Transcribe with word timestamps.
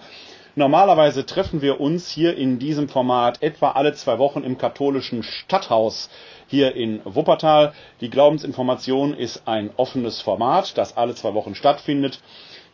Normalerweise 0.56 1.26
treffen 1.26 1.62
wir 1.62 1.80
uns 1.80 2.10
hier 2.10 2.36
in 2.36 2.60
diesem 2.60 2.90
Format 2.90 3.42
etwa 3.42 3.72
alle 3.72 3.94
zwei 3.94 4.20
Wochen 4.20 4.44
im 4.44 4.58
katholischen 4.58 5.24
Stadthaus 5.24 6.10
hier 6.50 6.76
in 6.76 7.02
Wuppertal. 7.06 7.74
Die 8.02 8.10
Glaubensinformation 8.10 9.14
ist 9.14 9.48
ein 9.48 9.70
offenes 9.78 10.22
Format, 10.22 10.78
das 10.78 10.98
alle 10.98 11.16
zwei 11.16 11.34
Wochen 11.34 11.56
stattfindet. 11.56 12.20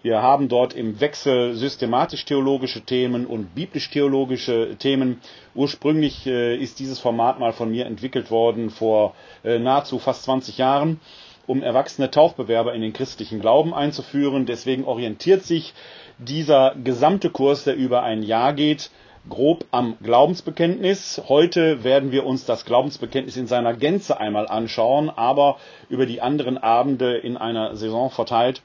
Wir 0.06 0.22
haben 0.22 0.50
dort 0.50 0.74
im 0.74 1.00
Wechsel 1.00 1.56
systematisch-theologische 1.56 2.82
Themen 2.82 3.26
und 3.26 3.56
biblisch-theologische 3.56 4.76
Themen. 4.78 5.20
Ursprünglich 5.56 6.28
äh, 6.28 6.56
ist 6.56 6.80
dieses 6.80 7.00
Format 7.00 7.40
mal 7.40 7.54
von 7.54 7.72
mir 7.72 7.88
entwickelt 7.88 8.30
worden 8.30 8.70
vor 8.70 9.16
äh, 9.44 9.58
nahezu 9.58 9.98
fast 9.98 10.22
20 10.26 10.60
Jahren, 10.60 11.00
um 11.48 11.64
erwachsene 11.64 12.12
Taufbewerber 12.12 12.76
in 12.76 12.82
den 12.82 12.94
christlichen 12.94 13.42
Glauben 13.42 13.74
einzuführen. 13.74 14.46
Deswegen 14.46 14.84
orientiert 14.86 15.44
sich 15.44 15.74
dieser 16.20 16.76
gesamte 16.76 17.32
Kurs, 17.32 17.64
der 17.64 17.76
über 17.76 18.04
ein 18.04 18.22
Jahr 18.22 18.54
geht, 18.54 18.92
grob 19.30 19.66
am 19.72 19.98
Glaubensbekenntnis. 20.04 21.22
Heute 21.28 21.84
werden 21.84 22.12
wir 22.12 22.26
uns 22.26 22.46
das 22.46 22.66
Glaubensbekenntnis 22.66 23.38
in 23.38 23.48
seiner 23.48 23.74
Gänze 23.74 24.20
einmal 24.20 24.48
anschauen, 24.48 25.10
aber 25.10 25.58
über 25.90 26.06
die 26.06 26.22
anderen 26.22 26.58
Abende 26.58 27.18
in 27.18 27.38
einer 27.38 27.76
Saison 27.76 28.10
verteilt 28.12 28.62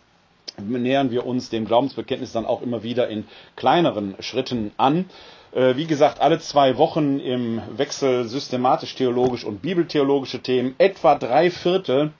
nähern 0.59 1.11
wir 1.11 1.27
uns 1.27 1.49
dem 1.51 1.65
Glaubensbekenntnis 1.65 2.33
dann 2.33 2.47
auch 2.47 2.63
immer 2.63 2.83
wieder 2.83 3.09
in 3.09 3.25
kleineren 3.57 4.15
Schritten 4.21 4.73
an. 4.77 5.07
Äh, 5.53 5.77
wie 5.77 5.87
gesagt, 5.87 6.21
alle 6.21 6.39
zwei 6.39 6.77
Wochen 6.79 7.19
im 7.19 7.61
Wechsel 7.77 8.25
systematisch-theologisch 8.29 9.45
und 9.45 9.63
bibeltheologische 9.63 10.41
Themen. 10.41 10.75
Etwa 10.79 11.15
drei 11.17 11.51
Viertel 11.51 12.13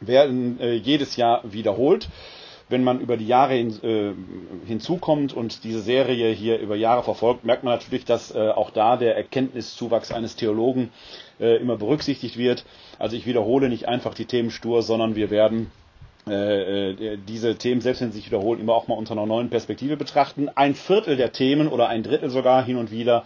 werden 0.00 0.60
äh, 0.60 0.74
jedes 0.74 1.16
Jahr 1.16 1.40
wiederholt. 1.44 2.08
Wenn 2.68 2.84
man 2.84 3.00
über 3.00 3.16
die 3.16 3.26
Jahre 3.26 3.54
hin, 3.54 3.74
äh, 3.82 4.66
hinzukommt 4.66 5.32
und 5.32 5.64
diese 5.64 5.80
Serie 5.80 6.30
hier 6.32 6.58
über 6.58 6.76
Jahre 6.76 7.02
verfolgt, 7.02 7.44
merkt 7.44 7.64
man 7.64 7.74
natürlich, 7.74 8.04
dass 8.04 8.34
äh, 8.34 8.38
auch 8.50 8.70
da 8.70 8.96
der 8.96 9.16
Erkenntniszuwachs 9.16 10.12
eines 10.12 10.36
Theologen 10.36 10.90
äh, 11.40 11.56
immer 11.56 11.76
berücksichtigt 11.76 12.36
wird. 12.36 12.64
Also 12.98 13.16
ich 13.16 13.26
wiederhole 13.26 13.68
nicht 13.68 13.88
einfach 13.88 14.14
die 14.14 14.26
Themen 14.26 14.50
stur, 14.50 14.82
sondern 14.82 15.16
wir 15.16 15.30
werden 15.30 15.70
äh, 16.28 16.90
äh, 16.90 17.18
diese 17.26 17.56
Themen, 17.56 17.80
selbst 17.80 18.00
wenn 18.02 18.12
sie 18.12 18.18
sich 18.18 18.26
wiederholen, 18.26 18.60
immer 18.60 18.74
auch 18.74 18.86
mal 18.88 18.94
unter 18.96 19.12
einer 19.12 19.26
neuen 19.26 19.48
Perspektive 19.50 19.96
betrachten. 19.96 20.48
Ein 20.54 20.74
Viertel 20.74 21.16
der 21.16 21.32
Themen 21.32 21.68
oder 21.68 21.88
ein 21.88 22.02
Drittel 22.02 22.30
sogar 22.30 22.64
hin 22.64 22.76
und 22.76 22.90
wieder 22.90 23.24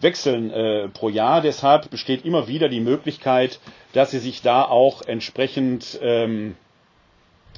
wechseln 0.00 0.50
äh, 0.50 0.88
pro 0.88 1.08
Jahr. 1.08 1.40
Deshalb 1.40 1.90
besteht 1.90 2.24
immer 2.24 2.48
wieder 2.48 2.68
die 2.68 2.80
Möglichkeit, 2.80 3.60
dass 3.92 4.10
sie 4.10 4.18
sich 4.18 4.42
da 4.42 4.64
auch 4.64 5.02
entsprechend 5.02 5.98
ähm, 6.02 6.56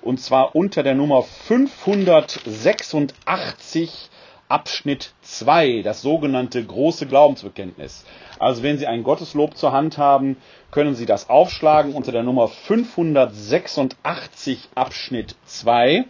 Und 0.00 0.20
zwar 0.20 0.56
unter 0.56 0.82
der 0.82 0.96
Nummer 0.96 1.22
586 1.22 4.10
Abschnitt 4.48 5.12
2, 5.22 5.82
das 5.82 6.02
sogenannte 6.02 6.64
große 6.64 7.06
Glaubensbekenntnis. 7.06 8.04
Also 8.40 8.64
wenn 8.64 8.76
Sie 8.76 8.88
ein 8.88 9.04
Gotteslob 9.04 9.56
zur 9.56 9.70
Hand 9.70 9.98
haben, 9.98 10.36
können 10.72 10.96
Sie 10.96 11.06
das 11.06 11.30
aufschlagen 11.30 11.94
unter 11.94 12.10
der 12.10 12.24
Nummer 12.24 12.48
586 12.48 14.68
Abschnitt 14.74 15.36
2. 15.44 16.06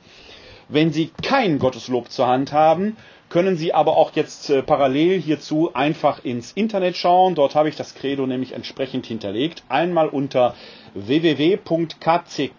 Wenn 0.72 0.90
Sie 0.90 1.10
kein 1.22 1.58
Gotteslob 1.58 2.10
zur 2.10 2.28
Hand 2.28 2.52
haben, 2.52 2.96
können 3.28 3.56
Sie 3.56 3.74
aber 3.74 3.98
auch 3.98 4.12
jetzt 4.14 4.48
äh, 4.48 4.62
parallel 4.62 5.20
hierzu 5.20 5.74
einfach 5.74 6.24
ins 6.24 6.52
Internet 6.52 6.96
schauen. 6.96 7.34
Dort 7.34 7.54
habe 7.54 7.68
ich 7.68 7.76
das 7.76 7.94
Credo 7.94 8.26
nämlich 8.26 8.52
entsprechend 8.52 9.04
hinterlegt. 9.04 9.64
Einmal 9.68 10.08
unter 10.08 10.54
www.kck.de 10.94 12.52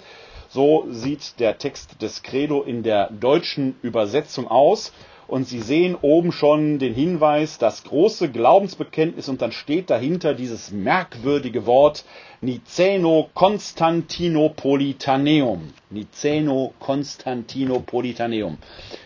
So 0.50 0.84
sieht 0.90 1.40
der 1.40 1.56
Text 1.56 2.02
des 2.02 2.22
Credo 2.22 2.60
in 2.60 2.82
der 2.82 3.10
deutschen 3.10 3.76
Übersetzung 3.80 4.46
aus. 4.46 4.92
Und 5.32 5.48
Sie 5.48 5.62
sehen 5.62 5.96
oben 6.02 6.30
schon 6.30 6.78
den 6.78 6.92
Hinweis, 6.92 7.56
das 7.56 7.84
große 7.84 8.30
Glaubensbekenntnis 8.30 9.30
und 9.30 9.40
dann 9.40 9.50
steht 9.50 9.88
dahinter 9.88 10.34
dieses 10.34 10.72
merkwürdige 10.72 11.64
Wort 11.64 12.04
Niceno 12.42 13.30
Constantinopolitaneum. 13.32 15.72
Niceno 15.88 16.74
Constantinopolitaneum. 16.80 18.58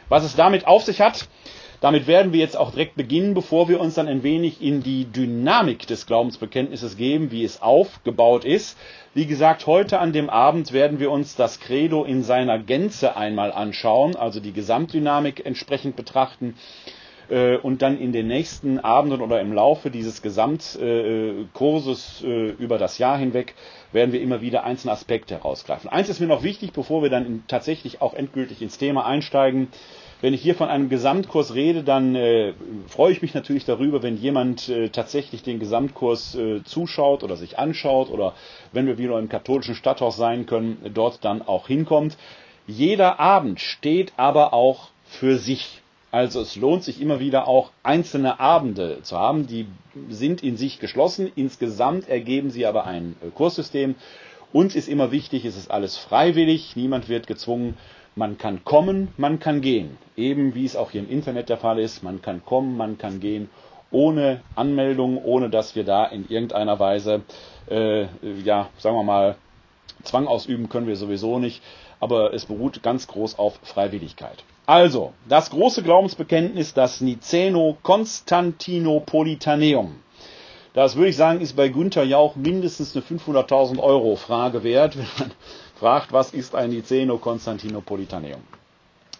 Was 0.08 0.24
es 0.24 0.34
damit 0.34 0.66
auf 0.66 0.82
sich 0.82 1.00
hat, 1.00 1.28
damit 1.80 2.06
werden 2.06 2.32
wir 2.32 2.40
jetzt 2.40 2.56
auch 2.56 2.70
direkt 2.70 2.96
beginnen, 2.96 3.34
bevor 3.34 3.68
wir 3.68 3.80
uns 3.80 3.94
dann 3.94 4.08
ein 4.08 4.22
wenig 4.22 4.62
in 4.62 4.82
die 4.82 5.04
Dynamik 5.04 5.86
des 5.86 6.06
Glaubensbekenntnisses 6.06 6.96
geben, 6.96 7.30
wie 7.30 7.44
es 7.44 7.60
aufgebaut 7.62 8.44
ist. 8.44 8.76
Wie 9.14 9.26
gesagt, 9.26 9.66
heute 9.66 9.98
an 9.98 10.12
dem 10.12 10.30
Abend 10.30 10.72
werden 10.72 11.00
wir 11.00 11.10
uns 11.10 11.36
das 11.36 11.60
Credo 11.60 12.04
in 12.04 12.22
seiner 12.22 12.58
Gänze 12.58 13.16
einmal 13.16 13.52
anschauen, 13.52 14.16
also 14.16 14.40
die 14.40 14.52
Gesamtdynamik 14.52 15.44
entsprechend 15.44 15.96
betrachten 15.96 16.54
äh, 17.28 17.56
und 17.56 17.82
dann 17.82 17.98
in 17.98 18.12
den 18.12 18.28
nächsten 18.28 18.78
Abenden 18.78 19.20
oder 19.20 19.40
im 19.40 19.52
Laufe 19.52 19.90
dieses 19.90 20.22
Gesamtkurses 20.22 22.22
äh, 22.24 22.48
über 22.58 22.78
das 22.78 22.98
Jahr 22.98 23.18
hinweg 23.18 23.54
werden 23.92 24.12
wir 24.12 24.20
immer 24.20 24.40
wieder 24.40 24.64
einzelne 24.64 24.92
Aspekte 24.92 25.34
herausgreifen. 25.36 25.88
Eins 25.90 26.08
ist 26.08 26.20
mir 26.20 26.26
noch 26.26 26.42
wichtig, 26.42 26.72
bevor 26.72 27.02
wir 27.02 27.10
dann 27.10 27.44
tatsächlich 27.48 28.00
auch 28.02 28.14
endgültig 28.14 28.62
ins 28.62 28.78
Thema 28.78 29.06
einsteigen. 29.06 29.68
Wenn 30.26 30.34
ich 30.34 30.42
hier 30.42 30.56
von 30.56 30.68
einem 30.68 30.88
Gesamtkurs 30.88 31.54
rede, 31.54 31.84
dann 31.84 32.16
äh, 32.16 32.52
freue 32.88 33.12
ich 33.12 33.22
mich 33.22 33.32
natürlich 33.32 33.64
darüber, 33.64 34.02
wenn 34.02 34.16
jemand 34.16 34.68
äh, 34.68 34.88
tatsächlich 34.88 35.44
den 35.44 35.60
Gesamtkurs 35.60 36.34
äh, 36.34 36.64
zuschaut 36.64 37.22
oder 37.22 37.36
sich 37.36 37.60
anschaut 37.60 38.10
oder 38.10 38.34
wenn 38.72 38.88
wir 38.88 38.98
wieder 38.98 39.20
im 39.20 39.28
katholischen 39.28 39.76
Stadthaus 39.76 40.16
sein 40.16 40.44
können, 40.46 40.78
dort 40.92 41.24
dann 41.24 41.42
auch 41.42 41.68
hinkommt. 41.68 42.16
Jeder 42.66 43.20
Abend 43.20 43.60
steht 43.60 44.14
aber 44.16 44.52
auch 44.52 44.88
für 45.04 45.38
sich. 45.38 45.80
Also 46.10 46.40
es 46.40 46.56
lohnt 46.56 46.82
sich 46.82 47.00
immer 47.00 47.20
wieder 47.20 47.46
auch 47.46 47.70
einzelne 47.84 48.40
Abende 48.40 48.98
zu 49.02 49.16
haben, 49.16 49.46
die 49.46 49.68
sind 50.08 50.42
in 50.42 50.56
sich 50.56 50.80
geschlossen. 50.80 51.30
Insgesamt 51.36 52.08
ergeben 52.08 52.50
sie 52.50 52.66
aber 52.66 52.84
ein 52.84 53.14
äh, 53.22 53.28
Kurssystem. 53.32 53.94
Uns 54.52 54.74
ist 54.74 54.88
immer 54.88 55.12
wichtig, 55.12 55.44
es 55.44 55.56
ist 55.56 55.70
alles 55.70 55.96
freiwillig, 55.96 56.74
niemand 56.74 57.08
wird 57.08 57.28
gezwungen, 57.28 57.76
man 58.16 58.38
kann 58.38 58.64
kommen, 58.64 59.08
man 59.18 59.38
kann 59.38 59.60
gehen. 59.60 59.98
Eben 60.16 60.54
wie 60.54 60.64
es 60.64 60.74
auch 60.74 60.90
hier 60.90 61.02
im 61.02 61.10
Internet 61.10 61.50
der 61.50 61.58
Fall 61.58 61.78
ist. 61.78 62.02
Man 62.02 62.22
kann 62.22 62.44
kommen, 62.44 62.76
man 62.76 62.98
kann 62.98 63.20
gehen 63.20 63.50
ohne 63.90 64.40
Anmeldung, 64.56 65.22
ohne 65.22 65.50
dass 65.50 65.76
wir 65.76 65.84
da 65.84 66.06
in 66.06 66.28
irgendeiner 66.28 66.80
Weise, 66.80 67.22
äh, 67.70 68.06
ja, 68.42 68.68
sagen 68.78 68.96
wir 68.96 69.04
mal, 69.04 69.36
Zwang 70.02 70.26
ausüben 70.26 70.68
können 70.68 70.86
wir 70.86 70.96
sowieso 70.96 71.38
nicht. 71.38 71.62
Aber 72.00 72.34
es 72.34 72.46
beruht 72.46 72.82
ganz 72.82 73.06
groß 73.06 73.38
auf 73.38 73.58
Freiwilligkeit. 73.62 74.44
Also, 74.66 75.12
das 75.28 75.50
große 75.50 75.82
Glaubensbekenntnis, 75.82 76.74
das 76.74 77.00
Niceno-Konstantinopolitaneum. 77.00 79.96
Das 80.74 80.96
würde 80.96 81.08
ich 81.08 81.16
sagen, 81.16 81.40
ist 81.40 81.56
bei 81.56 81.68
Günther 81.68 82.04
Jauch 82.04 82.36
mindestens 82.36 82.94
eine 82.94 83.02
500.000 83.04 83.78
Euro 83.78 84.16
Frage 84.16 84.62
wert, 84.62 84.98
wenn 84.98 85.06
man 85.18 85.30
fragt, 85.78 86.12
was 86.12 86.32
ist 86.32 86.54
ein 86.54 86.70
Niceno 86.70 87.18
Konstantinopolitaneum? 87.18 88.42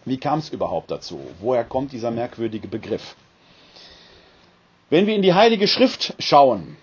Wie 0.04 0.18
kam 0.18 0.38
es 0.38 0.48
überhaupt 0.50 0.90
dazu? 0.90 1.20
Woher 1.40 1.64
kommt 1.64 1.92
dieser 1.92 2.10
merkwürdige 2.10 2.68
Begriff? 2.68 3.16
Wenn 4.88 5.06
wir 5.06 5.16
in 5.16 5.22
die 5.22 5.34
Heilige 5.34 5.66
Schrift 5.66 6.14
schauen, 6.18 6.76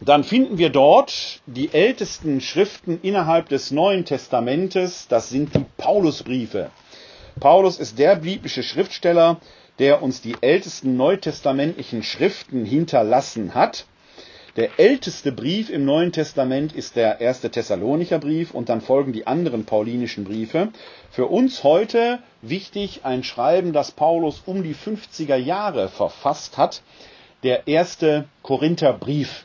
dann 0.00 0.24
finden 0.24 0.58
wir 0.58 0.68
dort 0.70 1.40
die 1.46 1.72
ältesten 1.72 2.40
Schriften 2.40 2.98
innerhalb 3.02 3.48
des 3.48 3.70
Neuen 3.70 4.04
Testamentes, 4.04 5.06
das 5.08 5.30
sind 5.30 5.54
die 5.54 5.64
Paulusbriefe. 5.78 6.70
Paulus 7.40 7.78
ist 7.78 7.98
der 7.98 8.16
biblische 8.16 8.62
Schriftsteller, 8.62 9.38
der 9.78 10.02
uns 10.02 10.20
die 10.20 10.36
ältesten 10.40 10.96
neutestamentlichen 10.96 12.02
Schriften 12.02 12.64
hinterlassen 12.64 13.54
hat. 13.54 13.86
Der 14.56 14.78
älteste 14.78 15.32
Brief 15.32 15.68
im 15.68 15.84
Neuen 15.84 16.12
Testament 16.12 16.72
ist 16.72 16.94
der 16.94 17.20
erste 17.20 17.50
Thessalonicher 17.50 18.20
Brief 18.20 18.54
und 18.54 18.68
dann 18.68 18.80
folgen 18.80 19.12
die 19.12 19.26
anderen 19.26 19.64
paulinischen 19.64 20.22
Briefe. 20.22 20.68
Für 21.10 21.26
uns 21.26 21.64
heute 21.64 22.20
wichtig 22.40 23.00
ein 23.02 23.24
Schreiben, 23.24 23.72
das 23.72 23.90
Paulus 23.90 24.44
um 24.46 24.62
die 24.62 24.76
50er 24.76 25.34
Jahre 25.34 25.88
verfasst 25.88 26.56
hat, 26.56 26.82
der 27.42 27.66
erste 27.66 28.26
Korintherbrief. 28.42 29.44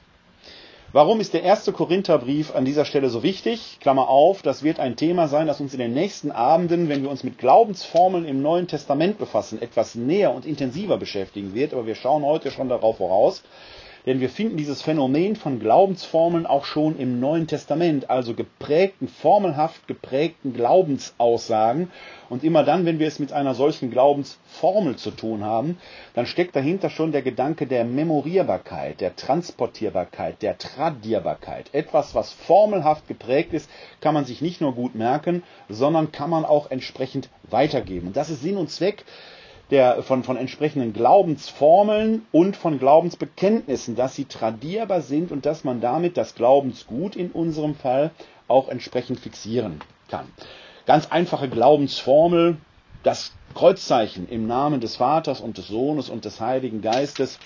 Warum 0.92 1.20
ist 1.20 1.34
der 1.34 1.42
erste 1.42 1.72
Korintherbrief 1.72 2.54
an 2.54 2.66
dieser 2.66 2.86
Stelle 2.86 3.10
so 3.10 3.24
wichtig? 3.24 3.80
Klammer 3.82 4.10
auf, 4.10 4.44
das 4.44 4.62
wird 4.62 4.80
ein 4.80 4.96
Thema 4.96 5.28
sein, 5.28 5.48
das 5.48 5.60
uns 5.60 5.74
in 5.74 5.80
den 5.80 5.94
nächsten 5.96 6.30
Abenden, 6.30 6.88
wenn 6.88 7.02
wir 7.02 7.10
uns 7.10 7.24
mit 7.24 7.40
Glaubensformeln 7.40 8.26
im 8.26 8.44
Neuen 8.44 8.68
Testament 8.68 9.18
befassen, 9.18 9.60
etwas 9.60 9.96
näher 9.96 10.32
und 10.32 10.46
intensiver 10.46 10.98
beschäftigen 10.98 11.56
wird. 11.56 11.74
Aber 11.74 11.88
wir 11.88 11.96
schauen 11.96 12.24
heute 12.24 12.52
schon 12.52 12.70
darauf 12.70 12.98
voraus. 12.98 13.42
Denn 14.06 14.22
wir 14.22 14.30
finden 14.30 14.58
dieses 14.58 14.82
Phänomen 14.82 15.36
von 15.36 15.60
Glaubensformeln 15.60 16.46
auch 16.46 16.66
schon 16.66 16.98
im 16.98 17.20
Neuen 17.20 17.48
Testament, 17.48 18.10
also 18.10 18.34
geprägten, 18.34 19.08
formelhaft 19.08 19.88
geprägten 19.88 20.54
Glaubensaussagen. 20.54 21.92
Und 22.30 22.44
immer 22.44 22.64
dann, 22.64 22.86
wenn 22.86 23.00
wir 23.00 23.08
es 23.08 23.20
mit 23.20 23.34
einer 23.34 23.56
solchen 23.56 23.92
Glaubensformel 23.92 24.96
zu 24.96 25.12
tun 25.12 25.44
haben, 25.44 25.78
dann 26.14 26.26
steckt 26.26 26.56
dahinter 26.56 26.90
schon 26.90 27.12
der 27.12 27.24
Gedanke 27.24 27.68
der 27.68 27.84
Memorierbarkeit, 27.84 29.02
der 29.02 29.16
Transportierbarkeit, 29.16 30.42
der 30.42 30.58
Tradierbarkeit. 30.58 31.74
Etwas, 31.74 32.16
was 32.16 32.32
formelhaft 32.32 33.08
geprägt 33.08 33.54
ist, 33.54 33.70
kann 34.00 34.14
man 34.14 34.26
sich 34.26 34.42
nicht 34.42 34.62
nur 34.62 34.74
gut 34.76 34.96
merken, 34.96 35.44
sondern 35.68 36.12
kann 36.12 36.30
man 36.30 36.46
auch 36.46 36.72
entsprechend 36.72 37.30
weitergeben. 37.50 38.08
Und 38.08 38.18
das 38.18 38.30
ist 38.30 38.42
Sinn 38.42 38.58
und 38.58 38.70
Zweck 38.70 39.04
der, 39.72 40.02
von, 40.04 40.24
von 40.24 40.38
entsprechenden 40.38 40.94
Glaubensformeln 40.94 42.26
und 42.32 42.56
von 42.56 42.80
Glaubensbekenntnissen, 42.80 43.96
dass 43.96 44.16
sie 44.16 44.26
tradierbar 44.26 45.02
sind 45.02 45.32
und 45.32 45.46
dass 45.46 45.64
man 45.64 45.82
damit 45.82 46.18
das 46.18 46.36
Glaubensgut 46.36 47.16
in 47.16 47.32
unserem 47.32 47.76
Fall 47.76 48.12
auch 48.48 48.70
entsprechend 48.70 49.20
fixieren 49.20 49.80
kann. 50.10 50.28
Ganz 50.86 51.12
einfache 51.12 51.50
Glaubensformel, 51.50 52.58
das 53.04 53.34
Kreuzzeichen 53.54 54.28
im 54.28 54.48
Namen 54.48 54.82
des 54.82 54.96
Vaters 54.96 55.40
und 55.40 55.58
des 55.58 55.68
Sohnes 55.68 56.10
und 56.10 56.26
des 56.26 56.40
Heiligen 56.42 56.82
Geistes 56.82 57.40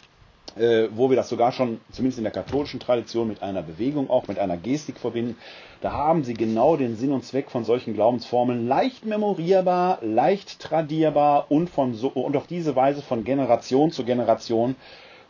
wo 0.55 1.09
wir 1.09 1.15
das 1.15 1.29
sogar 1.29 1.51
schon, 1.51 1.79
zumindest 1.91 2.19
in 2.19 2.23
der 2.23 2.33
katholischen 2.33 2.79
Tradition, 2.79 3.27
mit 3.27 3.41
einer 3.41 3.63
Bewegung, 3.63 4.10
auch 4.10 4.27
mit 4.27 4.38
einer 4.38 4.57
Gestik 4.57 5.00
verbinden. 5.00 5.36
Da 5.81 5.91
haben 5.91 6.24
sie 6.24 6.33
genau 6.33 6.77
den 6.77 6.95
Sinn 6.95 7.12
und 7.12 7.25
Zweck 7.25 7.50
von 7.50 7.65
solchen 7.65 7.93
Glaubensformeln 7.93 8.67
leicht 8.67 9.05
memorierbar, 9.05 10.00
leicht 10.01 10.60
tradierbar 10.60 11.48
und, 11.50 11.69
von 11.69 11.95
so, 11.95 12.07
und 12.10 12.38
auf 12.38 12.48
diese 12.48 12.75
Weise 12.75 13.01
von 13.01 13.24
Generation 13.24 13.91
zu 13.91 14.05
Generation 14.05 14.75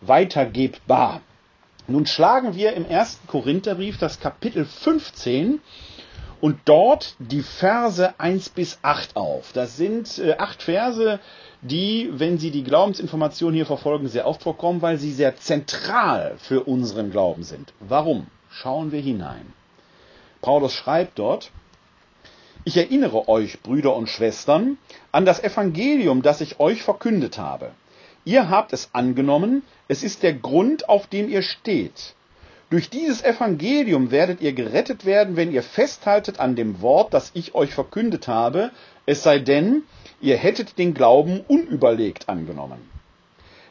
weitergebbar. 0.02 1.22
Nun 1.88 2.06
schlagen 2.06 2.56
wir 2.56 2.74
im 2.74 2.86
ersten 2.86 3.28
Korintherbrief 3.28 3.98
das 3.98 4.20
Kapitel 4.20 4.66
15 4.66 5.60
und 6.44 6.60
dort 6.66 7.16
die 7.20 7.42
Verse 7.42 8.20
1 8.20 8.50
bis 8.50 8.78
8 8.82 9.16
auf. 9.16 9.54
Das 9.54 9.78
sind 9.78 10.20
äh, 10.20 10.36
acht 10.38 10.62
Verse, 10.62 11.22
die, 11.62 12.10
wenn 12.12 12.38
Sie 12.38 12.52
die 12.52 12.66
Glaubensinformation 12.66 13.54
hier 13.54 13.66
verfolgen, 13.66 14.10
sehr 14.10 14.28
oft 14.28 14.44
vorkommen, 14.44 14.82
weil 14.82 14.98
sie 14.98 15.14
sehr 15.14 15.38
zentral 15.38 16.36
für 16.40 16.66
unseren 16.66 17.12
Glauben 17.12 17.44
sind. 17.44 17.72
Warum? 17.80 18.28
Schauen 18.50 18.92
wir 18.92 19.00
hinein. 19.00 19.54
Paulus 20.42 20.74
schreibt 20.74 21.18
dort, 21.18 21.50
ich 22.66 22.76
erinnere 22.76 23.30
euch, 23.30 23.62
Brüder 23.62 23.96
und 23.96 24.10
Schwestern, 24.10 24.78
an 25.14 25.24
das 25.24 25.42
Evangelium, 25.42 26.24
das 26.24 26.42
ich 26.42 26.60
euch 26.60 26.84
verkündet 26.84 27.38
habe. 27.38 27.72
Ihr 28.26 28.50
habt 28.50 28.74
es 28.74 28.90
angenommen, 28.92 29.62
es 29.88 30.04
ist 30.04 30.24
der 30.24 30.34
Grund, 30.34 30.90
auf 30.90 31.08
dem 31.08 31.30
ihr 31.30 31.42
steht. 31.42 32.16
Durch 32.74 32.90
dieses 32.90 33.24
Evangelium 33.24 34.10
werdet 34.10 34.42
ihr 34.42 34.52
gerettet 34.52 35.06
werden, 35.06 35.36
wenn 35.36 35.52
ihr 35.52 35.62
festhaltet 35.62 36.40
an 36.40 36.56
dem 36.56 36.82
Wort, 36.82 37.14
das 37.14 37.30
ich 37.36 37.54
euch 37.54 37.72
verkündet 37.72 38.28
habe, 38.28 38.72
es 39.06 39.22
sei 39.22 39.38
denn, 39.38 39.84
ihr 40.22 40.38
hättet 40.38 40.80
den 40.80 40.96
Glauben 40.96 41.42
unüberlegt 41.48 42.30
angenommen. 42.30 42.90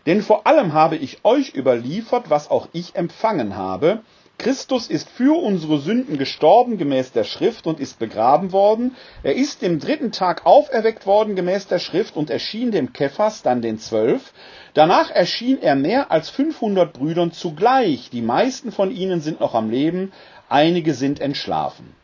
Denn 0.06 0.22
vor 0.22 0.46
allem 0.46 0.72
habe 0.72 0.94
ich 0.94 1.24
euch 1.24 1.52
überliefert, 1.52 2.30
was 2.30 2.48
auch 2.48 2.68
ich 2.72 2.94
empfangen 2.94 3.56
habe. 3.56 4.02
Christus 4.38 4.88
ist 4.88 5.08
für 5.08 5.40
unsere 5.40 5.78
Sünden 5.78 6.18
gestorben 6.18 6.76
gemäß 6.76 7.12
der 7.12 7.22
Schrift 7.22 7.66
und 7.66 7.78
ist 7.78 8.00
begraben 8.00 8.50
worden. 8.50 8.96
Er 9.22 9.36
ist 9.36 9.62
dem 9.62 9.78
dritten 9.78 10.10
Tag 10.10 10.46
auferweckt 10.46 11.06
worden 11.06 11.36
gemäß 11.36 11.68
der 11.68 11.78
Schrift 11.78 12.16
und 12.16 12.28
erschien 12.28 12.72
dem 12.72 12.92
Kephas, 12.92 13.42
dann 13.42 13.62
den 13.62 13.78
Zwölf. 13.78 14.32
Danach 14.74 15.10
erschien 15.10 15.62
er 15.62 15.76
mehr 15.76 16.10
als 16.10 16.28
500 16.30 16.92
Brüdern 16.92 17.30
zugleich. 17.30 18.10
Die 18.10 18.22
meisten 18.22 18.72
von 18.72 18.90
ihnen 18.90 19.20
sind 19.20 19.38
noch 19.38 19.54
am 19.54 19.70
Leben, 19.70 20.12
einige 20.48 20.94
sind 20.94 21.20
entschlafen. 21.20 21.94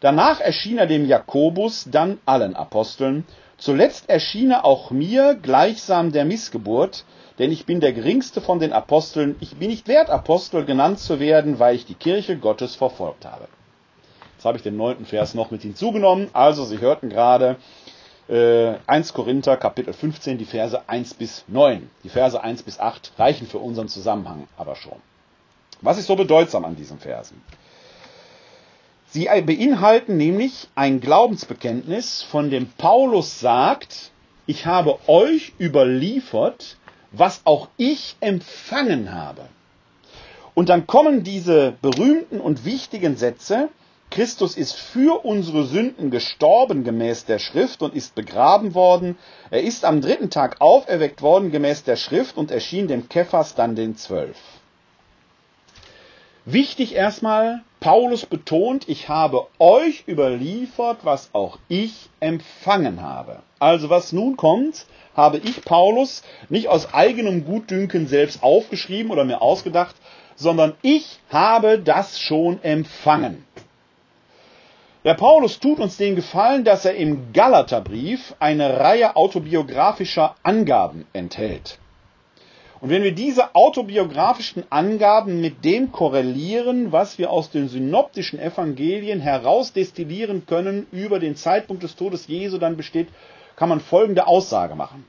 Danach 0.00 0.40
erschien 0.40 0.78
er 0.78 0.86
dem 0.86 1.06
Jakobus, 1.06 1.88
dann 1.90 2.18
allen 2.26 2.54
Aposteln. 2.54 3.24
Zuletzt 3.56 4.08
erschiene 4.08 4.64
auch 4.64 4.90
mir 4.90 5.34
gleichsam 5.34 6.12
der 6.12 6.24
Missgeburt, 6.24 7.04
denn 7.38 7.52
ich 7.52 7.66
bin 7.66 7.80
der 7.80 7.92
geringste 7.92 8.40
von 8.40 8.58
den 8.58 8.72
Aposteln. 8.72 9.36
Ich 9.40 9.56
bin 9.56 9.70
nicht 9.70 9.88
wert, 9.88 10.10
Apostel 10.10 10.64
genannt 10.64 10.98
zu 10.98 11.20
werden, 11.20 11.58
weil 11.58 11.76
ich 11.76 11.86
die 11.86 11.94
Kirche 11.94 12.36
Gottes 12.36 12.74
verfolgt 12.74 13.24
habe. 13.24 13.48
Jetzt 14.34 14.44
habe 14.44 14.56
ich 14.56 14.62
den 14.62 14.76
neunten 14.76 15.06
Vers 15.06 15.34
noch 15.34 15.50
mit 15.50 15.62
hinzugenommen. 15.62 16.28
Also, 16.32 16.64
Sie 16.64 16.78
hörten 16.78 17.08
gerade 17.08 17.56
äh, 18.28 18.74
1 18.86 19.12
Korinther 19.14 19.56
Kapitel 19.56 19.92
15, 19.92 20.38
die 20.38 20.44
Verse 20.44 20.80
1 20.88 21.14
bis 21.14 21.44
9. 21.48 21.88
Die 22.04 22.08
Verse 22.08 22.40
1 22.40 22.62
bis 22.62 22.78
8 22.78 23.12
reichen 23.18 23.46
für 23.46 23.58
unseren 23.58 23.88
Zusammenhang 23.88 24.46
aber 24.56 24.76
schon. 24.76 25.00
Was 25.80 25.98
ist 25.98 26.06
so 26.06 26.16
bedeutsam 26.16 26.64
an 26.64 26.76
diesen 26.76 26.98
Versen? 26.98 27.42
Sie 29.10 29.24
beinhalten 29.24 30.16
nämlich 30.18 30.68
ein 30.74 31.00
Glaubensbekenntnis, 31.00 32.22
von 32.22 32.50
dem 32.50 32.68
Paulus 32.76 33.40
sagt, 33.40 34.10
ich 34.46 34.66
habe 34.66 34.98
euch 35.08 35.52
überliefert, 35.58 36.76
was 37.12 37.42
auch 37.44 37.68
ich 37.76 38.16
empfangen 38.20 39.14
habe. 39.14 39.42
Und 40.54 40.68
dann 40.68 40.86
kommen 40.86 41.22
diese 41.22 41.74
berühmten 41.82 42.40
und 42.40 42.64
wichtigen 42.64 43.16
Sätze, 43.16 43.68
Christus 44.10 44.56
ist 44.56 44.74
für 44.74 45.24
unsere 45.24 45.64
Sünden 45.66 46.10
gestorben 46.10 46.82
gemäß 46.82 47.26
der 47.26 47.38
Schrift 47.38 47.82
und 47.82 47.94
ist 47.94 48.14
begraben 48.14 48.74
worden. 48.74 49.18
Er 49.50 49.62
ist 49.62 49.84
am 49.84 50.00
dritten 50.00 50.30
Tag 50.30 50.60
auferweckt 50.60 51.20
worden 51.20 51.50
gemäß 51.50 51.84
der 51.84 51.96
Schrift 51.96 52.36
und 52.36 52.50
erschien 52.50 52.88
dem 52.88 53.08
Kephas 53.08 53.54
dann 53.54 53.76
den 53.76 53.96
Zwölf. 53.96 54.36
Wichtig 56.46 56.94
erstmal, 56.94 57.62
Paulus 57.80 58.24
betont, 58.24 58.88
ich 58.88 59.10
habe 59.10 59.46
euch 59.58 60.04
überliefert, 60.08 61.00
was 61.02 61.28
auch 61.34 61.58
ich 61.68 62.08
empfangen 62.20 63.02
habe. 63.02 63.42
Also 63.58 63.90
was 63.90 64.12
nun 64.12 64.38
kommt, 64.38 64.86
habe 65.18 65.38
ich 65.38 65.62
Paulus 65.62 66.22
nicht 66.48 66.68
aus 66.68 66.94
eigenem 66.94 67.44
Gutdünken 67.44 68.06
selbst 68.06 68.42
aufgeschrieben 68.42 69.10
oder 69.10 69.24
mir 69.24 69.42
ausgedacht, 69.42 69.96
sondern 70.36 70.74
ich 70.80 71.18
habe 71.28 71.80
das 71.80 72.20
schon 72.20 72.62
empfangen. 72.62 73.44
Der 75.04 75.14
Paulus 75.14 75.58
tut 75.58 75.80
uns 75.80 75.96
den 75.96 76.16
Gefallen, 76.16 76.64
dass 76.64 76.84
er 76.84 76.94
im 76.94 77.32
Galaterbrief 77.32 78.34
eine 78.38 78.78
Reihe 78.78 79.16
autobiografischer 79.16 80.36
Angaben 80.42 81.06
enthält. 81.12 81.78
Und 82.80 82.90
wenn 82.90 83.02
wir 83.02 83.12
diese 83.12 83.56
autobiografischen 83.56 84.62
Angaben 84.70 85.40
mit 85.40 85.64
dem 85.64 85.90
korrelieren, 85.90 86.92
was 86.92 87.18
wir 87.18 87.30
aus 87.30 87.50
den 87.50 87.68
synoptischen 87.68 88.38
Evangelien 88.38 89.18
herausdestillieren 89.20 90.46
können 90.46 90.86
über 90.92 91.18
den 91.18 91.34
Zeitpunkt 91.34 91.82
des 91.82 91.96
Todes 91.96 92.28
Jesu, 92.28 92.58
dann 92.58 92.76
besteht, 92.76 93.08
kann 93.58 93.68
man 93.68 93.80
folgende 93.80 94.28
Aussage 94.28 94.76
machen. 94.76 95.04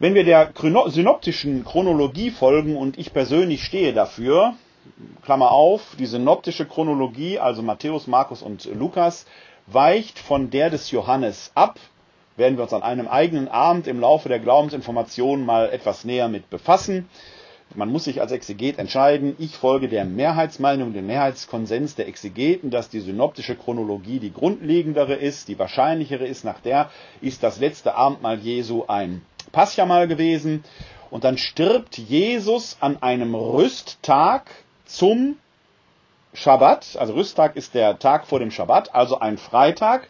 Wenn 0.00 0.14
wir 0.14 0.24
der 0.24 0.52
synoptischen 0.88 1.64
Chronologie 1.64 2.32
folgen, 2.32 2.76
und 2.76 2.98
ich 2.98 3.12
persönlich 3.12 3.62
stehe 3.62 3.92
dafür, 3.92 4.54
Klammer 5.24 5.52
auf, 5.52 5.94
die 5.98 6.06
synoptische 6.06 6.66
Chronologie, 6.66 7.38
also 7.38 7.62
Matthäus, 7.62 8.08
Markus 8.08 8.42
und 8.42 8.64
Lukas, 8.64 9.24
weicht 9.68 10.18
von 10.18 10.50
der 10.50 10.70
des 10.70 10.90
Johannes 10.90 11.52
ab, 11.54 11.78
werden 12.36 12.56
wir 12.56 12.64
uns 12.64 12.72
an 12.72 12.82
einem 12.82 13.06
eigenen 13.06 13.46
Abend 13.48 13.86
im 13.86 14.00
Laufe 14.00 14.28
der 14.28 14.40
Glaubensinformation 14.40 15.44
mal 15.46 15.70
etwas 15.70 16.04
näher 16.04 16.28
mit 16.28 16.50
befassen. 16.50 17.08
Man 17.74 17.92
muss 17.92 18.04
sich 18.04 18.20
als 18.20 18.32
Exeget 18.32 18.78
entscheiden. 18.78 19.36
Ich 19.38 19.56
folge 19.56 19.88
der 19.88 20.04
Mehrheitsmeinung, 20.04 20.94
dem 20.94 21.06
Mehrheitskonsens 21.06 21.94
der 21.94 22.08
Exegeten, 22.08 22.70
dass 22.70 22.88
die 22.88 23.00
synoptische 23.00 23.56
Chronologie 23.56 24.20
die 24.20 24.32
grundlegendere 24.32 25.14
ist, 25.14 25.48
die 25.48 25.58
wahrscheinlichere 25.58 26.26
ist. 26.26 26.44
Nach 26.44 26.60
der 26.60 26.90
ist 27.20 27.42
das 27.42 27.60
letzte 27.60 27.94
Abendmahl 27.94 28.38
Jesu 28.38 28.84
ein 28.88 29.22
Passjamal 29.52 30.08
gewesen. 30.08 30.64
Und 31.10 31.24
dann 31.24 31.36
stirbt 31.38 31.98
Jesus 31.98 32.78
an 32.80 33.02
einem 33.02 33.34
Rüsttag 33.34 34.50
zum 34.86 35.36
Schabbat. 36.32 36.96
Also 36.98 37.14
Rüsttag 37.14 37.56
ist 37.56 37.74
der 37.74 37.98
Tag 37.98 38.26
vor 38.26 38.38
dem 38.38 38.50
Schabbat, 38.50 38.94
also 38.94 39.18
ein 39.18 39.38
Freitag. 39.38 40.08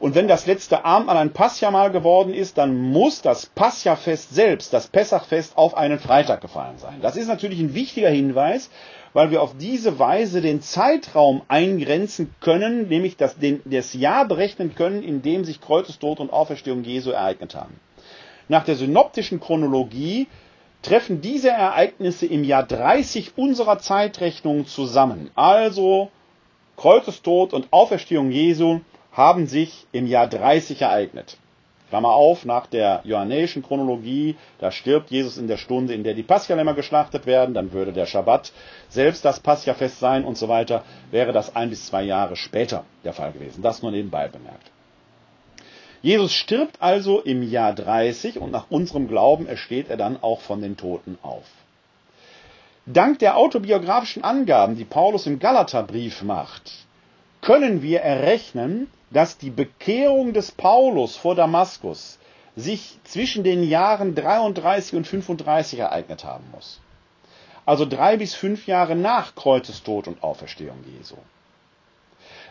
Und 0.00 0.14
wenn 0.14 0.28
das 0.28 0.46
letzte 0.46 0.86
Abendmahl 0.86 1.18
ein 1.18 1.34
Passjamal 1.34 1.90
geworden 1.90 2.32
ist, 2.32 2.56
dann 2.56 2.74
muss 2.74 3.20
das 3.20 3.44
Passjafest 3.44 4.34
selbst, 4.34 4.72
das 4.72 4.88
Pessachfest, 4.88 5.58
auf 5.58 5.76
einen 5.76 5.98
Freitag 5.98 6.40
gefallen 6.40 6.78
sein. 6.78 7.00
Das 7.02 7.16
ist 7.16 7.28
natürlich 7.28 7.60
ein 7.60 7.74
wichtiger 7.74 8.08
Hinweis, 8.08 8.70
weil 9.12 9.30
wir 9.30 9.42
auf 9.42 9.54
diese 9.58 9.98
Weise 9.98 10.40
den 10.40 10.62
Zeitraum 10.62 11.42
eingrenzen 11.48 12.34
können, 12.40 12.88
nämlich 12.88 13.18
das, 13.18 13.36
den, 13.36 13.60
das 13.66 13.92
Jahr 13.92 14.26
berechnen 14.26 14.74
können, 14.74 15.02
in 15.02 15.20
dem 15.20 15.44
sich 15.44 15.60
Kreuzestod 15.60 16.18
und 16.18 16.32
Auferstehung 16.32 16.82
Jesu 16.82 17.10
ereignet 17.10 17.54
haben. 17.54 17.78
Nach 18.48 18.64
der 18.64 18.76
synoptischen 18.76 19.38
Chronologie 19.38 20.28
treffen 20.80 21.20
diese 21.20 21.50
Ereignisse 21.50 22.24
im 22.24 22.42
Jahr 22.42 22.62
30 22.62 23.32
unserer 23.36 23.78
Zeitrechnung 23.78 24.66
zusammen. 24.66 25.30
Also 25.34 26.10
Kreuzestod 26.78 27.52
und 27.52 27.70
Auferstehung 27.70 28.30
Jesu 28.30 28.80
haben 29.12 29.46
sich 29.46 29.86
im 29.92 30.06
Jahr 30.06 30.26
30 30.28 30.82
ereignet. 30.82 31.36
Klammer 31.90 32.10
auf, 32.10 32.44
nach 32.44 32.66
der 32.68 33.00
johannäischen 33.04 33.64
Chronologie, 33.64 34.36
da 34.60 34.70
stirbt 34.70 35.10
Jesus 35.10 35.38
in 35.38 35.48
der 35.48 35.56
Stunde, 35.56 35.92
in 35.92 36.04
der 36.04 36.14
die 36.14 36.22
Paschallämmer 36.22 36.74
geschlachtet 36.74 37.26
werden, 37.26 37.52
dann 37.52 37.72
würde 37.72 37.92
der 37.92 38.06
Schabbat 38.06 38.52
selbst 38.88 39.24
das 39.24 39.40
Paschafest 39.40 39.98
sein 39.98 40.24
und 40.24 40.38
so 40.38 40.48
weiter, 40.48 40.84
wäre 41.10 41.32
das 41.32 41.56
ein 41.56 41.68
bis 41.70 41.86
zwei 41.86 42.02
Jahre 42.04 42.36
später 42.36 42.84
der 43.04 43.12
Fall 43.12 43.32
gewesen. 43.32 43.62
Das 43.62 43.82
nur 43.82 43.90
nebenbei 43.90 44.28
bemerkt. 44.28 44.70
Jesus 46.02 46.32
stirbt 46.32 46.80
also 46.80 47.20
im 47.20 47.42
Jahr 47.42 47.74
30 47.74 48.38
und 48.38 48.52
nach 48.52 48.66
unserem 48.70 49.08
Glauben 49.08 49.46
ersteht 49.46 49.90
er 49.90 49.96
dann 49.96 50.22
auch 50.22 50.40
von 50.40 50.62
den 50.62 50.76
Toten 50.76 51.18
auf. 51.22 51.44
Dank 52.86 53.18
der 53.18 53.36
autobiografischen 53.36 54.24
Angaben, 54.24 54.76
die 54.76 54.84
Paulus 54.86 55.26
im 55.26 55.38
Galaterbrief 55.40 56.22
macht, 56.22 56.72
können 57.40 57.82
wir 57.82 58.00
errechnen, 58.00 58.90
dass 59.10 59.38
die 59.38 59.50
Bekehrung 59.50 60.32
des 60.32 60.52
Paulus 60.52 61.16
vor 61.16 61.34
Damaskus 61.34 62.18
sich 62.56 62.98
zwischen 63.04 63.44
den 63.44 63.62
Jahren 63.62 64.14
33 64.14 64.94
und 64.96 65.06
35 65.06 65.78
ereignet 65.78 66.24
haben 66.24 66.44
muss. 66.52 66.80
Also 67.66 67.84
drei 67.86 68.16
bis 68.16 68.34
fünf 68.34 68.66
Jahre 68.66 68.96
nach 68.96 69.34
Kreuzestod 69.34 70.08
und 70.08 70.22
Auferstehung 70.22 70.78
Jesu. 70.98 71.16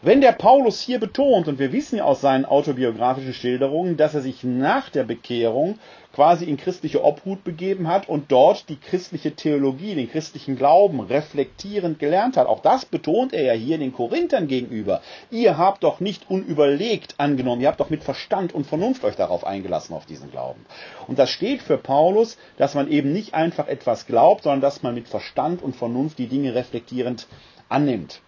Wenn 0.02 0.22
der 0.22 0.32
Paulus 0.32 0.80
hier 0.80 0.98
betont, 0.98 1.50
und 1.50 1.60
wir 1.60 1.74
wissen 1.74 1.98
ja 1.98 2.06
aus 2.06 2.22
seinen 2.22 2.46
autobiografischen 2.46 3.34
Schilderungen, 3.34 3.98
dass 3.98 4.16
er 4.16 4.22
sich 4.22 4.46
nach 4.46 4.90
der 4.90 5.04
Bekehrung 5.04 5.78
quasi 6.14 6.46
in 6.46 6.56
christliche 6.56 7.04
Obhut 7.04 7.44
begeben 7.44 7.90
hat 7.90 8.08
und 8.08 8.32
dort 8.32 8.70
die 8.70 8.78
christliche 8.78 9.36
Theologie, 9.36 9.96
den 9.96 10.10
christlichen 10.10 10.56
Glauben 10.56 11.02
reflektierend 11.02 12.00
gelernt 12.00 12.38
hat. 12.38 12.48
Auch 12.48 12.62
das 12.62 12.86
betont 12.86 13.34
er 13.34 13.44
ja 13.44 13.52
hier 13.52 13.78
den 13.78 13.92
Korinthern 13.92 14.48
gegenüber. 14.48 15.02
Ihr 15.32 15.58
habt 15.58 15.84
doch 15.84 16.00
nicht 16.00 16.30
unüberlegt 16.30 17.16
angenommen, 17.18 17.62
ihr 17.62 17.68
habt 17.68 17.82
doch 17.82 17.90
mit 17.90 18.06
Verstand 18.06 18.54
und 18.54 18.68
Vernunft 18.68 19.04
euch 19.04 19.18
darauf 19.18 19.46
eingelassen, 19.46 19.94
auf 19.94 20.06
diesen 20.06 20.32
Glauben. 20.32 20.66
Und 21.08 21.20
das 21.20 21.30
steht 21.30 21.62
für 21.62 21.78
Paulus, 21.78 22.38
dass 22.56 22.74
man 22.74 22.90
eben 22.90 23.12
nicht 23.12 23.34
einfach 23.34 23.68
etwas 23.68 24.08
glaubt, 24.08 24.44
sondern 24.44 24.62
dass 24.62 24.82
man 24.82 24.96
mit 24.96 25.10
Verstand 25.10 25.62
und 25.62 25.76
Vernunft 25.76 26.20
die 26.20 26.28
Dinge 26.28 26.56
reflektierend 26.56 27.28
annimmt. 27.68 28.22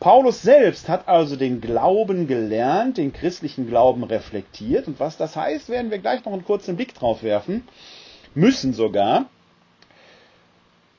Paulus 0.00 0.42
selbst 0.42 0.88
hat 0.88 1.08
also 1.08 1.36
den 1.36 1.60
Glauben 1.60 2.26
gelernt, 2.26 2.98
den 2.98 3.12
christlichen 3.12 3.66
Glauben 3.66 4.04
reflektiert. 4.04 4.86
Und 4.86 5.00
was 5.00 5.16
das 5.16 5.36
heißt, 5.36 5.68
werden 5.68 5.90
wir 5.90 5.98
gleich 5.98 6.24
noch 6.24 6.32
einen 6.32 6.44
kurzen 6.44 6.76
Blick 6.76 6.94
drauf 6.94 7.22
werfen. 7.22 7.66
Müssen 8.34 8.72
sogar. 8.72 9.26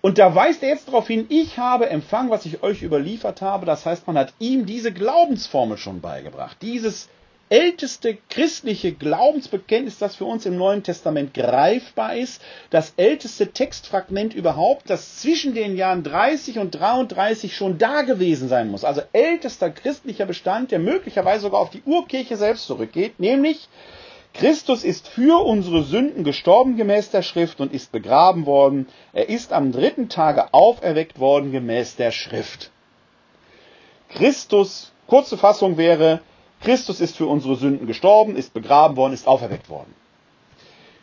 Und 0.01 0.19
da 0.19 0.35
weist 0.35 0.61
er 0.61 0.69
jetzt 0.69 0.87
darauf 0.87 1.07
hin, 1.07 1.25
ich 1.29 1.57
habe 1.57 1.89
empfangen, 1.89 2.29
was 2.29 2.45
ich 2.45 2.61
euch 2.61 2.83
überliefert 2.83 3.41
habe. 3.41 3.65
Das 3.65 3.85
heißt, 3.85 4.05
man 4.05 4.17
hat 4.17 4.33
ihm 4.39 4.65
diese 4.65 4.93
Glaubensformel 4.93 5.77
schon 5.77 5.99
beigebracht. 5.99 6.57
Dieses 6.61 7.09
älteste 7.49 8.17
christliche 8.29 8.91
Glaubensbekenntnis, 8.91 9.99
das 9.99 10.15
für 10.15 10.25
uns 10.25 10.45
im 10.45 10.57
Neuen 10.57 10.83
Testament 10.83 11.33
greifbar 11.33 12.15
ist, 12.15 12.41
das 12.71 12.93
älteste 12.97 13.51
Textfragment 13.51 14.33
überhaupt, 14.33 14.89
das 14.89 15.19
zwischen 15.19 15.53
den 15.53 15.77
Jahren 15.77 16.03
30 16.03 16.59
und 16.59 16.71
33 16.71 17.55
schon 17.55 17.77
da 17.77 18.01
gewesen 18.01 18.49
sein 18.49 18.69
muss. 18.69 18.83
Also 18.83 19.01
ältester 19.13 19.69
christlicher 19.69 20.25
Bestand, 20.25 20.71
der 20.71 20.79
möglicherweise 20.79 21.43
sogar 21.43 21.61
auf 21.61 21.69
die 21.69 21.83
Urkirche 21.85 22.35
selbst 22.35 22.65
zurückgeht, 22.65 23.19
nämlich 23.19 23.67
Christus 24.33 24.83
ist 24.83 25.07
für 25.07 25.45
unsere 25.45 25.83
Sünden 25.83 26.25
gestorben 26.25 26.75
gemäß 26.75 27.09
der 27.09 27.21
Schrift 27.21 27.61
und 27.61 27.71
ist 27.71 27.93
begraben 27.93 28.45
worden. 28.45 28.87
Er 29.13 29.29
ist 29.29 29.53
am 29.53 29.71
dritten 29.71 30.09
Tage 30.09 30.53
auferweckt 30.53 31.19
worden 31.19 31.53
gemäß 31.53 31.95
der 31.95 32.11
Schrift. 32.11 32.69
Christus, 34.09 34.91
kurze 35.07 35.37
Fassung 35.37 35.77
wäre, 35.77 36.19
Christus 36.65 36.99
ist 36.99 37.15
für 37.15 37.27
unsere 37.27 37.55
Sünden 37.57 37.85
gestorben, 37.85 38.35
ist 38.35 38.51
begraben 38.55 38.97
worden, 38.97 39.13
ist 39.13 39.27
auferweckt 39.27 39.69
worden. 39.69 39.93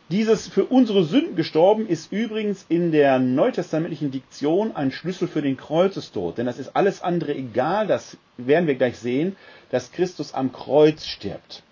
Dieses 0.08 0.48
für 0.48 0.64
unsere 0.64 1.04
Sünden 1.04 1.36
gestorben 1.36 1.86
ist 1.86 2.10
übrigens 2.12 2.66
in 2.68 2.90
der 2.90 3.20
neutestamentlichen 3.20 4.10
Diktion 4.10 4.74
ein 4.74 4.90
Schlüssel 4.90 5.28
für 5.28 5.40
den 5.40 5.56
Kreuzestod, 5.56 6.36
denn 6.36 6.46
das 6.46 6.58
ist 6.58 6.74
alles 6.74 7.00
andere 7.00 7.32
egal, 7.36 7.86
das 7.86 8.16
werden 8.36 8.66
wir 8.66 8.74
gleich 8.74 8.98
sehen, 8.98 9.36
dass 9.70 9.92
Christus 9.92 10.34
am 10.34 10.52
Kreuz 10.52 11.06
stirbt. 11.06 11.62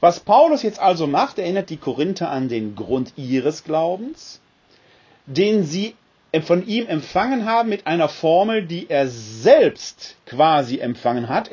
Was 0.00 0.18
Paulus 0.18 0.62
jetzt 0.62 0.80
also 0.80 1.06
macht, 1.06 1.38
erinnert 1.38 1.68
die 1.68 1.76
Korinther 1.76 2.30
an 2.30 2.48
den 2.48 2.74
Grund 2.74 3.12
ihres 3.16 3.62
Glaubens, 3.62 4.40
den 5.26 5.64
sie 5.64 5.94
von 6.44 6.66
ihm 6.66 6.86
empfangen 6.86 7.44
haben 7.44 7.68
mit 7.68 7.86
einer 7.86 8.08
Formel, 8.08 8.66
die 8.66 8.88
er 8.88 9.06
selbst 9.08 10.16
quasi 10.24 10.78
empfangen 10.78 11.28
hat, 11.28 11.50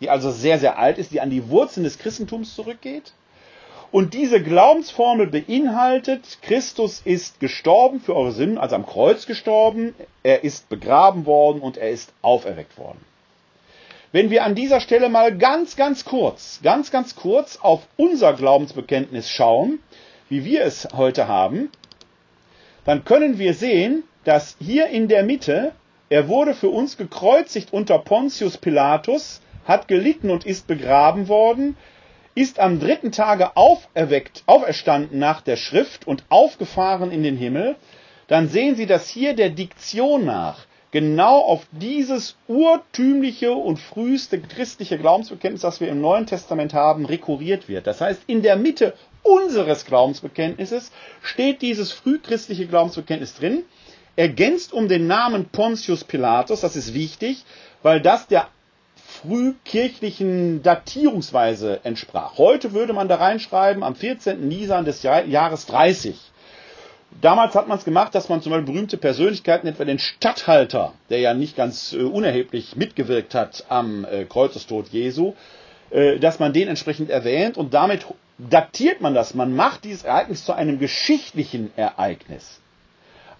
die 0.00 0.10
also 0.10 0.30
sehr, 0.30 0.58
sehr 0.58 0.78
alt 0.78 0.98
ist, 0.98 1.12
die 1.12 1.20
an 1.20 1.30
die 1.30 1.48
Wurzeln 1.48 1.84
des 1.84 1.98
Christentums 1.98 2.54
zurückgeht. 2.54 3.12
Und 3.92 4.14
diese 4.14 4.40
Glaubensformel 4.40 5.26
beinhaltet, 5.26 6.38
Christus 6.42 7.02
ist 7.04 7.40
gestorben 7.40 8.00
für 8.00 8.14
eure 8.14 8.30
Sünden, 8.32 8.58
also 8.58 8.76
am 8.76 8.86
Kreuz 8.86 9.26
gestorben, 9.26 9.94
er 10.22 10.44
ist 10.44 10.68
begraben 10.68 11.26
worden 11.26 11.60
und 11.60 11.76
er 11.76 11.90
ist 11.90 12.12
auferweckt 12.22 12.78
worden. 12.78 13.00
Wenn 14.12 14.30
wir 14.30 14.44
an 14.44 14.54
dieser 14.54 14.80
Stelle 14.80 15.08
mal 15.08 15.36
ganz, 15.36 15.76
ganz 15.76 16.04
kurz, 16.04 16.60
ganz, 16.62 16.90
ganz 16.90 17.16
kurz 17.16 17.58
auf 17.60 17.82
unser 17.96 18.32
Glaubensbekenntnis 18.34 19.28
schauen, 19.28 19.80
wie 20.28 20.44
wir 20.44 20.64
es 20.64 20.88
heute 20.96 21.26
haben, 21.26 21.70
dann 22.84 23.04
können 23.04 23.38
wir 23.38 23.54
sehen, 23.54 24.04
dass 24.24 24.56
hier 24.60 24.88
in 24.88 25.08
der 25.08 25.24
Mitte, 25.24 25.72
er 26.08 26.28
wurde 26.28 26.54
für 26.54 26.68
uns 26.70 26.96
gekreuzigt 26.96 27.72
unter 27.72 27.98
Pontius 27.98 28.56
Pilatus, 28.58 29.40
hat 29.64 29.88
gelitten 29.88 30.30
und 30.30 30.46
ist 30.46 30.66
begraben 30.66 31.28
worden, 31.28 31.76
ist 32.34 32.58
am 32.58 32.80
dritten 32.80 33.12
Tage 33.12 33.56
auferweckt, 33.56 34.44
auferstanden 34.46 35.18
nach 35.18 35.40
der 35.40 35.56
Schrift 35.56 36.06
und 36.06 36.24
aufgefahren 36.28 37.10
in 37.10 37.22
den 37.22 37.36
Himmel, 37.36 37.76
dann 38.28 38.48
sehen 38.48 38.76
Sie, 38.76 38.86
dass 38.86 39.08
hier 39.08 39.34
der 39.34 39.50
Diktion 39.50 40.24
nach 40.24 40.66
genau 40.92 41.38
auf 41.40 41.66
dieses 41.72 42.36
urtümliche 42.48 43.52
und 43.52 43.78
früheste 43.78 44.40
christliche 44.40 44.98
Glaubensbekenntnis, 44.98 45.62
das 45.62 45.80
wir 45.80 45.88
im 45.88 46.00
Neuen 46.00 46.26
Testament 46.26 46.74
haben, 46.74 47.06
rekurriert 47.06 47.68
wird. 47.68 47.86
Das 47.86 48.00
heißt, 48.00 48.22
in 48.26 48.42
der 48.42 48.56
Mitte 48.56 48.94
unseres 49.22 49.84
Glaubensbekenntnisses 49.86 50.90
steht 51.22 51.62
dieses 51.62 51.92
frühchristliche 51.92 52.66
Glaubensbekenntnis 52.66 53.34
drin, 53.34 53.64
ergänzt 54.16 54.72
um 54.72 54.88
den 54.88 55.06
Namen 55.06 55.46
Pontius 55.46 56.04
Pilatus, 56.04 56.60
das 56.62 56.76
ist 56.76 56.94
wichtig, 56.94 57.44
weil 57.82 58.00
das 58.00 58.26
der 58.26 58.48
frühkirchlichen 59.10 60.62
Datierungsweise 60.62 61.80
entsprach. 61.84 62.38
Heute 62.38 62.72
würde 62.72 62.92
man 62.92 63.08
da 63.08 63.16
reinschreiben, 63.16 63.82
am 63.82 63.94
14. 63.94 64.46
Nisan 64.48 64.84
des 64.84 65.02
Jahres 65.02 65.66
30. 65.66 66.16
Damals 67.20 67.54
hat 67.54 67.66
man 67.68 67.76
es 67.78 67.84
gemacht, 67.84 68.14
dass 68.14 68.28
man 68.28 68.40
zum 68.40 68.50
Beispiel 68.52 68.72
berühmte 68.72 68.96
Persönlichkeiten, 68.96 69.66
etwa 69.66 69.84
den 69.84 69.98
Statthalter, 69.98 70.92
der 71.10 71.18
ja 71.18 71.34
nicht 71.34 71.56
ganz 71.56 71.92
äh, 71.92 72.02
unerheblich 72.02 72.76
mitgewirkt 72.76 73.34
hat 73.34 73.64
am 73.68 74.04
äh, 74.04 74.24
Kreuzestod 74.24 74.88
Jesu, 74.88 75.34
äh, 75.90 76.18
dass 76.20 76.38
man 76.38 76.52
den 76.52 76.68
entsprechend 76.68 77.10
erwähnt 77.10 77.56
und 77.58 77.74
damit 77.74 78.06
datiert 78.38 79.00
man 79.00 79.12
das. 79.14 79.34
Man 79.34 79.54
macht 79.54 79.84
dieses 79.84 80.04
Ereignis 80.04 80.44
zu 80.44 80.52
einem 80.52 80.78
geschichtlichen 80.78 81.72
Ereignis. 81.76 82.60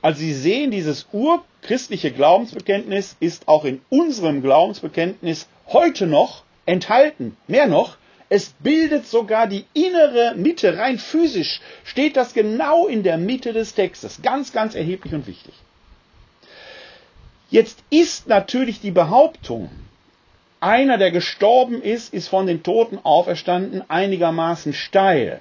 Also 0.02 0.18
Sie 0.20 0.34
sehen, 0.34 0.70
dieses 0.70 1.06
urchristliche 1.12 2.10
Glaubensbekenntnis 2.10 3.16
ist 3.20 3.48
auch 3.48 3.64
in 3.64 3.80
unserem 3.90 4.42
Glaubensbekenntnis 4.42 5.46
heute 5.72 6.06
noch 6.06 6.42
enthalten. 6.66 7.36
Mehr 7.46 7.66
noch, 7.66 7.96
es 8.28 8.54
bildet 8.60 9.06
sogar 9.06 9.46
die 9.48 9.64
innere 9.74 10.34
Mitte, 10.36 10.78
rein 10.78 10.98
physisch 10.98 11.60
steht 11.84 12.16
das 12.16 12.32
genau 12.32 12.86
in 12.86 13.02
der 13.02 13.18
Mitte 13.18 13.52
des 13.52 13.74
Textes. 13.74 14.22
Ganz, 14.22 14.52
ganz 14.52 14.74
erheblich 14.74 15.14
und 15.14 15.26
wichtig. 15.26 15.54
Jetzt 17.50 17.80
ist 17.90 18.28
natürlich 18.28 18.80
die 18.80 18.92
Behauptung, 18.92 19.68
einer, 20.60 20.98
der 20.98 21.10
gestorben 21.10 21.82
ist, 21.82 22.12
ist 22.14 22.28
von 22.28 22.46
den 22.46 22.62
Toten 22.62 22.98
auferstanden, 23.02 23.82
einigermaßen 23.88 24.72
steil. 24.74 25.40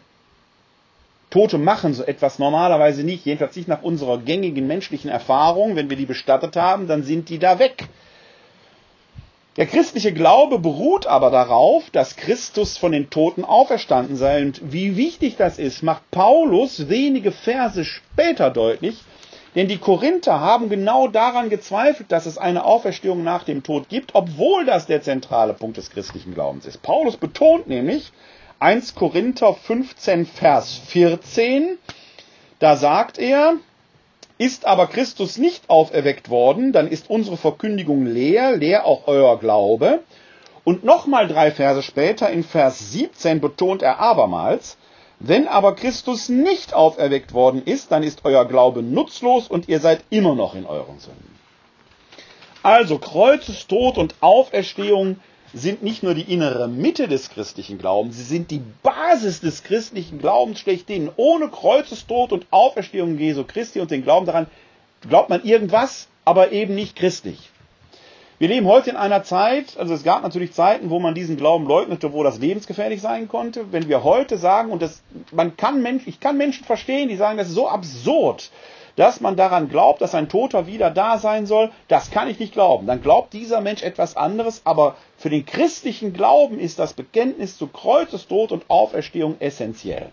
Tote 1.29 1.57
machen 1.59 1.93
so 1.93 2.03
etwas 2.03 2.39
normalerweise 2.39 3.03
nicht, 3.03 3.25
jedenfalls 3.25 3.55
nicht 3.55 3.67
nach 3.67 3.83
unserer 3.83 4.17
gängigen 4.17 4.65
menschlichen 4.65 5.11
Erfahrung. 5.11 5.75
Wenn 5.75 5.89
wir 5.91 5.97
die 5.97 6.07
bestattet 6.07 6.55
haben, 6.55 6.87
dann 6.87 7.03
sind 7.03 7.29
die 7.29 7.37
da 7.37 7.59
weg. 7.59 7.87
Der 9.57 9.65
christliche 9.65 10.13
Glaube 10.13 10.59
beruht 10.59 11.07
aber 11.07 11.31
darauf, 11.31 11.89
dass 11.89 12.15
Christus 12.15 12.77
von 12.77 12.91
den 12.91 13.09
Toten 13.09 13.43
auferstanden 13.43 14.15
sei. 14.15 14.41
Und 14.43 14.61
wie 14.71 14.95
wichtig 14.95 15.35
das 15.37 15.59
ist, 15.59 15.83
macht 15.83 16.09
Paulus 16.11 16.87
wenige 16.87 17.31
Verse 17.31 17.83
später 17.83 18.51
deutlich. 18.51 19.03
Denn 19.55 19.67
die 19.67 19.79
Korinther 19.79 20.39
haben 20.39 20.69
genau 20.69 21.07
daran 21.07 21.49
gezweifelt, 21.49 22.11
dass 22.11 22.27
es 22.27 22.37
eine 22.37 22.63
Auferstehung 22.63 23.23
nach 23.23 23.43
dem 23.43 23.63
Tod 23.63 23.89
gibt, 23.89 24.13
obwohl 24.13 24.65
das 24.65 24.85
der 24.85 25.01
zentrale 25.01 25.53
Punkt 25.53 25.77
des 25.77 25.89
christlichen 25.89 26.35
Glaubens 26.35 26.67
ist. 26.67 26.83
Paulus 26.83 27.17
betont 27.17 27.67
nämlich 27.67 28.11
1 28.59 28.93
Korinther 28.93 29.53
15, 29.55 30.27
Vers 30.27 30.79
14, 30.87 31.79
da 32.59 32.75
sagt 32.75 33.17
er, 33.17 33.55
ist 34.39 34.65
aber 34.65 34.87
Christus 34.87 35.37
nicht 35.37 35.69
auferweckt 35.69 36.29
worden, 36.29 36.71
dann 36.71 36.87
ist 36.87 37.09
unsere 37.09 37.37
Verkündigung 37.37 38.05
leer, 38.05 38.55
leer 38.55 38.85
auch 38.85 39.03
euer 39.05 39.37
Glaube. 39.37 39.99
Und 40.63 40.83
nochmal 40.83 41.27
drei 41.27 41.51
Verse 41.51 41.83
später 41.83 42.29
in 42.29 42.43
Vers 42.43 42.91
17 42.91 43.41
betont 43.41 43.81
er 43.81 43.99
abermals, 43.99 44.77
wenn 45.19 45.49
aber 45.49 45.75
Christus 45.75 46.29
nicht 46.29 46.73
auferweckt 46.73 47.33
worden 47.33 47.61
ist, 47.65 47.91
dann 47.91 48.01
ist 48.01 48.21
euer 48.23 48.45
Glaube 48.45 48.81
nutzlos 48.81 49.49
und 49.49 49.67
ihr 49.67 49.81
seid 49.81 50.05
immer 50.09 50.35
noch 50.35 50.55
in 50.55 50.65
euren 50.65 50.99
Sünden. 50.99 51.37
Also 52.63 52.97
Kreuzestod 52.97 53.97
und 53.97 54.15
Auferstehung 54.21 55.17
sind 55.53 55.83
nicht 55.83 56.03
nur 56.03 56.13
die 56.13 56.31
innere 56.31 56.67
Mitte 56.67 57.07
des 57.07 57.29
christlichen 57.29 57.77
Glaubens, 57.77 58.17
sie 58.17 58.23
sind 58.23 58.51
die 58.51 58.61
Basis 58.83 59.41
des 59.41 59.63
christlichen 59.63 60.19
Glaubens 60.19 60.59
schlechthin. 60.59 61.09
Ohne 61.15 61.49
Kreuzestod 61.49 62.31
und 62.31 62.45
Auferstehung 62.51 63.17
Jesu 63.17 63.43
Christi 63.43 63.79
und 63.79 63.91
den 63.91 64.03
Glauben 64.03 64.25
daran 64.25 64.47
glaubt 65.07 65.29
man 65.29 65.43
irgendwas, 65.43 66.07
aber 66.25 66.51
eben 66.51 66.75
nicht 66.75 66.95
christlich. 66.95 67.49
Wir 68.37 68.47
leben 68.47 68.67
heute 68.67 68.91
in 68.91 68.95
einer 68.95 69.23
Zeit, 69.23 69.75
also 69.77 69.93
es 69.93 70.03
gab 70.03 70.23
natürlich 70.23 70.53
Zeiten, 70.53 70.89
wo 70.89 70.99
man 70.99 71.13
diesen 71.13 71.35
Glauben 71.35 71.67
leugnete, 71.67 72.13
wo 72.13 72.23
das 72.23 72.39
lebensgefährlich 72.39 73.01
sein 73.01 73.27
konnte. 73.27 73.73
Wenn 73.73 73.89
wir 73.89 74.05
heute 74.05 74.37
sagen, 74.37 74.71
und 74.71 74.81
das, 74.81 75.03
man 75.33 75.57
kann 75.57 75.81
Menschen, 75.81 76.07
ich 76.07 76.21
kann 76.21 76.37
Menschen 76.37 76.63
verstehen, 76.63 77.09
die 77.09 77.17
sagen, 77.17 77.37
das 77.37 77.49
ist 77.49 77.55
so 77.55 77.67
absurd, 77.67 78.49
dass 78.95 79.21
man 79.21 79.35
daran 79.35 79.69
glaubt, 79.69 80.01
dass 80.01 80.15
ein 80.15 80.29
Toter 80.29 80.67
wieder 80.67 80.91
da 80.91 81.17
sein 81.17 81.45
soll, 81.45 81.71
das 81.87 82.11
kann 82.11 82.29
ich 82.29 82.39
nicht 82.39 82.53
glauben. 82.53 82.87
Dann 82.87 83.01
glaubt 83.01 83.33
dieser 83.33 83.61
Mensch 83.61 83.83
etwas 83.83 84.15
anderes, 84.17 84.61
aber 84.65 84.95
für 85.17 85.29
den 85.29 85.45
christlichen 85.45 86.13
Glauben 86.13 86.59
ist 86.59 86.79
das 86.79 86.93
Bekenntnis 86.93 87.57
zu 87.57 87.67
Kreuzestod 87.67 88.51
und 88.51 88.69
Auferstehung 88.69 89.35
essentiell. 89.39 90.09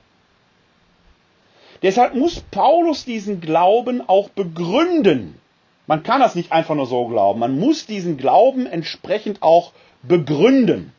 Deshalb 1.82 2.14
muss 2.14 2.40
Paulus 2.50 3.04
diesen 3.04 3.40
Glauben 3.40 4.02
auch 4.06 4.28
begründen. 4.30 5.38
Man 5.86 6.02
kann 6.02 6.20
das 6.20 6.34
nicht 6.34 6.52
einfach 6.52 6.74
nur 6.74 6.86
so 6.86 7.06
glauben. 7.06 7.38
Man 7.40 7.58
muss 7.58 7.86
diesen 7.86 8.16
Glauben 8.16 8.66
entsprechend 8.66 9.42
auch 9.42 9.72
begründen. 10.02 10.92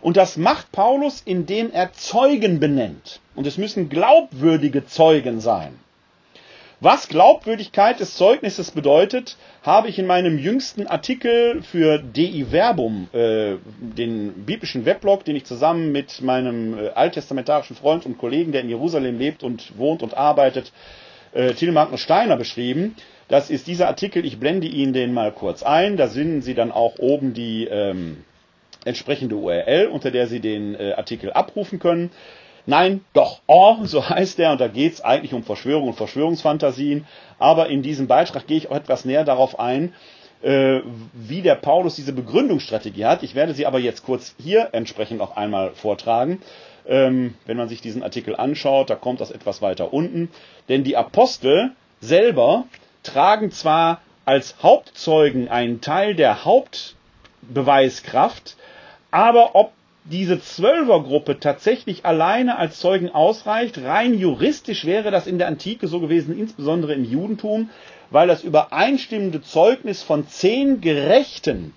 Und 0.00 0.16
das 0.18 0.36
macht 0.36 0.70
Paulus, 0.70 1.22
indem 1.24 1.72
er 1.72 1.92
Zeugen 1.94 2.60
benennt. 2.60 3.20
Und 3.34 3.46
es 3.46 3.56
müssen 3.56 3.88
glaubwürdige 3.88 4.86
Zeugen 4.86 5.40
sein. 5.40 5.78
Was 6.80 7.08
Glaubwürdigkeit 7.08 8.00
des 8.00 8.14
Zeugnisses 8.14 8.72
bedeutet, 8.72 9.36
habe 9.62 9.88
ich 9.88 9.98
in 9.98 10.06
meinem 10.06 10.38
jüngsten 10.38 10.86
Artikel 10.86 11.62
für 11.62 11.98
DI 11.98 12.46
Verbum, 12.50 13.08
äh, 13.12 13.54
den 13.78 14.44
biblischen 14.44 14.84
Weblog, 14.84 15.24
den 15.24 15.36
ich 15.36 15.44
zusammen 15.44 15.92
mit 15.92 16.20
meinem 16.20 16.76
äh, 16.76 16.88
alttestamentarischen 16.90 17.76
Freund 17.76 18.04
und 18.06 18.18
Kollegen, 18.18 18.52
der 18.52 18.62
in 18.62 18.68
Jerusalem 18.68 19.18
lebt 19.18 19.42
und 19.42 19.78
wohnt 19.78 20.02
und 20.02 20.16
arbeitet, 20.16 20.72
äh, 21.32 21.52
Till 21.54 21.72
Magnus 21.72 22.00
Steiner 22.00 22.36
beschrieben. 22.36 22.96
Das 23.28 23.50
ist 23.50 23.66
dieser 23.66 23.88
Artikel, 23.88 24.24
ich 24.24 24.38
blende 24.38 24.66
Ihnen 24.66 24.92
den 24.92 25.14
mal 25.14 25.32
kurz 25.32 25.62
ein. 25.62 25.96
Da 25.96 26.08
finden 26.08 26.42
Sie 26.42 26.54
dann 26.54 26.72
auch 26.72 26.98
oben 26.98 27.34
die 27.34 27.64
ähm, 27.64 28.24
entsprechende 28.84 29.36
URL, 29.36 29.86
unter 29.86 30.10
der 30.10 30.26
Sie 30.26 30.40
den 30.40 30.74
äh, 30.74 30.92
Artikel 30.92 31.32
abrufen 31.32 31.78
können. 31.78 32.10
Nein, 32.66 33.04
doch, 33.12 33.40
oh, 33.46 33.84
so 33.84 34.08
heißt 34.08 34.38
er, 34.38 34.52
und 34.52 34.60
da 34.60 34.68
geht 34.68 34.94
es 34.94 35.00
eigentlich 35.02 35.34
um 35.34 35.42
Verschwörung 35.42 35.88
und 35.88 35.94
Verschwörungsfantasien. 35.94 37.06
Aber 37.38 37.68
in 37.68 37.82
diesem 37.82 38.06
Beitrag 38.06 38.46
gehe 38.46 38.56
ich 38.56 38.70
auch 38.70 38.76
etwas 38.76 39.04
näher 39.04 39.24
darauf 39.24 39.58
ein, 39.58 39.92
äh, 40.42 40.80
wie 41.12 41.42
der 41.42 41.56
Paulus 41.56 41.96
diese 41.96 42.14
Begründungsstrategie 42.14 43.04
hat. 43.04 43.22
Ich 43.22 43.34
werde 43.34 43.52
sie 43.54 43.66
aber 43.66 43.80
jetzt 43.80 44.04
kurz 44.04 44.34
hier 44.42 44.70
entsprechend 44.72 45.18
noch 45.18 45.36
einmal 45.36 45.72
vortragen. 45.72 46.40
Ähm, 46.86 47.34
wenn 47.46 47.56
man 47.56 47.68
sich 47.68 47.80
diesen 47.80 48.02
Artikel 48.02 48.36
anschaut, 48.36 48.90
da 48.90 48.94
kommt 48.94 49.20
das 49.20 49.30
etwas 49.30 49.62
weiter 49.62 49.92
unten. 49.92 50.30
Denn 50.68 50.82
die 50.84 50.96
Apostel 50.96 51.72
selber 52.00 52.64
tragen 53.02 53.50
zwar 53.50 54.00
als 54.24 54.56
Hauptzeugen 54.62 55.48
einen 55.48 55.80
Teil 55.82 56.14
der 56.14 56.44
Hauptbeweiskraft, 56.44 58.56
aber 59.10 59.54
ob 59.54 59.72
diese 60.04 60.40
Zwölfergruppe 60.40 61.40
tatsächlich 61.40 62.04
alleine 62.04 62.58
als 62.58 62.78
Zeugen 62.78 63.08
ausreicht. 63.10 63.78
Rein 63.78 64.18
juristisch 64.18 64.84
wäre 64.84 65.10
das 65.10 65.26
in 65.26 65.38
der 65.38 65.48
Antike 65.48 65.88
so 65.88 66.00
gewesen, 66.00 66.38
insbesondere 66.38 66.94
im 66.94 67.04
Judentum, 67.04 67.70
weil 68.10 68.28
das 68.28 68.44
übereinstimmende 68.44 69.40
Zeugnis 69.40 70.02
von 70.02 70.28
zehn 70.28 70.80
Gerechten 70.80 71.72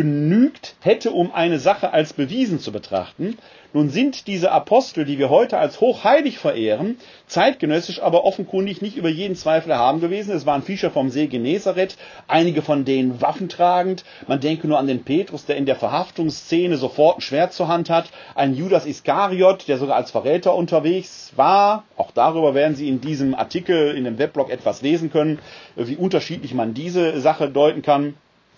genügt 0.00 0.76
hätte, 0.80 1.10
um 1.10 1.34
eine 1.34 1.58
Sache 1.58 1.92
als 1.92 2.14
bewiesen 2.14 2.58
zu 2.58 2.72
betrachten. 2.72 3.36
Nun 3.74 3.90
sind 3.90 4.26
diese 4.26 4.50
Apostel, 4.50 5.04
die 5.04 5.18
wir 5.18 5.28
heute 5.28 5.58
als 5.58 5.78
hochheilig 5.82 6.38
verehren, 6.38 6.96
zeitgenössisch 7.26 8.00
aber 8.00 8.24
offenkundig 8.24 8.80
nicht 8.80 8.96
über 8.96 9.10
jeden 9.10 9.36
Zweifel 9.36 9.70
erhaben 9.70 10.00
gewesen. 10.00 10.34
Es 10.34 10.46
waren 10.46 10.62
Fischer 10.62 10.90
vom 10.90 11.10
See 11.10 11.26
Genezareth, 11.26 11.98
einige 12.26 12.62
von 12.62 12.86
denen 12.86 13.20
waffentragend. 13.20 14.04
Man 14.26 14.40
denke 14.40 14.66
nur 14.66 14.78
an 14.78 14.86
den 14.86 15.04
Petrus, 15.04 15.44
der 15.44 15.58
in 15.58 15.66
der 15.66 15.76
Verhaftungsszene 15.76 16.78
sofort 16.78 17.18
ein 17.18 17.20
Schwert 17.20 17.52
zur 17.52 17.68
Hand 17.68 17.90
hat. 17.90 18.10
Ein 18.34 18.54
Judas 18.54 18.86
Iskariot, 18.86 19.68
der 19.68 19.76
sogar 19.76 19.96
als 19.96 20.10
Verräter 20.10 20.54
unterwegs 20.54 21.34
war. 21.36 21.84
Auch 21.98 22.10
darüber 22.10 22.54
werden 22.54 22.74
Sie 22.74 22.88
in 22.88 23.02
diesem 23.02 23.34
Artikel 23.34 23.94
in 23.94 24.04
dem 24.04 24.18
Weblog 24.18 24.48
etwas 24.48 24.80
lesen 24.80 25.12
können, 25.12 25.40
wie 25.76 25.96
unterschiedlich 25.96 26.54
man 26.54 26.72
diese 26.72 27.20
Sache 27.20 27.50
deuten 27.50 27.82
kann 27.82 28.14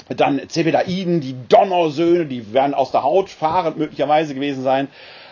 dann 0.08 0.48
Zebedaiden, 0.48 1.20
die 1.20 1.34
Donnersöhne, 1.48 2.26
die 2.26 2.52
werden 2.52 2.74
aus 2.74 2.90
der 2.92 3.02
Haut 3.02 3.30
fahrend 3.30 3.78
möglicherweise 3.78 4.34
gewesen 4.34 4.62
sein. 4.62 4.88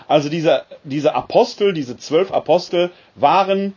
Also 0.08 0.28
diese, 0.28 0.62
diese 0.84 1.14
Apostel, 1.14 1.72
diese 1.72 1.96
zwölf 1.96 2.32
Apostel 2.32 2.90
waren 3.14 3.74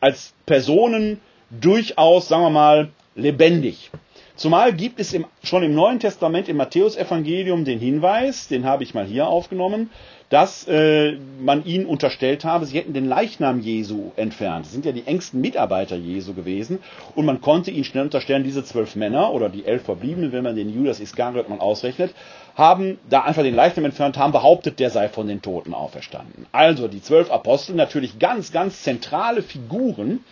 als 0.00 0.34
Personen 0.46 1.20
durchaus, 1.50 2.28
sagen 2.28 2.42
wir 2.42 2.50
mal, 2.50 2.88
lebendig. 3.14 3.90
Zumal 4.36 4.74
gibt 4.74 5.00
es 5.00 5.14
im, 5.14 5.24
schon 5.42 5.62
im 5.62 5.74
Neuen 5.74 5.98
Testament 5.98 6.48
im 6.48 6.58
Matthäusevangelium 6.58 7.64
den 7.64 7.78
Hinweis, 7.78 8.48
den 8.48 8.66
habe 8.66 8.82
ich 8.82 8.92
mal 8.92 9.06
hier 9.06 9.28
aufgenommen, 9.28 9.90
dass 10.28 10.66
äh, 10.66 11.12
man 11.40 11.64
ihnen 11.64 11.86
unterstellt 11.86 12.44
habe, 12.44 12.66
sie 12.66 12.76
hätten 12.78 12.94
den 12.94 13.06
Leichnam 13.06 13.60
Jesu 13.60 14.10
entfernt. 14.16 14.66
Das 14.66 14.72
sind 14.72 14.84
ja 14.84 14.92
die 14.92 15.06
engsten 15.06 15.40
Mitarbeiter 15.40 15.96
Jesu 15.96 16.34
gewesen. 16.34 16.80
Und 17.14 17.26
man 17.26 17.40
konnte 17.40 17.70
ihnen 17.70 17.84
schnell 17.84 18.04
unterstellen, 18.04 18.42
diese 18.42 18.64
zwölf 18.64 18.96
Männer 18.96 19.32
oder 19.32 19.48
die 19.48 19.64
elf 19.64 19.82
Verbliebenen, 19.84 20.32
wenn 20.32 20.42
man 20.42 20.56
den 20.56 20.74
Judas 20.74 20.98
Iskariot 20.98 21.48
mal 21.48 21.60
ausrechnet, 21.60 22.12
haben 22.56 22.98
da 23.08 23.22
einfach 23.22 23.42
den 23.42 23.54
Leichnam 23.54 23.84
entfernt, 23.84 24.16
haben 24.16 24.32
behauptet, 24.32 24.80
der 24.80 24.90
sei 24.90 25.08
von 25.08 25.28
den 25.28 25.42
Toten 25.42 25.74
auferstanden. 25.74 26.46
Also 26.50 26.88
die 26.88 27.02
zwölf 27.02 27.30
Apostel 27.30 27.76
natürlich 27.76 28.18
ganz, 28.18 28.50
ganz 28.50 28.82
zentrale 28.82 29.42
Figuren, 29.42 30.24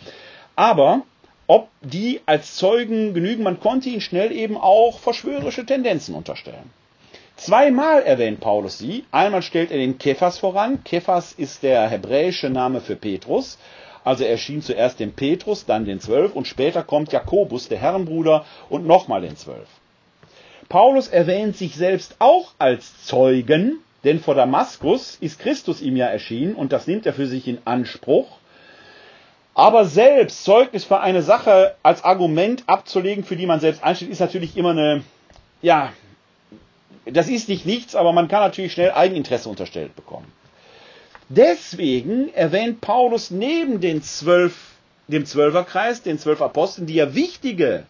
aber 0.55 1.03
ob 1.47 1.69
die 1.81 2.21
als 2.25 2.55
Zeugen 2.55 3.13
genügen. 3.13 3.43
Man 3.43 3.59
konnte 3.59 3.89
ihnen 3.89 4.01
schnell 4.01 4.31
eben 4.31 4.57
auch 4.57 4.99
verschwörerische 4.99 5.65
Tendenzen 5.65 6.15
unterstellen. 6.15 6.71
Zweimal 7.37 8.03
erwähnt 8.03 8.39
Paulus 8.39 8.77
sie. 8.77 9.03
Einmal 9.11 9.41
stellt 9.41 9.71
er 9.71 9.77
den 9.77 9.97
Kephas 9.97 10.39
voran. 10.39 10.83
Kephas 10.83 11.33
ist 11.33 11.63
der 11.63 11.87
hebräische 11.89 12.49
Name 12.49 12.79
für 12.81 12.95
Petrus. 12.95 13.57
Also 14.05 14.23
er 14.23 14.31
erschien 14.31 14.61
zuerst 14.61 14.99
den 14.99 15.13
Petrus, 15.13 15.65
dann 15.65 15.85
den 15.85 15.99
Zwölf 15.99 16.35
und 16.35 16.47
später 16.47 16.83
kommt 16.83 17.11
Jakobus, 17.11 17.67
der 17.67 17.79
Herrenbruder, 17.79 18.45
und 18.69 18.85
nochmal 18.85 19.21
den 19.21 19.35
Zwölf. 19.35 19.67
Paulus 20.69 21.07
erwähnt 21.07 21.57
sich 21.57 21.75
selbst 21.75 22.15
auch 22.19 22.53
als 22.59 23.03
Zeugen, 23.05 23.79
denn 24.03 24.19
vor 24.19 24.35
Damaskus 24.35 25.17
ist 25.19 25.39
Christus 25.39 25.81
ihm 25.81 25.97
ja 25.97 26.05
erschienen 26.05 26.55
und 26.55 26.71
das 26.71 26.87
nimmt 26.87 27.05
er 27.05 27.13
für 27.13 27.25
sich 27.25 27.47
in 27.47 27.57
Anspruch. 27.65 28.37
Aber 29.55 29.85
selbst 29.85 30.43
Zeugnis 30.43 30.85
für 30.85 30.99
eine 30.99 31.21
Sache 31.21 31.75
als 31.81 32.03
Argument 32.03 32.63
abzulegen, 32.67 33.23
für 33.23 33.35
die 33.35 33.45
man 33.47 33.59
selbst 33.59 33.83
einsteht, 33.83 34.09
ist 34.09 34.19
natürlich 34.19 34.55
immer 34.55 34.71
eine, 34.71 35.03
ja, 35.61 35.93
das 37.05 37.27
ist 37.29 37.49
nicht 37.49 37.65
nichts, 37.65 37.95
aber 37.95 38.13
man 38.13 38.27
kann 38.27 38.41
natürlich 38.41 38.73
schnell 38.73 38.91
Eigeninteresse 38.91 39.49
unterstellt 39.49 39.95
bekommen. 39.95 40.31
Deswegen 41.29 42.33
erwähnt 42.33 42.81
Paulus 42.81 43.31
neben 43.31 43.81
den 43.81 44.03
zwölf, 44.03 44.55
dem 45.07 45.25
Zwölferkreis, 45.25 46.03
den 46.03 46.19
zwölf 46.19 46.41
Aposteln, 46.41 46.87
die 46.87 46.95
ja 46.95 47.15
wichtige 47.15 47.85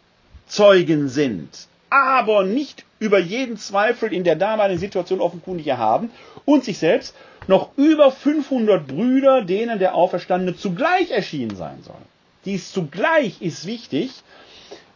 Zeugen 0.47 1.09
sind, 1.09 1.49
aber 1.89 2.43
nicht 2.43 2.85
über 2.99 3.19
jeden 3.19 3.57
Zweifel 3.57 4.13
in 4.13 4.23
der 4.23 4.35
damaligen 4.35 4.79
Situation 4.79 5.19
offenkundig 5.19 5.67
erhaben 5.67 6.11
und 6.45 6.63
sich 6.63 6.77
selbst 6.77 7.13
noch 7.47 7.69
über 7.77 8.11
500 8.11 8.87
Brüder, 8.87 9.41
denen 9.41 9.79
der 9.79 9.95
Auferstandene 9.95 10.55
zugleich 10.55 11.11
erschienen 11.11 11.55
sein 11.55 11.83
soll. 11.83 11.95
Dies 12.45 12.71
zugleich 12.71 13.41
ist 13.41 13.65
wichtig, 13.65 14.11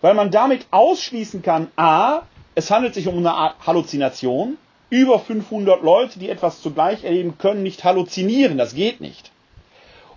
weil 0.01 0.13
man 0.13 0.31
damit 0.31 0.65
ausschließen 0.71 1.41
kann, 1.41 1.67
a, 1.75 2.21
es 2.59 2.69
handelt 2.69 2.93
sich 2.93 3.07
um 3.07 3.17
eine 3.17 3.33
Art 3.33 3.55
Halluzination. 3.65 4.57
Über 4.89 5.19
500 5.19 5.81
Leute, 5.81 6.19
die 6.19 6.29
etwas 6.29 6.61
zugleich 6.61 7.05
erleben, 7.05 7.37
können 7.37 7.63
nicht 7.63 7.85
halluzinieren, 7.85 8.57
das 8.57 8.75
geht 8.75 8.99
nicht. 8.99 9.31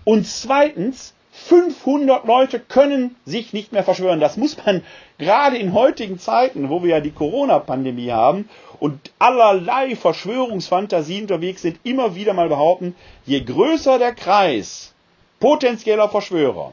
Und 0.05 0.27
zweitens, 0.27 1.15
500 1.31 2.27
Leute 2.27 2.59
können 2.59 3.15
sich 3.25 3.53
nicht 3.53 3.73
mehr 3.73 3.85
verschwören. 3.85 4.19
Das 4.19 4.37
muss 4.37 4.57
man 4.65 4.83
gerade 5.19 5.57
in 5.57 5.73
heutigen 5.73 6.19
Zeiten, 6.19 6.69
wo 6.69 6.83
wir 6.83 6.91
ja 6.97 7.01
die 7.01 7.13
Corona-Pandemie 7.13 8.11
haben 8.11 8.49
und 8.81 9.13
allerlei 9.21 9.95
Verschwörungsfantasien 9.95 11.23
unterwegs 11.23 11.63
sind, 11.63 11.79
immer 11.85 12.17
wieder 12.17 12.33
mal 12.35 12.49
behaupten, 12.49 12.97
je 13.25 13.41
größer 13.41 14.01
der 14.01 14.15
Kreis 14.15 14.93
potenzieller 15.39 16.09
Verschwörer, 16.09 16.73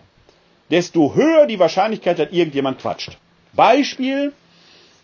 desto 0.72 1.14
höher 1.14 1.46
die 1.46 1.60
Wahrscheinlichkeit, 1.60 2.18
dass 2.18 2.32
irgendjemand 2.32 2.80
quatscht. 2.80 3.18
Beispiel, 3.54 4.34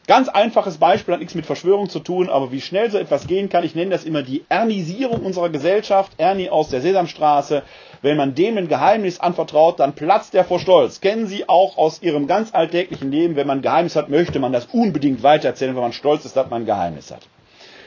Ganz 0.08 0.30
einfaches 0.30 0.78
Beispiel 0.78 1.14
hat 1.14 1.20
nichts 1.20 1.34
mit 1.34 1.48
Verschwörung 1.48 1.90
zu 1.90 2.00
tun, 2.00 2.30
aber 2.30 2.52
wie 2.52 2.62
schnell 2.62 2.92
so 2.92 3.00
etwas 3.00 3.26
gehen 3.26 3.50
kann, 3.50 3.64
ich 3.64 3.74
nenne 3.74 3.90
das 3.90 4.04
immer 4.04 4.22
die 4.22 4.46
Ernisierung 4.50 5.22
unserer 5.26 5.50
Gesellschaft. 5.50 6.12
Ernie 6.18 6.52
aus 6.52 6.70
der 6.70 6.82
Sesamstraße. 6.82 7.64
Wenn 8.04 8.18
man 8.18 8.36
dem 8.36 8.56
ein 8.58 8.68
Geheimnis 8.68 9.20
anvertraut, 9.20 9.80
dann 9.80 9.94
platzt 9.94 10.36
er 10.36 10.46
vor 10.46 10.60
Stolz. 10.60 11.02
Kennen 11.02 11.26
Sie 11.26 11.50
auch 11.50 11.80
aus 11.80 12.04
Ihrem 12.04 12.28
ganz 12.28 12.54
alltäglichen 12.54 13.12
Leben, 13.12 13.36
wenn 13.36 13.48
man 13.48 13.60
ein 13.60 13.64
Geheimnis 13.64 13.96
hat, 13.96 14.10
möchte 14.10 14.40
man 14.40 14.54
das 14.54 14.68
unbedingt 14.68 15.24
weitererzählen, 15.24 15.74
wenn 15.76 15.82
man 15.82 15.94
stolz 15.94 16.24
ist, 16.24 16.36
dass 16.36 16.52
man 16.52 16.62
ein 16.62 16.66
Geheimnis 16.68 17.10
hat. 17.10 17.28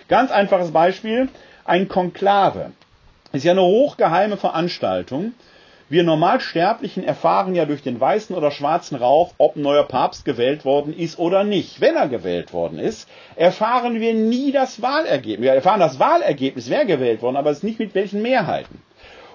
Ganz 0.08 0.32
einfaches 0.32 0.72
Beispiel. 0.72 1.28
Ein 1.64 1.86
Konklave 1.86 2.72
ist 3.32 3.44
ja 3.44 3.52
eine 3.52 3.62
hochgeheime 3.62 4.36
Veranstaltung 4.36 5.34
wir 5.88 6.02
Normalsterblichen 6.02 7.02
erfahren 7.02 7.54
ja 7.54 7.64
durch 7.64 7.82
den 7.82 7.98
weißen 7.98 8.36
oder 8.36 8.50
schwarzen 8.50 8.96
Rauch, 8.96 9.32
ob 9.38 9.56
ein 9.56 9.62
neuer 9.62 9.84
Papst 9.84 10.24
gewählt 10.24 10.64
worden 10.64 10.94
ist 10.96 11.18
oder 11.18 11.44
nicht. 11.44 11.80
Wenn 11.80 11.96
er 11.96 12.08
gewählt 12.08 12.52
worden 12.52 12.78
ist, 12.78 13.08
erfahren 13.36 14.00
wir 14.00 14.12
nie 14.12 14.52
das 14.52 14.82
Wahlergebnis. 14.82 15.44
Wir 15.44 15.54
erfahren 15.54 15.80
das 15.80 15.98
Wahlergebnis, 15.98 16.68
wer 16.68 16.84
gewählt 16.84 17.22
worden, 17.22 17.36
aber 17.36 17.50
es 17.50 17.58
ist 17.58 17.64
nicht 17.64 17.78
mit 17.78 17.94
welchen 17.94 18.20
Mehrheiten. 18.20 18.82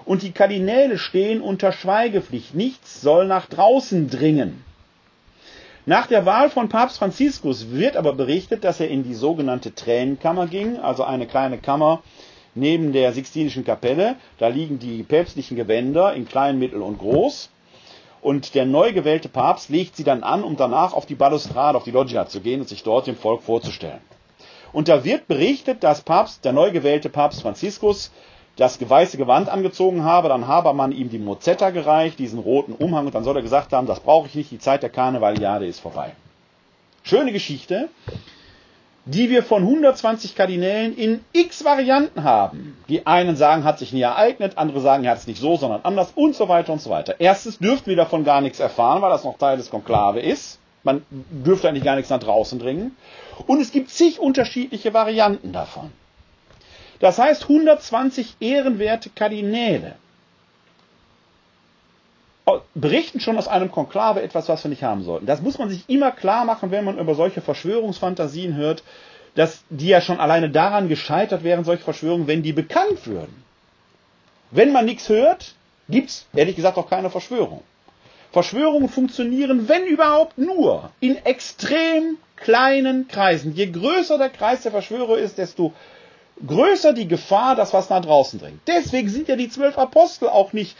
Und 0.04 0.22
die 0.22 0.32
Kardinäle 0.32 0.98
stehen 0.98 1.40
unter 1.40 1.72
Schweigepflicht. 1.72 2.54
Nichts 2.54 3.00
soll 3.00 3.26
nach 3.26 3.46
draußen 3.46 4.10
dringen. 4.10 4.62
Nach 5.86 6.06
der 6.06 6.24
Wahl 6.24 6.50
von 6.50 6.68
Papst 6.68 6.98
Franziskus 6.98 7.70
wird 7.72 7.96
aber 7.96 8.14
berichtet, 8.14 8.64
dass 8.64 8.80
er 8.80 8.88
in 8.88 9.02
die 9.02 9.14
sogenannte 9.14 9.74
Tränenkammer 9.74 10.46
ging, 10.46 10.78
also 10.78 11.04
eine 11.04 11.26
kleine 11.26 11.58
Kammer, 11.58 12.02
neben 12.54 12.92
der 12.92 13.12
Sixtinischen 13.12 13.64
Kapelle. 13.64 14.16
Da 14.38 14.48
liegen 14.48 14.78
die 14.78 15.02
päpstlichen 15.02 15.56
Gewänder 15.56 16.14
in 16.14 16.26
klein, 16.26 16.58
mittel 16.58 16.82
und 16.82 16.98
groß. 16.98 17.50
Und 18.20 18.54
der 18.54 18.64
neu 18.64 18.92
gewählte 18.92 19.28
Papst 19.28 19.68
legt 19.68 19.96
sie 19.96 20.04
dann 20.04 20.22
an, 20.22 20.44
um 20.44 20.56
danach 20.56 20.94
auf 20.94 21.04
die 21.04 21.14
Balustrade, 21.14 21.76
auf 21.76 21.84
die 21.84 21.90
Loggia 21.90 22.26
zu 22.26 22.40
gehen 22.40 22.60
und 22.60 22.68
sich 22.68 22.82
dort 22.82 23.06
dem 23.06 23.16
Volk 23.16 23.42
vorzustellen. 23.42 24.00
Und 24.72 24.88
da 24.88 25.04
wird 25.04 25.28
berichtet, 25.28 25.84
dass 25.84 26.00
Papst, 26.00 26.44
der 26.44 26.52
neu 26.52 26.70
gewählte 26.70 27.10
Papst 27.10 27.42
Franziskus 27.42 28.10
das 28.56 28.78
weiße 28.88 29.16
Gewand 29.16 29.48
angezogen 29.48 30.04
habe, 30.04 30.28
dann 30.28 30.46
habe 30.46 30.72
man 30.74 30.92
ihm 30.92 31.10
die 31.10 31.18
Mozetta 31.18 31.70
gereicht, 31.70 32.18
diesen 32.18 32.38
roten 32.38 32.72
Umhang, 32.72 33.06
und 33.06 33.14
dann 33.14 33.24
soll 33.24 33.36
er 33.36 33.42
gesagt 33.42 33.72
haben, 33.72 33.86
das 33.86 34.00
brauche 34.00 34.28
ich 34.28 34.34
nicht, 34.34 34.50
die 34.50 34.58
Zeit 34.58 34.82
der 34.82 34.90
Karnevaliade 34.90 35.66
ist 35.66 35.80
vorbei. 35.80 36.12
Schöne 37.02 37.32
Geschichte 37.32 37.88
die 39.06 39.28
wir 39.28 39.42
von 39.42 39.62
120 39.62 40.34
Kardinälen 40.34 40.96
in 40.96 41.24
x 41.32 41.64
Varianten 41.64 42.24
haben. 42.24 42.76
Die 42.88 43.06
einen 43.06 43.36
sagen, 43.36 43.64
hat 43.64 43.78
sich 43.78 43.92
nie 43.92 44.00
ereignet, 44.00 44.56
andere 44.56 44.80
sagen, 44.80 45.04
er 45.04 45.12
hat 45.12 45.18
es 45.18 45.26
nicht 45.26 45.40
so, 45.40 45.56
sondern 45.56 45.80
anders 45.82 46.12
und 46.14 46.34
so 46.34 46.48
weiter 46.48 46.72
und 46.72 46.80
so 46.80 46.90
weiter. 46.90 47.16
Erstens 47.18 47.58
dürften 47.58 47.90
wir 47.90 47.96
davon 47.96 48.24
gar 48.24 48.40
nichts 48.40 48.60
erfahren, 48.60 49.02
weil 49.02 49.10
das 49.10 49.24
noch 49.24 49.36
Teil 49.36 49.56
des 49.56 49.70
Konklave 49.70 50.20
ist. 50.20 50.58
Man 50.82 51.02
dürfte 51.10 51.68
eigentlich 51.68 51.84
gar 51.84 51.96
nichts 51.96 52.10
nach 52.10 52.20
draußen 52.20 52.58
dringen. 52.58 52.96
Und 53.46 53.60
es 53.60 53.72
gibt 53.72 53.90
zig 53.90 54.20
unterschiedliche 54.20 54.94
Varianten 54.94 55.52
davon. 55.52 55.90
Das 57.00 57.18
heißt, 57.18 57.42
120 57.42 58.36
ehrenwerte 58.40 59.10
Kardinäle 59.10 59.96
berichten 62.74 63.20
schon 63.20 63.38
aus 63.38 63.48
einem 63.48 63.70
Konklave 63.70 64.22
etwas, 64.22 64.48
was 64.48 64.64
wir 64.64 64.68
nicht 64.68 64.82
haben 64.82 65.02
sollten. 65.02 65.26
Das 65.26 65.40
muss 65.40 65.58
man 65.58 65.70
sich 65.70 65.88
immer 65.88 66.10
klar 66.10 66.44
machen, 66.44 66.70
wenn 66.70 66.84
man 66.84 66.98
über 66.98 67.14
solche 67.14 67.40
Verschwörungsfantasien 67.40 68.54
hört, 68.56 68.82
dass 69.34 69.64
die 69.70 69.88
ja 69.88 70.00
schon 70.00 70.20
alleine 70.20 70.50
daran 70.50 70.88
gescheitert 70.88 71.42
wären, 71.42 71.64
solche 71.64 71.82
Verschwörungen, 71.82 72.26
wenn 72.26 72.42
die 72.42 72.52
bekannt 72.52 73.06
würden. 73.06 73.42
Wenn 74.50 74.72
man 74.72 74.84
nichts 74.84 75.08
hört, 75.08 75.54
gibt's 75.88 76.26
ehrlich 76.34 76.56
gesagt 76.56 76.76
auch 76.76 76.88
keine 76.88 77.10
Verschwörung. 77.10 77.62
Verschwörungen 78.32 78.88
funktionieren, 78.88 79.68
wenn 79.68 79.86
überhaupt 79.86 80.38
nur, 80.38 80.90
in 81.00 81.16
extrem 81.24 82.18
kleinen 82.36 83.08
Kreisen. 83.08 83.54
Je 83.54 83.66
größer 83.66 84.18
der 84.18 84.28
Kreis 84.28 84.62
der 84.62 84.72
Verschwörer 84.72 85.18
ist, 85.18 85.38
desto 85.38 85.72
größer 86.44 86.92
die 86.92 87.08
Gefahr, 87.08 87.54
dass 87.54 87.72
was 87.72 87.90
nach 87.90 88.02
draußen 88.02 88.40
dringt. 88.40 88.60
Deswegen 88.66 89.08
sind 89.08 89.28
ja 89.28 89.36
die 89.36 89.48
zwölf 89.48 89.78
Apostel 89.78 90.28
auch 90.28 90.52
nicht 90.52 90.76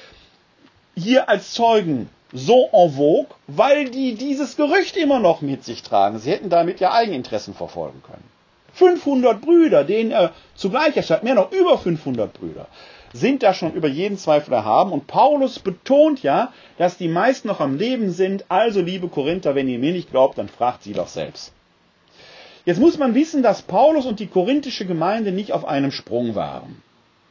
hier 0.94 1.28
als 1.28 1.52
Zeugen 1.52 2.08
so 2.32 2.68
en 2.72 2.92
vogue, 2.92 3.28
weil 3.46 3.90
die 3.90 4.14
dieses 4.14 4.56
Gerücht 4.56 4.96
immer 4.96 5.20
noch 5.20 5.40
mit 5.40 5.64
sich 5.64 5.82
tragen. 5.82 6.18
Sie 6.18 6.30
hätten 6.30 6.50
damit 6.50 6.80
ja 6.80 6.92
Eigeninteressen 6.92 7.54
verfolgen 7.54 8.02
können. 8.02 8.24
500 8.74 9.40
Brüder, 9.40 9.84
denen 9.84 10.10
er 10.10 10.32
zugleich 10.56 10.96
erscheint, 10.96 11.22
mehr 11.22 11.36
noch 11.36 11.52
über 11.52 11.78
500 11.78 12.32
Brüder, 12.32 12.66
sind 13.12 13.44
da 13.44 13.54
schon 13.54 13.72
über 13.74 13.86
jeden 13.86 14.18
Zweifel 14.18 14.52
erhaben. 14.52 14.90
Und 14.90 15.06
Paulus 15.06 15.60
betont 15.60 16.22
ja, 16.24 16.52
dass 16.76 16.96
die 16.96 17.08
meisten 17.08 17.46
noch 17.46 17.60
am 17.60 17.78
Leben 17.78 18.10
sind. 18.10 18.44
Also, 18.48 18.80
liebe 18.80 19.08
Korinther, 19.08 19.54
wenn 19.54 19.68
ihr 19.68 19.78
mir 19.78 19.92
nicht 19.92 20.10
glaubt, 20.10 20.38
dann 20.38 20.48
fragt 20.48 20.82
sie 20.82 20.92
doch 20.92 21.06
selbst. 21.06 21.52
Jetzt 22.64 22.80
muss 22.80 22.98
man 22.98 23.14
wissen, 23.14 23.42
dass 23.42 23.62
Paulus 23.62 24.06
und 24.06 24.18
die 24.18 24.26
korinthische 24.26 24.86
Gemeinde 24.86 25.30
nicht 25.30 25.52
auf 25.52 25.64
einem 25.64 25.92
Sprung 25.92 26.34
waren. 26.34 26.82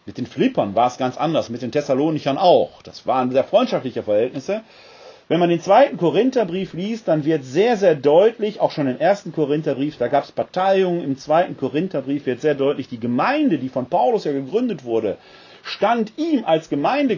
Mit 0.06 0.18
den 0.18 0.26
Philippern 0.26 0.76
war 0.76 0.88
es 0.88 0.98
ganz 0.98 1.18
anders, 1.18 1.50
mit 1.50 1.62
den 1.62 1.72
Thessalonichern 1.72 2.38
auch. 2.38 2.82
Das 2.82 3.08
waren 3.08 3.32
sehr 3.32 3.44
freundschaftliche 3.44 4.04
Verhältnisse. 4.04 4.62
Wenn 5.30 5.40
man 5.40 5.50
den 5.50 5.62
zweiten 5.62 5.98
Korintherbrief 5.98 6.74
liest, 6.74 7.08
dann 7.08 7.24
wird 7.24 7.46
sehr, 7.46 7.78
sehr 7.78 7.96
deutlich, 7.96 8.60
auch 8.60 8.72
schon 8.72 8.88
im 8.88 9.00
ersten 9.00 9.32
Korintherbrief, 9.32 9.98
da 9.98 10.10
gab 10.10 10.26
es 10.26 10.34
Parteiungen, 10.34 11.02
im 11.02 11.18
zweiten 11.18 11.56
Korintherbrief 11.56 12.26
wird 12.26 12.42
sehr 12.42 12.56
deutlich, 12.56 12.90
die 12.90 13.00
Gemeinde, 13.00 13.58
die 13.58 13.70
von 13.70 13.86
Paulus 13.86 14.26
ja 14.26 14.34
gegründet 14.34 14.84
wurde, 14.84 15.18
stand 15.64 16.12
ihm 16.18 16.44
als 16.44 16.68
Gemeinde, 16.68 17.18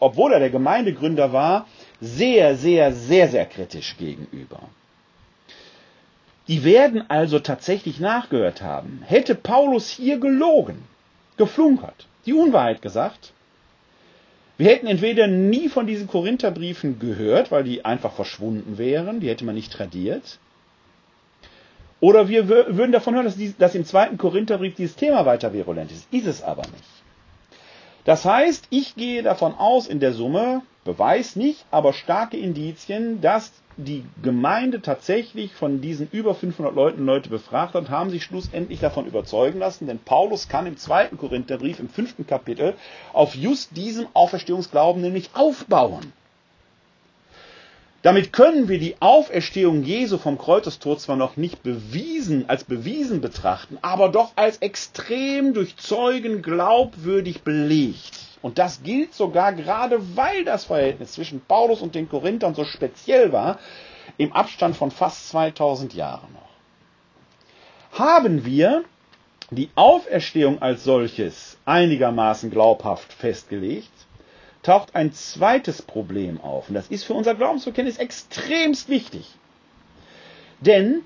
obwohl 0.00 0.32
er 0.32 0.40
der 0.40 0.48
Gemeindegründer 0.48 1.34
war, 1.34 1.66
sehr, 2.00 2.56
sehr, 2.56 2.92
sehr, 2.92 3.28
sehr 3.28 3.44
kritisch 3.44 3.96
gegenüber. 3.98 4.60
Die 6.48 6.64
werden 6.64 7.04
also 7.10 7.38
tatsächlich 7.38 8.00
nachgehört 8.00 8.62
haben. 8.62 9.02
Hätte 9.04 9.34
Paulus 9.34 9.90
hier 9.90 10.18
gelogen, 10.18 10.84
geflunkert, 11.36 12.06
die 12.26 12.32
Unwahrheit 12.32 12.82
gesagt, 12.82 13.32
wir 14.58 14.70
hätten 14.70 14.86
entweder 14.86 15.26
nie 15.26 15.68
von 15.68 15.86
diesen 15.86 16.06
Korintherbriefen 16.06 16.98
gehört, 16.98 17.50
weil 17.50 17.64
die 17.64 17.84
einfach 17.84 18.12
verschwunden 18.12 18.78
wären, 18.78 19.20
die 19.20 19.28
hätte 19.28 19.44
man 19.44 19.54
nicht 19.54 19.72
tradiert, 19.72 20.38
oder 22.00 22.28
wir 22.28 22.48
würden 22.48 22.92
davon 22.92 23.14
hören, 23.14 23.24
dass, 23.24 23.36
die, 23.36 23.54
dass 23.58 23.74
im 23.74 23.84
zweiten 23.84 24.18
Korintherbrief 24.18 24.74
dieses 24.74 24.96
Thema 24.96 25.24
weiter 25.24 25.52
virulent 25.52 25.90
ist. 25.90 26.06
Ist 26.12 26.26
es 26.26 26.42
aber 26.42 26.62
nicht. 26.62 26.84
Das 28.04 28.24
heißt, 28.24 28.66
ich 28.70 28.94
gehe 28.94 29.22
davon 29.22 29.54
aus, 29.54 29.86
in 29.88 29.98
der 29.98 30.12
Summe, 30.12 30.62
Beweis 30.84 31.34
nicht, 31.36 31.64
aber 31.70 31.92
starke 31.92 32.36
Indizien, 32.36 33.20
dass 33.20 33.50
die 33.76 34.04
Gemeinde 34.22 34.80
tatsächlich 34.80 35.52
von 35.52 35.80
diesen 35.80 36.08
über 36.10 36.34
500 36.34 36.74
Leuten 36.74 37.04
Leute 37.04 37.28
befragt 37.28 37.74
hat, 37.74 37.90
haben 37.90 38.10
sich 38.10 38.24
schlussendlich 38.24 38.80
davon 38.80 39.06
überzeugen 39.06 39.58
lassen, 39.58 39.86
denn 39.86 39.98
Paulus 39.98 40.48
kann 40.48 40.66
im 40.66 40.78
zweiten 40.78 41.18
Korintherbrief, 41.18 41.78
im 41.78 41.88
fünften 41.88 42.26
Kapitel, 42.26 42.74
auf 43.12 43.34
just 43.34 43.76
diesem 43.76 44.06
Auferstehungsglauben 44.14 45.02
nämlich 45.02 45.30
aufbauen. 45.34 46.12
Damit 48.02 48.32
können 48.32 48.68
wir 48.68 48.78
die 48.78 48.94
Auferstehung 49.00 49.82
Jesu 49.82 50.16
vom 50.16 50.38
Kreuzestod 50.38 51.00
zwar 51.00 51.16
noch 51.16 51.36
nicht 51.36 51.62
bewiesen, 51.62 52.48
als 52.48 52.64
bewiesen 52.64 53.20
betrachten, 53.20 53.78
aber 53.82 54.10
doch 54.10 54.32
als 54.36 54.58
extrem 54.58 55.54
durch 55.54 55.76
Zeugen 55.76 56.40
glaubwürdig 56.40 57.42
belegt. 57.42 58.25
Und 58.46 58.58
das 58.58 58.84
gilt 58.84 59.12
sogar 59.12 59.52
gerade, 59.54 60.16
weil 60.16 60.44
das 60.44 60.66
Verhältnis 60.66 61.14
zwischen 61.14 61.40
Paulus 61.40 61.82
und 61.82 61.96
den 61.96 62.08
Korinthern 62.08 62.54
so 62.54 62.64
speziell 62.64 63.32
war, 63.32 63.58
im 64.18 64.32
Abstand 64.32 64.76
von 64.76 64.92
fast 64.92 65.30
2000 65.30 65.94
Jahren 65.94 66.32
noch. 66.32 67.98
Haben 67.98 68.44
wir 68.44 68.84
die 69.50 69.68
Auferstehung 69.74 70.62
als 70.62 70.84
solches 70.84 71.58
einigermaßen 71.64 72.52
glaubhaft 72.52 73.12
festgelegt, 73.12 73.90
taucht 74.62 74.94
ein 74.94 75.12
zweites 75.12 75.82
Problem 75.82 76.40
auf. 76.40 76.68
Und 76.68 76.76
das 76.76 76.86
ist 76.86 77.02
für 77.02 77.14
unser 77.14 77.34
Glaubensbekenntnis 77.34 77.98
extremst 77.98 78.88
wichtig. 78.88 79.26
Denn 80.60 81.02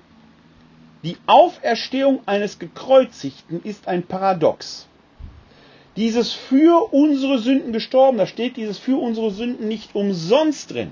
die 1.01 1.17
Auferstehung 1.25 2.21
eines 2.27 2.59
Gekreuzigten 2.59 3.63
ist 3.63 3.87
ein 3.87 4.03
Paradox. 4.03 4.87
Dieses 5.97 6.31
für 6.31 6.93
unsere 6.93 7.37
Sünden 7.39 7.73
gestorben, 7.73 8.17
da 8.17 8.25
steht 8.25 8.55
dieses 8.55 8.77
für 8.77 8.97
unsere 8.97 9.31
Sünden 9.31 9.67
nicht 9.67 9.93
umsonst 9.93 10.73
drin. 10.73 10.91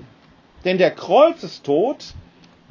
Denn 0.64 0.76
der 0.76 0.90
Kreuzestod 0.90 2.04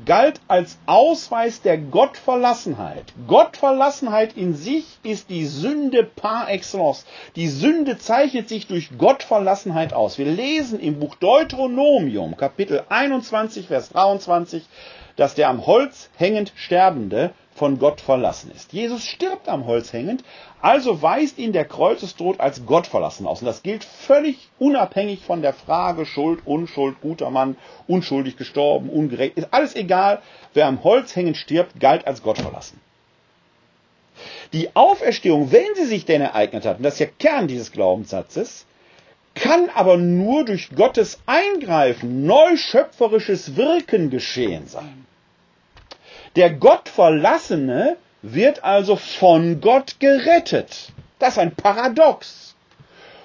galt 0.06 0.40
als 0.48 0.78
Ausweis 0.86 1.62
der 1.62 1.78
Gottverlassenheit. 1.78 3.14
Gottverlassenheit 3.28 4.38
in 4.38 4.54
sich 4.54 4.86
ist 5.04 5.30
die 5.30 5.46
Sünde 5.46 6.04
par 6.04 6.50
excellence. 6.50 7.06
Die 7.36 7.48
Sünde 7.48 7.98
zeichnet 7.98 8.48
sich 8.48 8.68
durch 8.68 8.98
Gottverlassenheit 8.98 9.94
aus. 9.94 10.18
Wir 10.18 10.28
lesen 10.28 10.80
im 10.80 11.00
Buch 11.00 11.16
Deuteronomium, 11.16 12.38
Kapitel 12.38 12.84
21, 12.90 13.68
Vers 13.68 13.90
23, 13.90 14.64
dass 15.16 15.36
der 15.36 15.50
am 15.50 15.66
Holz 15.66 16.10
hängend 16.16 16.54
Sterbende 16.56 17.32
von 17.60 17.78
Gott 17.78 18.00
verlassen 18.00 18.52
ist. 18.56 18.72
Jesus 18.72 19.04
stirbt 19.04 19.50
am 19.50 19.66
Holz 19.66 19.92
hängend, 19.92 20.24
also 20.62 21.02
weist 21.02 21.38
ihn 21.38 21.52
der 21.52 21.66
Kreuzestod 21.66 22.40
als 22.40 22.66
Gott 22.66 22.88
verlassen 22.88 23.28
aus. 23.28 23.42
Und 23.42 23.48
das 23.48 23.64
gilt 23.64 23.84
völlig 23.84 24.48
unabhängig 24.60 25.26
von 25.26 25.42
der 25.42 25.52
Frage 25.52 26.06
Schuld, 26.06 26.40
Unschuld, 26.46 27.02
guter 27.02 27.30
Mann, 27.30 27.58
unschuldig 27.86 28.38
gestorben, 28.38 28.90
ungerecht. 28.90 29.38
Ist 29.38 29.50
alles 29.52 29.76
egal. 29.76 30.22
Wer 30.54 30.68
am 30.68 30.86
Holz 30.86 31.18
hängend 31.18 31.36
stirbt, 31.36 31.82
galt 31.82 32.08
als 32.08 32.24
Gott 32.24 32.38
verlassen. 32.38 32.80
Die 34.54 34.74
Auferstehung, 34.74 35.52
wenn 35.52 35.76
sie 35.76 35.86
sich 35.86 36.06
denn 36.06 36.22
ereignet 36.22 36.66
hat, 36.66 36.78
und 36.78 36.84
das 36.84 36.94
ist 36.94 37.00
ja 37.00 37.08
Kern 37.20 37.50
dieses 37.50 37.74
Glaubenssatzes, 37.74 38.66
kann 39.36 39.70
aber 39.76 39.98
nur 39.98 40.46
durch 40.46 40.70
Gottes 40.74 41.20
Eingreifen, 41.26 42.26
neuschöpferisches 42.26 43.58
Wirken 43.58 44.10
geschehen 44.10 44.68
sein. 44.68 45.09
Der 46.36 46.52
Gottverlassene 46.52 47.98
wird 48.22 48.64
also 48.64 48.96
von 48.96 49.62
Gott 49.62 50.00
gerettet. 50.00 50.92
Das 51.18 51.34
ist 51.34 51.40
ein 51.40 51.56
Paradox. 51.56 52.56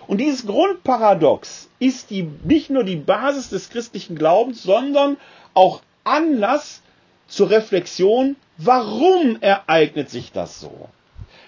Und 0.07 0.19
dieses 0.19 0.47
Grundparadox 0.47 1.69
ist 1.79 2.11
die, 2.11 2.29
nicht 2.45 2.71
nur 2.71 2.85
die 2.85 2.97
Basis 2.97 3.49
des 3.51 3.71
christlichen 3.71 4.17
Glaubens, 4.17 4.63
sondern 4.63 5.17
auch 5.55 5.81
Anlass 6.05 6.83
zur 7.27 7.51
Reflexion, 7.51 8.37
warum 8.59 9.41
ereignet 9.41 10.11
sich 10.11 10.33
das 10.33 10.61
so? 10.61 10.89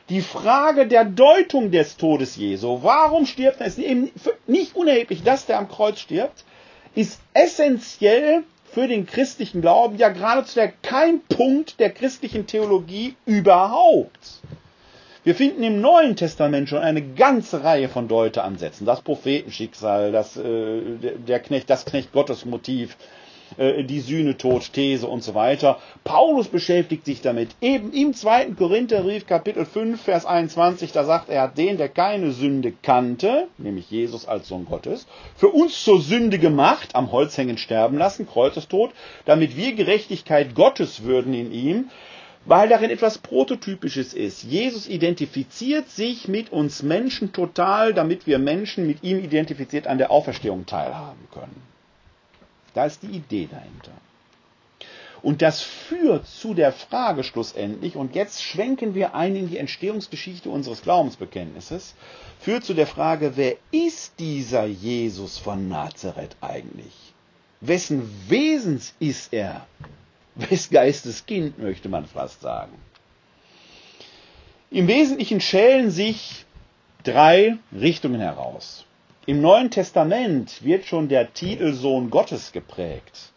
Die 0.09 0.23
Frage 0.23 0.87
der 0.87 1.05
Deutung 1.05 1.71
des 1.71 1.97
Todes 1.97 2.37
Jesu, 2.37 2.79
warum 2.83 3.27
stirbt 3.27 3.61
er, 3.61 3.67
ist 3.67 3.79
eben 3.79 4.11
nicht 4.47 4.77
unerheblich, 4.77 5.23
dass 5.23 5.47
der 5.47 5.59
am 5.59 5.69
Kreuz 5.69 5.99
stirbt, 5.99 6.45
ist 6.95 7.21
essentiell 7.35 8.45
für 8.77 8.89
den 8.89 9.07
christlichen 9.07 9.63
Glauben 9.63 9.97
ja 9.97 10.11
geradezu 10.11 10.57
der 10.57 10.71
Keimpunkt 10.71 11.81
der 11.81 11.89
christlichen 11.89 12.47
Theologie 12.47 13.17
überhaupt. 13.25 14.43
Wir 15.25 15.35
finden 15.35 15.63
im 15.63 15.81
Neuen 15.81 16.15
Testament 16.15 16.69
schon 16.69 16.81
eine 16.81 17.01
ganze 17.01 17.65
Reihe 17.65 17.89
von 17.89 18.07
Deuteransätzen. 18.07 18.85
Das 18.85 19.01
Prophetenschicksal, 19.01 20.13
das, 20.13 20.37
äh, 20.37 20.83
der 21.27 21.41
Knecht, 21.41 21.71
das 21.71 21.87
Knecht 21.87 22.13
Gottes 22.13 22.45
Motiv, 22.45 22.99
äh, 23.57 23.85
die 23.85 24.01
Sühnetod-These 24.01 25.07
und 25.07 25.23
so 25.23 25.35
weiter. 25.35 25.79
Paulus 26.05 26.49
beschäftigt 26.49 27.05
sich 27.05 27.23
damit. 27.23 27.51
Eben 27.61 27.93
im 27.93 28.15
zweiten 28.15 28.57
Korintherbrief, 28.57 29.27
Kapitel 29.27 29.65
5, 29.65 30.01
Vers 30.01 30.27
21, 30.27 30.93
da 30.93 31.05
sagt 31.05 31.29
er, 31.29 31.49
den, 31.49 31.77
der 31.77 31.89
keine 31.89 32.33
Sünde 32.33 32.73
kannte, 32.83 33.49
nämlich 33.59 33.91
Jesus 33.91 34.27
als 34.27 34.49
Sohn 34.49 34.67
Gottes, 34.67 35.07
für 35.37 35.49
uns 35.49 35.83
zur 35.83 36.01
Sünde 36.01 36.39
gemacht, 36.39 36.95
am 36.95 37.13
Holz 37.13 37.37
hängen 37.39 37.59
sterben 37.59 37.99
lassen, 37.99 38.27
Kreuzestod, 38.27 38.91
damit 39.25 39.57
wir 39.57 39.75
Gerechtigkeit 39.75 40.55
Gottes 40.55 41.03
würden 41.03 41.35
in 41.35 41.53
ihm, 41.53 41.91
weil 42.47 42.69
darin 42.69 42.91
etwas 42.91 43.19
Prototypisches 43.19 44.15
ist. 44.15 44.45
Jesus 44.45 44.89
identifiziert 44.89 45.91
sich 45.91 46.29
mit 46.29 46.53
uns 46.53 46.83
Menschen 46.83 47.33
total, 47.33 47.93
damit 47.93 48.27
wir 48.27 48.39
Menschen 48.39 48.87
mit 48.87 49.03
ihm 49.03 49.19
identifiziert 49.19 49.87
an 49.87 49.99
der 49.99 50.11
Auferstehung 50.11 50.65
teilhaben 50.65 51.29
können. 51.33 51.76
Da 52.77 52.85
ist 52.85 53.03
die 53.03 53.07
Idee 53.07 53.49
dahinter. 53.51 53.93
Und 55.23 55.41
das 55.41 55.63
führt 55.63 56.27
zu 56.27 56.53
der 56.53 56.73
Frage 56.73 57.25
schlussendlich, 57.25 57.97
und 57.97 58.15
jetzt 58.15 58.43
schwenken 58.43 58.95
wir 58.95 59.15
ein 59.15 59.35
in 59.35 59.49
die 59.49 59.57
Entstehungsgeschichte 59.57 60.51
unseres 60.51 60.83
Glaubensbekenntnisses, 60.83 61.95
führt 62.39 62.65
zu 62.65 62.75
der 62.75 62.87
Frage, 62.87 63.33
wer 63.37 63.57
ist 63.71 64.19
dieser 64.19 64.67
Jesus 64.67 65.39
von 65.39 65.71
Nazareth 65.71 66.37
eigentlich? 66.43 66.93
Wessen 67.63 68.11
Wesens 68.29 68.95
ist 69.01 69.33
er? 69.33 69.67
Wes 70.35 70.69
Geistes 70.69 71.25
Kind, 71.25 71.59
möchte 71.59 71.89
man 71.89 72.05
fast 72.05 72.43
sagen. 72.43 72.79
Im 74.71 74.87
Wesentlichen 74.87 75.41
schälen 75.41 75.91
sich 75.91 76.45
drei 77.05 77.57
Richtungen 77.73 78.21
heraus. 78.21 78.86
Im 79.29 79.41
Neuen 79.41 79.73
Testament 79.73 80.63
wird 80.63 80.85
schon 80.85 81.09
der 81.09 81.35
Titel 81.35 81.73
Sohn 81.73 82.11
Gottes 82.11 82.53
geprägt. 82.53 83.33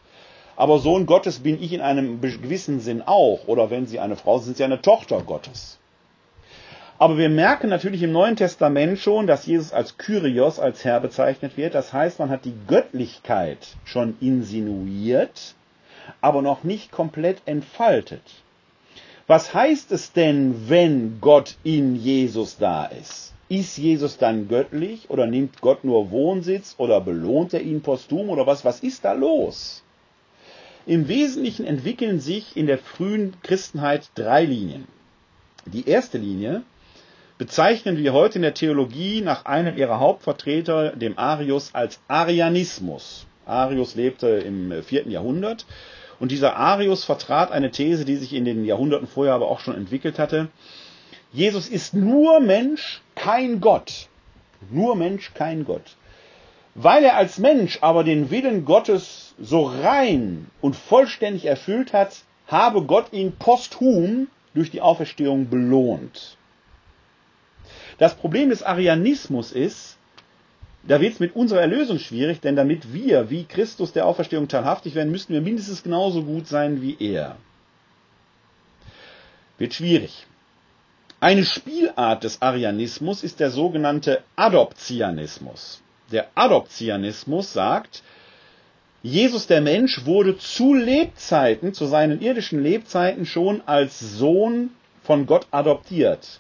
Aber 0.56 0.78
Sohn 0.78 1.08
Gottes 1.08 1.40
bin 1.40 1.60
ich 1.60 1.74
in 1.74 1.82
einem 1.82 2.22
gewissen 2.22 2.80
Sinn 2.80 3.02
auch. 3.02 3.48
Oder 3.48 3.72
wenn 3.72 3.88
Sie 3.88 4.00
eine 4.00 4.16
Frau 4.16 4.38
sind, 4.38 4.46
sind 4.46 4.58
Sie 4.58 4.64
eine 4.64 4.84
Tochter 4.84 5.22
Gottes. 5.22 5.80
Aber 7.00 7.18
wir 7.18 7.30
merken 7.30 7.70
natürlich 7.70 8.04
im 8.04 8.12
Neuen 8.12 8.36
Testament 8.36 9.00
schon, 9.00 9.26
dass 9.26 9.48
Jesus 9.48 9.74
als 9.74 9.98
Kyrios, 9.98 10.60
als 10.60 10.86
Herr 10.86 11.00
bezeichnet 11.00 11.58
wird. 11.58 11.74
Das 11.74 11.92
heißt, 11.92 12.20
man 12.20 12.30
hat 12.30 12.46
die 12.46 12.54
Göttlichkeit 12.68 13.76
schon 13.84 14.16
insinuiert, 14.22 15.56
aber 16.22 16.44
noch 16.44 16.64
nicht 16.64 16.92
komplett 16.92 17.42
entfaltet. 17.48 18.44
Was 19.26 19.56
heißt 19.56 19.92
es 19.92 20.14
denn, 20.14 20.70
wenn 20.70 21.20
Gott 21.20 21.58
in 21.64 21.96
Jesus 21.96 22.58
da 22.60 22.86
ist? 22.86 23.34
Ist 23.50 23.80
Jesus 23.80 24.20
dann 24.20 24.48
göttlich 24.48 25.10
oder 25.10 25.26
nimmt 25.26 25.60
Gott 25.60 25.84
nur 25.84 26.12
Wohnsitz 26.12 26.76
oder 26.78 27.02
belohnt 27.02 27.52
er 27.54 27.62
ihn 27.62 27.82
posthum 27.82 28.30
oder 28.30 28.46
was? 28.46 28.64
Was 28.64 28.82
ist 28.82 29.04
da 29.06 29.14
los? 29.14 29.84
Im 30.86 31.08
Wesentlichen 31.08 31.66
entwickeln 31.66 32.20
sich 32.20 32.56
in 32.56 32.68
der 32.68 32.78
frühen 32.78 33.34
Christenheit 33.42 34.12
drei 34.14 34.46
Linien. 34.46 34.88
Die 35.66 35.88
erste 35.88 36.20
Linie 36.20 36.62
bezeichnen 37.40 37.98
wir 37.98 38.14
heute 38.14 38.38
in 38.38 38.44
der 38.44 38.54
Theologie 38.54 39.22
nach 39.22 39.46
einem 39.46 39.78
ihrer 39.78 40.00
Hauptvertreter, 40.00 40.96
dem 40.96 41.18
Arius, 41.18 41.74
als 41.74 42.00
Arianismus. 42.08 43.26
Arius 43.48 43.96
lebte 43.96 44.28
im 44.28 44.84
vierten 44.84 45.10
Jahrhundert 45.10 45.66
und 46.20 46.32
dieser 46.32 46.56
Arius 46.56 47.04
vertrat 47.04 47.52
eine 47.52 47.72
These, 47.72 48.06
die 48.06 48.18
sich 48.18 48.34
in 48.34 48.46
den 48.46 48.64
Jahrhunderten 48.64 49.08
vorher 49.08 49.34
aber 49.34 49.48
auch 49.48 49.60
schon 49.60 49.76
entwickelt 49.76 50.20
hatte. 50.20 50.50
Jesus 51.32 51.70
ist 51.70 51.94
nur 51.94 52.40
Mensch, 52.40 53.02
kein 53.16 53.62
Gott. 53.62 54.08
Nur 54.72 54.96
Mensch, 54.96 55.34
kein 55.34 55.64
Gott. 55.64 55.96
Weil 56.76 57.04
er 57.04 57.18
als 57.18 57.38
Mensch 57.38 57.80
aber 57.82 58.04
den 58.04 58.32
Willen 58.32 58.66
Gottes 58.66 59.36
so 59.40 59.64
rein 59.64 60.50
und 60.62 60.76
vollständig 60.76 61.46
erfüllt 61.46 61.94
hat, 61.94 62.24
habe 62.48 62.84
Gott 62.84 63.14
ihn 63.14 63.34
posthum 63.34 64.28
durch 64.54 64.72
die 64.72 64.82
Auferstehung 64.82 65.50
belohnt. 65.50 66.38
Das 67.98 68.16
Problem 68.16 68.50
des 68.50 68.64
Arianismus 68.64 69.52
ist, 69.52 69.98
da 70.84 71.02
wird 71.02 71.14
es 71.14 71.20
mit 71.20 71.36
unserer 71.36 71.62
Erlösung 71.62 72.00
schwierig, 72.00 72.40
denn 72.40 72.56
damit 72.56 72.94
wir, 72.94 73.30
wie 73.30 73.44
Christus 73.44 73.92
der 73.92 74.06
Auferstehung 74.06 74.48
teilhaftig 74.48 74.96
werden, 74.96 75.12
müssten 75.12 75.34
wir 75.34 75.42
mindestens 75.42 75.84
genauso 75.84 76.24
gut 76.24 76.48
sein 76.48 76.82
wie 76.82 76.96
er. 77.00 77.36
Wird 79.58 79.74
schwierig. 79.74 80.26
Eine 81.22 81.44
Spielart 81.44 82.24
des 82.24 82.42
Arianismus 82.42 83.24
ist 83.24 83.42
der 83.42 83.52
sogenannte 83.52 84.24
Adoptianismus. 84.38 85.82
Der 86.14 86.28
Adoptianismus 86.34 87.52
sagt, 87.52 88.04
Jesus 89.04 89.46
der 89.46 89.60
Mensch 89.60 90.06
wurde 90.06 90.38
zu 90.38 90.74
Lebzeiten, 90.74 91.74
zu 91.74 91.88
seinen 91.88 92.22
irdischen 92.22 92.64
Lebzeiten 92.64 93.26
schon 93.26 93.62
als 93.66 94.00
Sohn 94.00 94.70
von 95.04 95.26
Gott 95.26 95.46
adoptiert. 95.52 96.40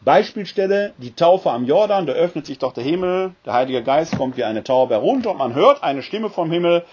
Beispielstelle, 0.00 0.92
die 0.98 1.14
Taufe 1.14 1.52
am 1.52 1.64
Jordan, 1.64 2.06
da 2.06 2.12
öffnet 2.14 2.46
sich 2.46 2.58
doch 2.58 2.72
der 2.72 2.82
Himmel, 2.82 3.30
der 3.44 3.52
Heilige 3.52 3.84
Geist 3.84 4.16
kommt 4.16 4.36
wie 4.36 4.44
eine 4.44 4.64
Taube 4.64 4.94
herunter 4.94 5.30
und 5.30 5.38
man 5.38 5.54
hört 5.54 5.84
eine 5.84 6.02
Stimme 6.02 6.30
vom 6.30 6.50
Himmel, 6.50 6.84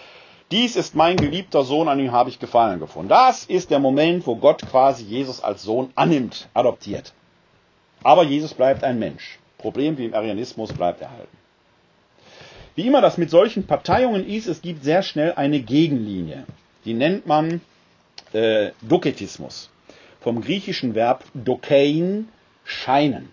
dies 0.51 0.75
ist 0.75 0.93
mein 0.93 1.17
geliebter 1.17 1.63
Sohn, 1.63 1.87
an 1.87 1.99
ihm 1.99 2.11
habe 2.11 2.29
ich 2.29 2.37
Gefallen 2.37 2.79
gefunden. 2.79 3.09
Das 3.09 3.45
ist 3.45 3.71
der 3.71 3.79
Moment, 3.79 4.27
wo 4.27 4.35
Gott 4.35 4.61
quasi 4.69 5.03
Jesus 5.03 5.43
als 5.43 5.63
Sohn 5.63 5.91
annimmt, 5.95 6.47
adoptiert. 6.53 7.11
Aber 8.03 8.23
Jesus 8.23 8.53
bleibt 8.53 8.83
ein 8.83 8.99
Mensch. 8.99 9.39
Problem 9.57 9.97
wie 9.97 10.05
im 10.05 10.13
Arianismus 10.13 10.73
bleibt 10.73 11.01
erhalten. 11.01 11.37
Wie 12.75 12.87
immer 12.87 13.01
das 13.01 13.17
mit 13.17 13.29
solchen 13.29 13.65
Parteiungen 13.65 14.27
ist, 14.27 14.47
es 14.47 14.61
gibt 14.61 14.83
sehr 14.83 15.03
schnell 15.03 15.33
eine 15.33 15.59
Gegenlinie. 15.61 16.45
Die 16.85 16.93
nennt 16.93 17.27
man 17.27 17.61
äh, 18.33 18.71
Doketismus. 18.81 19.69
Vom 20.21 20.41
griechischen 20.41 20.95
Verb 20.95 21.23
dokein, 21.33 22.27
scheinen. 22.65 23.29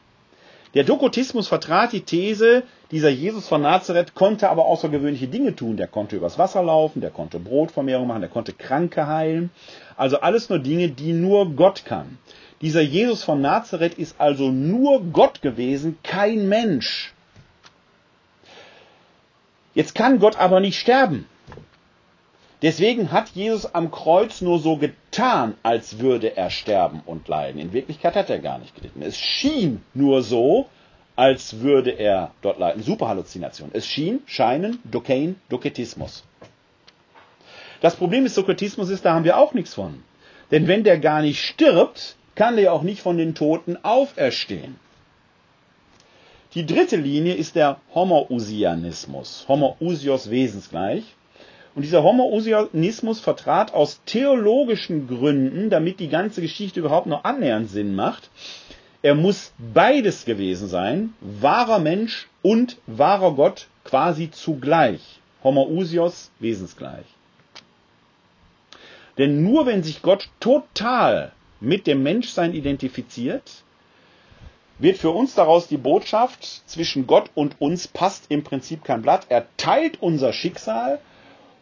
Der 0.74 0.84
Dokotismus 0.84 1.48
vertrat 1.48 1.92
die 1.92 2.02
These, 2.02 2.62
dieser 2.92 3.08
Jesus 3.08 3.48
von 3.48 3.62
Nazareth 3.62 4.14
konnte 4.14 4.50
aber 4.50 4.66
außergewöhnliche 4.66 5.26
Dinge 5.26 5.56
tun. 5.56 5.76
Der 5.76 5.88
konnte 5.88 6.16
übers 6.16 6.38
Wasser 6.38 6.62
laufen, 6.62 7.00
der 7.00 7.10
konnte 7.10 7.40
Brotvermehrung 7.40 8.06
machen, 8.06 8.20
der 8.20 8.30
konnte 8.30 8.52
Kranke 8.52 9.08
heilen. 9.08 9.50
Also 9.96 10.20
alles 10.20 10.48
nur 10.48 10.60
Dinge, 10.60 10.88
die 10.88 11.12
nur 11.12 11.50
Gott 11.56 11.84
kann. 11.84 12.18
Dieser 12.60 12.82
Jesus 12.82 13.22
von 13.22 13.40
Nazareth 13.40 13.94
ist 13.94 14.20
also 14.20 14.50
nur 14.50 15.02
Gott 15.04 15.40
gewesen, 15.40 15.98
kein 16.02 16.48
Mensch. 16.48 17.14
Jetzt 19.74 19.94
kann 19.94 20.18
Gott 20.18 20.38
aber 20.38 20.60
nicht 20.60 20.78
sterben. 20.78 21.26
Deswegen 22.62 23.10
hat 23.10 23.30
Jesus 23.30 23.74
am 23.74 23.90
Kreuz 23.90 24.42
nur 24.42 24.58
so 24.58 24.76
getan, 24.76 25.54
als 25.62 25.98
würde 25.98 26.36
er 26.36 26.50
sterben 26.50 27.00
und 27.06 27.26
leiden. 27.28 27.58
In 27.58 27.72
Wirklichkeit 27.72 28.14
hat 28.16 28.28
er 28.28 28.38
gar 28.38 28.58
nicht 28.58 28.74
gelitten. 28.74 29.00
Es 29.00 29.18
schien 29.18 29.82
nur 29.94 30.22
so, 30.22 30.68
als 31.16 31.60
würde 31.60 31.90
er 31.90 32.32
dort 32.42 32.58
leiden. 32.58 32.82
Superhalluzination. 32.82 33.70
Es 33.72 33.86
schien, 33.86 34.20
scheinen, 34.26 34.78
Dokein, 34.84 35.36
Doketismus. 35.48 36.24
Das 37.80 37.96
Problem 37.96 38.24
des 38.24 38.34
Doketismus 38.34 38.90
ist, 38.90 39.06
da 39.06 39.14
haben 39.14 39.24
wir 39.24 39.38
auch 39.38 39.54
nichts 39.54 39.72
von. 39.72 40.02
Denn 40.50 40.68
wenn 40.68 40.84
der 40.84 40.98
gar 40.98 41.22
nicht 41.22 41.42
stirbt, 41.42 42.16
kann 42.40 42.56
der 42.56 42.72
auch 42.72 42.80
nicht 42.80 43.02
von 43.02 43.18
den 43.18 43.34
Toten 43.34 43.76
auferstehen. 43.82 44.76
Die 46.54 46.64
dritte 46.64 46.96
Linie 46.96 47.34
ist 47.34 47.54
der 47.54 47.82
Homoousianismus. 47.94 49.44
Homoousios 49.46 50.30
wesensgleich. 50.30 51.02
Und 51.74 51.82
dieser 51.82 52.02
Homoousianismus 52.02 53.20
vertrat 53.20 53.74
aus 53.74 54.00
theologischen 54.06 55.06
Gründen, 55.06 55.68
damit 55.68 56.00
die 56.00 56.08
ganze 56.08 56.40
Geschichte 56.40 56.80
überhaupt 56.80 57.06
noch 57.08 57.24
annähernd 57.24 57.68
Sinn 57.68 57.94
macht, 57.94 58.30
er 59.02 59.14
muss 59.14 59.52
beides 59.58 60.24
gewesen 60.24 60.66
sein, 60.66 61.12
wahrer 61.20 61.78
Mensch 61.78 62.26
und 62.40 62.78
wahrer 62.86 63.34
Gott 63.34 63.66
quasi 63.84 64.30
zugleich. 64.30 65.20
Homoousios 65.44 66.30
wesensgleich. 66.38 67.04
Denn 69.18 69.42
nur 69.42 69.66
wenn 69.66 69.82
sich 69.82 70.00
Gott 70.00 70.30
total 70.40 71.32
mit 71.60 71.86
dem 71.86 72.02
Menschsein 72.02 72.54
identifiziert, 72.54 73.62
wird 74.78 74.96
für 74.96 75.10
uns 75.10 75.34
daraus 75.34 75.68
die 75.68 75.76
Botschaft, 75.76 76.44
zwischen 76.66 77.06
Gott 77.06 77.30
und 77.34 77.60
uns 77.60 77.86
passt 77.86 78.26
im 78.30 78.42
Prinzip 78.42 78.82
kein 78.82 79.02
Blatt. 79.02 79.26
Er 79.28 79.46
teilt 79.56 80.02
unser 80.02 80.32
Schicksal, 80.32 81.00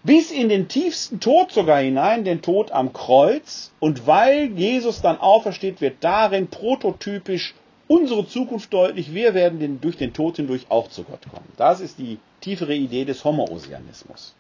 bis 0.05 0.31
in 0.31 0.49
den 0.49 0.69
tiefsten 0.69 1.19
Tod 1.19 1.51
sogar 1.51 1.81
hinein, 1.81 2.25
den 2.25 2.43
Tod 2.43 2.71
am 2.71 2.93
Kreuz. 2.93 3.73
Und 3.81 4.07
weil 4.07 4.53
Jesus 4.57 5.03
dann 5.03 5.19
aufersteht, 5.19 5.81
wird 5.81 5.97
darin 6.01 6.47
prototypisch 6.47 7.55
unsere 7.89 8.27
Zukunft 8.27 8.73
deutlich. 8.73 9.13
Wir 9.13 9.35
werden 9.35 9.59
den, 9.59 9.81
durch 9.81 9.97
den 9.97 10.13
Tod 10.13 10.37
hindurch 10.37 10.67
auch 10.69 10.89
zu 10.89 11.03
Gott 11.03 11.29
kommen. 11.29 11.49
Das 11.57 11.81
ist 11.81 11.99
die 11.99 12.19
tiefere 12.41 12.75
Idee 12.75 13.05
des 13.05 13.25
Homoousianismus. 13.25 14.35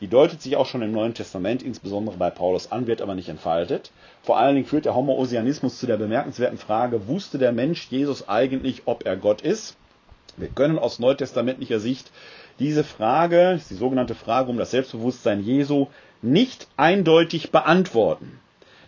Die 0.00 0.08
deutet 0.08 0.42
sich 0.42 0.56
auch 0.56 0.66
schon 0.66 0.82
im 0.82 0.92
Neuen 0.92 1.14
Testament, 1.14 1.62
insbesondere 1.62 2.16
bei 2.16 2.30
Paulus 2.30 2.70
an, 2.72 2.86
wird 2.86 3.00
aber 3.00 3.14
nicht 3.14 3.28
entfaltet. 3.28 3.90
Vor 4.22 4.38
allen 4.38 4.54
Dingen 4.54 4.66
führt 4.66 4.84
der 4.84 4.94
Homoousianismus 4.94 5.78
zu 5.78 5.86
der 5.86 5.96
bemerkenswerten 5.96 6.58
Frage, 6.58 7.06
wusste 7.06 7.38
der 7.38 7.52
Mensch 7.52 7.86
Jesus 7.90 8.28
eigentlich, 8.28 8.82
ob 8.86 9.06
er 9.06 9.16
Gott 9.16 9.40
ist? 9.40 9.76
Wir 10.36 10.48
können 10.48 10.78
aus 10.78 10.98
neutestamentlicher 10.98 11.78
Sicht 11.78 12.10
diese 12.58 12.84
Frage, 12.84 13.60
die 13.70 13.74
sogenannte 13.74 14.14
Frage 14.14 14.50
um 14.50 14.58
das 14.58 14.72
Selbstbewusstsein 14.72 15.42
Jesu, 15.42 15.86
nicht 16.22 16.68
eindeutig 16.76 17.50
beantworten. 17.50 18.40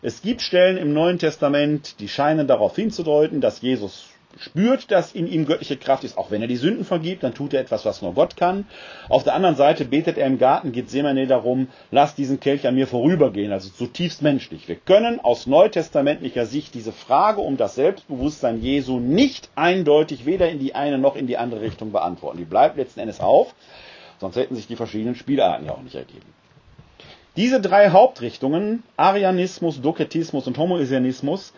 Es 0.03 0.23
gibt 0.23 0.43
Stellen 0.43 0.77
im 0.77 0.93
Neuen 0.93 1.19
Testament, 1.19 2.01
die 2.01 2.09
scheinen 2.09 2.47
darauf 2.47 2.77
hinzudeuten, 2.77 3.41
dass 3.41 3.61
Jesus 3.61 4.09
spürt, 4.39 4.91
dass 4.91 5.13
in 5.13 5.27
ihm 5.27 5.47
göttliche 5.47 5.77
Kraft 5.77 6.05
ist, 6.05 6.19
auch 6.19 6.31
wenn 6.31 6.43
er 6.43 6.49
die 6.49 6.57
Sünden 6.57 6.85
vergibt, 6.85 7.23
dann 7.23 7.35
tut 7.35 7.55
er 7.55 7.61
etwas, 7.61 7.85
was 7.85 8.03
nur 8.03 8.15
Gott 8.15 8.37
kann. 8.37 8.67
Auf 9.09 9.25
der 9.25 9.35
anderen 9.35 9.57
Seite 9.57 9.85
betet 9.85 10.19
er 10.19 10.27
im 10.27 10.39
Garten 10.39 10.73
Gethsemane 10.73 11.27
darum, 11.27 11.69
lass 11.91 12.15
diesen 12.15 12.41
Kelch 12.41 12.67
an 12.67 12.75
mir 12.75 12.87
vorübergehen, 12.87 13.53
also 13.53 13.71
zutiefst 13.71 14.23
menschlich. 14.23 14.69
Wir 14.69 14.77
können 14.77 15.21
aus 15.21 15.47
neutestamentlicher 15.47 16.47
Sicht 16.47 16.75
diese 16.75 16.93
Frage 16.93 17.41
um 17.41 17.57
das 17.57 17.75
Selbstbewusstsein 17.75 18.61
Jesu 18.61 18.99
nicht 18.99 19.51
eindeutig 19.55 20.27
weder 20.27 20.49
in 20.49 20.59
die 20.59 20.75
eine 20.75 20.99
noch 20.99 21.17
in 21.17 21.27
die 21.27 21.39
andere 21.39 21.63
Richtung 21.63 21.93
beantworten. 21.93 22.39
Die 22.39 22.45
bleibt 22.45 22.77
letzten 22.77 23.01
Endes 23.01 23.21
auf, 23.21 23.55
sonst 24.19 24.37
hätten 24.37 24.55
sich 24.55 24.67
die 24.67 24.77
verschiedenen 24.77 25.15
Spielarten 25.15 25.67
ja 25.67 25.73
auch 25.73 25.83
nicht 25.83 25.95
ergeben. 25.95 26.37
Diese 27.37 27.61
drei 27.61 27.91
Hauptrichtungen, 27.91 28.83
Arianismus, 28.97 29.83
Doketismus 29.83 30.47
und 30.47 30.57
Homoisianismus, 30.57 31.53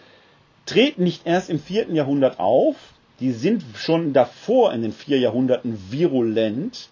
treten 0.68 1.04
nicht 1.04 1.26
erst 1.26 1.48
im 1.48 1.58
vierten 1.58 1.94
Jahrhundert 1.94 2.38
auf, 2.38 2.76
die 3.20 3.32
sind 3.32 3.64
schon 3.74 4.12
davor 4.12 4.72
in 4.72 4.82
den 4.82 4.92
vier 4.92 5.18
Jahrhunderten 5.18 5.78
virulent, 5.90 6.90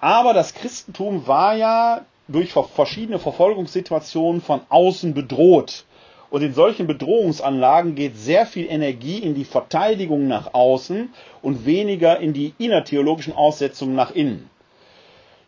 aber 0.00 0.32
das 0.32 0.54
Christentum 0.54 1.26
war 1.26 1.56
ja 1.56 2.04
durch 2.28 2.52
verschiedene 2.52 3.18
Verfolgungssituationen 3.18 4.40
von 4.40 4.60
außen 4.68 5.12
bedroht. 5.12 5.84
Und 6.30 6.42
in 6.42 6.54
solchen 6.54 6.86
Bedrohungsanlagen 6.86 7.94
geht 7.94 8.16
sehr 8.16 8.46
viel 8.46 8.66
Energie 8.66 9.18
in 9.18 9.34
die 9.34 9.44
Verteidigung 9.44 10.28
nach 10.28 10.54
außen 10.54 11.10
und 11.42 11.66
weniger 11.66 12.18
in 12.20 12.32
die 12.32 12.52
innertheologischen 12.58 13.32
Aussetzungen 13.32 13.94
nach 13.94 14.12
innen. 14.12 14.50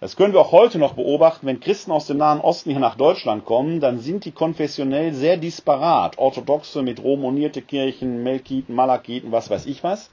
Das 0.01 0.15
können 0.15 0.33
wir 0.33 0.41
auch 0.41 0.53
heute 0.53 0.79
noch 0.79 0.93
beobachten, 0.93 1.47
wenn 1.47 1.59
Christen 1.59 1.91
aus 1.91 2.07
dem 2.07 2.19
Nahen 2.19 2.41
Osten 2.41 2.71
hier 2.71 2.79
nach 2.79 2.95
Deutschland 2.95 3.45
kommen, 3.45 3.81
dann 3.81 3.99
sind 3.99 4.25
die 4.25 4.31
konfessionell 4.31 5.13
sehr 5.13 5.37
disparat. 5.37 6.19
Orthodoxe 6.19 6.83
mit 6.83 7.03
romonierte 7.03 7.63
Kirchen, 7.63 8.23
Melkiten, 8.23 8.77
Malakiten, 8.77 9.33
was 9.33 9.51
weiß 9.51 9.67
ich 9.67 9.83
was. 9.83 10.11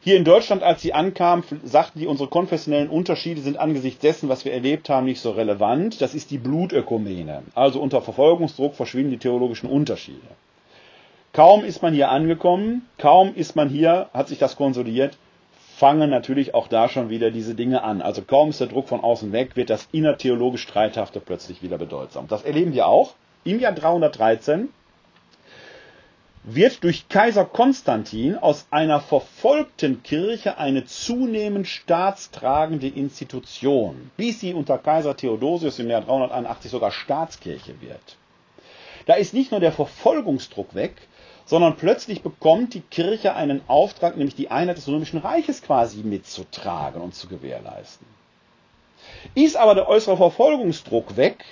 Hier 0.00 0.16
in 0.16 0.24
Deutschland, 0.24 0.62
als 0.62 0.80
sie 0.80 0.94
ankam, 0.94 1.44
sagten 1.62 1.98
die, 1.98 2.06
unsere 2.06 2.30
konfessionellen 2.30 2.88
Unterschiede 2.88 3.42
sind 3.42 3.58
angesichts 3.58 4.00
dessen, 4.00 4.30
was 4.30 4.46
wir 4.46 4.54
erlebt 4.54 4.88
haben, 4.88 5.04
nicht 5.04 5.20
so 5.20 5.32
relevant. 5.32 6.00
Das 6.00 6.14
ist 6.14 6.30
die 6.30 6.38
Blutökumene. 6.38 7.42
Also 7.54 7.82
unter 7.82 8.00
Verfolgungsdruck 8.00 8.74
verschwinden 8.74 9.10
die 9.10 9.18
theologischen 9.18 9.68
Unterschiede. 9.68 10.26
Kaum 11.34 11.64
ist 11.64 11.82
man 11.82 11.92
hier 11.92 12.10
angekommen, 12.10 12.88
kaum 12.96 13.34
ist 13.34 13.56
man 13.56 13.68
hier, 13.68 14.08
hat 14.14 14.28
sich 14.28 14.38
das 14.38 14.56
konsolidiert, 14.56 15.18
fangen 15.78 16.10
natürlich 16.10 16.54
auch 16.54 16.66
da 16.66 16.88
schon 16.88 17.08
wieder 17.08 17.30
diese 17.30 17.54
Dinge 17.54 17.84
an. 17.84 18.02
Also 18.02 18.22
kaum 18.22 18.50
ist 18.50 18.60
der 18.60 18.66
Druck 18.66 18.88
von 18.88 19.00
außen 19.00 19.30
weg, 19.30 19.54
wird 19.54 19.70
das 19.70 19.88
innertheologisch 19.92 20.62
Streithafte 20.62 21.20
plötzlich 21.20 21.62
wieder 21.62 21.78
bedeutsam. 21.78 22.26
Das 22.26 22.42
erleben 22.42 22.72
wir 22.72 22.88
auch. 22.88 23.14
Im 23.44 23.60
Jahr 23.60 23.72
313 23.72 24.70
wird 26.42 26.82
durch 26.82 27.08
Kaiser 27.08 27.44
Konstantin 27.44 28.36
aus 28.36 28.66
einer 28.72 29.00
verfolgten 29.00 30.02
Kirche 30.02 30.58
eine 30.58 30.84
zunehmend 30.84 31.68
staatstragende 31.68 32.88
Institution, 32.88 34.10
bis 34.16 34.40
sie 34.40 34.54
unter 34.54 34.78
Kaiser 34.78 35.16
Theodosius 35.16 35.78
im 35.78 35.90
Jahr 35.90 36.00
381 36.00 36.72
sogar 36.72 36.90
Staatskirche 36.90 37.80
wird. 37.80 38.16
Da 39.06 39.14
ist 39.14 39.32
nicht 39.32 39.52
nur 39.52 39.60
der 39.60 39.72
Verfolgungsdruck 39.72 40.74
weg, 40.74 40.96
sondern 41.48 41.76
plötzlich 41.76 42.20
bekommt 42.20 42.74
die 42.74 42.82
Kirche 42.82 43.34
einen 43.34 43.62
Auftrag, 43.68 44.18
nämlich 44.18 44.34
die 44.34 44.50
Einheit 44.50 44.76
des 44.76 44.86
Römischen 44.86 45.18
Reiches 45.18 45.62
quasi 45.62 46.02
mitzutragen 46.02 47.00
und 47.00 47.14
zu 47.14 47.26
gewährleisten. 47.26 48.06
Ist 49.34 49.56
aber 49.56 49.74
der 49.74 49.88
äußere 49.88 50.18
Verfolgungsdruck 50.18 51.16
weg, 51.16 51.42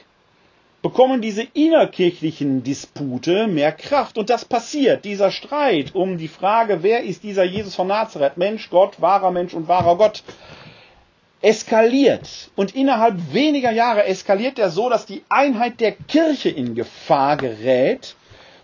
bekommen 0.83 1.23
diese 1.23 1.45
innerkirchlichen 1.55 2.63
Dispute 2.63 3.47
mehr 3.47 3.73
Kraft. 3.73 4.19
Und 4.19 4.29
das 4.29 4.45
passiert, 4.45 5.07
dieser 5.07 5.31
Streit 5.31 5.95
um 5.95 6.19
die 6.19 6.29
Frage, 6.29 6.83
wer 6.83 7.03
ist 7.03 7.23
dieser 7.23 7.45
Jesus 7.45 7.75
von 7.75 7.87
Nazareth, 7.87 8.37
Mensch, 8.37 8.69
Gott, 8.69 9.01
wahrer 9.01 9.31
Mensch 9.31 9.55
und 9.55 9.67
wahrer 9.67 9.97
Gott, 9.97 10.23
eskaliert. 11.41 12.51
Und 12.55 12.75
innerhalb 12.75 13.33
weniger 13.33 13.71
Jahre 13.71 14.05
eskaliert 14.05 14.59
er 14.59 14.69
so, 14.69 14.91
dass 14.91 15.07
die 15.07 15.25
Einheit 15.31 15.81
der 15.81 15.93
Kirche 15.93 16.51
in 16.51 16.75
Gefahr 16.75 17.39
gerät 17.39 18.15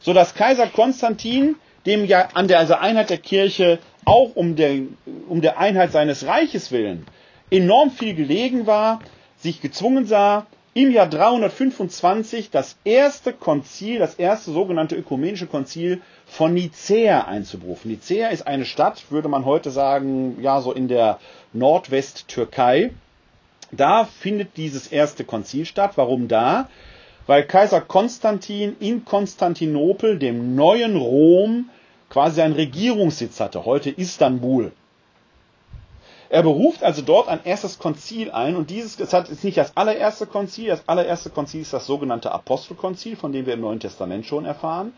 so 0.03 0.13
dass 0.13 0.35
Kaiser 0.35 0.67
Konstantin, 0.67 1.57
dem 1.87 2.05
ja 2.05 2.29
an 2.35 2.49
der 2.49 2.59
also 2.59 2.75
Einheit 2.75 3.11
der 3.11 3.19
Kirche 3.19 3.79
auch 4.05 4.35
um 4.35 4.57
der, 4.57 4.83
um 5.29 5.41
der 5.41 5.59
Einheit 5.59 5.93
seines 5.93 6.27
Reiches 6.27 6.71
willen 6.71 7.07
enorm 7.53 7.91
viel 7.91 8.15
gelegen 8.15 8.67
war, 8.67 9.01
sich 9.39 9.61
gezwungen 9.61 10.07
sah, 10.07 10.47
im 10.75 10.91
Jahr 10.91 11.07
325 11.07 12.51
das 12.51 12.77
erste 12.83 13.35
Konzil, 13.35 13.99
das 13.99 14.15
erste 14.15 14.53
sogenannte 14.53 14.97
ökumenische 14.97 15.47
Konzil 15.47 16.01
von 16.27 16.55
Nicäa 16.55 17.27
einzuberufen. 17.27 17.91
Nicäa 17.91 18.29
ist 18.29 18.47
eine 18.47 18.65
Stadt, 18.65 19.11
würde 19.11 19.29
man 19.29 19.45
heute 19.45 19.71
sagen, 19.71 20.39
ja, 20.41 20.63
so 20.63 20.73
in 20.73 20.89
der 20.89 21.19
Nordwesttürkei. 21.53 22.93
Da 23.71 24.05
findet 24.05 24.57
dieses 24.57 24.87
erste 24.87 25.25
Konzil 25.25 25.67
statt. 25.67 25.93
Warum 25.97 26.27
da? 26.27 26.71
Weil 27.27 27.45
Kaiser 27.45 27.81
Konstantin 27.81 28.77
in 28.81 29.05
Konstantinopel, 29.05 30.19
dem 30.19 30.55
neuen 30.55 30.97
Rom, 30.97 31.71
quasi 32.11 32.43
einen 32.43 32.55
Regierungssitz 32.55 33.41
hatte, 33.41 33.65
heute 33.65 33.91
Istanbul. 33.91 34.73
Er 36.29 36.43
beruft 36.43 36.83
also 36.83 37.03
dort 37.03 37.29
ein 37.29 37.41
erstes 37.45 37.79
Konzil 37.79 38.31
ein 38.31 38.57
und 38.57 38.71
dieses 38.71 38.97
das 38.97 39.13
ist 39.29 39.45
nicht 39.45 39.59
das 39.59 39.77
allererste 39.77 40.27
Konzil, 40.27 40.69
das 40.69 40.89
allererste 40.89 41.29
Konzil 41.29 41.61
ist 41.61 41.75
das 41.75 41.85
sogenannte 41.87 42.33
Apostelkonzil, 42.33 43.17
von 43.17 43.33
dem 43.33 43.45
wir 43.45 43.53
im 43.55 43.61
Neuen 43.61 43.81
Testament 43.81 44.25
schon 44.25 44.47
erfahren. 44.47 44.95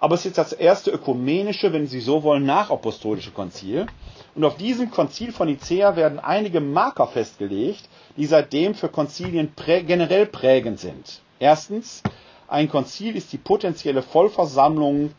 Aber 0.00 0.14
es 0.14 0.26
ist 0.26 0.38
das 0.38 0.52
erste 0.52 0.90
ökumenische, 0.90 1.72
wenn 1.72 1.86
Sie 1.86 2.00
so 2.00 2.22
wollen, 2.22 2.44
nachapostolische 2.44 3.30
Konzil. 3.30 3.86
Und 4.34 4.44
auf 4.44 4.56
diesem 4.56 4.90
Konzil 4.90 5.30
von 5.30 5.46
Nicea 5.46 5.94
werden 5.94 6.18
einige 6.18 6.60
Marker 6.60 7.06
festgelegt, 7.06 7.88
die 8.16 8.26
seitdem 8.26 8.74
für 8.74 8.88
Konzilien 8.88 9.52
prä 9.54 9.82
generell 9.82 10.26
prägend 10.26 10.80
sind. 10.80 11.20
Erstens, 11.42 12.04
ein 12.46 12.68
Konzil 12.68 13.16
ist 13.16 13.32
die 13.32 13.36
potenzielle 13.36 14.02
Vollversammlung 14.02 15.10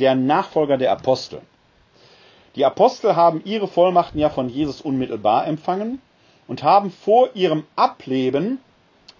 der 0.00 0.16
Nachfolger 0.16 0.76
der 0.76 0.90
Apostel. 0.90 1.40
Die 2.56 2.64
Apostel 2.64 3.14
haben 3.14 3.42
ihre 3.44 3.68
Vollmachten 3.68 4.18
ja 4.18 4.28
von 4.28 4.48
Jesus 4.48 4.80
unmittelbar 4.80 5.46
empfangen 5.46 6.02
und 6.48 6.64
haben 6.64 6.90
vor 6.90 7.28
ihrem 7.34 7.62
Ableben 7.76 8.58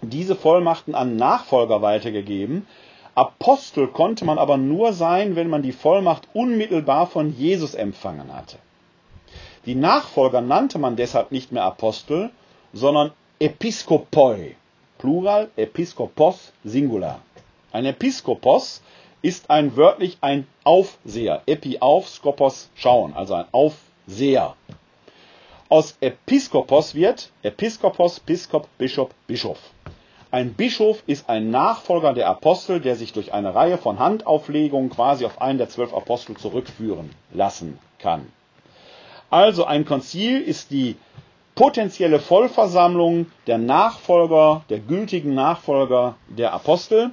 diese 0.01 0.35
Vollmachten 0.35 0.95
an 0.95 1.15
Nachfolger 1.15 1.81
weitergegeben. 1.81 2.67
Apostel 3.15 3.87
konnte 3.87 4.25
man 4.25 4.37
aber 4.37 4.57
nur 4.57 4.91
sein, 4.91 5.37
wenn 5.37 5.49
man 5.49 5.61
die 5.61 5.71
Vollmacht 5.71 6.27
unmittelbar 6.33 7.07
von 7.07 7.33
Jesus 7.37 7.73
empfangen 7.73 8.35
hatte. 8.35 8.57
Die 9.65 9.75
Nachfolger 9.75 10.41
nannte 10.41 10.77
man 10.77 10.97
deshalb 10.97 11.31
nicht 11.31 11.53
mehr 11.53 11.63
Apostel, 11.63 12.31
sondern 12.73 13.13
Episkopoi. 13.39 14.57
Plural, 14.99 15.49
Episkopos, 15.55 16.51
Singular. 16.63 17.21
Ein 17.71 17.85
Episkopos 17.85 18.81
ist 19.21 19.49
ein 19.49 19.75
wörtlich 19.77 20.17
ein 20.19 20.45
Aufseher. 20.65 21.41
Epi 21.45 21.79
auf, 21.79 22.09
Skopos 22.09 22.69
schauen, 22.75 23.13
also 23.13 23.33
ein 23.33 23.45
Aufseher. 23.53 24.55
Aus 25.69 25.95
Episkopos 26.01 26.95
wird 26.95 27.31
Episkopos, 27.43 28.19
Piskop, 28.19 28.67
Bischof, 28.77 29.09
Bischof. 29.25 29.59
Ein 30.31 30.53
Bischof 30.53 31.01
ist 31.07 31.29
ein 31.29 31.49
Nachfolger 31.49 32.13
der 32.13 32.27
Apostel, 32.27 32.81
der 32.81 32.95
sich 32.95 33.13
durch 33.13 33.33
eine 33.33 33.55
Reihe 33.55 33.77
von 33.77 33.99
Handauflegungen 33.99 34.89
quasi 34.89 35.25
auf 35.25 35.41
einen 35.41 35.59
der 35.59 35.69
zwölf 35.69 35.93
Apostel 35.93 36.35
zurückführen 36.35 37.11
lassen 37.31 37.79
kann. 37.99 38.27
Also 39.29 39.63
ein 39.63 39.85
Konzil 39.85 40.41
ist 40.41 40.71
die 40.71 40.97
potenzielle 41.59 42.21
Vollversammlung 42.21 43.25
der 43.45 43.57
Nachfolger, 43.57 44.63
der 44.69 44.79
gültigen 44.79 45.33
Nachfolger 45.33 46.15
der 46.29 46.53
Apostel. 46.53 47.11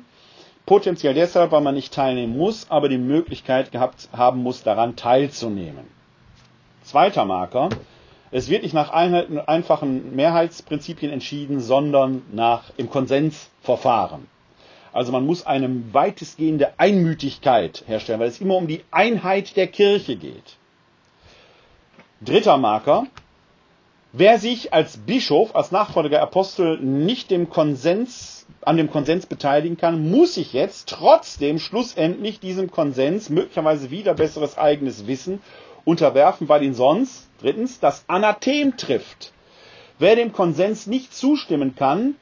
Potenziell 0.66 1.14
deshalb, 1.14 1.50
weil 1.50 1.62
man 1.62 1.74
nicht 1.74 1.92
teilnehmen 1.92 2.36
muss, 2.38 2.70
aber 2.70 2.88
die 2.88 2.96
Möglichkeit 2.96 3.72
gehabt 3.72 4.08
haben 4.12 4.44
muss, 4.44 4.62
daran 4.62 4.94
teilzunehmen. 4.94 5.88
Zweiter 6.84 7.24
Marker. 7.24 7.70
Es 8.30 8.48
wird 8.48 8.62
nicht 8.62 8.72
nach 8.72 8.90
einfachen 8.90 10.14
Mehrheitsprinzipien 10.14 11.10
entschieden, 11.10 11.58
sondern 11.58 12.22
nach 12.30 12.70
im 12.76 12.88
Konsensverfahren. 12.88 14.28
Also 14.92 15.10
man 15.10 15.26
muss 15.26 15.44
eine 15.44 15.92
weitestgehende 15.92 16.78
Einmütigkeit 16.78 17.82
herstellen, 17.88 18.20
weil 18.20 18.28
es 18.28 18.40
immer 18.40 18.54
um 18.54 18.68
die 18.68 18.84
Einheit 18.92 19.56
der 19.56 19.66
Kirche 19.66 20.14
geht. 20.14 20.56
Dritter 22.20 22.58
Marker. 22.58 23.08
Wer 24.12 24.38
sich 24.38 24.72
als 24.72 24.96
Bischof, 24.98 25.54
als 25.54 25.72
Nachfolger 25.72 26.22
Apostel 26.22 26.78
nicht 26.78 27.30
dem 27.30 27.50
Konsens, 27.50 28.46
an 28.62 28.76
dem 28.76 28.90
Konsens 28.90 29.26
beteiligen 29.26 29.76
kann, 29.76 30.10
muss 30.10 30.34
sich 30.34 30.52
jetzt 30.52 30.88
trotzdem 30.88 31.58
schlussendlich 31.58 32.40
diesem 32.40 32.70
Konsens 32.70 33.30
möglicherweise 33.30 33.90
wieder 33.90 34.14
besseres 34.14 34.56
eigenes 34.56 35.06
Wissen 35.06 35.42
unterwerfen, 35.84 36.48
weil 36.48 36.62
ihn 36.62 36.72
sonst, 36.72 37.28
drittens, 37.40 37.80
das 37.80 38.04
Anathem 38.06 38.76
trifft. 38.76 39.32
Wer 39.98 40.16
dem 40.16 40.32
Konsens 40.32 40.86
nicht 40.86 41.12
zustimmen 41.12 41.74
kann, 41.74 42.14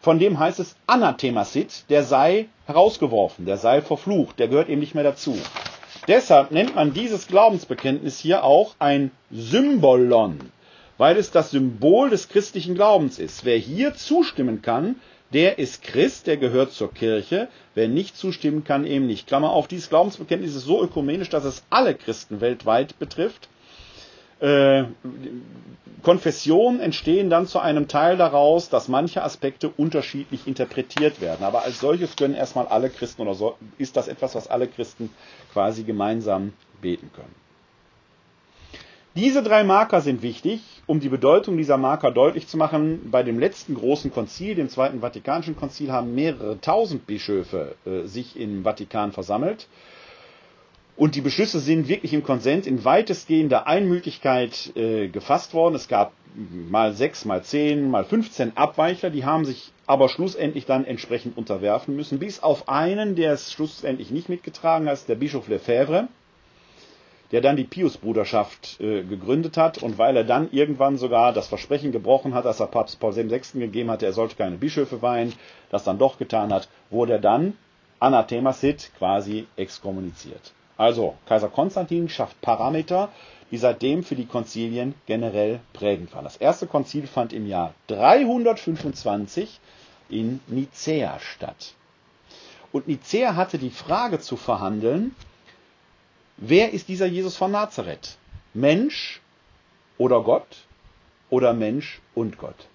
von 0.00 0.18
dem 0.18 0.38
heißt 0.38 0.60
es 0.60 0.76
Anathemasit, 0.86 1.84
der 1.88 2.04
sei 2.04 2.48
herausgeworfen, 2.66 3.46
der 3.46 3.56
sei 3.56 3.82
verflucht, 3.82 4.38
der 4.38 4.48
gehört 4.48 4.68
eben 4.68 4.80
nicht 4.80 4.94
mehr 4.94 5.04
dazu. 5.04 5.36
Deshalb 6.06 6.50
nennt 6.50 6.74
man 6.74 6.92
dieses 6.92 7.26
Glaubensbekenntnis 7.26 8.18
hier 8.18 8.44
auch 8.44 8.74
ein 8.78 9.10
Symbolon 9.30 10.52
weil 11.00 11.16
es 11.16 11.30
das 11.30 11.50
Symbol 11.50 12.10
des 12.10 12.28
christlichen 12.28 12.74
Glaubens 12.74 13.18
ist. 13.18 13.46
Wer 13.46 13.56
hier 13.56 13.94
zustimmen 13.94 14.60
kann, 14.60 14.96
der 15.32 15.58
ist 15.58 15.82
Christ, 15.82 16.26
der 16.26 16.36
gehört 16.36 16.72
zur 16.72 16.92
Kirche. 16.92 17.48
Wer 17.74 17.88
nicht 17.88 18.18
zustimmen 18.18 18.64
kann, 18.64 18.84
eben 18.84 19.06
nicht. 19.06 19.26
Klammer 19.26 19.48
auf, 19.48 19.66
dieses 19.66 19.88
Glaubensbekenntnis 19.88 20.54
ist 20.54 20.64
so 20.66 20.82
ökumenisch, 20.82 21.30
dass 21.30 21.46
es 21.46 21.62
alle 21.70 21.94
Christen 21.94 22.42
weltweit 22.42 22.98
betrifft. 22.98 23.48
Äh, 24.40 24.84
Konfessionen 26.02 26.80
entstehen 26.80 27.30
dann 27.30 27.46
zu 27.46 27.60
einem 27.60 27.88
Teil 27.88 28.18
daraus, 28.18 28.68
dass 28.68 28.88
manche 28.88 29.22
Aspekte 29.22 29.70
unterschiedlich 29.70 30.46
interpretiert 30.46 31.22
werden. 31.22 31.44
Aber 31.44 31.64
als 31.64 31.80
solches 31.80 32.14
können 32.14 32.34
erstmal 32.34 32.66
alle 32.66 32.90
Christen 32.90 33.22
oder 33.22 33.32
so, 33.34 33.56
ist 33.78 33.96
das 33.96 34.06
etwas, 34.06 34.34
was 34.34 34.48
alle 34.48 34.68
Christen 34.68 35.08
quasi 35.54 35.82
gemeinsam 35.82 36.52
beten 36.82 37.10
können. 37.14 37.34
Diese 39.16 39.42
drei 39.42 39.64
Marker 39.64 40.00
sind 40.02 40.22
wichtig, 40.22 40.60
um 40.86 41.00
die 41.00 41.08
Bedeutung 41.08 41.56
dieser 41.56 41.76
Marker 41.76 42.12
deutlich 42.12 42.46
zu 42.46 42.56
machen. 42.56 43.10
Bei 43.10 43.24
dem 43.24 43.40
letzten 43.40 43.74
großen 43.74 44.12
Konzil, 44.12 44.54
dem 44.54 44.68
Zweiten 44.68 45.00
Vatikanischen 45.00 45.56
Konzil, 45.56 45.90
haben 45.90 46.14
mehrere 46.14 46.60
tausend 46.60 47.08
Bischöfe 47.08 47.74
äh, 47.84 48.06
sich 48.06 48.38
im 48.38 48.62
Vatikan 48.62 49.10
versammelt. 49.10 49.66
Und 50.96 51.16
die 51.16 51.22
Beschlüsse 51.22 51.58
sind 51.58 51.88
wirklich 51.88 52.12
im 52.12 52.22
Konsens 52.22 52.68
in 52.68 52.84
weitestgehender 52.84 53.66
Einmütigkeit 53.66 54.76
äh, 54.76 55.08
gefasst 55.08 55.54
worden. 55.54 55.74
Es 55.74 55.88
gab 55.88 56.12
mal 56.70 56.92
sechs, 56.92 57.24
mal 57.24 57.42
zehn, 57.42 57.90
mal 57.90 58.04
15 58.04 58.56
Abweichler, 58.56 59.10
die 59.10 59.24
haben 59.24 59.44
sich 59.44 59.72
aber 59.86 60.08
schlussendlich 60.08 60.66
dann 60.66 60.84
entsprechend 60.84 61.36
unterwerfen 61.36 61.96
müssen, 61.96 62.20
bis 62.20 62.44
auf 62.44 62.68
einen, 62.68 63.16
der 63.16 63.32
es 63.32 63.50
schlussendlich 63.50 64.12
nicht 64.12 64.28
mitgetragen 64.28 64.88
hat, 64.88 65.08
der 65.08 65.16
Bischof 65.16 65.48
Lefebvre 65.48 66.06
der 67.32 67.40
dann 67.40 67.56
die 67.56 67.64
Pius-Bruderschaft 67.64 68.80
äh, 68.80 69.02
gegründet 69.04 69.56
hat 69.56 69.78
und 69.78 69.98
weil 69.98 70.16
er 70.16 70.24
dann 70.24 70.50
irgendwann 70.50 70.96
sogar 70.96 71.32
das 71.32 71.48
Versprechen 71.48 71.92
gebrochen 71.92 72.34
hat, 72.34 72.44
das 72.44 72.60
er 72.60 72.66
Papst 72.66 72.98
Paul 72.98 73.14
VI. 73.14 73.40
gegeben 73.54 73.90
hatte, 73.90 74.06
er 74.06 74.12
sollte 74.12 74.36
keine 74.36 74.56
Bischöfe 74.56 75.00
weihen, 75.02 75.32
das 75.70 75.84
dann 75.84 75.98
doch 75.98 76.18
getan 76.18 76.52
hat, 76.52 76.68
wurde 76.90 77.14
er 77.14 77.18
dann 77.20 77.54
Anathema 78.00 78.52
Sid 78.52 78.90
quasi 78.98 79.46
exkommuniziert. 79.56 80.52
Also 80.76 81.14
Kaiser 81.26 81.48
Konstantin 81.48 82.08
schafft 82.08 82.40
Parameter, 82.40 83.10
die 83.50 83.58
seitdem 83.58 84.02
für 84.02 84.14
die 84.14 84.26
Konzilien 84.26 84.94
generell 85.06 85.60
prägend 85.72 86.14
waren. 86.14 86.24
Das 86.24 86.36
erste 86.36 86.66
Konzil 86.66 87.06
fand 87.06 87.32
im 87.32 87.46
Jahr 87.46 87.74
325 87.88 89.60
in 90.08 90.40
Nicäa 90.46 91.18
statt. 91.20 91.74
Und 92.72 92.88
Nicäa 92.88 93.34
hatte 93.36 93.58
die 93.58 93.70
Frage 93.70 94.20
zu 94.20 94.36
verhandeln, 94.36 95.14
wer 96.40 96.72
ist 96.72 96.88
dieser 96.88 97.06
Jesus 97.06 97.36
von 97.36 97.52
Nazareth? 97.52 98.16
Mensch 98.52 99.20
oder 99.98 100.22
Gott 100.22 100.64
oder 101.28 101.52
Mensch 101.52 102.00
und 102.14 102.38
Gott? 102.38 102.66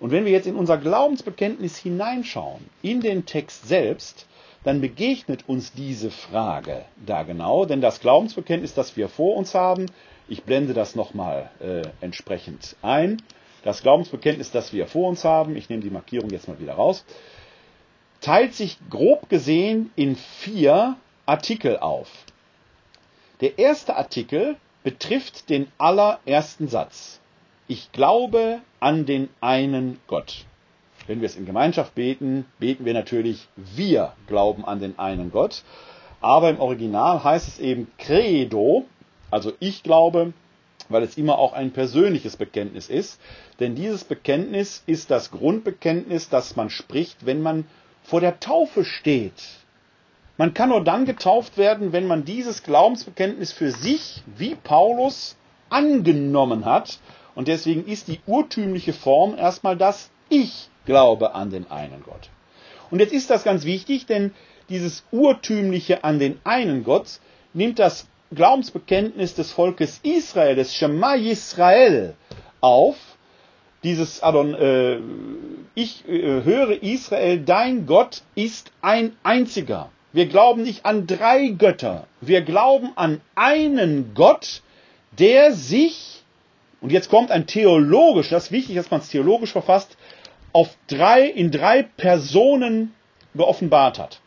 Und 0.00 0.10
wenn 0.10 0.24
wir 0.24 0.32
jetzt 0.32 0.48
in 0.48 0.56
unser 0.56 0.78
Glaubensbekenntnis 0.78 1.76
hineinschauen, 1.76 2.68
in 2.82 3.00
den 3.00 3.24
Text 3.24 3.68
selbst, 3.68 4.26
dann 4.64 4.80
begegnet 4.80 5.48
uns 5.48 5.72
diese 5.72 6.10
Frage 6.10 6.84
da 7.06 7.22
genau, 7.22 7.64
denn 7.66 7.80
das 7.80 8.00
Glaubensbekenntnis, 8.00 8.74
das 8.74 8.96
wir 8.96 9.08
vor 9.08 9.36
uns 9.36 9.54
haben, 9.54 9.86
ich 10.28 10.42
blende 10.44 10.72
das 10.74 10.94
nochmal 10.96 11.50
äh, 11.60 11.82
entsprechend 12.00 12.76
ein, 12.82 13.22
das 13.64 13.82
Glaubensbekenntnis, 13.82 14.50
das 14.50 14.72
wir 14.72 14.86
vor 14.86 15.08
uns 15.08 15.24
haben, 15.24 15.56
ich 15.56 15.68
nehme 15.68 15.82
die 15.82 15.90
Markierung 15.90 16.30
jetzt 16.30 16.48
mal 16.48 16.58
wieder 16.58 16.74
raus, 16.74 17.04
teilt 18.20 18.54
sich 18.54 18.78
grob 18.90 19.28
gesehen 19.28 19.90
in 19.94 20.16
vier 20.16 20.96
Artikel 21.26 21.78
auf. 21.78 22.08
Der 23.42 23.58
erste 23.58 23.96
Artikel 23.96 24.56
betrifft 24.84 25.50
den 25.50 25.66
allerersten 25.76 26.68
Satz. 26.68 27.20
Ich 27.66 27.90
glaube 27.90 28.60
an 28.78 29.04
den 29.04 29.28
einen 29.40 29.98
Gott. 30.06 30.44
Wenn 31.08 31.20
wir 31.20 31.26
es 31.26 31.34
in 31.34 31.44
Gemeinschaft 31.44 31.96
beten, 31.96 32.46
beten 32.60 32.84
wir 32.84 32.94
natürlich, 32.94 33.48
wir 33.56 34.12
glauben 34.28 34.64
an 34.64 34.78
den 34.78 34.96
einen 34.96 35.32
Gott. 35.32 35.64
Aber 36.20 36.50
im 36.50 36.60
Original 36.60 37.24
heißt 37.24 37.48
es 37.48 37.58
eben 37.58 37.90
Credo, 37.98 38.84
also 39.32 39.52
ich 39.58 39.82
glaube, 39.82 40.32
weil 40.88 41.02
es 41.02 41.16
immer 41.16 41.36
auch 41.38 41.52
ein 41.52 41.72
persönliches 41.72 42.36
Bekenntnis 42.36 42.88
ist. 42.88 43.20
Denn 43.58 43.74
dieses 43.74 44.04
Bekenntnis 44.04 44.84
ist 44.86 45.10
das 45.10 45.32
Grundbekenntnis, 45.32 46.28
das 46.28 46.54
man 46.54 46.70
spricht, 46.70 47.26
wenn 47.26 47.42
man 47.42 47.64
vor 48.04 48.20
der 48.20 48.38
Taufe 48.38 48.84
steht. 48.84 49.61
Man 50.42 50.54
kann 50.54 50.70
nur 50.70 50.82
dann 50.82 51.04
getauft 51.04 51.56
werden, 51.56 51.92
wenn 51.92 52.08
man 52.08 52.24
dieses 52.24 52.64
Glaubensbekenntnis 52.64 53.52
für 53.52 53.70
sich, 53.70 54.24
wie 54.26 54.56
Paulus, 54.56 55.36
angenommen 55.70 56.64
hat. 56.64 56.98
Und 57.36 57.46
deswegen 57.46 57.86
ist 57.86 58.08
die 58.08 58.18
urtümliche 58.26 58.92
Form 58.92 59.38
erstmal 59.38 59.76
das 59.76 60.10
Ich 60.28 60.68
glaube 60.84 61.36
an 61.36 61.50
den 61.50 61.70
einen 61.70 62.02
Gott. 62.02 62.28
Und 62.90 62.98
jetzt 62.98 63.12
ist 63.12 63.30
das 63.30 63.44
ganz 63.44 63.64
wichtig, 63.64 64.06
denn 64.06 64.32
dieses 64.68 65.04
urtümliche 65.12 66.02
an 66.02 66.18
den 66.18 66.40
einen 66.42 66.82
Gott 66.82 67.20
nimmt 67.54 67.78
das 67.78 68.08
Glaubensbekenntnis 68.34 69.36
des 69.36 69.52
Volkes 69.52 70.00
Israel, 70.02 70.56
des 70.56 70.74
Shema 70.74 71.14
Yisrael, 71.14 72.16
auf. 72.60 72.96
Dieses 73.84 74.24
Adon, 74.24 74.54
äh, 74.54 74.98
ich 75.76 76.04
äh, 76.08 76.42
höre 76.42 76.82
Israel, 76.82 77.38
dein 77.38 77.86
Gott 77.86 78.22
ist 78.34 78.72
ein 78.80 79.12
einziger. 79.22 79.92
Wir 80.12 80.26
glauben 80.26 80.62
nicht 80.62 80.84
an 80.84 81.06
drei 81.06 81.48
Götter. 81.48 82.06
Wir 82.20 82.42
glauben 82.42 82.92
an 82.96 83.20
einen 83.34 84.12
Gott, 84.14 84.62
der 85.18 85.52
sich, 85.52 86.22
und 86.80 86.92
jetzt 86.92 87.08
kommt 87.08 87.30
ein 87.30 87.46
theologisch, 87.46 88.28
das 88.28 88.44
ist 88.44 88.52
wichtig, 88.52 88.76
dass 88.76 88.90
man 88.90 89.00
es 89.00 89.08
theologisch 89.08 89.52
verfasst, 89.52 89.96
auf 90.52 90.76
drei, 90.86 91.24
in 91.24 91.50
drei 91.50 91.82
Personen 91.82 92.92
geoffenbart 93.34 93.98
hat. 93.98 94.20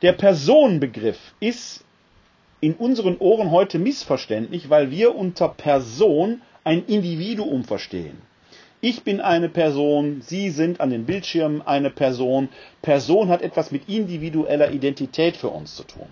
Der 0.00 0.12
Personenbegriff 0.12 1.18
ist 1.40 1.84
in 2.60 2.74
unseren 2.74 3.18
Ohren 3.18 3.50
heute 3.50 3.78
missverständlich, 3.78 4.70
weil 4.70 4.90
wir 4.90 5.14
unter 5.14 5.48
Person 5.48 6.40
ein 6.64 6.84
Individuum 6.86 7.64
verstehen. 7.64 8.22
Ich 8.82 9.04
bin 9.04 9.20
eine 9.20 9.50
Person, 9.50 10.22
Sie 10.22 10.48
sind 10.50 10.80
an 10.80 10.88
den 10.88 11.04
Bildschirmen 11.04 11.60
eine 11.60 11.90
Person. 11.90 12.48
Person 12.80 13.28
hat 13.28 13.42
etwas 13.42 13.70
mit 13.70 13.88
individueller 13.90 14.70
Identität 14.70 15.36
für 15.36 15.48
uns 15.48 15.76
zu 15.76 15.84
tun. 15.84 16.06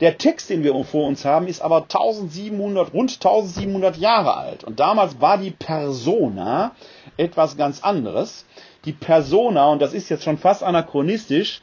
Der 0.00 0.16
Text, 0.18 0.50
den 0.50 0.62
wir 0.62 0.74
vor 0.84 1.06
uns 1.06 1.24
haben, 1.24 1.46
ist 1.46 1.60
aber 1.60 1.82
1700, 1.82 2.92
rund 2.92 3.12
1700 3.12 3.96
Jahre 3.96 4.36
alt. 4.36 4.64
Und 4.64 4.80
damals 4.80 5.20
war 5.20 5.38
die 5.38 5.50
Persona 5.50 6.72
etwas 7.16 7.56
ganz 7.56 7.82
anderes. 7.82 8.46
Die 8.84 8.92
Persona, 8.92 9.66
und 9.66 9.82
das 9.82 9.92
ist 9.92 10.08
jetzt 10.08 10.24
schon 10.24 10.38
fast 10.38 10.62
anachronistisch, 10.62 11.62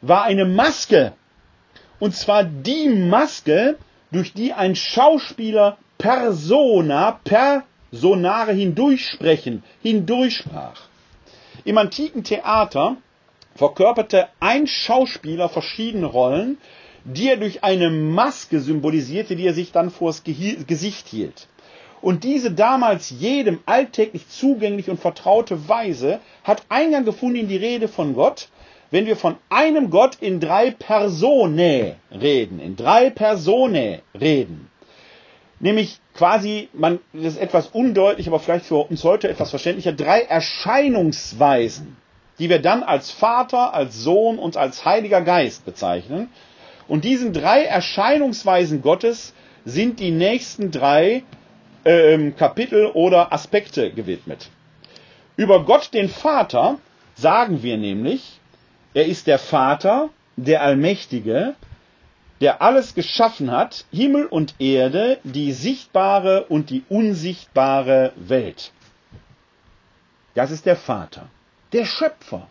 war 0.00 0.24
eine 0.24 0.44
Maske. 0.44 1.12
Und 1.98 2.14
zwar 2.14 2.44
die 2.44 2.88
Maske, 2.88 3.78
durch 4.12 4.32
die 4.32 4.52
ein 4.52 4.76
Schauspieler 4.76 5.76
Persona, 5.98 7.20
Personare 7.96 8.52
hindurchsprechen, 8.52 9.62
hindurchsprach. 9.82 10.82
Im 11.64 11.78
antiken 11.78 12.24
Theater 12.24 12.98
verkörperte 13.54 14.28
ein 14.38 14.66
Schauspieler 14.66 15.48
verschiedene 15.48 16.04
Rollen, 16.04 16.58
die 17.04 17.30
er 17.30 17.38
durch 17.38 17.64
eine 17.64 17.88
Maske 17.88 18.60
symbolisierte, 18.60 19.34
die 19.34 19.46
er 19.46 19.54
sich 19.54 19.72
dann 19.72 19.90
vors 19.90 20.24
Gesicht 20.24 21.08
hielt. 21.08 21.48
Und 22.02 22.22
diese 22.22 22.50
damals 22.50 23.08
jedem 23.08 23.60
alltäglich 23.64 24.28
zugänglich 24.28 24.90
und 24.90 25.00
vertraute 25.00 25.66
Weise 25.66 26.20
hat 26.44 26.66
Eingang 26.68 27.06
gefunden 27.06 27.36
in 27.36 27.48
die 27.48 27.56
Rede 27.56 27.88
von 27.88 28.14
Gott, 28.14 28.50
wenn 28.90 29.06
wir 29.06 29.16
von 29.16 29.36
einem 29.48 29.88
Gott 29.88 30.18
in 30.20 30.38
drei 30.38 30.70
Personen 30.70 31.94
reden, 32.12 32.60
in 32.60 32.76
drei 32.76 33.08
Personen 33.08 34.00
reden. 34.20 34.68
Nämlich 35.58 35.98
quasi, 36.14 36.68
man, 36.74 36.98
das 37.12 37.34
ist 37.34 37.40
etwas 37.40 37.68
undeutlich, 37.68 38.26
aber 38.28 38.38
vielleicht 38.40 38.66
für 38.66 38.76
uns 38.88 39.02
heute 39.04 39.28
etwas 39.28 39.50
verständlicher, 39.50 39.92
drei 39.92 40.20
Erscheinungsweisen, 40.22 41.96
die 42.38 42.50
wir 42.50 42.60
dann 42.60 42.82
als 42.82 43.10
Vater, 43.10 43.72
als 43.72 43.98
Sohn 43.98 44.38
und 44.38 44.56
als 44.56 44.84
Heiliger 44.84 45.22
Geist 45.22 45.64
bezeichnen. 45.64 46.28
Und 46.88 47.04
diesen 47.04 47.32
drei 47.32 47.62
Erscheinungsweisen 47.64 48.82
Gottes 48.82 49.32
sind 49.64 49.98
die 49.98 50.10
nächsten 50.10 50.70
drei 50.70 51.24
ähm, 51.84 52.36
Kapitel 52.36 52.86
oder 52.86 53.32
Aspekte 53.32 53.90
gewidmet. 53.90 54.50
Über 55.36 55.64
Gott 55.64 55.92
den 55.94 56.08
Vater 56.08 56.78
sagen 57.14 57.62
wir 57.62 57.76
nämlich, 57.76 58.40
er 58.94 59.06
ist 59.06 59.26
der 59.26 59.38
Vater, 59.38 60.10
der 60.36 60.62
Allmächtige, 60.62 61.54
der 62.40 62.62
alles 62.62 62.94
geschaffen 62.94 63.50
hat, 63.50 63.84
Himmel 63.92 64.26
und 64.26 64.54
Erde, 64.58 65.18
die 65.24 65.52
sichtbare 65.52 66.44
und 66.44 66.70
die 66.70 66.84
unsichtbare 66.88 68.12
Welt. 68.16 68.72
Das 70.34 70.50
ist 70.50 70.66
der 70.66 70.76
Vater, 70.76 71.28
der 71.72 71.86
Schöpfer. 71.86 72.48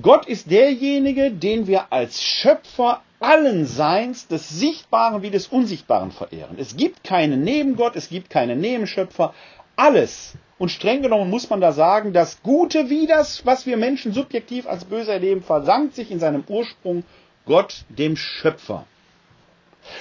Gott 0.00 0.26
ist 0.26 0.50
derjenige, 0.50 1.30
den 1.30 1.66
wir 1.66 1.92
als 1.92 2.22
Schöpfer 2.22 3.02
allen 3.20 3.66
Seins, 3.66 4.28
des 4.28 4.48
Sichtbaren 4.48 5.22
wie 5.22 5.30
des 5.30 5.48
Unsichtbaren 5.48 6.12
verehren. 6.12 6.56
Es 6.58 6.76
gibt 6.76 7.02
keinen 7.02 7.42
Nebengott, 7.42 7.96
es 7.96 8.08
gibt 8.08 8.30
keinen 8.30 8.60
Nebenschöpfer. 8.60 9.34
Alles. 9.76 10.34
Und 10.56 10.70
streng 10.70 11.02
genommen 11.02 11.30
muss 11.30 11.50
man 11.50 11.60
da 11.60 11.72
sagen, 11.72 12.12
das 12.12 12.42
Gute 12.42 12.90
wie 12.90 13.06
das, 13.06 13.44
was 13.46 13.66
wir 13.66 13.76
Menschen 13.76 14.12
subjektiv 14.12 14.66
als 14.66 14.84
böse 14.84 15.12
erleben, 15.12 15.42
versank 15.42 15.94
sich 15.94 16.10
in 16.10 16.18
seinem 16.18 16.44
Ursprung 16.48 17.04
Gott, 17.48 17.84
dem 17.88 18.16
Schöpfer. 18.16 18.86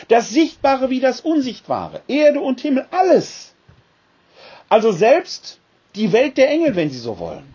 Das 0.09 0.29
Sichtbare 0.29 0.89
wie 0.89 0.99
das 0.99 1.21
Unsichtbare, 1.21 2.01
Erde 2.07 2.41
und 2.41 2.59
Himmel, 2.59 2.85
alles. 2.91 3.55
Also 4.69 4.91
selbst 4.91 5.59
die 5.95 6.11
Welt 6.11 6.37
der 6.37 6.49
Engel, 6.49 6.75
wenn 6.75 6.89
Sie 6.89 6.99
so 6.99 7.19
wollen, 7.19 7.53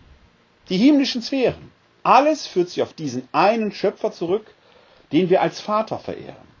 die 0.69 0.77
himmlischen 0.77 1.21
Sphären, 1.21 1.71
alles 2.01 2.47
führt 2.47 2.69
sich 2.69 2.81
auf 2.81 2.93
diesen 2.93 3.29
einen 3.31 3.71
Schöpfer 3.71 4.11
zurück, 4.11 4.47
den 5.11 5.29
wir 5.29 5.41
als 5.41 5.61
Vater 5.61 5.99
verehren. 5.99 6.53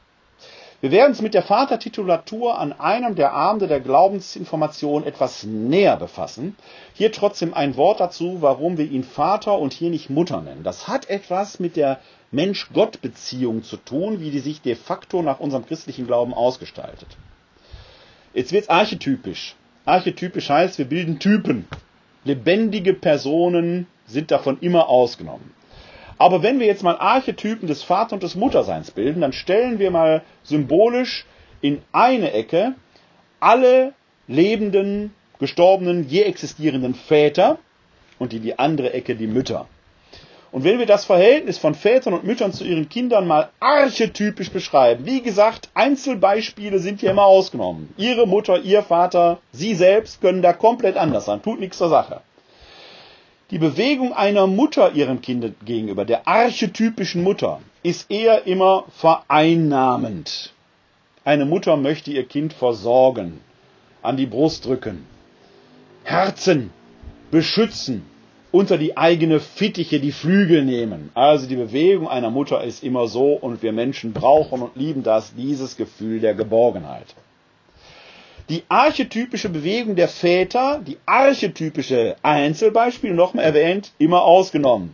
Wir 0.79 0.91
werden 0.91 1.11
uns 1.11 1.21
mit 1.21 1.33
der 1.33 1.43
Vatertitulatur 1.43 2.59
an 2.59 2.73
einem 2.73 3.15
der 3.15 3.31
Abende 3.31 3.67
der 3.67 3.79
Glaubensinformation 3.79 5.05
etwas 5.05 5.43
näher 5.43 5.95
befassen. 5.95 6.55
Hier 6.93 7.11
trotzdem 7.11 7.53
ein 7.53 7.77
Wort 7.77 7.99
dazu, 7.99 8.41
warum 8.41 8.77
wir 8.77 8.85
ihn 8.85 9.05
Vater 9.05 9.57
und 9.57 9.73
hier 9.73 9.89
nicht 9.89 10.09
Mutter 10.09 10.41
nennen. 10.41 10.63
Das 10.63 10.87
hat 10.87 11.09
etwas 11.09 11.59
mit 11.59 11.77
der 11.77 11.99
Mensch-Gott-Beziehung 12.33 13.63
zu 13.63 13.77
tun, 13.77 14.19
wie 14.19 14.31
die 14.31 14.39
sich 14.39 14.61
de 14.61 14.75
facto 14.75 15.21
nach 15.21 15.39
unserem 15.39 15.65
christlichen 15.65 16.07
Glauben 16.07 16.33
ausgestaltet. 16.33 17.07
Jetzt 18.33 18.51
wird 18.51 18.63
es 18.63 18.69
archetypisch. 18.69 19.55
Archetypisch 19.85 20.49
heißt, 20.49 20.77
wir 20.77 20.85
bilden 20.85 21.19
Typen. 21.19 21.67
Lebendige 22.23 22.93
Personen 22.93 23.87
sind 24.07 24.31
davon 24.31 24.57
immer 24.59 24.89
ausgenommen. 24.89 25.53
Aber 26.17 26.41
wenn 26.41 26.59
wir 26.59 26.67
jetzt 26.67 26.83
mal 26.83 26.97
Archetypen 26.97 27.67
des 27.67 27.83
Vater- 27.83 28.13
und 28.13 28.23
des 28.23 28.35
Mutterseins 28.35 28.91
bilden, 28.91 29.21
dann 29.21 29.33
stellen 29.33 29.79
wir 29.79 29.91
mal 29.91 30.23
symbolisch 30.43 31.25
in 31.61 31.81
eine 31.91 32.31
Ecke 32.31 32.75
alle 33.39 33.93
lebenden, 34.27 35.13
gestorbenen, 35.39 36.07
je 36.07 36.21
existierenden 36.21 36.95
Väter 36.95 37.59
und 38.19 38.33
in 38.33 38.41
die 38.41 38.57
andere 38.57 38.93
Ecke 38.93 39.15
die 39.15 39.27
Mütter. 39.27 39.67
Und 40.53 40.63
wenn 40.63 40.77
wir 40.77 40.85
das 40.85 41.03
Verhältnis 41.03 41.57
von 41.57 41.73
Vätern 41.73 42.13
und 42.13 42.25
Müttern 42.25 42.53
zu 42.53 42.63
ihren 42.63 42.87
Kindern 42.87 43.25
mal 43.25 43.49
archetypisch 43.59 44.51
beschreiben, 44.51 45.03
wie 45.03 45.23
gesagt, 45.23 45.69
Einzelbeispiele 45.73 46.77
sind 46.77 46.99
hier 46.99 47.09
immer 47.09 47.23
ausgenommen. 47.23 47.91
Ihre 47.97 48.27
Mutter, 48.27 48.59
ihr 48.59 48.83
Vater, 48.83 49.39
Sie 49.51 49.73
selbst 49.73 50.21
können 50.21 50.43
da 50.43 50.53
komplett 50.53 50.95
anders 50.95 51.25
sein, 51.25 51.41
tut 51.41 51.59
nichts 51.59 51.79
zur 51.79 51.89
Sache. 51.89 52.21
Die 53.49 53.57
Bewegung 53.57 54.13
einer 54.13 54.45
Mutter 54.45 54.91
ihrem 54.91 55.21
Kind 55.21 55.55
gegenüber, 55.65 56.05
der 56.05 56.27
archetypischen 56.27 57.23
Mutter, 57.23 57.59
ist 57.81 58.11
eher 58.11 58.45
immer 58.45 58.85
vereinnahmend. 58.95 60.53
Eine 61.25 61.45
Mutter 61.45 61.77
möchte 61.77 62.11
ihr 62.11 62.27
Kind 62.27 62.53
versorgen, 62.53 63.41
an 64.03 64.17
die 64.17 64.27
Brust 64.27 64.65
drücken, 64.65 65.07
Herzen, 66.03 66.69
beschützen, 67.31 68.05
unter 68.53 68.77
die 68.77 68.95
eigene 68.97 69.39
Fittiche 69.39 69.99
die 69.99 70.11
Flügel 70.11 70.63
nehmen. 70.63 71.09
Also 71.15 71.47
die 71.47 71.55
Bewegung 71.55 72.07
einer 72.07 72.29
Mutter 72.29 72.63
ist 72.63 72.83
immer 72.83 73.07
so 73.07 73.33
und 73.33 73.63
wir 73.63 73.73
Menschen 73.73 74.13
brauchen 74.13 74.61
und 74.61 74.75
lieben 74.75 75.01
das, 75.01 75.33
dieses 75.35 75.75
Gefühl 75.75 76.19
der 76.19 76.35
Geborgenheit. 76.35 77.15
Die 78.49 78.61
archetypische 78.69 79.49
Bewegung 79.49 79.95
der 79.95 80.07
Väter, 80.07 80.81
die 80.85 80.97
archetypische 81.07 82.15
Einzelbeispiel, 82.21 83.15
nochmal 83.15 83.45
erwähnt, 83.45 83.91
immer 83.97 84.21
ausgenommen, 84.21 84.93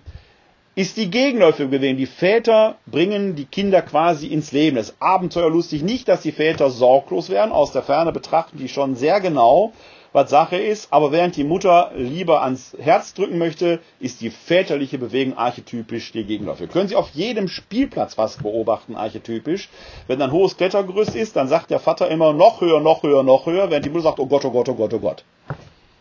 ist 0.76 0.96
die 0.96 1.12
gegenläufige 1.12 1.68
Bewegung. 1.68 1.98
Die 1.98 2.06
Väter 2.06 2.78
bringen 2.86 3.36
die 3.36 3.44
Kinder 3.44 3.82
quasi 3.82 4.28
ins 4.28 4.54
Leben. 4.54 4.78
Es 4.78 4.92
ist 4.92 5.02
abenteuerlustig 5.02 5.84
nicht, 5.84 6.08
dass 6.08 6.22
die 6.22 6.32
Väter 6.32 6.70
sorglos 6.70 7.30
werden. 7.30 7.52
Aus 7.52 7.74
der 7.74 7.84
Ferne 7.84 8.14
betrachten 8.14 8.58
die 8.58 8.70
schon 8.70 8.96
sehr 8.96 9.20
genau, 9.20 9.74
was 10.12 10.30
Sache 10.30 10.58
ist, 10.58 10.92
aber 10.92 11.12
während 11.12 11.36
die 11.36 11.44
Mutter 11.44 11.92
lieber 11.96 12.42
ans 12.42 12.76
Herz 12.80 13.14
drücken 13.14 13.38
möchte, 13.38 13.80
ist 14.00 14.22
die 14.22 14.32
väterliche 14.32 14.98
Bewegung 14.98 15.38
archetypisch 15.38 16.12
die 16.12 16.24
Gegenläufe. 16.24 16.68
Können 16.68 16.88
Sie 16.88 16.96
auf 16.96 17.12
jedem 17.12 17.48
Spielplatz 17.48 18.18
was 18.18 18.38
beobachten, 18.38 18.96
archetypisch. 18.96 19.70
Wenn 20.08 20.22
ein 20.22 20.32
hohes 20.32 20.58
Klettergerüst 20.58 21.16
ist, 21.16 21.36
dann 21.36 21.48
sagt 21.48 21.70
der 21.70 21.80
Vater 21.80 22.10
immer 22.10 22.34
noch 22.34 22.62
höher, 22.62 22.80
noch 22.82 23.04
höher, 23.04 23.24
noch 23.24 23.46
höher, 23.46 23.70
während 23.70 23.86
die 23.86 23.90
Mutter 23.90 24.04
sagt, 24.04 24.20
oh 24.20 24.26
Gott, 24.26 24.46
oh 24.46 24.52
Gott, 24.52 24.70
oh 24.70 24.74
Gott, 24.74 24.94
oh 24.94 25.00
Gott. 25.00 25.24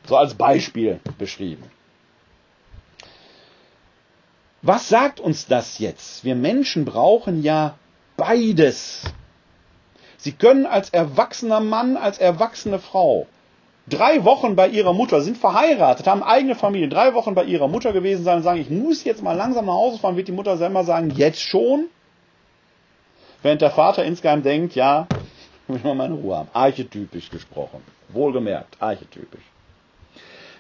So 0.07 0.17
als 0.17 0.35
Beispiel 0.35 1.01
beschrieben. 1.19 1.65
Was 4.63 4.89
sagt 4.89 5.21
uns 5.21 5.47
das 5.47 5.79
jetzt? 5.79 6.25
Wir 6.25 6.35
Menschen 6.35 6.85
brauchen 6.85 7.43
ja 7.43 7.77
beides. 8.17 9.05
Sie 10.17 10.33
können 10.33 10.67
als 10.67 10.91
erwachsener 10.91 11.61
Mann, 11.61 11.97
als 11.97 12.19
erwachsene 12.19 12.79
Frau 12.79 13.27
drei 13.89 14.25
Wochen 14.25 14.57
bei 14.57 14.69
ihrer 14.69 14.93
Mutter, 14.93 15.21
sind 15.21 15.37
verheiratet, 15.37 16.07
haben 16.07 16.23
eigene 16.23 16.55
Familie, 16.55 16.89
drei 16.89 17.15
Wochen 17.15 17.35
bei 17.35 17.45
ihrer 17.45 17.69
Mutter 17.69 17.93
gewesen 17.93 18.25
sein 18.25 18.39
und 18.39 18.43
sagen, 18.43 18.61
ich 18.61 18.71
muss 18.71 19.05
jetzt 19.05 19.23
mal 19.23 19.33
langsam 19.37 19.67
nach 19.67 19.75
Hause 19.75 19.99
fahren, 19.99 20.17
wird 20.17 20.29
die 20.29 20.33
Mutter 20.33 20.57
selber 20.57 20.85
sagen, 20.85 21.11
jetzt 21.11 21.41
schon? 21.41 21.87
Während 23.43 23.63
der 23.63 23.71
Vater 23.71 24.05
insgeheim 24.05 24.43
denkt, 24.43 24.75
ja, 24.75 25.07
ich 25.69 25.75
will 25.75 25.81
mal 25.83 25.95
meine 25.95 26.15
Ruhe 26.15 26.37
haben. 26.37 26.49
Archetypisch 26.53 27.31
gesprochen. 27.31 27.83
Wohlgemerkt, 28.09 28.77
archetypisch. 28.81 29.45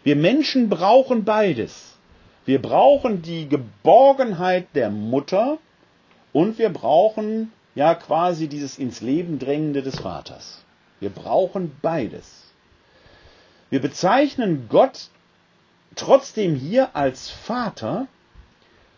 Wir 0.04 0.16
Menschen 0.16 0.68
brauchen 0.68 1.24
beides. 1.24 1.94
Wir 2.44 2.62
brauchen 2.62 3.20
die 3.22 3.48
Geborgenheit 3.48 4.68
der 4.74 4.90
Mutter 4.90 5.58
und 6.32 6.58
wir 6.58 6.68
brauchen 6.70 7.52
ja 7.74 7.94
quasi 7.94 8.48
dieses 8.48 8.78
ins 8.78 9.00
Leben 9.00 9.38
drängende 9.38 9.82
des 9.82 9.98
Vaters. 9.98 10.64
Wir 11.00 11.10
brauchen 11.10 11.76
beides. 11.82 12.37
Wir 13.70 13.80
bezeichnen 13.80 14.68
Gott 14.70 15.08
trotzdem 15.94 16.54
hier 16.54 16.94
als 16.96 17.30
Vater, 17.30 18.06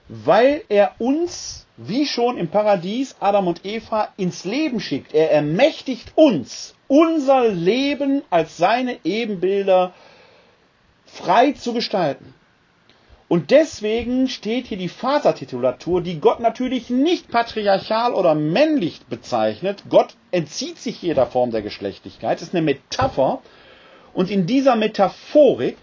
weil 0.09 0.63
er 0.69 0.93
uns, 0.99 1.67
wie 1.77 2.07
schon 2.07 2.37
im 2.37 2.49
Paradies 2.49 3.17
Adam 3.21 3.49
und 3.49 3.65
Eva, 3.65 4.09
ins 4.17 4.45
Leben 4.45 4.81
schickt. 4.81 5.15
Er 5.15 5.31
ermächtigt 5.31 6.13
uns, 6.17 6.75
unser 6.89 7.49
Leben 7.49 8.23
als 8.31 8.57
seine 8.57 8.99
Ebenbilder 9.05 9.93
frei 11.07 11.53
zu 11.53 11.73
gestalten. 11.73 12.35
Und 13.29 13.53
deswegen 13.53 14.29
steht 14.29 14.67
hier 14.67 14.77
die 14.77 14.89
Vatertitulatur, 14.89 16.01
die 16.01 16.19
Gott 16.19 16.41
natürlich 16.41 16.91
nicht 16.91 17.29
patriarchal 17.29 18.13
oder 18.13 18.35
männlich 18.35 19.03
bezeichnet. 19.09 19.85
Gott 19.89 20.17
entzieht 20.33 20.79
sich 20.79 21.01
jeder 21.01 21.27
Form 21.27 21.53
der 21.53 21.63
Geschlechtlichkeit. 21.63 22.41
Das 22.41 22.49
ist 22.49 22.55
eine 22.55 22.63
Metapher 22.65 23.41
und 24.13 24.31
in 24.31 24.47
dieser 24.47 24.77
Metaphorik 24.77 25.79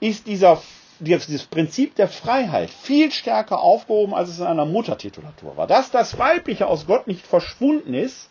ist 0.00 0.26
dieser, 0.26 0.62
dieses 1.00 1.44
Prinzip 1.44 1.94
der 1.96 2.08
Freiheit 2.08 2.70
viel 2.70 3.10
stärker 3.10 3.60
aufgehoben, 3.60 4.14
als 4.14 4.28
es 4.28 4.38
in 4.38 4.46
einer 4.46 4.66
Muttertitulatur 4.66 5.56
war. 5.56 5.66
Dass 5.66 5.90
das 5.90 6.18
Weibliche 6.18 6.66
aus 6.66 6.86
Gott 6.86 7.06
nicht 7.06 7.26
verschwunden 7.26 7.94
ist, 7.94 8.30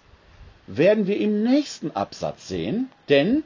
werden 0.68 1.08
wir 1.08 1.18
im 1.18 1.44
nächsten 1.44 1.92
Absatz 1.92 2.48
sehen. 2.48 2.90
Denn 3.10 3.44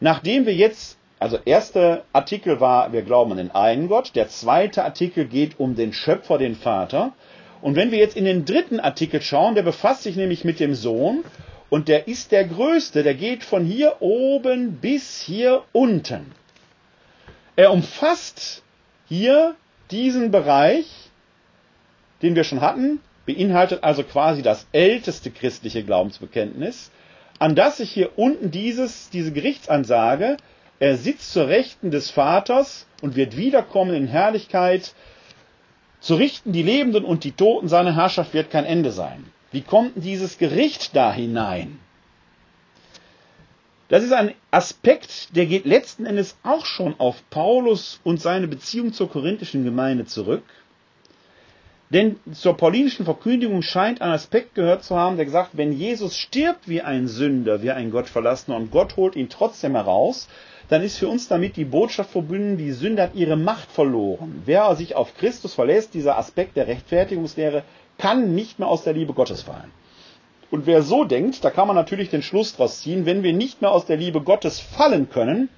nachdem 0.00 0.44
wir 0.44 0.54
jetzt, 0.54 0.98
also 1.18 1.38
erster 1.44 2.04
Artikel 2.12 2.60
war, 2.60 2.92
wir 2.92 3.02
glauben 3.02 3.32
an 3.32 3.38
den 3.38 3.50
einen 3.52 3.88
Gott, 3.88 4.12
der 4.14 4.28
zweite 4.28 4.84
Artikel 4.84 5.24
geht 5.26 5.58
um 5.58 5.76
den 5.76 5.92
Schöpfer, 5.92 6.36
den 6.36 6.56
Vater. 6.56 7.12
Und 7.62 7.76
wenn 7.76 7.90
wir 7.90 7.98
jetzt 7.98 8.16
in 8.16 8.24
den 8.24 8.44
dritten 8.44 8.80
Artikel 8.80 9.22
schauen, 9.22 9.54
der 9.54 9.62
befasst 9.62 10.02
sich 10.02 10.16
nämlich 10.16 10.44
mit 10.44 10.60
dem 10.60 10.74
Sohn 10.74 11.24
und 11.72 11.88
der 11.88 12.06
ist 12.06 12.32
der 12.32 12.44
größte, 12.44 13.02
der 13.02 13.14
geht 13.14 13.44
von 13.44 13.64
hier 13.64 13.96
oben 14.00 14.72
bis 14.82 15.22
hier 15.22 15.62
unten. 15.72 16.32
Er 17.56 17.72
umfasst 17.72 18.62
hier 19.08 19.54
diesen 19.90 20.30
Bereich, 20.30 20.84
den 22.20 22.36
wir 22.36 22.44
schon 22.44 22.60
hatten, 22.60 23.00
beinhaltet 23.24 23.84
also 23.84 24.02
quasi 24.02 24.42
das 24.42 24.66
älteste 24.72 25.30
christliche 25.30 25.82
Glaubensbekenntnis, 25.82 26.90
an 27.38 27.54
das 27.54 27.78
sich 27.78 27.90
hier 27.90 28.18
unten 28.18 28.50
dieses, 28.50 29.08
diese 29.08 29.32
Gerichtsansage, 29.32 30.36
er 30.78 30.98
sitzt 30.98 31.32
zur 31.32 31.48
Rechten 31.48 31.90
des 31.90 32.10
Vaters 32.10 32.86
und 33.00 33.16
wird 33.16 33.38
wiederkommen 33.38 33.94
in 33.94 34.06
Herrlichkeit, 34.08 34.92
zu 36.00 36.16
richten 36.16 36.52
die 36.52 36.64
Lebenden 36.64 37.06
und 37.06 37.24
die 37.24 37.32
Toten, 37.32 37.68
seine 37.68 37.94
Herrschaft 37.94 38.34
wird 38.34 38.50
kein 38.50 38.66
Ende 38.66 38.90
sein. 38.90 39.31
Wie 39.52 39.62
kommt 39.62 39.92
dieses 39.96 40.38
Gericht 40.38 40.96
da 40.96 41.12
hinein? 41.12 41.78
Das 43.88 44.02
ist 44.02 44.12
ein 44.12 44.32
Aspekt, 44.50 45.36
der 45.36 45.44
geht 45.44 45.66
letzten 45.66 46.06
Endes 46.06 46.36
auch 46.42 46.64
schon 46.64 46.98
auf 46.98 47.22
Paulus 47.28 48.00
und 48.04 48.22
seine 48.22 48.48
Beziehung 48.48 48.94
zur 48.94 49.10
korinthischen 49.10 49.64
Gemeinde 49.64 50.06
zurück. 50.06 50.44
Denn 51.90 52.16
zur 52.32 52.56
paulinischen 52.56 53.04
Verkündigung 53.04 53.60
scheint 53.60 54.00
ein 54.00 54.12
Aspekt 54.12 54.54
gehört 54.54 54.82
zu 54.82 54.96
haben, 54.96 55.16
der 55.16 55.26
gesagt, 55.26 55.50
wenn 55.52 55.72
Jesus 55.72 56.16
stirbt 56.16 56.66
wie 56.66 56.80
ein 56.80 57.06
Sünder, 57.06 57.62
wie 57.62 57.70
ein 57.70 57.90
Gottverlassener 57.90 58.56
und 58.56 58.70
Gott 58.70 58.96
holt 58.96 59.14
ihn 59.14 59.28
trotzdem 59.28 59.74
heraus, 59.74 60.26
dann 60.70 60.80
ist 60.80 60.96
für 60.96 61.08
uns 61.08 61.28
damit 61.28 61.56
die 61.56 61.66
Botschaft 61.66 62.12
verbunden, 62.12 62.56
die 62.56 62.72
Sünde 62.72 63.02
hat 63.02 63.14
ihre 63.14 63.36
Macht 63.36 63.70
verloren. 63.70 64.40
Wer 64.46 64.74
sich 64.74 64.94
auf 64.96 65.14
Christus 65.18 65.52
verlässt, 65.52 65.92
dieser 65.92 66.16
Aspekt 66.16 66.56
der 66.56 66.66
Rechtfertigungslehre, 66.66 67.62
kann 68.02 68.34
nicht 68.34 68.58
mehr 68.58 68.66
aus 68.66 68.82
der 68.82 68.94
Liebe 68.94 69.12
Gottes 69.12 69.42
fallen. 69.42 69.70
Und 70.50 70.66
wer 70.66 70.82
so 70.82 71.04
denkt, 71.04 71.44
da 71.44 71.50
kann 71.50 71.68
man 71.68 71.76
natürlich 71.76 72.10
den 72.10 72.22
Schluss 72.22 72.56
draus 72.56 72.80
ziehen, 72.80 73.06
wenn 73.06 73.22
wir 73.22 73.32
nicht 73.32 73.62
mehr 73.62 73.70
aus 73.70 73.86
der 73.86 73.96
Liebe 73.96 74.20
Gottes 74.20 74.58
fallen 74.58 75.08
können, 75.08 75.48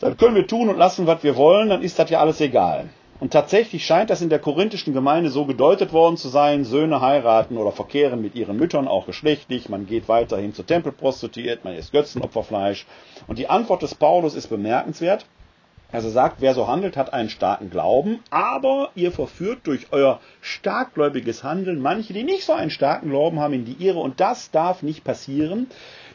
dann 0.00 0.18
können 0.18 0.34
wir 0.34 0.46
tun 0.46 0.68
und 0.68 0.76
lassen, 0.76 1.06
was 1.06 1.22
wir 1.22 1.34
wollen, 1.36 1.70
dann 1.70 1.80
ist 1.82 1.98
das 1.98 2.10
ja 2.10 2.20
alles 2.20 2.42
egal. 2.42 2.90
Und 3.20 3.32
tatsächlich 3.32 3.86
scheint 3.86 4.10
das 4.10 4.20
in 4.20 4.28
der 4.28 4.38
korinthischen 4.38 4.92
Gemeinde 4.92 5.30
so 5.30 5.46
gedeutet 5.46 5.94
worden 5.94 6.18
zu 6.18 6.28
sein, 6.28 6.64
Söhne 6.64 7.00
heiraten 7.00 7.56
oder 7.56 7.72
verkehren 7.72 8.20
mit 8.20 8.34
ihren 8.34 8.58
Müttern, 8.58 8.86
auch 8.86 9.06
geschlechtlich, 9.06 9.70
man 9.70 9.86
geht 9.86 10.08
weiterhin 10.08 10.52
zur 10.52 10.66
Tempelprostituiert, 10.66 11.64
man 11.64 11.74
isst 11.74 11.90
Götzenopferfleisch. 11.92 12.86
Und 13.26 13.38
die 13.38 13.48
Antwort 13.48 13.80
des 13.80 13.94
Paulus 13.94 14.34
ist 14.34 14.48
bemerkenswert. 14.48 15.24
Also 15.90 16.10
sagt, 16.10 16.42
wer 16.42 16.52
so 16.52 16.68
handelt, 16.68 16.98
hat 16.98 17.14
einen 17.14 17.30
starken 17.30 17.70
Glauben, 17.70 18.20
aber 18.28 18.90
ihr 18.94 19.10
verführt 19.10 19.60
durch 19.64 19.86
euer 19.90 20.20
starkgläubiges 20.42 21.42
Handeln 21.44 21.80
manche, 21.80 22.12
die 22.12 22.24
nicht 22.24 22.44
so 22.44 22.52
einen 22.52 22.70
starken 22.70 23.08
Glauben 23.08 23.40
haben, 23.40 23.54
in 23.54 23.64
die 23.64 23.82
Irre. 23.82 24.00
Und 24.00 24.20
das 24.20 24.50
darf 24.50 24.82
nicht 24.82 25.02
passieren. 25.02 25.66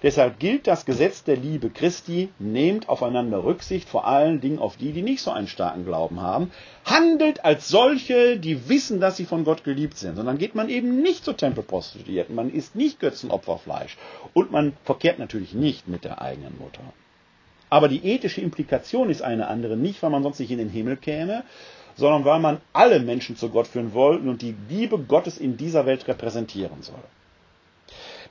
Deshalb 0.04 0.38
gilt 0.38 0.68
das 0.68 0.86
Gesetz 0.86 1.24
der 1.24 1.38
Liebe 1.38 1.72
Christi, 1.72 2.30
nehmt 2.38 2.88
aufeinander 2.88 3.44
Rücksicht, 3.44 3.90
vor 3.90 4.06
allen 4.06 4.42
Dingen 4.42 4.60
auf 4.60 4.78
die, 4.78 4.92
die 4.92 5.02
nicht 5.02 5.24
so 5.24 5.32
einen 5.32 5.48
starken 5.48 5.86
Glauben 5.86 6.22
haben. 6.22 6.52
Handelt 6.86 7.44
als 7.44 7.68
solche, 7.68 8.38
die 8.38 8.70
wissen, 8.70 9.00
dass 9.00 9.18
sie 9.18 9.26
von 9.26 9.44
Gott 9.44 9.64
geliebt 9.64 9.98
sind. 9.98 10.18
Sondern 10.18 10.38
geht 10.38 10.54
man 10.54 10.70
eben 10.70 11.02
nicht 11.02 11.26
zur 11.26 11.36
Tempelprostituierten, 11.36 12.36
man 12.36 12.52
isst 12.52 12.76
nicht 12.76 13.00
Götzenopferfleisch 13.00 13.98
und 14.34 14.52
man 14.52 14.74
verkehrt 14.84 15.18
natürlich 15.18 15.56
nicht 15.56 15.88
mit 15.88 16.04
der 16.04 16.22
eigenen 16.22 16.60
Mutter. 16.60 16.82
Aber 17.74 17.88
die 17.88 18.06
ethische 18.06 18.40
Implikation 18.40 19.10
ist 19.10 19.24
eine 19.24 19.48
andere, 19.48 19.76
nicht 19.76 20.04
weil 20.04 20.12
man 20.12 20.22
sonst 20.22 20.38
nicht 20.38 20.52
in 20.52 20.60
den 20.60 20.70
Himmel 20.70 20.96
käme, 20.96 21.44
sondern 21.96 22.24
weil 22.24 22.40
man 22.40 22.62
alle 22.72 23.00
Menschen 23.00 23.36
zu 23.36 23.50
Gott 23.50 23.66
führen 23.66 23.94
wollte 23.94 24.30
und 24.30 24.44
die 24.44 24.54
Liebe 24.70 25.00
Gottes 25.00 25.40
in 25.40 25.58
dieser 25.58 25.88
Welt 25.88 26.08
repräsentieren 26.08 26.84
soll. 26.84 27.04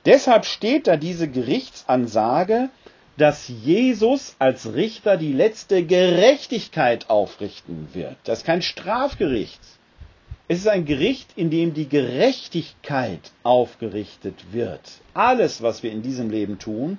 Deshalb 0.05 0.45
steht 0.45 0.87
da 0.87 0.95
diese 0.95 1.27
Gerichtsansage, 1.27 2.69
dass 3.17 3.49
Jesus 3.49 4.37
als 4.39 4.75
Richter 4.75 5.17
die 5.17 5.33
letzte 5.33 5.85
Gerechtigkeit 5.85 7.09
aufrichten 7.09 7.89
wird. 7.91 8.15
Das 8.23 8.39
ist 8.39 8.45
kein 8.45 8.61
Strafgericht. 8.61 9.59
Es 10.47 10.59
ist 10.59 10.69
ein 10.69 10.85
Gericht, 10.85 11.31
in 11.35 11.49
dem 11.49 11.73
die 11.73 11.89
Gerechtigkeit 11.89 13.31
aufgerichtet 13.43 14.53
wird. 14.53 15.01
Alles, 15.13 15.61
was 15.61 15.83
wir 15.83 15.91
in 15.91 16.01
diesem 16.01 16.29
Leben 16.29 16.59
tun, 16.59 16.97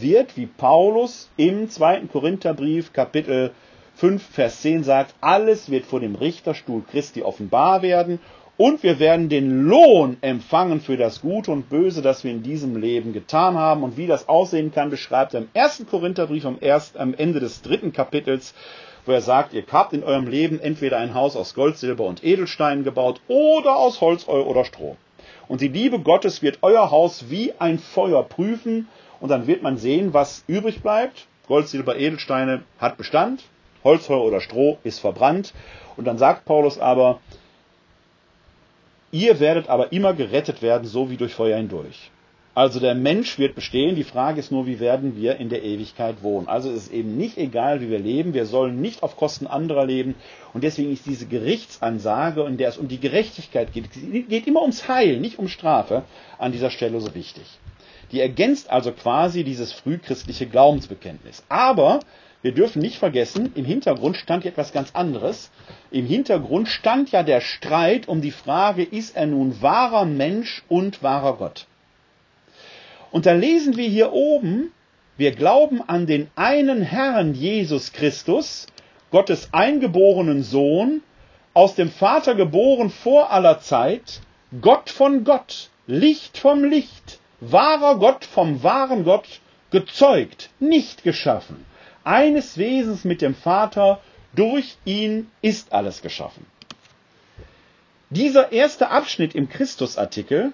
wird, 0.00 0.36
wie 0.36 0.46
Paulus 0.46 1.30
im 1.36 1.68
zweiten 1.70 2.08
Korintherbrief 2.08 2.92
Kapitel 2.92 3.52
5, 3.96 4.22
Vers 4.22 4.62
10 4.62 4.84
sagt, 4.84 5.14
alles 5.20 5.70
wird 5.70 5.86
vor 5.86 6.00
dem 6.00 6.14
Richterstuhl 6.14 6.82
Christi 6.90 7.22
offenbar 7.22 7.82
werden 7.82 8.20
und 8.58 8.82
wir 8.82 8.98
werden 8.98 9.28
den 9.28 9.64
Lohn 9.64 10.16
empfangen 10.22 10.80
für 10.80 10.96
das 10.96 11.20
Gute 11.20 11.50
und 11.50 11.68
Böse, 11.68 12.00
das 12.00 12.24
wir 12.24 12.30
in 12.30 12.42
diesem 12.42 12.76
Leben 12.76 13.12
getan 13.12 13.54
haben. 13.56 13.82
Und 13.82 13.98
wie 13.98 14.06
das 14.06 14.30
aussehen 14.30 14.72
kann, 14.72 14.88
beschreibt 14.88 15.34
er 15.34 15.40
im 15.42 15.48
ersten 15.52 15.86
Korintherbrief 15.86 16.46
am, 16.46 16.58
ersten, 16.60 16.98
am 16.98 17.12
Ende 17.12 17.40
des 17.40 17.60
dritten 17.60 17.92
Kapitels, 17.92 18.54
wo 19.04 19.12
er 19.12 19.20
sagt, 19.20 19.52
ihr 19.52 19.64
habt 19.70 19.92
in 19.92 20.02
eurem 20.02 20.26
Leben 20.26 20.58
entweder 20.58 20.96
ein 20.96 21.12
Haus 21.12 21.36
aus 21.36 21.54
Gold, 21.54 21.76
Silber 21.76 22.04
und 22.04 22.24
Edelsteinen 22.24 22.82
gebaut 22.82 23.20
oder 23.28 23.76
aus 23.76 24.00
Holz 24.00 24.26
oder 24.26 24.64
Stroh. 24.64 24.96
Und 25.48 25.60
die 25.60 25.68
Liebe 25.68 26.00
Gottes 26.00 26.42
wird 26.42 26.58
euer 26.62 26.90
Haus 26.90 27.26
wie 27.28 27.52
ein 27.58 27.78
Feuer 27.78 28.22
prüfen 28.22 28.88
und 29.20 29.30
dann 29.30 29.46
wird 29.46 29.62
man 29.62 29.76
sehen, 29.76 30.12
was 30.14 30.44
übrig 30.46 30.82
bleibt. 30.82 31.26
Gold, 31.48 31.68
Silber, 31.68 31.96
Edelsteine 31.96 32.62
hat 32.78 32.96
Bestand, 32.96 33.44
Holz, 33.84 34.08
Heu 34.08 34.20
oder 34.20 34.40
Stroh 34.40 34.78
ist 34.82 34.98
verbrannt. 34.98 35.54
Und 35.96 36.06
dann 36.06 36.18
sagt 36.18 36.44
Paulus 36.44 36.78
aber, 36.78 37.20
Ihr 39.12 39.40
werdet 39.40 39.68
aber 39.68 39.92
immer 39.92 40.12
gerettet 40.12 40.60
werden, 40.60 40.86
so 40.86 41.08
wie 41.10 41.16
durch 41.16 41.32
Feuer 41.32 41.56
hindurch. 41.56 42.10
Also 42.54 42.80
der 42.80 42.94
Mensch 42.94 43.38
wird 43.38 43.54
bestehen, 43.54 43.96
die 43.96 44.02
Frage 44.04 44.40
ist 44.40 44.50
nur, 44.50 44.66
wie 44.66 44.80
werden 44.80 45.14
wir 45.14 45.36
in 45.36 45.50
der 45.50 45.62
Ewigkeit 45.62 46.22
wohnen. 46.22 46.48
Also 46.48 46.70
es 46.70 46.84
ist 46.84 46.92
eben 46.92 47.16
nicht 47.16 47.36
egal, 47.36 47.80
wie 47.82 47.90
wir 47.90 47.98
leben, 47.98 48.34
wir 48.34 48.46
sollen 48.46 48.80
nicht 48.80 49.02
auf 49.02 49.16
Kosten 49.16 49.46
anderer 49.46 49.84
leben 49.84 50.14
und 50.54 50.64
deswegen 50.64 50.90
ist 50.90 51.06
diese 51.06 51.26
Gerichtsansage, 51.26 52.44
in 52.44 52.56
der 52.56 52.70
es 52.70 52.78
um 52.78 52.88
die 52.88 52.98
Gerechtigkeit 52.98 53.72
geht, 53.74 53.90
geht 54.28 54.46
immer 54.46 54.62
ums 54.62 54.88
Heil, 54.88 55.20
nicht 55.20 55.38
um 55.38 55.48
Strafe, 55.48 56.04
an 56.38 56.50
dieser 56.50 56.70
Stelle 56.70 56.98
so 57.00 57.14
wichtig. 57.14 57.44
Die 58.12 58.20
ergänzt 58.20 58.70
also 58.70 58.92
quasi 58.92 59.44
dieses 59.44 59.72
frühchristliche 59.72 60.46
Glaubensbekenntnis. 60.46 61.44
Aber 61.48 62.00
wir 62.42 62.52
dürfen 62.52 62.80
nicht 62.80 62.98
vergessen, 62.98 63.50
im 63.56 63.64
Hintergrund 63.64 64.16
stand 64.16 64.44
etwas 64.44 64.72
ganz 64.72 64.94
anderes. 64.94 65.50
Im 65.90 66.06
Hintergrund 66.06 66.68
stand 66.68 67.10
ja 67.10 67.22
der 67.22 67.40
Streit 67.40 68.06
um 68.06 68.20
die 68.20 68.30
Frage, 68.30 68.84
ist 68.84 69.16
er 69.16 69.26
nun 69.26 69.60
wahrer 69.62 70.04
Mensch 70.04 70.62
und 70.68 71.02
wahrer 71.02 71.38
Gott? 71.38 71.66
Und 73.10 73.26
da 73.26 73.32
lesen 73.32 73.76
wir 73.76 73.88
hier 73.88 74.12
oben, 74.12 74.72
wir 75.16 75.32
glauben 75.32 75.82
an 75.82 76.06
den 76.06 76.28
einen 76.36 76.82
Herrn 76.82 77.34
Jesus 77.34 77.92
Christus, 77.92 78.66
Gottes 79.10 79.48
eingeborenen 79.52 80.42
Sohn, 80.42 81.02
aus 81.54 81.74
dem 81.74 81.90
Vater 81.90 82.34
geboren 82.34 82.90
vor 82.90 83.30
aller 83.32 83.60
Zeit, 83.60 84.20
Gott 84.60 84.90
von 84.90 85.24
Gott, 85.24 85.70
Licht 85.86 86.36
vom 86.36 86.64
Licht, 86.64 87.18
wahrer 87.40 87.98
Gott 87.98 88.24
vom 88.24 88.62
wahren 88.62 89.04
Gott, 89.04 89.40
gezeugt, 89.70 90.50
nicht 90.60 91.02
geschaffen 91.02 91.64
eines 92.06 92.56
Wesens 92.56 93.04
mit 93.04 93.20
dem 93.20 93.34
Vater, 93.34 94.00
durch 94.34 94.76
ihn 94.84 95.28
ist 95.42 95.72
alles 95.72 96.02
geschaffen. 96.02 96.46
Dieser 98.10 98.52
erste 98.52 98.90
Abschnitt 98.90 99.34
im 99.34 99.48
Christusartikel 99.48 100.52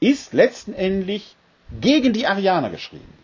ist 0.00 0.34
letztendlich 0.34 1.34
gegen 1.80 2.12
die 2.12 2.26
Arianer 2.26 2.68
geschrieben. 2.68 3.14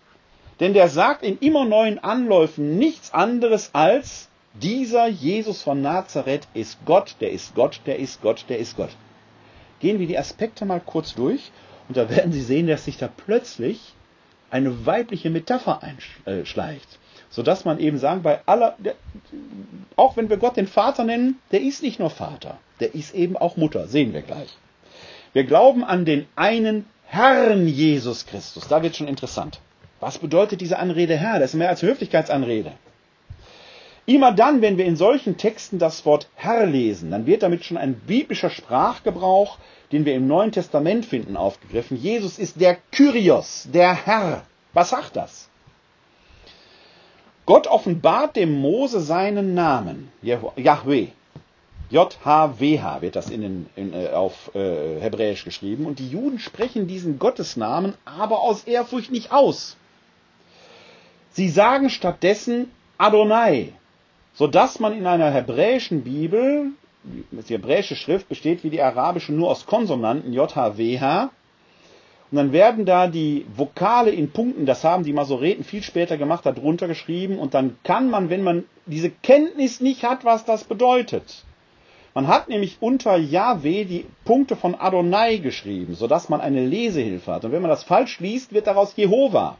Denn 0.61 0.73
der 0.73 0.89
sagt 0.89 1.23
in 1.23 1.39
immer 1.41 1.67
neuen 1.67 1.99
Anläufen 1.99 2.79
nichts 2.79 3.12
anderes 3.12 3.71
als, 3.75 4.31
dieser 4.55 5.07
Jesus 5.07 5.61
von 5.61 5.83
Nazareth 5.83 6.49
ist 6.55 6.79
Gott, 6.87 7.17
der 7.21 7.33
ist 7.33 7.55
Gott, 7.55 7.81
der 7.85 7.99
ist 7.99 8.23
Gott, 8.23 8.47
der 8.49 8.59
ist 8.59 8.79
Gott. 8.79 8.97
Gehen 9.81 9.99
wir 9.99 10.07
die 10.07 10.19
Aspekte 10.19 10.64
mal 10.64 10.81
kurz 10.81 11.14
durch 11.14 11.51
und 11.89 11.97
da 11.97 12.11
werden 12.11 12.32
Sie 12.32 12.43
sehen, 12.43 12.66
dass 12.66 12.84
sich 12.84 12.99
da 12.99 13.09
plötzlich 13.09 13.95
eine 14.51 14.87
weibliche 14.87 15.30
Metapher 15.30 15.80
einschleicht 15.82 16.99
sodass 17.37 17.64
man 17.64 17.78
eben 17.78 17.99
sagen, 17.99 18.22
bei 18.22 18.41
aller, 18.47 18.76
auch 19.97 20.16
wenn 20.16 20.30
wir 20.30 20.37
Gott 20.39 20.57
den 20.57 20.66
Vater 20.66 21.05
nennen, 21.05 21.39
der 21.53 21.61
ist 21.61 21.82
nicht 21.82 21.99
nur 21.99 22.09
Vater, 22.11 22.59
der 22.80 22.95
ist 22.95 23.14
eben 23.14 23.37
auch 23.37 23.57
Mutter, 23.57 23.89
sehen 23.89 24.12
wir 24.14 24.22
gleich. 24.22 24.57
Wir 25.32 25.45
glauben 25.45 25.84
an 25.84 26.07
den 26.07 26.26
einen 26.34 26.87
Herrn 27.05 27.68
Jesus 27.68 28.26
Christus. 28.26 28.68
Da 28.68 28.82
wird 28.82 28.97
schon 28.97 29.07
interessant. 29.07 29.61
Was 30.01 30.18
bedeutet 30.18 30.61
diese 30.61 30.78
Anrede 30.78 31.16
Herr? 31.16 31.39
Das 31.39 31.51
ist 31.51 31.59
mehr 31.59 31.68
als 31.68 31.82
Höflichkeitsanrede. 31.82 32.72
Immer 34.07 34.32
dann, 34.32 34.62
wenn 34.62 34.78
wir 34.78 34.84
in 34.84 34.96
solchen 34.96 35.36
Texten 35.36 35.80
das 35.80 36.07
Wort 36.07 36.28
Herr 36.36 36.64
lesen, 36.64 37.11
dann 37.11 37.26
wird 37.26 37.42
damit 37.42 37.64
schon 37.64 37.76
ein 37.76 37.94
biblischer 37.94 38.50
Sprachgebrauch, 38.50 39.59
den 39.90 40.04
wir 40.04 40.14
im 40.14 40.28
Neuen 40.28 40.52
Testament 40.52 41.04
finden, 41.04 41.36
aufgegriffen. 41.36 41.96
Jesus 41.96 42.38
ist 42.38 42.61
der 42.61 42.78
Kyrios, 42.92 43.68
der 43.72 43.94
Herr. 43.94 44.42
Was 44.72 44.90
sagt 44.90 45.16
das? 45.16 45.48
Gott 47.46 47.66
offenbart 47.66 48.36
dem 48.36 48.61
Mose 48.61 49.00
seinen 49.00 49.54
Namen, 49.54 50.11
Yahweh. 50.22 51.09
J-H-W-H 51.90 53.00
wird 53.00 53.14
das 53.14 53.30
in 53.30 53.42
den, 53.42 53.66
in, 53.76 53.92
äh, 53.92 54.09
auf 54.09 54.52
äh, 54.57 55.00
Hebräisch 55.00 55.44
geschrieben. 55.44 55.86
Und 55.86 56.00
die 56.00 56.09
Juden 56.11 56.40
sprechen 56.40 56.88
diesen 56.88 57.20
Gottesnamen 57.20 57.94
aber 58.04 58.40
aus 58.40 58.64
Ehrfurcht 58.64 59.12
nicht 59.12 59.30
aus. 59.30 59.76
Sie 61.30 61.48
sagen 61.48 61.88
stattdessen 61.88 62.72
Adonai, 62.98 63.72
sodass 64.37 64.78
man 64.80 64.97
in 64.97 65.07
einer 65.07 65.30
hebräischen 65.30 66.05
Bibel, 66.05 66.70
die 67.05 67.55
hebräische 67.55 67.97
Schrift 67.97 68.28
besteht 68.28 68.64
wie 68.64 68.70
die 68.70 68.80
arabische 68.80 69.32
nur 69.32 69.51
aus 69.51 69.66
Konsonanten 69.66 70.32
J-H-W-H, 70.32 71.30
und 72.30 72.37
dann 72.37 72.53
werden 72.53 72.84
da 72.87 73.07
die 73.07 73.47
Vokale 73.55 74.11
in 74.11 74.32
Punkten, 74.32 74.66
das 74.66 74.82
haben 74.82 75.05
die 75.05 75.12
Masoreten 75.12 75.62
viel 75.62 75.82
später 75.82 76.16
gemacht, 76.16 76.45
darunter 76.45 76.89
geschrieben. 76.89 77.39
Und 77.39 77.55
dann 77.55 77.78
kann 77.84 78.11
man, 78.11 78.30
wenn 78.30 78.43
man 78.43 78.64
diese 78.87 79.11
Kenntnis 79.11 79.80
nicht 79.80 80.03
hat, 80.03 80.24
was 80.24 80.45
das 80.45 80.64
bedeutet, 80.64 81.45
man 82.14 82.26
hat 82.26 82.49
nämlich 82.49 82.78
unter 82.80 83.16
Yahweh 83.16 83.84
die 83.84 84.07
Punkte 84.24 84.57
von 84.57 84.74
Adonai 84.74 85.37
geschrieben, 85.37 85.95
sodass 85.95 86.28
man 86.28 86.41
eine 86.41 86.66
Lesehilfe 86.66 87.30
hat. 87.30 87.45
Und 87.45 87.53
wenn 87.53 87.62
man 87.62 87.70
das 87.70 87.84
falsch 87.84 88.18
liest, 88.20 88.53
wird 88.53 88.66
daraus 88.66 88.97
Jehova. 88.97 89.57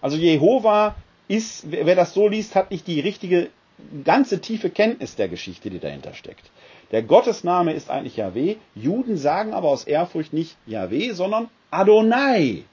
Also 0.00 0.16
Jehova 0.16 0.96
ist, 1.28 1.70
wer 1.70 1.94
das 1.94 2.12
so 2.12 2.28
liest, 2.28 2.54
hat 2.54 2.70
nicht 2.70 2.86
die 2.86 3.00
richtige, 3.00 3.48
ganze 4.04 4.40
tiefe 4.40 4.70
Kenntnis 4.70 5.16
der 5.16 5.28
Geschichte, 5.28 5.70
die 5.70 5.78
dahinter 5.78 6.14
steckt. 6.14 6.50
Der 6.90 7.02
Gottesname 7.02 7.72
ist 7.72 7.90
eigentlich 7.90 8.16
Yahweh. 8.16 8.56
Juden 8.74 9.16
sagen 9.16 9.54
aber 9.54 9.68
aus 9.68 9.84
Ehrfurcht 9.84 10.32
nicht 10.32 10.56
Yahweh, 10.66 11.12
sondern 11.12 11.48
Adonai. 11.70 12.64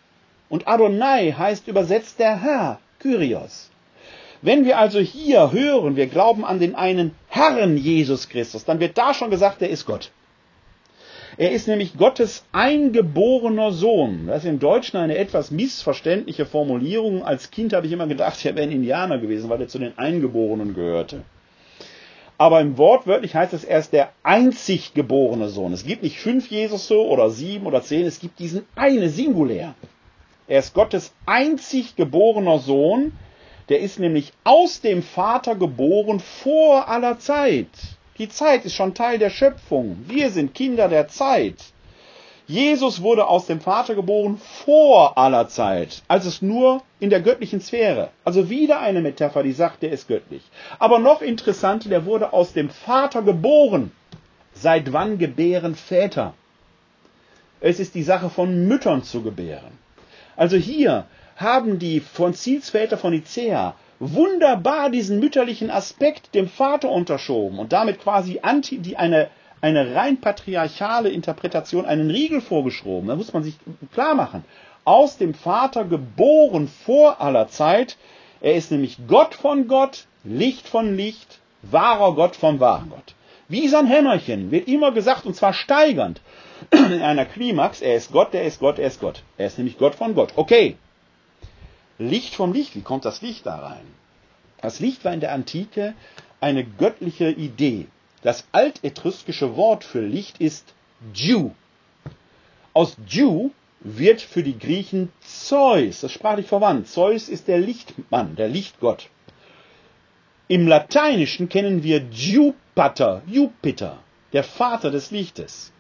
Und 0.49 0.67
Adonai 0.67 1.31
heißt 1.37 1.67
übersetzt 1.67 2.19
der 2.19 2.41
Herr, 2.41 2.79
Kyrios. 2.99 3.69
Wenn 4.41 4.65
wir 4.65 4.77
also 4.77 4.99
hier 4.99 5.51
hören, 5.51 5.95
wir 5.95 6.07
glauben 6.07 6.45
an 6.45 6.59
den 6.59 6.75
einen 6.75 7.13
Herrn 7.27 7.77
Jesus 7.77 8.29
Christus, 8.29 8.65
dann 8.65 8.79
wird 8.79 8.97
da 8.97 9.13
schon 9.13 9.29
gesagt, 9.29 9.61
er 9.61 9.69
ist 9.69 9.85
Gott. 9.85 10.11
Er 11.39 11.51
ist 11.51 11.69
nämlich 11.69 11.95
Gottes 11.95 12.43
eingeborener 12.51 13.71
Sohn. 13.71 14.27
Das 14.27 14.43
ist 14.43 14.49
im 14.49 14.59
Deutschen 14.59 14.97
eine 14.97 15.17
etwas 15.17 15.51
missverständliche 15.51 16.45
Formulierung. 16.45 17.23
Als 17.23 17.49
Kind 17.49 17.71
habe 17.71 17.87
ich 17.87 17.93
immer 17.93 18.07
gedacht, 18.07 18.43
er 18.43 18.57
wäre 18.57 18.67
ein 18.67 18.73
Indianer 18.73 19.19
gewesen, 19.19 19.49
weil 19.49 19.61
er 19.61 19.69
zu 19.69 19.79
den 19.79 19.97
Eingeborenen 19.97 20.73
gehörte. 20.73 21.21
Aber 22.37 22.59
im 22.59 22.77
Wort 22.77 23.07
wörtlich 23.07 23.35
heißt 23.35 23.53
es, 23.53 23.63
er 23.63 23.79
ist 23.79 23.93
der 23.93 24.09
einzig 24.21 24.93
geborene 24.93 25.47
Sohn. 25.47 25.71
Es 25.71 25.85
gibt 25.85 26.03
nicht 26.03 26.19
fünf 26.19 26.49
Jesus 26.49 26.89
so 26.89 27.07
oder 27.07 27.29
sieben 27.29 27.67
oder 27.67 27.81
zehn, 27.83 28.05
es 28.05 28.19
gibt 28.19 28.39
diesen 28.39 28.65
eine 28.75 29.07
singulär. 29.07 29.75
Er 30.49 30.59
ist 30.59 30.73
Gottes 30.73 31.13
einzig 31.25 31.95
geborener 31.95 32.59
Sohn, 32.59 33.13
der 33.69 33.79
ist 33.79 33.97
nämlich 33.97 34.33
aus 34.43 34.81
dem 34.81 35.03
Vater 35.03 35.55
geboren 35.55 36.19
vor 36.19 36.89
aller 36.89 37.17
Zeit. 37.17 37.69
Die 38.19 38.27
Zeit 38.27 38.65
ist 38.65 38.75
schon 38.75 38.93
Teil 38.93 39.17
der 39.17 39.29
Schöpfung. 39.29 39.97
Wir 40.05 40.29
sind 40.29 40.53
Kinder 40.53 40.89
der 40.89 41.07
Zeit. 41.07 41.55
Jesus 42.47 43.01
wurde 43.01 43.27
aus 43.27 43.45
dem 43.45 43.61
Vater 43.61 43.95
geboren 43.95 44.41
vor 44.65 45.17
aller 45.17 45.47
Zeit, 45.47 46.03
als 46.09 46.25
es 46.25 46.41
nur 46.41 46.81
in 46.99 47.09
der 47.09 47.21
göttlichen 47.21 47.61
Sphäre. 47.61 48.09
Also 48.25 48.49
wieder 48.49 48.81
eine 48.81 48.99
Metapher, 48.99 49.41
die 49.41 49.53
sagt, 49.53 49.83
der 49.83 49.91
ist 49.91 50.09
göttlich. 50.09 50.41
Aber 50.79 50.99
noch 50.99 51.21
interessanter, 51.21 51.87
der 51.87 52.05
wurde 52.05 52.33
aus 52.33 52.51
dem 52.51 52.69
Vater 52.69 53.21
geboren. 53.21 53.91
Seit 54.53 54.91
wann 54.91 55.17
gebären 55.17 55.75
Väter? 55.75 56.33
Es 57.61 57.79
ist 57.79 57.95
die 57.95 58.03
Sache 58.03 58.29
von 58.29 58.67
Müttern 58.67 59.03
zu 59.03 59.21
gebären. 59.21 59.77
Also 60.35 60.57
hier 60.57 61.05
haben 61.37 61.79
die 61.79 62.01
Konzilsväter 62.17 62.97
von 62.97 63.13
Nicea 63.13 63.75
wunderbar 63.99 64.89
diesen 64.89 65.19
mütterlichen 65.19 65.69
Aspekt 65.69 66.33
dem 66.33 66.47
Vater 66.47 66.89
unterschoben 66.89 67.59
und 67.59 67.73
damit 67.73 68.01
quasi 68.01 68.39
anti, 68.41 68.79
die 68.79 68.97
eine, 68.97 69.29
eine 69.61 69.93
rein 69.93 70.21
patriarchale 70.21 71.09
Interpretation 71.09 71.85
einen 71.85 72.09
Riegel 72.09 72.41
vorgeschoben. 72.41 73.09
Da 73.09 73.15
muss 73.15 73.33
man 73.33 73.43
sich 73.43 73.55
klar 73.93 74.15
machen. 74.15 74.45
Aus 74.85 75.17
dem 75.17 75.33
Vater 75.33 75.85
geboren 75.85 76.67
vor 76.67 77.21
aller 77.21 77.49
Zeit. 77.49 77.97
Er 78.41 78.55
ist 78.55 78.71
nämlich 78.71 78.97
Gott 79.07 79.35
von 79.35 79.67
Gott, 79.67 80.05
Licht 80.23 80.67
von 80.67 80.95
Licht, 80.95 81.39
wahrer 81.61 82.15
Gott 82.15 82.35
vom 82.35 82.59
wahren 82.59 82.89
Gott. 82.89 83.15
Wie 83.49 83.67
sein 83.67 83.87
Hämmerchen 83.87 84.51
wird 84.51 84.67
immer 84.67 84.91
gesagt, 84.91 85.25
und 85.25 85.35
zwar 85.35 85.53
steigernd. 85.53 86.21
In 86.71 87.01
einer 87.01 87.25
Klimax, 87.25 87.81
er 87.81 87.95
ist 87.95 88.11
Gott, 88.11 88.33
er 88.33 88.43
ist 88.43 88.59
Gott, 88.59 88.79
er 88.79 88.87
ist 88.87 89.01
Gott. 89.01 89.23
Er 89.37 89.47
ist 89.47 89.57
nämlich 89.57 89.77
Gott 89.77 89.95
von 89.95 90.13
Gott. 90.13 90.33
Okay. 90.35 90.77
Licht 91.99 92.33
vom 92.33 92.53
Licht, 92.53 92.75
wie 92.75 92.81
kommt 92.81 93.05
das 93.05 93.21
Licht 93.21 93.45
da 93.45 93.57
rein? 93.57 93.85
Das 94.61 94.79
Licht 94.79 95.03
war 95.05 95.13
in 95.13 95.19
der 95.19 95.33
Antike 95.33 95.93
eine 96.39 96.63
göttliche 96.65 97.29
Idee. 97.29 97.87
Das 98.21 98.45
altetruskische 98.53 99.55
Wort 99.55 99.83
für 99.83 100.01
Licht 100.01 100.39
ist 100.39 100.73
Dew. 101.13 101.51
Aus 102.73 102.95
Dew 102.97 103.49
wird 103.81 104.21
für 104.21 104.43
die 104.43 104.57
Griechen 104.57 105.11
Zeus, 105.21 106.01
das 106.01 106.11
sprachlich 106.11 106.47
verwandt. 106.47 106.87
Zeus 106.87 107.29
ist 107.29 107.47
der 107.47 107.59
Lichtmann, 107.59 108.35
der 108.35 108.47
Lichtgott. 108.47 109.09
Im 110.47 110.67
Lateinischen 110.67 111.47
kennen 111.49 111.83
wir 111.83 112.05
Jupiter, 112.11 113.21
Jupiter, 113.27 113.99
der 114.33 114.43
Vater 114.43 114.91
des 114.91 115.11
Lichtes. 115.11 115.71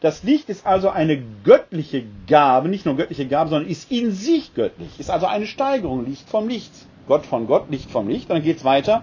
Das 0.00 0.22
Licht 0.22 0.48
ist 0.48 0.64
also 0.64 0.90
eine 0.90 1.20
göttliche 1.42 2.04
Gabe, 2.28 2.68
nicht 2.68 2.86
nur 2.86 2.96
göttliche 2.96 3.26
Gabe, 3.26 3.50
sondern 3.50 3.68
ist 3.68 3.90
in 3.90 4.12
sich 4.12 4.54
göttlich, 4.54 4.88
ist 4.98 5.10
also 5.10 5.26
eine 5.26 5.46
Steigerung, 5.46 6.06
Licht 6.06 6.28
vom 6.28 6.48
Licht. 6.48 6.72
Gott 7.08 7.26
von 7.26 7.46
Gott, 7.46 7.70
Licht 7.70 7.90
vom 7.90 8.08
Licht. 8.08 8.28
Und 8.28 8.36
dann 8.36 8.44
geht's 8.44 8.64
weiter. 8.64 9.02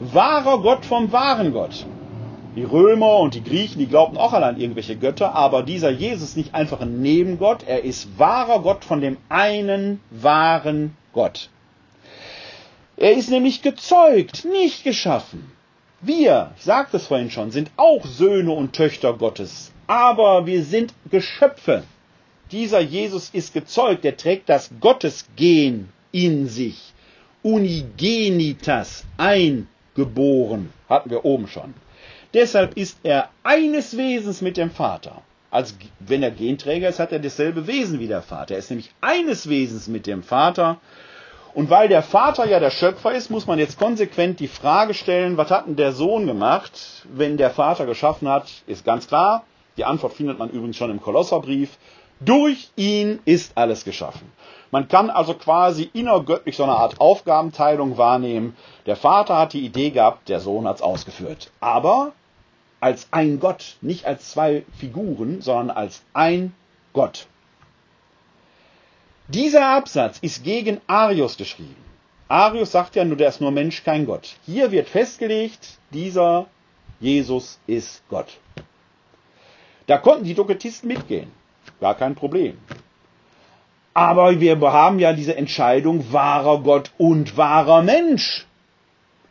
Wahrer 0.00 0.58
Gott 0.60 0.84
vom 0.84 1.12
wahren 1.12 1.52
Gott. 1.52 1.86
Die 2.56 2.64
Römer 2.64 3.18
und 3.20 3.34
die 3.34 3.42
Griechen, 3.42 3.78
die 3.78 3.86
glaubten 3.86 4.16
auch 4.16 4.32
alle 4.32 4.46
an 4.46 4.60
irgendwelche 4.60 4.96
Götter, 4.96 5.34
aber 5.34 5.62
dieser 5.62 5.90
Jesus 5.90 6.36
nicht 6.36 6.54
einfach 6.54 6.80
ein 6.80 7.00
Nebengott, 7.00 7.64
er 7.66 7.82
ist 7.82 8.18
wahrer 8.18 8.60
Gott 8.60 8.84
von 8.84 9.00
dem 9.00 9.16
einen 9.28 10.00
wahren 10.10 10.96
Gott. 11.12 11.48
Er 12.96 13.12
ist 13.12 13.30
nämlich 13.30 13.62
gezeugt, 13.62 14.44
nicht 14.44 14.84
geschaffen. 14.84 15.53
Wir, 16.06 16.52
ich 16.58 16.64
sagte 16.64 16.98
es 16.98 17.06
vorhin 17.06 17.30
schon, 17.30 17.50
sind 17.50 17.70
auch 17.76 18.04
Söhne 18.04 18.52
und 18.52 18.74
Töchter 18.74 19.14
Gottes, 19.14 19.72
aber 19.86 20.44
wir 20.44 20.62
sind 20.62 20.92
Geschöpfe. 21.10 21.82
Dieser 22.52 22.80
Jesus 22.80 23.30
ist 23.30 23.54
gezeugt, 23.54 24.04
er 24.04 24.18
trägt 24.18 24.50
das 24.50 24.70
Gottesgen 24.80 25.88
in 26.12 26.46
sich. 26.46 26.92
Unigenitas, 27.42 29.04
eingeboren, 29.16 30.70
hatten 30.90 31.08
wir 31.08 31.24
oben 31.24 31.48
schon. 31.48 31.72
Deshalb 32.34 32.76
ist 32.76 32.98
er 33.02 33.30
eines 33.42 33.96
Wesens 33.96 34.42
mit 34.42 34.58
dem 34.58 34.70
Vater. 34.70 35.22
Als 35.50 35.74
wenn 36.00 36.22
er 36.22 36.32
Genträger 36.32 36.90
ist, 36.90 36.98
hat 36.98 37.12
er 37.12 37.18
dasselbe 37.18 37.66
Wesen 37.66 37.98
wie 37.98 38.08
der 38.08 38.20
Vater. 38.22 38.54
Er 38.54 38.58
ist 38.58 38.70
nämlich 38.70 38.90
eines 39.00 39.48
Wesens 39.48 39.88
mit 39.88 40.06
dem 40.06 40.22
Vater. 40.22 40.80
Und 41.54 41.70
weil 41.70 41.88
der 41.88 42.02
Vater 42.02 42.46
ja 42.46 42.58
der 42.58 42.70
Schöpfer 42.70 43.12
ist, 43.12 43.30
muss 43.30 43.46
man 43.46 43.60
jetzt 43.60 43.78
konsequent 43.78 44.40
die 44.40 44.48
Frage 44.48 44.92
stellen, 44.92 45.36
was 45.36 45.52
hat 45.52 45.66
denn 45.66 45.76
der 45.76 45.92
Sohn 45.92 46.26
gemacht, 46.26 47.06
wenn 47.12 47.36
der 47.36 47.50
Vater 47.50 47.86
geschaffen 47.86 48.28
hat, 48.28 48.48
ist 48.66 48.84
ganz 48.84 49.06
klar. 49.06 49.44
Die 49.76 49.84
Antwort 49.84 50.14
findet 50.14 50.38
man 50.38 50.50
übrigens 50.50 50.76
schon 50.76 50.90
im 50.90 51.00
Kolosserbrief. 51.00 51.78
Durch 52.18 52.70
ihn 52.74 53.20
ist 53.24 53.56
alles 53.56 53.84
geschaffen. 53.84 54.32
Man 54.72 54.88
kann 54.88 55.10
also 55.10 55.34
quasi 55.34 55.88
innergöttlich 55.92 56.56
so 56.56 56.64
eine 56.64 56.72
Art 56.72 57.00
Aufgabenteilung 57.00 57.96
wahrnehmen. 57.98 58.56
Der 58.86 58.96
Vater 58.96 59.38
hat 59.38 59.52
die 59.52 59.64
Idee 59.64 59.90
gehabt, 59.90 60.28
der 60.28 60.40
Sohn 60.40 60.66
hat 60.66 60.76
es 60.76 60.82
ausgeführt. 60.82 61.52
Aber 61.60 62.12
als 62.80 63.06
ein 63.12 63.38
Gott, 63.38 63.76
nicht 63.80 64.06
als 64.06 64.30
zwei 64.30 64.64
Figuren, 64.76 65.40
sondern 65.40 65.76
als 65.76 66.02
ein 66.12 66.52
Gott. 66.92 67.28
Dieser 69.28 69.66
Absatz 69.66 70.18
ist 70.20 70.44
gegen 70.44 70.80
Arius 70.86 71.36
geschrieben. 71.36 71.76
Arius 72.28 72.72
sagt 72.72 72.94
ja 72.94 73.04
nur, 73.04 73.16
der 73.16 73.28
ist 73.28 73.40
nur 73.40 73.50
Mensch, 73.50 73.82
kein 73.82 74.04
Gott. 74.04 74.36
Hier 74.44 74.70
wird 74.70 74.88
festgelegt, 74.88 75.78
dieser 75.90 76.46
Jesus 77.00 77.58
ist 77.66 78.02
Gott. 78.08 78.38
Da 79.86 79.98
konnten 79.98 80.24
die 80.24 80.34
Doketisten 80.34 80.88
mitgehen. 80.88 81.30
Gar 81.80 81.94
kein 81.94 82.14
Problem. 82.14 82.58
Aber 83.94 84.40
wir 84.40 84.60
haben 84.60 84.98
ja 84.98 85.12
diese 85.12 85.36
Entscheidung 85.36 86.12
wahrer 86.12 86.60
Gott 86.62 86.90
und 86.98 87.36
wahrer 87.36 87.82
Mensch. 87.82 88.46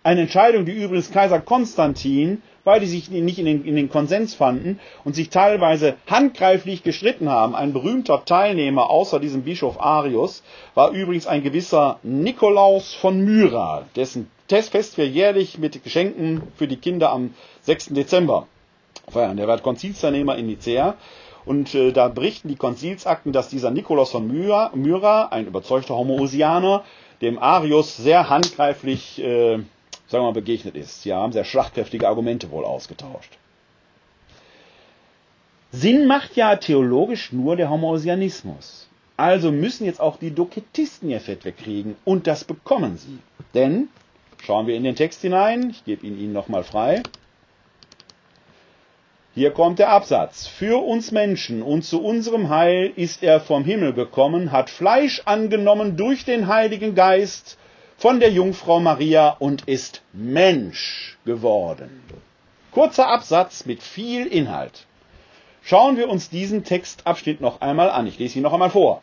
Eine 0.04 0.22
Entscheidung, 0.22 0.66
die 0.66 0.84
übrigens 0.84 1.12
Kaiser 1.12 1.40
Konstantin 1.40 2.42
weil 2.64 2.80
die 2.80 2.88
sich 2.88 3.10
nicht 3.10 3.40
in 3.40 3.46
den, 3.46 3.66
in 3.66 3.76
den 3.76 3.90
Konsens 3.90 4.34
fanden 4.36 4.80
und 5.04 5.16
sich 5.16 5.30
teilweise 5.30 5.96
handgreiflich 6.08 6.84
gestritten 6.84 7.30
haben. 7.30 7.56
Ein 7.56 7.74
berühmter 7.74 8.24
Teilnehmer 8.26 8.90
außer 8.90 9.20
diesem 9.20 9.44
Bischof 9.44 9.80
Arius 9.80 10.44
war 10.74 10.92
übrigens 10.92 11.28
ein 11.28 11.44
gewisser 11.44 12.00
Nikolaus 12.04 12.94
von 12.94 13.24
Myra, 13.24 13.86
dessen 13.96 14.30
Fest 14.48 14.98
wir 15.00 15.08
jährlich 15.08 15.58
mit 15.58 15.84
Geschenken 15.84 16.44
für 16.58 16.68
die 16.68 16.76
Kinder 16.78 17.12
am 17.12 17.34
6. 17.62 17.88
Dezember 17.88 18.46
feiern. 19.10 19.36
Der 19.38 19.48
war 19.48 19.58
Konzilsteilnehmer 19.60 20.38
in 20.38 20.46
Nicea. 20.46 20.96
Und 21.46 21.74
äh, 21.76 21.92
da 21.92 22.08
berichten 22.08 22.48
die 22.48 22.56
Konzilsakten, 22.56 23.34
dass 23.34 23.50
dieser 23.50 23.72
Nikolaus 23.72 24.12
von 24.12 24.28
Myra, 24.28 24.72
Myra 24.76 25.26
ein 25.26 25.48
überzeugter 25.48 25.96
Homoousianer, 25.96 26.84
dem 27.22 27.40
Arius 27.40 27.98
sehr 27.98 28.30
handgreiflich 28.30 29.22
äh, 29.22 29.60
sagen 30.14 30.26
wir 30.26 30.28
mal, 30.30 30.34
begegnet 30.34 30.76
ist. 30.76 31.02
Sie 31.02 31.12
haben 31.12 31.34
sehr 31.34 31.44
schlagkräftige 31.44 32.08
Argumente 32.08 32.52
wohl 32.52 32.66
ausgetauscht. 32.66 33.32
Sinn 35.72 36.06
macht 36.06 36.36
ja 36.36 36.56
theologisch 36.56 37.32
nur 37.32 37.56
der 37.56 37.72
Homoousianismus. 37.72 38.88
Also 39.18 39.52
müssen 39.52 39.86
jetzt 39.86 40.00
auch 40.00 40.18
die 40.18 40.30
Doketisten 40.30 41.10
ihr 41.10 41.20
Fett 41.20 41.46
wegkriegen 41.46 41.96
und 42.06 42.28
das 42.28 42.44
bekommen 42.44 42.98
sie. 42.98 43.18
Denn, 43.56 43.88
schauen 44.44 44.68
wir 44.68 44.76
in 44.76 44.84
den 44.84 44.96
Text 44.96 45.22
hinein, 45.22 45.72
ich 45.72 45.84
gebe 45.84 46.06
ihn 46.06 46.20
Ihnen 46.20 46.34
nochmal 46.34 46.64
frei. 46.64 47.02
Hier 49.34 49.50
kommt 49.50 49.80
der 49.80 49.90
Absatz. 49.90 50.46
Für 50.46 50.84
uns 50.86 51.12
Menschen 51.12 51.64
und 51.64 51.82
zu 51.84 52.04
unserem 52.04 52.50
Heil 52.50 52.94
ist 52.96 53.24
er 53.24 53.40
vom 53.40 53.64
Himmel 53.66 53.94
gekommen, 53.94 54.52
hat 54.52 54.70
Fleisch 54.70 55.24
angenommen 55.26 55.98
durch 55.98 56.24
den 56.24 56.46
Heiligen 56.48 56.94
Geist 56.94 57.58
von 58.04 58.20
der 58.20 58.32
Jungfrau 58.32 58.82
Maria 58.82 59.30
und 59.30 59.62
ist 59.62 60.02
Mensch 60.12 61.18
geworden. 61.24 62.04
Kurzer 62.74 63.08
Absatz 63.08 63.66
mit 63.66 63.82
viel 63.82 64.28
Inhalt. 64.28 64.88
Schauen 65.62 65.96
wir 65.96 66.10
uns 66.10 66.30
diesen 66.30 66.66
Textabschnitt 66.66 67.40
noch 67.40 67.62
einmal 67.62 67.90
an. 67.90 68.06
Ich 68.06 68.20
lese 68.20 68.40
ihn 68.40 68.42
noch 68.42 68.52
einmal 68.52 68.72
vor. 68.72 69.02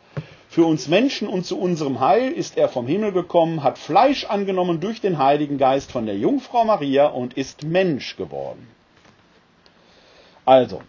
Für 0.49 0.65
uns 0.65 0.87
Menschen 0.87 1.27
und 1.27 1.47
zu 1.47 1.59
unserem 1.59 1.99
Heil 1.99 2.31
ist 2.31 2.59
er 2.59 2.69
vom 2.69 2.85
Himmel 2.85 3.11
gekommen, 3.11 3.63
hat 3.63 3.79
Fleisch 3.79 4.25
angenommen 4.25 4.79
durch 4.79 5.01
den 5.01 5.17
Heiligen 5.17 5.57
Geist 5.57 5.91
von 5.91 6.05
der 6.05 6.19
Jungfrau 6.19 6.63
Maria 6.63 7.07
und 7.07 7.33
ist 7.33 7.63
Mensch 7.63 8.17
geworden. 8.17 8.67
Also, 10.45 10.83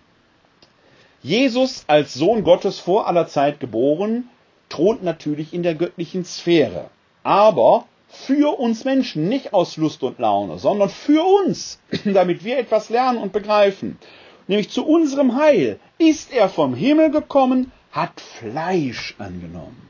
Jesus 1.23 1.85
als 1.87 2.13
Sohn 2.13 2.45
Gottes 2.45 2.79
vor 2.79 3.07
aller 3.07 3.27
Zeit 3.27 3.59
geboren, 3.59 4.29
thront 4.69 5.03
natürlich 5.03 5.55
in 5.55 5.63
der 5.63 5.75
göttlichen 5.77 6.27
Sphäre. 6.27 6.91
Aber 7.23 7.87
für 8.13 8.59
uns 8.59 8.85
Menschen, 8.85 9.29
nicht 9.29 9.55
aus 9.55 9.79
Lust 9.79 10.03
und 10.03 10.19
Laune, 10.19 10.59
sondern 10.59 10.91
für 10.91 11.25
uns, 11.25 11.81
damit 12.05 12.45
wir 12.45 12.59
etwas 12.59 12.91
lernen 12.91 13.19
und 13.19 13.33
begreifen. 13.33 13.99
Nämlich 14.47 14.69
zu 14.71 14.87
unserem 14.87 15.37
Heil 15.37 15.81
ist 15.99 16.31
er 16.31 16.51
vom 16.51 16.75
Himmel 16.75 17.11
gekommen, 17.11 17.73
hat 17.91 18.21
Fleisch 18.21 19.15
angenommen. 19.19 19.89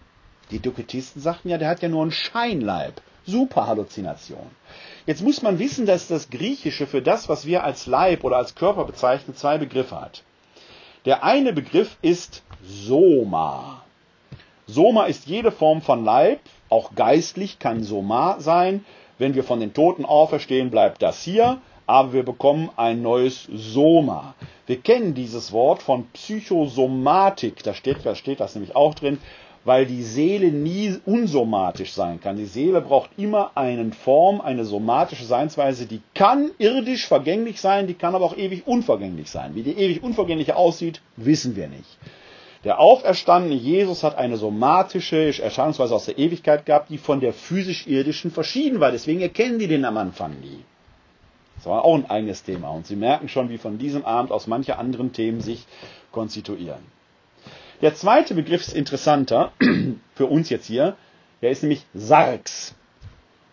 Die 0.52 0.60
Duketisten 0.60 1.20
sagten 1.20 1.48
ja, 1.48 1.58
der 1.58 1.68
hat 1.68 1.82
ja 1.82 1.88
nur 1.88 2.02
einen 2.02 2.12
Scheinleib. 2.12 3.00
Super 3.26 3.66
Halluzination. 3.66 4.50
Jetzt 5.06 5.22
muss 5.22 5.42
man 5.42 5.58
wissen, 5.58 5.86
dass 5.86 6.08
das 6.08 6.30
Griechische 6.30 6.86
für 6.86 7.02
das, 7.02 7.28
was 7.28 7.46
wir 7.46 7.64
als 7.64 7.86
Leib 7.86 8.24
oder 8.24 8.36
als 8.36 8.54
Körper 8.54 8.84
bezeichnen, 8.84 9.34
zwei 9.34 9.58
Begriffe 9.58 10.00
hat. 10.00 10.22
Der 11.04 11.24
eine 11.24 11.52
Begriff 11.52 11.96
ist 12.02 12.42
Soma. 12.64 13.82
Soma 14.66 15.06
ist 15.06 15.26
jede 15.26 15.50
Form 15.50 15.82
von 15.82 16.04
Leib, 16.04 16.40
auch 16.72 16.94
geistlich 16.96 17.58
kann 17.58 17.84
Soma 17.84 18.40
sein. 18.40 18.84
Wenn 19.18 19.34
wir 19.34 19.44
von 19.44 19.60
den 19.60 19.74
Toten 19.74 20.04
auferstehen, 20.04 20.70
bleibt 20.70 21.02
das 21.02 21.22
hier, 21.22 21.58
aber 21.86 22.12
wir 22.14 22.24
bekommen 22.24 22.70
ein 22.76 23.02
neues 23.02 23.46
Soma. 23.52 24.34
Wir 24.66 24.78
kennen 24.78 25.14
dieses 25.14 25.52
Wort 25.52 25.82
von 25.82 26.06
Psychosomatik, 26.14 27.62
da 27.62 27.74
steht, 27.74 27.98
da 28.04 28.14
steht 28.14 28.40
das 28.40 28.54
nämlich 28.54 28.74
auch 28.74 28.94
drin, 28.94 29.18
weil 29.64 29.86
die 29.86 30.02
Seele 30.02 30.50
nie 30.50 30.96
unsomatisch 31.04 31.92
sein 31.92 32.20
kann. 32.20 32.36
Die 32.36 32.46
Seele 32.46 32.80
braucht 32.80 33.10
immer 33.16 33.52
eine 33.54 33.92
Form, 33.92 34.40
eine 34.40 34.64
somatische 34.64 35.24
Seinsweise, 35.24 35.86
die 35.86 36.00
kann 36.14 36.50
irdisch 36.58 37.06
vergänglich 37.06 37.60
sein, 37.60 37.86
die 37.86 37.94
kann 37.94 38.14
aber 38.14 38.24
auch 38.24 38.36
ewig 38.36 38.66
unvergänglich 38.66 39.30
sein. 39.30 39.54
Wie 39.54 39.62
die 39.62 39.78
ewig 39.78 40.02
unvergängliche 40.02 40.56
aussieht, 40.56 41.02
wissen 41.16 41.54
wir 41.54 41.68
nicht. 41.68 41.98
Der 42.64 42.78
auferstandene 42.78 43.54
Jesus 43.56 44.04
hat 44.04 44.16
eine 44.16 44.36
somatische 44.36 45.42
Erscheinungsweise 45.42 45.94
aus 45.94 46.04
der 46.04 46.18
Ewigkeit 46.18 46.64
gehabt, 46.64 46.90
die 46.90 46.98
von 46.98 47.18
der 47.20 47.32
physisch-irdischen 47.32 48.30
verschieden 48.30 48.78
war. 48.78 48.92
Deswegen 48.92 49.20
erkennen 49.20 49.58
die 49.58 49.66
den 49.66 49.84
am 49.84 49.96
Anfang 49.96 50.38
nie. 50.40 50.64
Das 51.56 51.66
war 51.66 51.84
auch 51.84 51.94
ein 51.94 52.08
eigenes 52.08 52.44
Thema. 52.44 52.70
Und 52.70 52.86
Sie 52.86 52.96
merken 52.96 53.28
schon, 53.28 53.48
wie 53.48 53.58
von 53.58 53.78
diesem 53.78 54.04
Abend 54.04 54.30
aus 54.30 54.46
manche 54.46 54.78
anderen 54.78 55.12
Themen 55.12 55.40
sich 55.40 55.66
konstituieren. 56.12 56.82
Der 57.80 57.94
zweite 57.96 58.34
Begriff 58.34 58.62
ist 58.62 58.74
interessanter 58.74 59.52
für 60.14 60.26
uns 60.26 60.48
jetzt 60.48 60.66
hier. 60.66 60.96
Der 61.40 61.50
ist 61.50 61.62
nämlich 61.64 61.84
Sarx. 61.94 62.74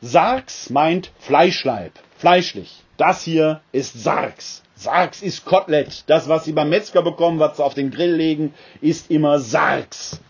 Sarx 0.01 0.70
meint 0.70 1.12
Fleischleib, 1.18 1.93
fleischlich. 2.18 2.84
Das 2.97 3.24
hier 3.24 3.62
ist 3.72 4.01
Sarx. 4.03 4.62
Sarx 4.80 5.22
ist 5.22 5.44
Kotelett. 5.44 6.06
Das, 6.08 6.30
was 6.30 6.46
Sie 6.46 6.54
beim 6.54 6.70
Metzger 6.70 7.02
bekommen, 7.02 7.38
was 7.38 7.58
Sie 7.58 7.64
auf 7.64 7.74
den 7.74 7.92
Grill 7.92 8.16
legen, 8.16 8.54
ist 8.80 9.12
immer 9.12 9.40
Sarx. 9.40 10.22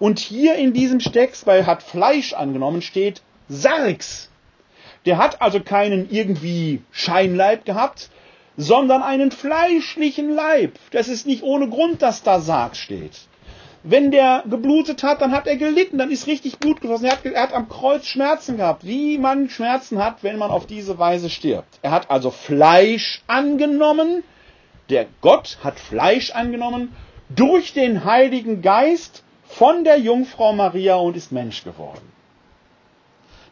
Und 0.00 0.18
hier 0.18 0.56
in 0.56 0.72
diesem 0.72 0.98
Text, 0.98 1.46
weil 1.46 1.66
hat 1.66 1.84
Fleisch 1.84 2.32
angenommen, 2.32 2.82
steht 2.82 3.22
Sarx. 3.48 4.28
Der 5.06 5.18
hat 5.18 5.40
also 5.40 5.60
keinen 5.60 6.10
irgendwie 6.10 6.82
Scheinleib 6.90 7.64
gehabt, 7.64 8.10
sondern 8.56 9.04
einen 9.04 9.30
fleischlichen 9.30 10.34
Leib. 10.34 10.72
Das 10.90 11.06
ist 11.06 11.24
nicht 11.24 11.44
ohne 11.44 11.68
Grund, 11.68 12.02
dass 12.02 12.24
da 12.24 12.40
Sarg 12.40 12.74
steht. 12.74 13.12
Wenn 13.88 14.10
der 14.10 14.42
geblutet 14.50 15.04
hat, 15.04 15.20
dann 15.20 15.30
hat 15.30 15.46
er 15.46 15.56
gelitten, 15.56 15.98
dann 15.98 16.10
ist 16.10 16.26
richtig 16.26 16.58
Blut 16.58 16.80
geflossen. 16.80 17.06
Er 17.06 17.12
hat, 17.12 17.24
er 17.24 17.40
hat 17.40 17.52
am 17.52 17.68
Kreuz 17.68 18.04
Schmerzen 18.06 18.56
gehabt, 18.56 18.84
wie 18.84 19.16
man 19.16 19.48
Schmerzen 19.48 20.02
hat, 20.02 20.24
wenn 20.24 20.38
man 20.38 20.50
auf 20.50 20.66
diese 20.66 20.98
Weise 20.98 21.30
stirbt. 21.30 21.78
Er 21.82 21.92
hat 21.92 22.10
also 22.10 22.32
Fleisch 22.32 23.22
angenommen. 23.28 24.24
Der 24.90 25.06
Gott 25.20 25.58
hat 25.62 25.78
Fleisch 25.78 26.32
angenommen 26.32 26.96
durch 27.28 27.74
den 27.74 28.04
Heiligen 28.04 28.60
Geist 28.60 29.22
von 29.44 29.84
der 29.84 29.98
Jungfrau 29.98 30.52
Maria 30.52 30.96
und 30.96 31.16
ist 31.16 31.30
Mensch 31.30 31.62
geworden. 31.62 32.12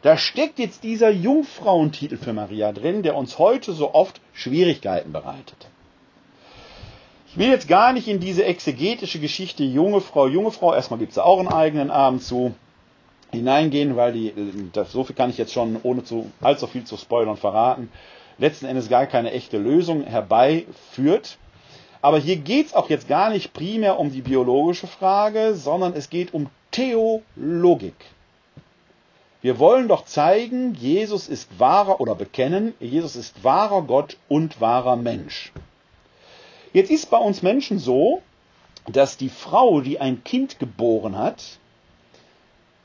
Da 0.02 0.16
steckt 0.16 0.58
jetzt 0.58 0.82
dieser 0.82 1.10
Jungfrauentitel 1.10 2.16
für 2.16 2.32
Maria 2.32 2.72
drin, 2.72 3.04
der 3.04 3.14
uns 3.14 3.38
heute 3.38 3.72
so 3.72 3.94
oft 3.94 4.20
Schwierigkeiten 4.32 5.12
bereitet. 5.12 5.68
Ich 7.34 7.38
will 7.40 7.48
jetzt 7.48 7.66
gar 7.66 7.92
nicht 7.92 8.06
in 8.06 8.20
diese 8.20 8.44
exegetische 8.44 9.18
Geschichte 9.18 9.64
junge 9.64 10.00
Frau, 10.00 10.28
junge 10.28 10.52
Frau, 10.52 10.72
erstmal 10.72 11.00
gibt 11.00 11.10
es 11.10 11.18
auch 11.18 11.40
einen 11.40 11.48
eigenen 11.48 11.90
Abend 11.90 12.22
zu, 12.22 12.54
hineingehen, 13.32 13.96
weil 13.96 14.12
die, 14.12 14.32
das, 14.72 14.92
so 14.92 15.02
viel 15.02 15.16
kann 15.16 15.30
ich 15.30 15.36
jetzt 15.36 15.52
schon, 15.52 15.76
ohne 15.82 16.04
zu, 16.04 16.30
allzu 16.40 16.68
viel 16.68 16.84
zu 16.84 16.96
spoilern, 16.96 17.36
verraten, 17.36 17.90
letzten 18.38 18.66
Endes 18.66 18.88
gar 18.88 19.06
keine 19.06 19.32
echte 19.32 19.58
Lösung 19.58 20.04
herbeiführt. 20.04 21.38
Aber 22.02 22.18
hier 22.18 22.36
geht 22.36 22.66
es 22.66 22.74
auch 22.74 22.88
jetzt 22.88 23.08
gar 23.08 23.30
nicht 23.30 23.52
primär 23.52 23.98
um 23.98 24.12
die 24.12 24.22
biologische 24.22 24.86
Frage, 24.86 25.56
sondern 25.56 25.94
es 25.94 26.10
geht 26.10 26.34
um 26.34 26.50
Theologik. 26.70 27.96
Wir 29.42 29.58
wollen 29.58 29.88
doch 29.88 30.04
zeigen, 30.04 30.74
Jesus 30.74 31.26
ist 31.26 31.58
wahrer 31.58 32.00
oder 32.00 32.14
bekennen, 32.14 32.74
Jesus 32.78 33.16
ist 33.16 33.42
wahrer 33.42 33.82
Gott 33.82 34.18
und 34.28 34.60
wahrer 34.60 34.94
Mensch. 34.94 35.52
Jetzt 36.74 36.90
ist 36.90 37.08
bei 37.08 37.18
uns 37.18 37.40
Menschen 37.40 37.78
so, 37.78 38.20
dass 38.88 39.16
die 39.16 39.28
Frau, 39.28 39.80
die 39.80 40.00
ein 40.00 40.24
Kind 40.24 40.58
geboren 40.58 41.16
hat, 41.16 41.60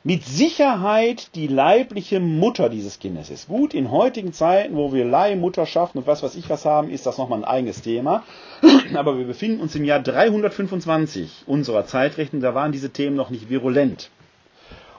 mit 0.03 0.23
Sicherheit 0.23 1.33
die 1.33 1.47
leibliche 1.47 2.19
Mutter 2.19 2.69
dieses 2.69 2.99
Kindes 2.99 3.31
ist. 3.31 3.47
Gut, 3.47 3.73
in 3.73 3.89
heutigen 3.89 4.31
Zeiten, 4.31 4.75
wo 4.75 4.93
wir 4.93 5.05
Leihmutterschaften 5.05 5.99
und 5.99 6.07
was 6.07 6.21
weiß 6.21 6.35
ich 6.35 6.51
was 6.51 6.65
haben, 6.65 6.91
ist 6.91 7.07
das 7.07 7.17
nochmal 7.17 7.39
ein 7.39 7.45
eigenes 7.45 7.81
Thema. 7.81 8.23
Aber 8.93 9.17
wir 9.17 9.25
befinden 9.25 9.59
uns 9.59 9.75
im 9.75 9.83
Jahr 9.83 9.99
325 9.99 11.45
unserer 11.47 11.87
Zeitrechnung, 11.87 12.43
da 12.43 12.53
waren 12.53 12.71
diese 12.71 12.91
Themen 12.91 13.15
noch 13.15 13.31
nicht 13.31 13.49
virulent. 13.49 14.11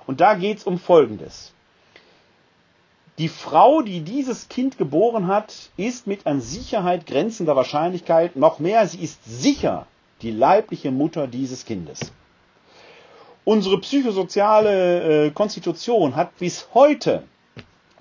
Und 0.08 0.20
da 0.20 0.34
geht 0.34 0.58
es 0.58 0.64
um 0.64 0.80
Folgendes. 0.80 1.54
Die 3.18 3.28
Frau, 3.28 3.82
die 3.82 4.00
dieses 4.00 4.48
Kind 4.48 4.78
geboren 4.78 5.26
hat, 5.26 5.54
ist 5.76 6.06
mit 6.06 6.26
an 6.26 6.40
Sicherheit 6.40 7.06
grenzender 7.06 7.56
Wahrscheinlichkeit 7.56 8.36
noch 8.36 8.58
mehr, 8.58 8.86
sie 8.86 9.00
ist 9.00 9.20
sicher 9.24 9.86
die 10.22 10.30
leibliche 10.30 10.90
Mutter 10.90 11.26
dieses 11.26 11.64
Kindes. 11.64 12.12
Unsere 13.44 13.78
psychosoziale 13.80 15.26
äh, 15.26 15.30
Konstitution 15.30 16.14
hat 16.14 16.38
bis 16.38 16.68
heute 16.74 17.24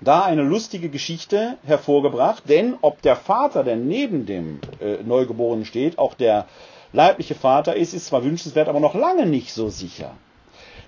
da 0.00 0.22
eine 0.22 0.42
lustige 0.42 0.88
Geschichte 0.88 1.58
hervorgebracht, 1.64 2.44
denn 2.48 2.76
ob 2.80 3.02
der 3.02 3.16
Vater, 3.16 3.64
der 3.64 3.76
neben 3.76 4.26
dem 4.26 4.60
äh, 4.80 5.02
Neugeborenen 5.02 5.64
steht, 5.64 5.98
auch 5.98 6.14
der 6.14 6.46
leibliche 6.92 7.34
Vater 7.34 7.76
ist, 7.76 7.94
ist 7.94 8.06
zwar 8.06 8.24
wünschenswert, 8.24 8.68
aber 8.68 8.80
noch 8.80 8.94
lange 8.94 9.26
nicht 9.26 9.52
so 9.52 9.68
sicher. 9.68 10.12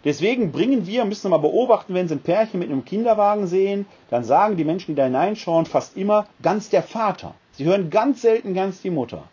Deswegen 0.04 0.50
bringen 0.50 0.86
wir, 0.86 1.04
müssen 1.04 1.24
wir 1.24 1.38
mal 1.38 1.48
beobachten, 1.48 1.94
wenn 1.94 2.08
Sie 2.08 2.14
ein 2.14 2.22
Pärchen 2.22 2.58
mit 2.58 2.70
einem 2.70 2.84
Kinderwagen 2.84 3.46
sehen, 3.46 3.86
dann 4.10 4.24
sagen 4.24 4.56
die 4.56 4.64
Menschen, 4.64 4.92
die 4.92 4.96
da 4.96 5.04
hineinschauen, 5.04 5.66
fast 5.66 5.96
immer 5.96 6.26
ganz 6.42 6.70
der 6.70 6.82
Vater. 6.82 7.34
Sie 7.52 7.64
hören 7.64 7.90
ganz 7.90 8.22
selten 8.22 8.54
ganz 8.54 8.82
die 8.82 8.90
Mutter. 8.90 9.24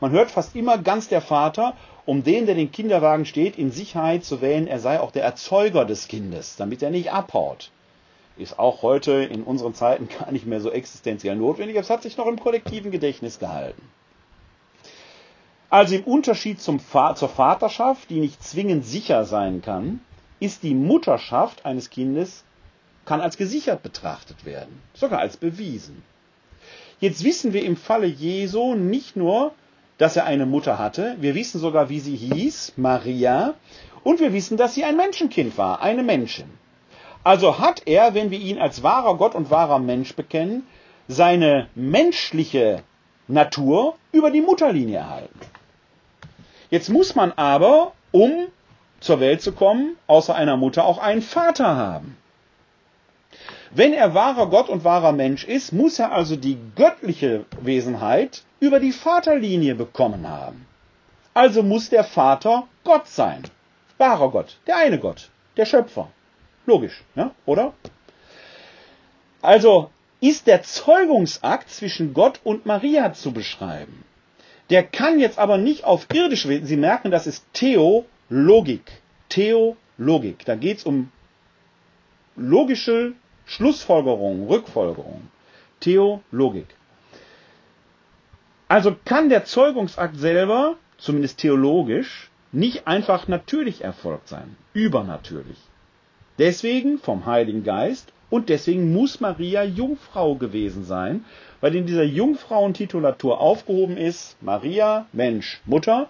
Man 0.00 0.10
hört 0.10 0.30
fast 0.30 0.56
immer 0.56 0.78
ganz 0.78 1.08
der 1.08 1.20
Vater, 1.20 1.74
um 2.06 2.24
den, 2.24 2.46
der 2.46 2.54
den 2.54 2.72
Kinderwagen 2.72 3.24
steht, 3.24 3.56
in 3.56 3.70
Sicherheit 3.70 4.24
zu 4.24 4.40
wählen, 4.40 4.66
er 4.66 4.80
sei 4.80 5.00
auch 5.00 5.10
der 5.10 5.24
Erzeuger 5.24 5.84
des 5.84 6.08
Kindes, 6.08 6.56
damit 6.56 6.82
er 6.82 6.90
nicht 6.90 7.12
abhaut. 7.12 7.70
Ist 8.36 8.58
auch 8.58 8.82
heute 8.82 9.12
in 9.12 9.44
unseren 9.44 9.74
Zeiten 9.74 10.08
gar 10.18 10.32
nicht 10.32 10.46
mehr 10.46 10.60
so 10.60 10.70
existenziell 10.70 11.36
notwendig, 11.36 11.76
aber 11.76 11.84
es 11.84 11.90
hat 11.90 12.02
sich 12.02 12.16
noch 12.16 12.26
im 12.26 12.38
kollektiven 12.38 12.90
Gedächtnis 12.90 13.38
gehalten. 13.38 13.82
Also 15.70 15.96
im 15.96 16.04
Unterschied 16.04 16.60
zum, 16.60 16.80
zur 16.80 17.28
Vaterschaft, 17.28 18.10
die 18.10 18.20
nicht 18.20 18.42
zwingend 18.42 18.84
sicher 18.84 19.24
sein 19.24 19.62
kann, 19.62 20.00
ist 20.40 20.62
die 20.62 20.74
Mutterschaft 20.74 21.64
eines 21.64 21.90
Kindes 21.90 22.44
kann 23.04 23.20
als 23.20 23.36
gesichert 23.36 23.82
betrachtet 23.82 24.44
werden, 24.44 24.82
sogar 24.92 25.20
als 25.20 25.36
bewiesen. 25.36 26.02
Jetzt 27.00 27.24
wissen 27.24 27.52
wir 27.52 27.64
im 27.64 27.76
Falle 27.76 28.06
Jesu 28.06 28.74
nicht 28.74 29.16
nur, 29.16 29.52
dass 29.98 30.16
er 30.16 30.26
eine 30.26 30.44
Mutter 30.44 30.78
hatte, 30.78 31.16
wir 31.20 31.34
wissen 31.34 31.60
sogar, 31.60 31.88
wie 31.88 32.00
sie 32.00 32.16
hieß, 32.16 32.74
Maria, 32.76 33.54
und 34.02 34.20
wir 34.20 34.32
wissen, 34.32 34.56
dass 34.56 34.74
sie 34.74 34.84
ein 34.84 34.96
Menschenkind 34.96 35.56
war, 35.56 35.80
eine 35.80 36.02
Menschin. 36.02 36.50
Also 37.24 37.58
hat 37.58 37.82
er, 37.86 38.14
wenn 38.14 38.30
wir 38.30 38.38
ihn 38.38 38.58
als 38.58 38.82
wahrer 38.82 39.16
Gott 39.16 39.34
und 39.34 39.50
wahrer 39.50 39.78
Mensch 39.78 40.14
bekennen, 40.14 40.66
seine 41.08 41.68
menschliche 41.74 42.82
Natur 43.28 43.96
über 44.12 44.30
die 44.30 44.42
Mutterlinie 44.42 44.98
erhalten. 44.98 45.40
Jetzt 46.70 46.88
muss 46.88 47.14
man 47.14 47.32
aber, 47.32 47.92
um 48.12 48.48
zur 49.00 49.20
Welt 49.20 49.42
zu 49.42 49.52
kommen, 49.52 49.96
außer 50.06 50.34
einer 50.34 50.56
Mutter 50.56 50.84
auch 50.84 50.98
einen 50.98 51.22
Vater 51.22 51.76
haben. 51.76 52.16
Wenn 53.70 53.92
er 53.92 54.14
wahrer 54.14 54.48
Gott 54.48 54.68
und 54.68 54.84
wahrer 54.84 55.12
Mensch 55.12 55.44
ist, 55.44 55.72
muss 55.72 55.98
er 55.98 56.12
also 56.12 56.36
die 56.36 56.58
göttliche 56.76 57.44
Wesenheit 57.60 58.42
über 58.60 58.80
die 58.80 58.92
Vaterlinie 58.92 59.74
bekommen 59.74 60.28
haben. 60.28 60.66
Also 61.34 61.62
muss 61.62 61.90
der 61.90 62.04
Vater 62.04 62.66
Gott 62.84 63.06
sein. 63.08 63.42
Wahrer 63.98 64.30
Gott, 64.30 64.58
der 64.66 64.76
eine 64.76 64.98
Gott, 64.98 65.30
der 65.56 65.66
Schöpfer. 65.66 66.08
Logisch, 66.64 67.04
ja? 67.14 67.32
oder? 67.44 67.74
Also 69.42 69.90
ist 70.20 70.46
der 70.46 70.62
Zeugungsakt 70.62 71.70
zwischen 71.70 72.14
Gott 72.14 72.40
und 72.42 72.66
Maria 72.66 73.12
zu 73.12 73.32
beschreiben. 73.32 74.04
Der 74.70 74.82
kann 74.82 75.18
jetzt 75.20 75.38
aber 75.38 75.58
nicht 75.58 75.84
auf 75.84 76.06
irdische 76.12 76.48
Wesen, 76.48 76.66
Sie 76.66 76.76
merken, 76.76 77.10
das 77.10 77.26
ist 77.26 77.44
Theo 77.52 78.06
Logik. 78.28 79.02
Theologik. 79.28 80.44
Da 80.44 80.54
geht 80.54 80.78
es 80.78 80.84
um 80.84 81.10
logische 82.36 83.12
Schlussfolgerungen, 83.44 84.46
Rückfolgerungen. 84.46 85.30
Theologik. 85.80 86.66
Also 88.68 88.96
kann 89.04 89.28
der 89.28 89.44
Zeugungsakt 89.44 90.16
selber, 90.16 90.76
zumindest 90.98 91.38
theologisch, 91.38 92.30
nicht 92.50 92.86
einfach 92.86 93.28
natürlich 93.28 93.84
erfolgt 93.84 94.28
sein, 94.28 94.56
übernatürlich. 94.72 95.58
Deswegen 96.38 96.98
vom 96.98 97.26
Heiligen 97.26 97.62
Geist 97.62 98.12
und 98.28 98.48
deswegen 98.48 98.92
muss 98.92 99.20
Maria 99.20 99.62
Jungfrau 99.62 100.34
gewesen 100.34 100.84
sein, 100.84 101.24
weil 101.60 101.76
in 101.76 101.86
dieser 101.86 102.02
Jungfrauentitulatur 102.02 103.40
aufgehoben 103.40 103.96
ist 103.96 104.36
Maria, 104.42 105.06
Mensch, 105.12 105.60
Mutter, 105.64 106.08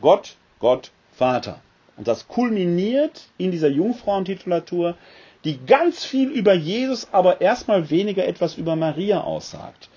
Gott, 0.00 0.36
Gott, 0.58 0.90
Vater. 1.16 1.60
Und 1.96 2.08
das 2.08 2.26
kulminiert 2.28 3.28
in 3.38 3.50
dieser 3.50 3.68
Jungfrauentitulatur, 3.68 4.96
die 5.44 5.58
ganz 5.64 6.04
viel 6.04 6.30
über 6.30 6.54
Jesus, 6.54 7.08
aber 7.12 7.40
erstmal 7.40 7.90
weniger 7.90 8.26
etwas 8.26 8.56
über 8.56 8.76
Maria 8.76 9.20
aussagt. 9.20 9.90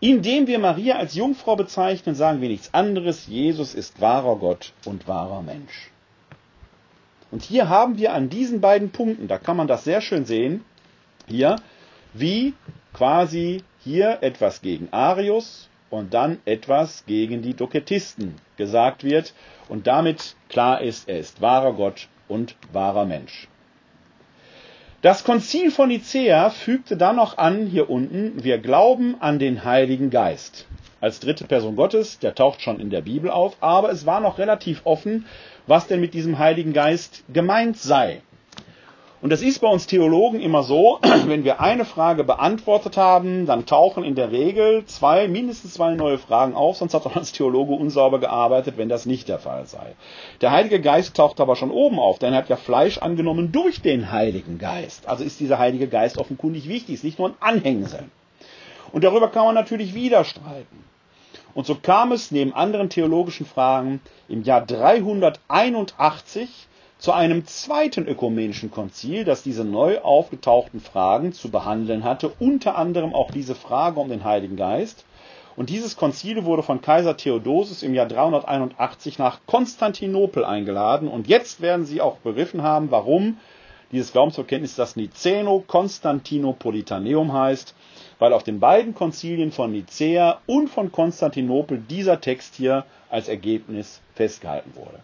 Indem 0.00 0.46
wir 0.46 0.58
Maria 0.58 0.96
als 0.96 1.14
Jungfrau 1.14 1.56
bezeichnen, 1.56 2.14
sagen 2.14 2.40
wir 2.40 2.48
nichts 2.48 2.72
anderes. 2.72 3.26
Jesus 3.26 3.74
ist 3.74 4.00
wahrer 4.00 4.36
Gott 4.36 4.72
und 4.86 5.06
wahrer 5.06 5.42
Mensch. 5.42 5.90
Und 7.30 7.42
hier 7.42 7.68
haben 7.68 7.98
wir 7.98 8.12
an 8.12 8.28
diesen 8.28 8.60
beiden 8.60 8.90
Punkten, 8.90 9.28
da 9.28 9.38
kann 9.38 9.56
man 9.56 9.68
das 9.68 9.84
sehr 9.84 10.00
schön 10.00 10.24
sehen, 10.24 10.64
hier, 11.28 11.56
wie 12.12 12.54
quasi 12.92 13.62
hier 13.78 14.18
etwas 14.22 14.62
gegen 14.62 14.88
Arius 14.90 15.69
und 15.90 16.14
dann 16.14 16.38
etwas 16.44 17.04
gegen 17.06 17.42
die 17.42 17.54
Doketisten 17.54 18.36
gesagt 18.56 19.04
wird 19.04 19.34
und 19.68 19.86
damit 19.86 20.36
klar 20.48 20.80
ist, 20.80 21.08
er 21.08 21.18
ist 21.18 21.40
wahrer 21.40 21.72
Gott 21.72 22.08
und 22.28 22.56
wahrer 22.72 23.04
Mensch. 23.04 23.48
Das 25.02 25.24
Konzil 25.24 25.70
von 25.70 25.88
Nicea 25.88 26.50
fügte 26.50 26.96
dann 26.96 27.16
noch 27.16 27.38
an, 27.38 27.66
hier 27.66 27.88
unten, 27.88 28.44
wir 28.44 28.58
glauben 28.58 29.16
an 29.20 29.38
den 29.38 29.64
Heiligen 29.64 30.10
Geist. 30.10 30.66
Als 31.00 31.20
dritte 31.20 31.44
Person 31.46 31.74
Gottes, 31.74 32.18
der 32.18 32.34
taucht 32.34 32.60
schon 32.60 32.78
in 32.78 32.90
der 32.90 33.00
Bibel 33.00 33.30
auf, 33.30 33.56
aber 33.60 33.90
es 33.90 34.04
war 34.04 34.20
noch 34.20 34.38
relativ 34.38 34.82
offen, 34.84 35.24
was 35.66 35.86
denn 35.86 36.00
mit 36.02 36.12
diesem 36.12 36.38
Heiligen 36.38 36.74
Geist 36.74 37.24
gemeint 37.32 37.78
sei. 37.78 38.20
Und 39.22 39.28
das 39.28 39.42
ist 39.42 39.60
bei 39.60 39.68
uns 39.68 39.86
Theologen 39.86 40.40
immer 40.40 40.62
so, 40.62 40.98
wenn 41.26 41.44
wir 41.44 41.60
eine 41.60 41.84
Frage 41.84 42.24
beantwortet 42.24 42.96
haben, 42.96 43.44
dann 43.44 43.66
tauchen 43.66 44.02
in 44.02 44.14
der 44.14 44.32
Regel 44.32 44.86
zwei, 44.86 45.28
mindestens 45.28 45.74
zwei 45.74 45.94
neue 45.94 46.16
Fragen 46.16 46.54
auf, 46.54 46.78
sonst 46.78 46.94
hat 46.94 47.04
man 47.04 47.14
als 47.14 47.32
Theologe 47.32 47.74
unsauber 47.74 48.18
gearbeitet, 48.18 48.78
wenn 48.78 48.88
das 48.88 49.04
nicht 49.04 49.28
der 49.28 49.38
Fall 49.38 49.66
sei. 49.66 49.94
Der 50.40 50.52
Heilige 50.52 50.80
Geist 50.80 51.16
taucht 51.16 51.38
aber 51.38 51.54
schon 51.54 51.70
oben 51.70 51.98
auf, 51.98 52.18
denn 52.18 52.32
er 52.32 52.38
hat 52.38 52.48
ja 52.48 52.56
Fleisch 52.56 52.96
angenommen 52.96 53.52
durch 53.52 53.82
den 53.82 54.10
Heiligen 54.10 54.58
Geist. 54.58 55.06
Also 55.06 55.22
ist 55.22 55.38
dieser 55.38 55.58
Heilige 55.58 55.88
Geist 55.88 56.16
offenkundig 56.16 56.66
wichtig, 56.66 56.94
ist 56.94 57.04
nicht 57.04 57.18
nur 57.18 57.28
ein 57.28 57.36
Anhängsel. 57.40 58.04
Und 58.90 59.04
darüber 59.04 59.28
kann 59.28 59.44
man 59.44 59.54
natürlich 59.54 59.94
wieder 59.94 60.24
streiten. 60.24 60.84
Und 61.52 61.66
so 61.66 61.74
kam 61.74 62.12
es 62.12 62.30
neben 62.30 62.54
anderen 62.54 62.88
theologischen 62.88 63.44
Fragen 63.44 64.00
im 64.28 64.44
Jahr 64.44 64.64
381 64.64 66.68
zu 67.00 67.12
einem 67.12 67.46
zweiten 67.46 68.06
ökumenischen 68.06 68.70
Konzil, 68.70 69.24
das 69.24 69.42
diese 69.42 69.64
neu 69.64 70.00
aufgetauchten 70.00 70.80
Fragen 70.80 71.32
zu 71.32 71.50
behandeln 71.50 72.04
hatte, 72.04 72.30
unter 72.38 72.76
anderem 72.76 73.14
auch 73.14 73.30
diese 73.30 73.54
Frage 73.54 73.98
um 73.98 74.10
den 74.10 74.22
Heiligen 74.22 74.56
Geist. 74.56 75.06
Und 75.56 75.70
dieses 75.70 75.96
Konzil 75.96 76.44
wurde 76.44 76.62
von 76.62 76.82
Kaiser 76.82 77.16
Theodosius 77.16 77.82
im 77.82 77.94
Jahr 77.94 78.04
381 78.06 79.18
nach 79.18 79.40
Konstantinopel 79.46 80.44
eingeladen. 80.44 81.08
Und 81.08 81.26
jetzt 81.26 81.62
werden 81.62 81.86
Sie 81.86 82.02
auch 82.02 82.18
begriffen 82.18 82.62
haben, 82.62 82.90
warum 82.90 83.38
dieses 83.92 84.12
Glaubensbekenntnis 84.12 84.76
das 84.76 84.94
Niceno-Konstantinopolitaneum 84.94 87.32
heißt, 87.32 87.74
weil 88.18 88.34
auf 88.34 88.42
den 88.42 88.60
beiden 88.60 88.94
Konzilien 88.94 89.52
von 89.52 89.72
Nicea 89.72 90.42
und 90.46 90.68
von 90.68 90.92
Konstantinopel 90.92 91.78
dieser 91.78 92.20
Text 92.20 92.56
hier 92.56 92.84
als 93.08 93.28
Ergebnis 93.28 94.02
festgehalten 94.14 94.76
wurde. 94.76 95.00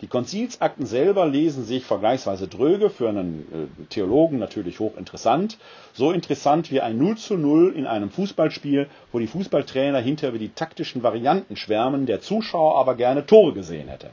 Die 0.00 0.06
Konzilsakten 0.06 0.86
selber 0.86 1.26
lesen 1.26 1.64
sich 1.64 1.84
vergleichsweise 1.84 2.48
dröge, 2.48 2.90
für 2.90 3.08
einen 3.08 3.68
äh, 3.80 3.84
Theologen 3.86 4.38
natürlich 4.38 4.80
hochinteressant. 4.80 5.58
So 5.92 6.10
interessant 6.10 6.70
wie 6.70 6.80
ein 6.80 6.98
0 6.98 7.16
zu 7.16 7.36
0 7.36 7.74
in 7.76 7.86
einem 7.86 8.10
Fußballspiel, 8.10 8.88
wo 9.12 9.18
die 9.18 9.26
Fußballtrainer 9.26 10.00
hinter 10.00 10.28
über 10.28 10.38
die 10.38 10.48
taktischen 10.50 11.02
Varianten 11.02 11.56
schwärmen, 11.56 12.06
der 12.06 12.20
Zuschauer 12.20 12.78
aber 12.78 12.96
gerne 12.96 13.26
Tore 13.26 13.52
gesehen 13.52 13.88
hätte. 13.88 14.10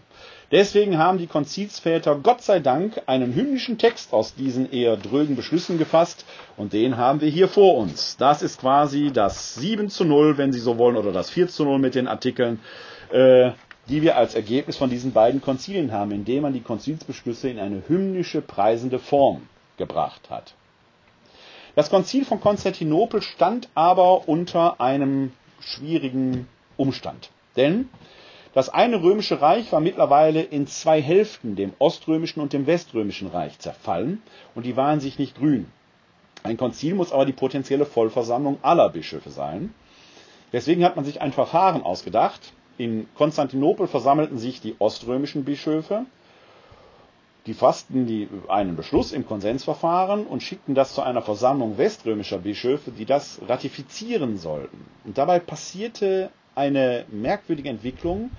Deswegen 0.51 0.97
haben 0.97 1.17
die 1.17 1.27
Konzilsväter 1.27 2.15
Gott 2.15 2.41
sei 2.41 2.59
Dank 2.59 3.01
einen 3.05 3.33
hymnischen 3.33 3.77
Text 3.77 4.11
aus 4.11 4.35
diesen 4.35 4.69
eher 4.71 4.97
drögen 4.97 5.37
Beschlüssen 5.37 5.77
gefasst 5.77 6.25
und 6.57 6.73
den 6.73 6.97
haben 6.97 7.21
wir 7.21 7.29
hier 7.29 7.47
vor 7.47 7.77
uns. 7.77 8.17
Das 8.17 8.41
ist 8.41 8.59
quasi 8.59 9.11
das 9.13 9.55
7 9.55 9.89
zu 9.89 10.03
0, 10.03 10.37
wenn 10.37 10.51
Sie 10.51 10.59
so 10.59 10.77
wollen, 10.77 10.97
oder 10.97 11.13
das 11.13 11.29
4 11.29 11.47
zu 11.47 11.63
0 11.63 11.79
mit 11.79 11.95
den 11.95 12.07
Artikeln. 12.07 12.59
Äh, 13.11 13.51
die 13.87 14.01
wir 14.01 14.17
als 14.17 14.35
Ergebnis 14.35 14.77
von 14.77 14.89
diesen 14.89 15.11
beiden 15.11 15.41
Konzilien 15.41 15.91
haben, 15.91 16.11
indem 16.11 16.43
man 16.43 16.53
die 16.53 16.61
Konzilsbeschlüsse 16.61 17.49
in 17.49 17.59
eine 17.59 17.83
hymnische, 17.87 18.41
preisende 18.41 18.99
Form 18.99 19.47
gebracht 19.77 20.29
hat. 20.29 20.53
Das 21.75 21.89
Konzil 21.89 22.25
von 22.25 22.41
Konstantinopel 22.41 23.21
stand 23.21 23.69
aber 23.75 24.27
unter 24.27 24.81
einem 24.81 25.31
schwierigen 25.59 26.47
Umstand. 26.77 27.29
Denn 27.55 27.89
das 28.53 28.67
eine 28.67 29.01
römische 29.01 29.41
Reich 29.41 29.71
war 29.71 29.79
mittlerweile 29.79 30.41
in 30.41 30.67
zwei 30.67 31.01
Hälften, 31.01 31.55
dem 31.55 31.73
oströmischen 31.79 32.41
und 32.41 32.51
dem 32.51 32.67
weströmischen 32.67 33.29
Reich, 33.29 33.57
zerfallen 33.59 34.21
und 34.55 34.65
die 34.65 34.75
waren 34.75 34.99
sich 34.99 35.17
nicht 35.17 35.37
grün. 35.37 35.71
Ein 36.43 36.57
Konzil 36.57 36.95
muss 36.95 37.13
aber 37.13 37.25
die 37.25 37.33
potenzielle 37.33 37.85
Vollversammlung 37.85 38.57
aller 38.61 38.89
Bischöfe 38.89 39.29
sein. 39.29 39.73
Deswegen 40.51 40.83
hat 40.83 40.97
man 40.97 41.05
sich 41.05 41.21
ein 41.21 41.31
Verfahren 41.31 41.83
ausgedacht, 41.83 42.51
in 42.77 43.07
Konstantinopel 43.15 43.87
versammelten 43.87 44.37
sich 44.37 44.61
die 44.61 44.75
oströmischen 44.79 45.43
Bischöfe, 45.43 46.05
die 47.45 47.53
fassten 47.53 48.05
die, 48.05 48.29
einen 48.47 48.75
Beschluss 48.75 49.11
im 49.11 49.25
Konsensverfahren 49.25 50.27
und 50.27 50.43
schickten 50.43 50.75
das 50.75 50.93
zu 50.93 51.01
einer 51.01 51.21
Versammlung 51.21 51.77
weströmischer 51.77 52.37
Bischöfe, 52.37 52.91
die 52.91 53.05
das 53.05 53.41
ratifizieren 53.47 54.37
sollten. 54.37 54.85
Und 55.05 55.17
dabei 55.17 55.39
passierte 55.39 56.29
eine 56.53 57.05
merkwürdige 57.09 57.69
Entwicklung, 57.69 58.29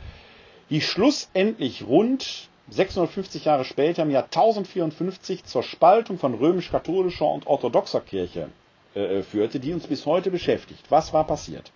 die 0.70 0.80
schlussendlich 0.80 1.84
rund 1.86 2.48
650 2.70 3.44
Jahre 3.44 3.64
später 3.64 4.02
im 4.04 4.10
Jahr 4.10 4.24
1054 4.24 5.44
zur 5.44 5.62
Spaltung 5.62 6.18
von 6.18 6.34
römisch-katholischer 6.34 7.26
und 7.26 7.46
orthodoxer 7.46 8.00
Kirche 8.00 8.48
äh, 8.94 9.22
führte, 9.22 9.58
die 9.58 9.72
uns 9.72 9.86
bis 9.86 10.06
heute 10.06 10.30
beschäftigt. 10.30 10.84
Was 10.88 11.12
war 11.12 11.26
passiert? 11.26 11.72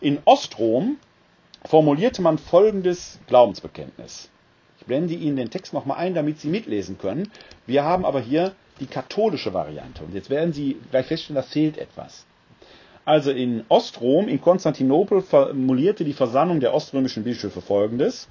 In 0.00 0.18
Ostrom 0.24 0.98
formulierte 1.68 2.22
man 2.22 2.38
folgendes 2.38 3.18
Glaubensbekenntnis. 3.26 4.28
Ich 4.78 4.86
blende 4.86 5.14
Ihnen 5.14 5.36
den 5.36 5.50
Text 5.50 5.72
nochmal 5.72 5.98
ein, 5.98 6.14
damit 6.14 6.40
Sie 6.40 6.48
mitlesen 6.48 6.98
können. 6.98 7.30
Wir 7.66 7.84
haben 7.84 8.04
aber 8.04 8.20
hier 8.20 8.52
die 8.80 8.86
katholische 8.86 9.52
Variante. 9.54 10.04
Und 10.04 10.14
jetzt 10.14 10.30
werden 10.30 10.52
Sie 10.52 10.76
gleich 10.90 11.06
feststellen, 11.06 11.42
da 11.42 11.42
fehlt 11.42 11.78
etwas. 11.78 12.24
Also 13.04 13.30
in 13.30 13.64
Ostrom, 13.68 14.28
in 14.28 14.40
Konstantinopel, 14.40 15.22
formulierte 15.22 16.04
die 16.04 16.12
Versammlung 16.12 16.60
der 16.60 16.74
oströmischen 16.74 17.24
Bischöfe 17.24 17.60
folgendes. 17.60 18.28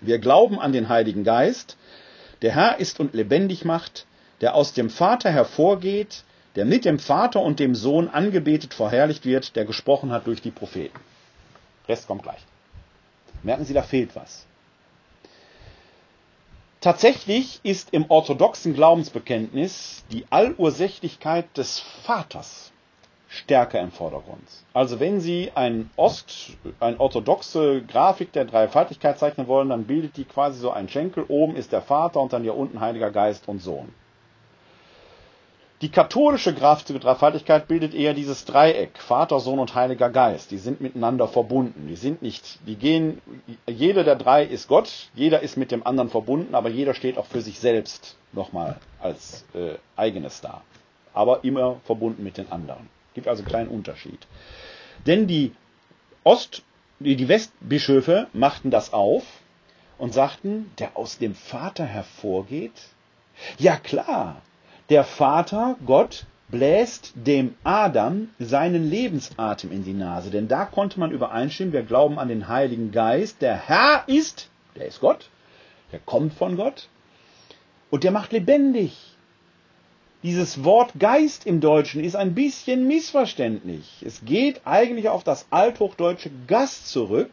Wir 0.00 0.18
glauben 0.18 0.58
an 0.58 0.72
den 0.72 0.88
Heiligen 0.88 1.24
Geist, 1.24 1.76
der 2.42 2.54
Herr 2.54 2.78
ist 2.80 3.00
und 3.00 3.14
lebendig 3.14 3.64
macht, 3.64 4.06
der 4.40 4.54
aus 4.54 4.72
dem 4.72 4.90
Vater 4.90 5.30
hervorgeht, 5.30 6.24
der 6.56 6.64
mit 6.64 6.84
dem 6.84 6.98
Vater 6.98 7.40
und 7.42 7.60
dem 7.60 7.74
Sohn 7.74 8.08
angebetet 8.08 8.74
verherrlicht 8.74 9.26
wird, 9.26 9.56
der 9.56 9.64
gesprochen 9.64 10.10
hat 10.10 10.26
durch 10.26 10.40
die 10.40 10.50
Propheten. 10.50 10.98
Rest 11.88 12.06
kommt 12.06 12.22
gleich. 12.22 12.40
Merken 13.42 13.64
Sie, 13.64 13.74
da 13.74 13.82
fehlt 13.82 14.14
was. 14.16 14.46
Tatsächlich 16.80 17.60
ist 17.64 17.92
im 17.92 18.08
orthodoxen 18.08 18.72
Glaubensbekenntnis 18.72 20.04
die 20.12 20.24
Allursächlichkeit 20.30 21.56
des 21.56 21.80
Vaters 22.04 22.72
stärker 23.28 23.80
im 23.80 23.90
Vordergrund. 23.90 24.46
Also 24.72 25.00
wenn 25.00 25.20
Sie 25.20 25.50
ein 25.54 25.90
Ost, 25.96 26.52
eine 26.80 26.98
orthodoxe 26.98 27.82
Grafik 27.82 28.32
der 28.32 28.44
Dreifaltigkeit 28.44 29.18
zeichnen 29.18 29.48
wollen, 29.48 29.68
dann 29.68 29.84
bildet 29.84 30.16
die 30.16 30.24
quasi 30.24 30.60
so 30.60 30.70
ein 30.70 30.88
Schenkel. 30.88 31.24
Oben 31.28 31.56
ist 31.56 31.72
der 31.72 31.82
Vater 31.82 32.20
und 32.20 32.32
dann 32.32 32.42
hier 32.42 32.56
unten 32.56 32.80
Heiliger 32.80 33.10
Geist 33.10 33.48
und 33.48 33.58
Sohn. 33.60 33.92
Die 35.80 35.90
katholische 35.90 36.52
Dreifaltigkeit 36.52 37.68
bildet 37.68 37.94
eher 37.94 38.12
dieses 38.12 38.44
Dreieck, 38.44 38.98
Vater, 38.98 39.38
Sohn 39.38 39.60
und 39.60 39.76
Heiliger 39.76 40.10
Geist. 40.10 40.50
Die 40.50 40.58
sind 40.58 40.80
miteinander 40.80 41.28
verbunden. 41.28 41.86
Die 41.86 41.94
sind 41.94 42.20
nicht, 42.20 42.58
die 42.66 42.74
gehen, 42.74 43.22
jeder 43.68 44.02
der 44.02 44.16
drei 44.16 44.42
ist 44.42 44.66
Gott, 44.66 45.08
jeder 45.14 45.40
ist 45.40 45.56
mit 45.56 45.70
dem 45.70 45.86
anderen 45.86 46.10
verbunden, 46.10 46.56
aber 46.56 46.68
jeder 46.68 46.94
steht 46.94 47.16
auch 47.16 47.26
für 47.26 47.42
sich 47.42 47.60
selbst 47.60 48.16
nochmal 48.32 48.80
als 49.00 49.44
äh, 49.54 49.74
eigenes 49.94 50.40
da. 50.40 50.62
Aber 51.14 51.44
immer 51.44 51.76
verbunden 51.84 52.24
mit 52.24 52.38
den 52.38 52.50
anderen. 52.50 52.88
Gibt 53.14 53.28
also 53.28 53.42
einen 53.42 53.48
kleinen 53.48 53.68
Unterschied. 53.70 54.26
Denn 55.06 55.28
die 55.28 55.52
Ost, 56.24 56.64
die 56.98 57.28
Westbischöfe 57.28 58.26
machten 58.32 58.72
das 58.72 58.92
auf 58.92 59.22
und 59.96 60.12
sagten, 60.12 60.72
der 60.80 60.96
aus 60.96 61.18
dem 61.18 61.36
Vater 61.36 61.84
hervorgeht? 61.84 62.80
Ja 63.58 63.76
klar, 63.76 64.42
der 64.88 65.04
Vater, 65.04 65.76
Gott, 65.84 66.24
bläst 66.48 67.12
dem 67.14 67.54
Adam 67.62 68.30
seinen 68.38 68.88
Lebensatem 68.88 69.70
in 69.70 69.84
die 69.84 69.92
Nase. 69.92 70.30
Denn 70.30 70.48
da 70.48 70.64
konnte 70.64 70.98
man 70.98 71.10
übereinstimmen, 71.10 71.74
wir 71.74 71.82
glauben 71.82 72.18
an 72.18 72.28
den 72.28 72.48
Heiligen 72.48 72.90
Geist. 72.90 73.42
Der 73.42 73.56
Herr 73.56 74.04
ist, 74.06 74.48
der 74.76 74.86
ist 74.86 75.00
Gott, 75.00 75.28
der 75.92 75.98
kommt 75.98 76.34
von 76.34 76.56
Gott 76.56 76.88
und 77.90 78.04
der 78.04 78.12
macht 78.12 78.32
lebendig. 78.32 78.96
Dieses 80.22 80.64
Wort 80.64 80.92
Geist 80.98 81.46
im 81.46 81.60
Deutschen 81.60 82.02
ist 82.02 82.16
ein 82.16 82.34
bisschen 82.34 82.88
missverständlich. 82.88 84.02
Es 84.04 84.24
geht 84.24 84.62
eigentlich 84.64 85.08
auf 85.08 85.22
das 85.22 85.46
althochdeutsche 85.50 86.30
Gast 86.48 86.88
zurück. 86.88 87.30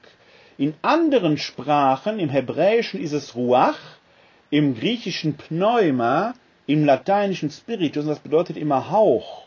In 0.57 0.76
anderen 0.82 1.38
Sprachen, 1.38 2.19
im 2.19 2.30
Hebräischen 2.30 3.02
ist 3.02 3.14
es 3.14 3.34
Ruach, 3.36 3.80
im 4.52 4.76
Griechischen 4.76 5.36
Pneuma, 5.36 6.36
im 6.67 6.85
lateinischen 6.85 7.51
Spiritus, 7.51 8.05
das 8.05 8.19
bedeutet 8.19 8.57
immer 8.57 8.89
Hauch, 8.91 9.43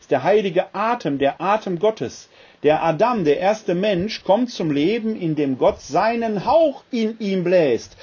ist 0.00 0.10
der 0.10 0.24
heilige 0.24 0.74
Atem, 0.74 1.18
der 1.18 1.40
Atem 1.40 1.78
Gottes. 1.78 2.28
Der 2.64 2.84
Adam, 2.84 3.24
der 3.24 3.38
erste 3.38 3.74
Mensch, 3.74 4.22
kommt 4.22 4.50
zum 4.50 4.70
Leben, 4.70 5.20
indem 5.20 5.58
Gott 5.58 5.80
seinen 5.80 6.44
Hauch 6.44 6.84
in 6.90 7.18
ihm 7.18 7.42
bläst. 7.42 7.96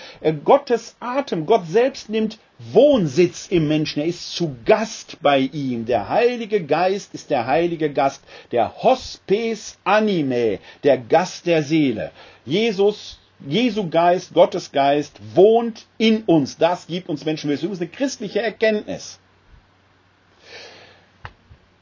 Gottes 0.44 0.96
Atem, 1.00 1.46
Gott 1.46 1.66
selbst 1.68 2.10
nimmt 2.10 2.40
Wohnsitz 2.58 3.48
im 3.50 3.68
Menschen. 3.68 4.02
Er 4.02 4.08
ist 4.08 4.34
zu 4.34 4.56
Gast 4.66 5.18
bei 5.22 5.40
ihm. 5.40 5.86
Der 5.86 6.10
Heilige 6.10 6.64
Geist 6.64 7.14
ist 7.14 7.30
der 7.30 7.48
Heilige 7.48 7.92
Gast, 7.92 8.22
der 8.52 8.84
Hospes 8.84 9.78
Anime, 9.84 10.60
der 10.84 10.98
Gast 10.98 11.46
der 11.46 11.64
Seele. 11.64 12.12
Jesus, 12.46 13.19
Jesu 13.46 13.90
Geist, 13.90 14.34
Gottes 14.34 14.72
Geist 14.72 15.20
wohnt 15.34 15.86
in 15.98 16.24
uns. 16.24 16.58
Das 16.58 16.88
gibt 16.88 17.10
uns 17.10 17.26
Menschen. 17.26 17.50
Das 17.50 17.64
ist 17.64 17.82
eine 17.82 17.90
christliche 17.90 18.42
Erkenntnis. 18.42 19.20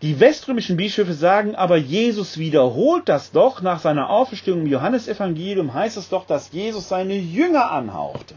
Die 0.04 0.20
weströmischen 0.20 0.78
Bischöfe 0.78 1.14
sagen 1.14 1.56
aber, 1.56 1.78
Jesus 1.78 2.38
wiederholt 2.38 3.10
das 3.10 3.32
doch. 3.32 3.64
Nach 3.64 3.80
seiner 3.80 4.12
Auferstehung 4.12 4.62
im 4.62 4.68
Johannesevangelium 4.68 5.74
heißt 5.74 5.98
es 5.98 6.10
doch, 6.10 6.28
dass 6.28 6.52
Jesus 6.52 6.88
seine 6.88 7.16
Jünger 7.16 7.72
anhauchte. 7.72 8.36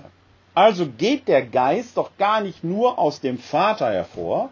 Also 0.55 0.87
geht 0.87 1.29
der 1.29 1.45
Geist 1.45 1.99
doch 1.99 2.17
gar 2.17 2.41
nicht 2.41 2.65
nur 2.65 2.99
aus 2.99 3.21
dem 3.21 3.39
Vater 3.39 3.93
hervor, 3.93 4.49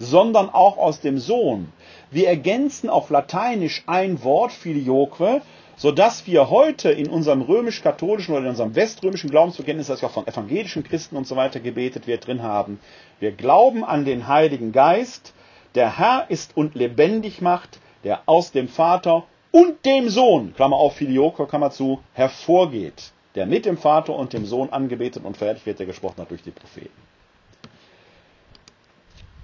sondern 0.00 0.50
auch 0.50 0.76
aus 0.76 1.00
dem 1.00 1.18
Sohn. 1.18 1.72
Wir 2.10 2.28
ergänzen 2.28 2.90
auf 2.90 3.10
Lateinisch 3.10 3.84
ein 3.86 4.24
Wort, 4.24 4.50
filioque, 4.50 5.42
sodass 5.80 6.26
wir 6.26 6.50
heute 6.50 6.90
in 6.90 7.08
unserem 7.08 7.40
römisch-katholischen 7.40 8.34
oder 8.34 8.44
in 8.44 8.50
unserem 8.50 8.74
weströmischen 8.74 9.30
Glaubensbekenntnis, 9.30 9.86
das 9.86 10.02
ja 10.02 10.08
auch 10.08 10.12
von 10.12 10.26
evangelischen 10.26 10.84
Christen 10.84 11.16
und 11.16 11.26
so 11.26 11.36
weiter 11.36 11.58
gebetet 11.58 12.06
wird, 12.06 12.26
drin 12.26 12.42
haben. 12.42 12.78
Wir 13.18 13.32
glauben 13.32 13.82
an 13.82 14.04
den 14.04 14.28
Heiligen 14.28 14.72
Geist, 14.72 15.32
der 15.74 15.96
Herr 15.96 16.26
ist 16.28 16.54
und 16.54 16.74
lebendig 16.74 17.40
macht, 17.40 17.80
der 18.04 18.20
aus 18.26 18.52
dem 18.52 18.68
Vater 18.68 19.24
und 19.52 19.86
dem 19.86 20.10
Sohn, 20.10 20.52
Klammer 20.54 20.76
auf, 20.76 20.96
filioque, 20.96 21.46
Klammer 21.46 21.70
zu, 21.70 22.00
hervorgeht 22.12 23.12
der 23.34 23.46
mit 23.46 23.64
dem 23.64 23.78
Vater 23.78 24.14
und 24.16 24.32
dem 24.32 24.44
Sohn 24.44 24.70
angebetet 24.70 25.24
und 25.24 25.36
verherrlicht 25.36 25.64
wird, 25.64 25.78
der 25.78 25.86
gesprochen 25.86 26.20
hat 26.20 26.30
durch 26.30 26.42
die 26.42 26.50
Propheten. 26.50 26.90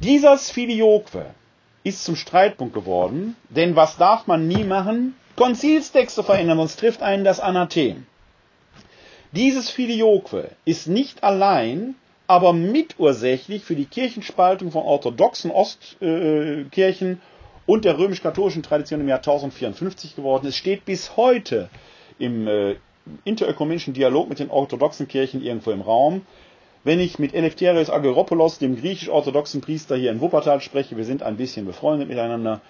Dieses 0.01 0.51
Filioque 0.51 1.27
ist 1.85 2.05
zum 2.05 2.17
Streitpunkt 2.17 2.75
geworden, 2.75 3.37
denn 3.49 3.77
was 3.77 3.97
darf 3.97 4.27
man 4.27 4.49
nie 4.49 4.65
machen? 4.65 5.15
Konzilstexte 5.37 6.23
verändern, 6.23 6.59
sonst 6.59 6.81
trifft 6.81 7.03
einen 7.03 7.25
das 7.25 7.41
Anathem. 7.41 8.07
Dieses 9.33 9.71
Filioque 9.71 10.51
ist 10.65 10.89
nicht 10.89 11.23
allein, 11.23 11.95
aber 12.27 12.53
mitursächlich 12.53 13.65
für 13.65 13.77
die 13.77 13.85
Kirchenspaltung 13.85 14.71
von 14.71 14.83
orthodoxen 14.83 15.51
Ostkirchen 15.51 17.21
und 17.67 17.85
der 17.85 17.99
römisch-katholischen 17.99 18.63
Tradition 18.63 19.01
im 19.01 19.09
Jahr 19.09 19.19
1054 19.19 20.17
geworden. 20.17 20.47
Es 20.47 20.57
steht 20.57 20.85
bis 20.85 21.17
heute 21.17 21.69
im 22.19 22.49
äh, 22.49 22.77
interökumenischen 23.25 23.95
Dialog 23.95 24.29
mit 24.29 24.39
den 24.39 24.51
orthodoxen 24.51 25.09
Kirchen 25.09 25.43
irgendwo 25.43 25.71
im 25.71 25.81
Raum. 25.81 26.23
Wenn 26.85 27.01
ich 27.01 27.19
mit 27.19 27.35
Eleftherios 27.35 27.91
Ageropoulos, 27.91 28.59
dem 28.59 28.77
griechisch-orthodoxen 28.77 29.61
Priester 29.61 29.97
hier 29.97 30.13
in 30.13 30.21
Wuppertal 30.21 30.61
spreche, 30.61 30.97
wir 30.97 31.05
sind 31.05 31.23
ein 31.23 31.37
bisschen 31.37 31.67
befreundet 31.67 32.09
miteinander, 32.09 32.61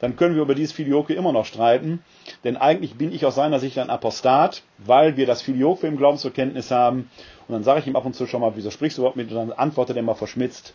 dann 0.00 0.16
können 0.16 0.34
wir 0.34 0.42
über 0.42 0.54
dieses 0.54 0.72
Filioque 0.72 1.10
immer 1.10 1.32
noch 1.32 1.44
streiten. 1.44 2.02
Denn 2.42 2.56
eigentlich 2.56 2.94
bin 2.94 3.12
ich 3.12 3.24
aus 3.26 3.34
seiner 3.34 3.60
Sicht 3.60 3.78
ein 3.78 3.90
Apostat, 3.90 4.62
weil 4.78 5.16
wir 5.16 5.26
das 5.26 5.42
Filioque 5.42 5.84
im 5.84 5.96
Glaubensverkenntnis 5.96 6.70
haben. 6.70 7.10
Und 7.46 7.52
dann 7.52 7.62
sage 7.62 7.80
ich 7.80 7.86
ihm 7.86 7.96
ab 7.96 8.06
und 8.06 8.14
zu 8.14 8.26
schon 8.26 8.40
mal, 8.40 8.52
wieso 8.56 8.70
sprichst 8.70 8.98
du 8.98 9.02
überhaupt 9.02 9.16
mit? 9.16 9.30
Und 9.30 9.36
dann 9.36 9.52
antwortet 9.52 9.96
er 9.96 10.00
immer 10.00 10.14
verschmitzt. 10.14 10.74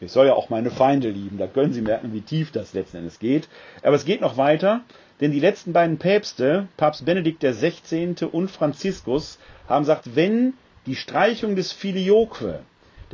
Ich 0.00 0.12
soll 0.12 0.26
ja 0.26 0.34
auch 0.34 0.50
meine 0.50 0.70
Feinde 0.70 1.10
lieben. 1.10 1.38
Da 1.38 1.46
können 1.46 1.72
Sie 1.72 1.80
merken, 1.80 2.12
wie 2.12 2.20
tief 2.20 2.52
das 2.52 2.74
letzten 2.74 2.98
Endes 2.98 3.18
geht. 3.18 3.48
Aber 3.82 3.96
es 3.96 4.04
geht 4.04 4.20
noch 4.20 4.36
weiter. 4.36 4.82
Denn 5.20 5.30
die 5.30 5.40
letzten 5.40 5.72
beiden 5.72 5.98
Päpste, 5.98 6.68
Papst 6.76 7.04
Benedikt 7.04 7.40
XVI. 7.42 8.14
und 8.30 8.50
Franziskus, 8.50 9.38
haben 9.68 9.82
gesagt, 9.82 10.16
wenn 10.16 10.54
die 10.86 10.96
Streichung 10.96 11.56
des 11.56 11.72
Filioque 11.72 12.60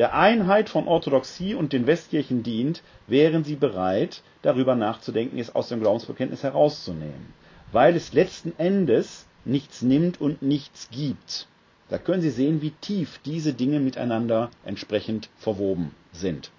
der 0.00 0.14
Einheit 0.14 0.70
von 0.70 0.88
Orthodoxie 0.88 1.54
und 1.54 1.74
den 1.74 1.86
Westkirchen 1.86 2.42
dient, 2.42 2.82
wären 3.06 3.44
sie 3.44 3.54
bereit, 3.54 4.22
darüber 4.40 4.74
nachzudenken, 4.74 5.38
es 5.38 5.54
aus 5.54 5.68
dem 5.68 5.80
Glaubensbekenntnis 5.80 6.42
herauszunehmen. 6.42 7.34
Weil 7.70 7.94
es 7.94 8.14
letzten 8.14 8.54
Endes 8.56 9.26
nichts 9.44 9.82
nimmt 9.82 10.18
und 10.18 10.40
nichts 10.40 10.88
gibt. 10.90 11.48
Da 11.90 11.98
können 11.98 12.22
Sie 12.22 12.30
sehen, 12.30 12.62
wie 12.62 12.70
tief 12.70 13.20
diese 13.26 13.52
Dinge 13.52 13.78
miteinander 13.78 14.50
entsprechend 14.64 15.28
verwoben 15.36 15.94
sind. 16.12 16.50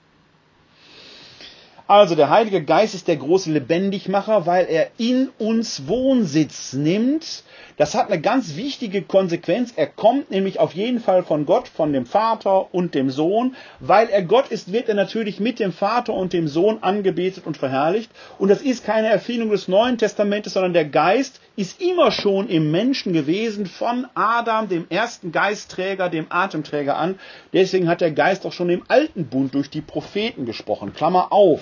Also 1.91 2.15
der 2.15 2.29
Heilige 2.29 2.63
Geist 2.63 2.95
ist 2.95 3.09
der 3.09 3.17
große 3.17 3.51
Lebendigmacher, 3.51 4.45
weil 4.45 4.65
er 4.69 4.91
in 4.97 5.27
uns 5.37 5.89
Wohnsitz 5.89 6.71
nimmt. 6.71 7.43
Das 7.75 7.95
hat 7.95 8.09
eine 8.09 8.21
ganz 8.21 8.55
wichtige 8.55 9.01
Konsequenz. 9.01 9.73
Er 9.75 9.87
kommt 9.87 10.31
nämlich 10.31 10.61
auf 10.61 10.71
jeden 10.71 11.01
Fall 11.01 11.21
von 11.23 11.45
Gott, 11.45 11.67
von 11.67 11.91
dem 11.91 12.05
Vater 12.05 12.73
und 12.73 12.95
dem 12.95 13.09
Sohn. 13.09 13.57
Weil 13.81 14.07
er 14.07 14.21
Gott 14.21 14.47
ist, 14.47 14.71
wird 14.71 14.87
er 14.87 14.95
natürlich 14.95 15.41
mit 15.41 15.59
dem 15.59 15.73
Vater 15.73 16.13
und 16.13 16.31
dem 16.31 16.47
Sohn 16.47 16.77
angebetet 16.79 17.45
und 17.45 17.57
verherrlicht. 17.57 18.09
Und 18.39 18.47
das 18.47 18.61
ist 18.61 18.85
keine 18.85 19.09
Erfindung 19.09 19.49
des 19.49 19.67
Neuen 19.67 19.97
Testamentes, 19.97 20.53
sondern 20.53 20.71
der 20.71 20.85
Geist 20.85 21.41
ist 21.55 21.81
immer 21.81 22.11
schon 22.11 22.47
im 22.47 22.71
Menschen 22.71 23.13
gewesen, 23.13 23.65
von 23.65 24.07
Adam, 24.13 24.69
dem 24.69 24.85
ersten 24.89 25.31
Geistträger, 25.31 26.09
dem 26.09 26.27
Atemträger 26.29 26.97
an. 26.97 27.19
Deswegen 27.53 27.87
hat 27.87 28.01
der 28.01 28.11
Geist 28.11 28.45
auch 28.45 28.53
schon 28.53 28.69
im 28.69 28.83
alten 28.87 29.25
Bund 29.25 29.53
durch 29.53 29.69
die 29.69 29.81
Propheten 29.81 30.45
gesprochen. 30.45 30.93
Klammer 30.93 31.31
auf. 31.31 31.61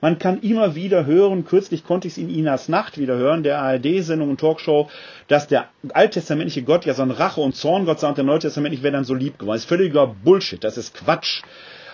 Man 0.00 0.18
kann 0.18 0.42
immer 0.42 0.74
wieder 0.74 1.06
hören, 1.06 1.46
kürzlich 1.46 1.82
konnte 1.82 2.08
ich 2.08 2.12
es 2.12 2.18
in 2.18 2.28
Inas 2.28 2.68
Nacht 2.68 2.98
wieder 2.98 3.16
hören, 3.16 3.42
der 3.42 3.58
ARD-Sendung 3.60 4.28
und 4.28 4.38
Talkshow, 4.38 4.90
dass 5.28 5.48
der 5.48 5.70
alttestamentliche 5.94 6.62
Gott 6.62 6.84
ja 6.84 6.92
so 6.92 7.00
ein 7.00 7.10
Rache- 7.10 7.40
und 7.40 7.56
Zorngott 7.56 8.00
sei 8.00 8.08
und 8.08 8.18
der 8.18 8.24
neutestamentliche 8.24 8.82
wäre 8.82 8.92
dann 8.92 9.04
so 9.04 9.14
lieb 9.14 9.38
geworden. 9.38 9.54
Das 9.56 9.62
ist 9.62 9.68
völliger 9.68 10.06
Bullshit, 10.06 10.62
das 10.62 10.76
ist 10.76 10.94
Quatsch. 10.94 11.42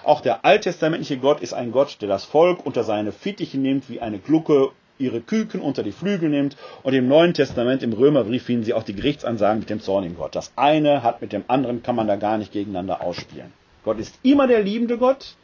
Auch 0.03 0.23
der 0.23 0.45
alttestamentliche 0.45 1.19
Gott 1.19 1.41
ist 1.41 1.53
ein 1.53 1.71
Gott, 1.71 1.99
der 2.01 2.09
das 2.09 2.25
Volk 2.25 2.67
unter 2.67 2.83
seine 2.83 3.13
Fittiche 3.13 3.59
nimmt, 3.59 3.89
wie 3.89 4.01
eine 4.01 4.19
Glucke 4.19 4.71
ihre 5.01 5.21
Küken 5.21 5.61
unter 5.61 5.83
die 5.83 5.93
Flügel 5.93 6.29
nimmt. 6.29 6.57
Und 6.83 6.95
im 6.95 7.09
Neuen 7.09 7.35
Testament, 7.35 7.83
im 7.83 7.93
Römerbrief, 7.93 8.45
finden 8.45 8.65
sie 8.65 8.75
auch 8.75 8.83
die 8.83 8.95
Gerichtsansagen 8.95 9.61
mit 9.61 9.71
dem 9.71 9.81
zornigen 9.81 10.17
Gott. 10.17 10.35
Das 10.35 10.53
eine 10.57 11.03
hat 11.03 11.21
mit 11.21 11.33
dem 11.33 11.45
anderen, 11.49 11.83
kann 11.83 11.97
man 11.97 12.07
da 12.07 12.17
gar 12.17 12.39
nicht 12.39 12.53
gegeneinander 12.53 13.03
ausspielen. 13.03 13.53
Gott 13.85 13.99
ist 13.99 14.15
immer 14.23 14.47
der 14.47 14.63
liebende 14.63 14.99
Gott, 14.99 15.37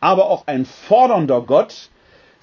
aber 0.00 0.30
auch 0.30 0.46
ein 0.46 0.66
fordernder 0.66 1.40
Gott, 1.40 1.90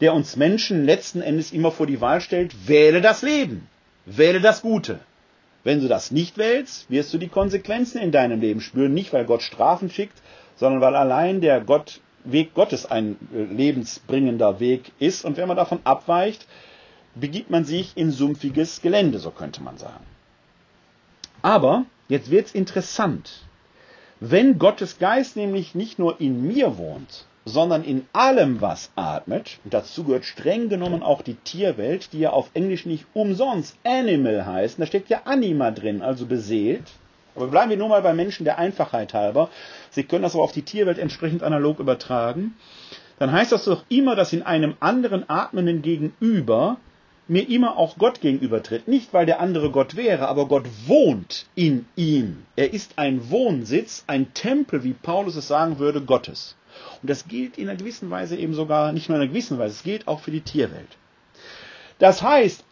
der 0.02 0.14
uns 0.14 0.36
Menschen 0.36 0.86
letzten 0.86 1.22
Endes 1.22 1.52
immer 1.52 1.72
vor 1.72 1.88
die 1.88 2.02
Wahl 2.02 2.20
stellt, 2.20 2.68
wähle 2.68 3.02
das 3.02 3.22
Leben, 3.22 3.68
wähle 4.06 4.42
das 4.42 4.62
Gute. 4.62 5.00
Wenn 5.64 5.82
du 5.82 5.88
das 5.88 6.12
nicht 6.12 6.38
wählst, 6.38 6.90
wirst 6.92 7.14
du 7.14 7.18
die 7.18 7.28
Konsequenzen 7.28 8.00
in 8.00 8.12
deinem 8.12 8.40
Leben 8.40 8.62
spüren, 8.62 8.94
nicht 8.94 9.14
weil 9.14 9.26
Gott 9.26 9.42
Strafen 9.42 9.90
schickt, 9.90 10.22
sondern 10.56 10.82
weil 10.82 10.96
allein 10.96 11.42
der 11.42 11.62
Gott 11.62 12.02
Weg 12.26 12.53
Gottes 12.53 12.85
ein 12.85 13.18
äh, 13.34 13.43
lebensbringender 13.43 14.60
Weg 14.60 14.91
ist. 14.99 15.26
Und 15.26 15.38
wenn 15.38 15.47
man 15.47 15.57
davon 15.57 15.80
abweicht, 15.84 16.45
begibt 17.15 17.49
man 17.49 17.65
sich 17.65 17.93
in 17.95 18.11
sumpfiges 18.11 18.81
Gelände, 18.81 19.19
so 19.19 19.31
könnte 19.31 19.64
man 19.64 19.77
sagen. 19.77 20.03
Aber 21.41 21.85
jetzt 22.10 22.31
wird's 22.31 22.53
interessant. 22.53 23.45
Wenn 24.19 24.60
Gottes 24.60 24.97
Geist 24.97 25.35
nämlich 25.35 25.76
nicht 25.76 25.99
nur 25.99 26.19
in 26.19 26.47
mir 26.47 26.77
wohnt, 26.77 27.26
sondern 27.45 27.84
in 27.84 28.07
allem, 28.11 28.60
was 28.60 28.89
atmet, 28.95 29.60
und 29.64 29.73
dazu 29.73 30.03
gehört 30.03 30.26
streng 30.26 30.68
genommen 30.68 31.03
auch 31.03 31.22
die 31.22 31.35
Tierwelt, 31.35 32.11
die 32.11 32.19
ja 32.19 32.31
auf 32.31 32.49
Englisch 32.56 32.85
nicht 32.85 33.06
umsonst 33.14 33.77
Animal 33.84 34.45
heißt, 34.45 34.80
da 34.80 34.85
steckt 34.85 35.10
ja 35.10 35.22
Anima 35.26 35.69
drin, 35.72 36.02
also 36.02 36.26
beseelt, 36.26 36.91
aber 37.36 37.48
bleiben 37.48 37.70
wir 37.70 37.78
nur 37.78 37.90
mal 37.90 38.02
bei 38.02 38.14
Menschen 38.14 38.45
der 38.45 38.57
Einfachheit 38.57 39.14
halber. 39.14 39.49
Sie 39.91 40.03
können 40.03 40.24
das 40.24 40.34
aber 40.34 40.44
auf 40.44 40.52
die 40.52 40.64
Tierwelt 40.64 40.98
entsprechend 40.98 41.44
analog 41.44 41.80
übertragen. 41.80 42.56
Dann 43.20 43.32
heißt 43.32 43.52
das 43.52 43.66
doch 43.66 43.84
immer, 43.90 44.16
dass 44.16 44.34
in 44.34 44.44
einem 44.44 44.76
anderen 44.80 45.30
atmenden 45.30 45.82
Gegenüber 45.82 46.78
mir 47.28 47.49
immer 47.49 47.78
auch 47.78 47.98
Gott 47.98 48.22
gegenübertritt. 48.22 48.88
Nicht, 48.88 49.14
weil 49.14 49.26
der 49.26 49.40
andere 49.40 49.72
Gott 49.72 49.95
wäre, 49.95 50.28
aber 50.28 50.48
Gott 50.48 50.66
wohnt 50.86 51.48
in 51.56 51.86
ihm. 51.95 52.45
Er 52.56 52.74
ist 52.74 52.98
ein 52.98 53.30
Wohnsitz, 53.30 54.03
ein 54.07 54.34
Tempel, 54.34 54.84
wie 54.84 54.94
Paulus 54.94 55.36
es 55.36 55.48
sagen 55.48 55.80
würde, 55.80 56.02
Gottes. 56.02 56.56
Und 57.02 57.10
das 57.10 57.28
gilt 57.28 57.57
in 57.57 57.70
einer 57.70 57.78
gewissen 57.78 58.10
Weise 58.10 58.36
eben 58.36 58.53
sogar, 58.53 58.91
nicht 58.91 59.10
nur 59.10 59.18
in 59.18 59.24
einer 59.24 59.32
gewissen 59.32 59.57
Weise, 59.57 59.74
es 59.74 59.84
gilt 59.84 60.07
auch 60.07 60.20
für 60.20 60.32
die 60.32 60.41
Tierwelt. 60.41 60.98
Das 61.99 62.22
heißt, 62.22 62.64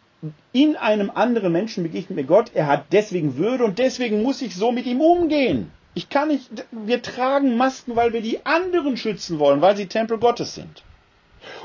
in 0.52 0.76
einem 0.76 1.10
anderen 1.10 1.52
Menschen 1.52 1.82
begegnet 1.82 2.16
mir 2.16 2.24
Gott, 2.24 2.50
er 2.54 2.66
hat 2.66 2.86
deswegen 2.92 3.36
Würde 3.36 3.64
und 3.64 3.78
deswegen 3.78 4.22
muss 4.22 4.42
ich 4.42 4.54
so 4.54 4.72
mit 4.72 4.86
ihm 4.86 5.00
umgehen. 5.00 5.70
Ich 5.94 6.08
kann 6.08 6.28
nicht, 6.28 6.50
wir 6.70 7.02
tragen 7.02 7.56
Masken, 7.56 7.94
weil 7.96 8.12
wir 8.12 8.20
die 8.20 8.44
anderen 8.44 8.96
schützen 8.96 9.38
wollen, 9.38 9.60
weil 9.60 9.76
sie 9.76 9.86
Tempel 9.86 10.18
Gottes 10.18 10.54
sind. 10.54 10.82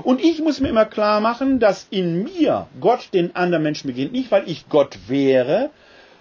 Und 0.03 0.21
ich 0.21 0.41
muss 0.41 0.59
mir 0.59 0.69
immer 0.69 0.85
klar 0.85 1.19
machen, 1.21 1.59
dass 1.59 1.87
in 1.89 2.23
mir 2.23 2.67
Gott 2.79 3.09
den 3.13 3.35
anderen 3.35 3.63
Menschen 3.63 3.87
beginnt, 3.87 4.11
nicht 4.11 4.31
weil 4.31 4.47
ich 4.47 4.69
Gott 4.69 4.97
wäre, 5.07 5.71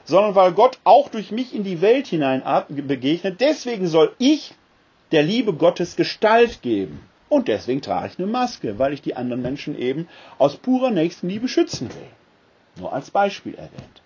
sondern 0.04 0.34
weil 0.34 0.52
Gott 0.52 0.78
auch 0.84 1.08
durch 1.08 1.30
mich 1.30 1.54
in 1.54 1.64
die 1.64 1.80
Welt 1.80 2.06
hinein 2.06 2.42
begegnet. 2.68 3.40
Deswegen 3.40 3.86
soll 3.86 4.14
ich 4.18 4.54
der 5.12 5.22
Liebe 5.22 5.52
Gottes 5.52 5.96
Gestalt 5.96 6.62
geben. 6.62 7.00
Und 7.28 7.48
deswegen 7.48 7.82
trage 7.82 8.08
ich 8.08 8.18
eine 8.18 8.26
Maske, 8.26 8.78
weil 8.78 8.94
ich 8.94 9.02
die 9.02 9.16
anderen 9.16 9.42
Menschen 9.42 9.78
eben 9.78 10.08
aus 10.38 10.56
purer 10.56 10.90
Nächstenliebe 10.90 11.46
schützen 11.46 11.90
will. 11.90 12.17
Nur 12.78 12.92
als 12.92 13.10
Beispiel 13.10 13.54
erwähnt. 13.54 14.02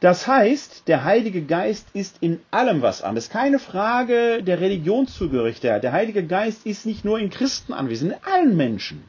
Das 0.00 0.28
heißt, 0.28 0.86
der 0.86 1.02
Heilige 1.04 1.42
Geist 1.42 1.88
ist 1.92 2.18
in 2.20 2.40
allem 2.52 2.82
was 2.82 3.02
an. 3.02 3.16
Das 3.16 3.24
ist 3.24 3.32
keine 3.32 3.58
Frage 3.58 4.42
der 4.44 4.60
Religionszugehörigkeit. 4.60 5.82
Der 5.82 5.92
Heilige 5.92 6.24
Geist 6.24 6.66
ist 6.66 6.86
nicht 6.86 7.04
nur 7.04 7.18
in 7.18 7.30
Christen 7.30 7.72
anwesend, 7.72 8.12
in 8.12 8.18
allen 8.32 8.56
Menschen. 8.56 9.02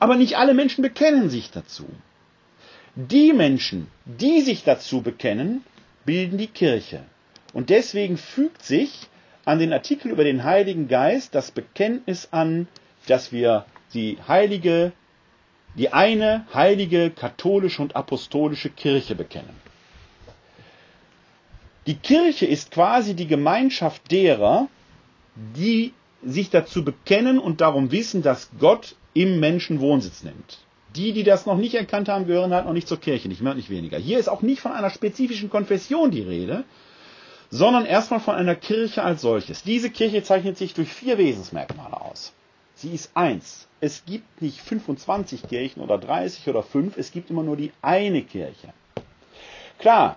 Aber 0.00 0.16
nicht 0.16 0.38
alle 0.38 0.54
Menschen 0.54 0.80
bekennen 0.80 1.28
sich 1.28 1.50
dazu. 1.50 1.86
Die 2.94 3.34
Menschen, 3.34 3.88
die 4.06 4.40
sich 4.40 4.64
dazu 4.64 5.02
bekennen, 5.02 5.62
bilden 6.06 6.38
die 6.38 6.46
Kirche. 6.46 7.02
Und 7.52 7.68
deswegen 7.68 8.16
fügt 8.16 8.62
sich 8.62 9.08
an 9.44 9.58
den 9.58 9.74
Artikel 9.74 10.10
über 10.10 10.24
den 10.24 10.44
Heiligen 10.44 10.88
Geist 10.88 11.34
das 11.34 11.50
Bekenntnis 11.50 12.28
an, 12.30 12.68
dass 13.06 13.32
wir 13.32 13.66
die 13.92 14.18
heilige, 14.26 14.92
die 15.76 15.92
eine 15.92 16.46
heilige 16.54 17.10
katholische 17.10 17.82
und 17.82 17.96
apostolische 17.96 18.70
Kirche 18.70 19.14
bekennen. 19.14 19.54
Die 21.86 21.96
Kirche 21.96 22.46
ist 22.46 22.70
quasi 22.72 23.14
die 23.14 23.26
Gemeinschaft 23.26 24.10
derer, 24.10 24.68
die 25.36 25.92
sich 26.24 26.50
dazu 26.50 26.84
bekennen 26.84 27.38
und 27.38 27.60
darum 27.60 27.92
wissen, 27.92 28.22
dass 28.22 28.50
Gott 28.58 28.96
im 29.14 29.38
Menschen 29.38 29.80
Wohnsitz 29.80 30.24
nimmt. 30.24 30.58
Die, 30.96 31.12
die 31.12 31.22
das 31.22 31.46
noch 31.46 31.58
nicht 31.58 31.74
erkannt 31.74 32.08
haben, 32.08 32.26
gehören 32.26 32.52
halt 32.52 32.64
noch 32.64 32.72
nicht 32.72 32.88
zur 32.88 32.98
Kirche, 32.98 33.28
nicht 33.28 33.42
mehr 33.42 33.52
und 33.52 33.58
nicht 33.58 33.70
weniger. 33.70 33.98
Hier 33.98 34.18
ist 34.18 34.28
auch 34.28 34.42
nicht 34.42 34.60
von 34.60 34.72
einer 34.72 34.90
spezifischen 34.90 35.50
Konfession 35.50 36.10
die 36.10 36.22
Rede, 36.22 36.64
sondern 37.50 37.84
erstmal 37.84 38.20
von 38.20 38.34
einer 38.34 38.54
Kirche 38.54 39.02
als 39.02 39.20
solches. 39.20 39.62
Diese 39.62 39.90
Kirche 39.90 40.22
zeichnet 40.22 40.56
sich 40.56 40.74
durch 40.74 40.92
vier 40.92 41.18
Wesensmerkmale 41.18 42.00
aus. 42.00 42.32
Sie 42.78 42.92
ist 42.94 43.10
eins. 43.14 43.68
Es 43.80 44.04
gibt 44.04 44.42
nicht 44.42 44.60
25 44.60 45.48
Kirchen 45.48 45.80
oder 45.82 45.96
30 45.96 46.46
oder 46.48 46.62
5, 46.62 46.98
es 46.98 47.10
gibt 47.10 47.30
immer 47.30 47.42
nur 47.42 47.56
die 47.56 47.72
eine 47.80 48.22
Kirche. 48.22 48.68
Klar, 49.78 50.16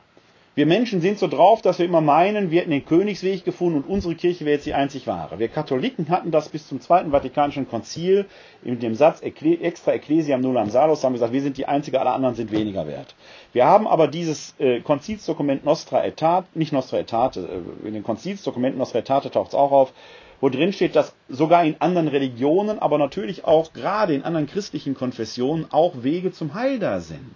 wir 0.56 0.65
Menschen 0.65 0.99
sind 0.99 1.19
so 1.19 1.27
drauf, 1.30 1.61
dass 1.61 1.80
wir 1.80 1.86
immer 1.86 2.02
meinen, 2.02 2.52
wir 2.52 2.60
hätten 2.60 2.72
den 2.72 2.86
Königsweg 2.86 3.45
gefunden 3.45 3.77
und 3.77 3.88
unsere 3.88 4.14
Kirche 4.15 4.44
wäre 4.44 4.56
jetzt 4.56 4.65
die 4.65 4.73
einzig 4.73 5.07
wahre. 5.07 5.40
Wir 5.40 5.48
Katholiken 5.48 6.10
hatten 6.10 6.31
das 6.31 6.49
bis 6.49 6.68
zum 6.68 6.81
Zweiten 6.81 7.11
Vatikanischen 7.11 7.69
Konzil 7.69 8.26
in 8.61 8.77
dem 8.77 8.94
Satz 8.94 9.22
extra 9.22 9.94
ecclesiam 9.94 10.41
nullam 10.41 10.69
salus, 10.69 11.02
haben 11.06 11.14
gesagt, 11.14 11.31
wir 11.31 11.41
sind 11.41 11.56
die 11.57 11.65
einzige, 11.65 12.02
alle 12.02 12.11
anderen 12.11 12.36
sind 12.36 12.52
weniger 12.52 12.86
wert. 12.88 13.15
Wir 13.53 13.68
haben 13.68 13.88
aber 13.88 14.10
dieses 14.10 14.53
äh, 14.60 14.81
Konzilsdokument 14.81 15.64
Nostra 15.64 15.99
Aetate, 15.99 16.48
nicht 16.56 16.73
Nostra 16.73 16.98
Aetate, 16.98 17.64
äh, 17.84 17.88
in 17.88 17.94
den 17.94 18.03
Konzilsdokumenten 18.03 18.80
Nostra 18.80 18.99
Aetate 18.99 19.31
taucht 19.31 19.49
es 19.49 19.56
auch 19.56 19.72
auf, 19.72 19.94
wo 20.41 20.49
drin 20.49 20.74
steht, 20.74 20.95
dass 20.95 21.14
sogar 21.28 21.64
in 21.66 21.76
anderen 21.80 22.07
Religionen, 22.07 22.80
aber 22.80 22.98
natürlich 22.98 23.45
auch 23.45 23.74
gerade 23.74 24.14
in 24.14 24.24
anderen 24.24 24.48
christlichen 24.48 24.95
Konfessionen 24.95 25.68
auch 25.72 26.03
Wege 26.03 26.32
zum 26.32 26.53
Heil 26.53 26.80
da 26.80 26.99
sind. 26.99 27.36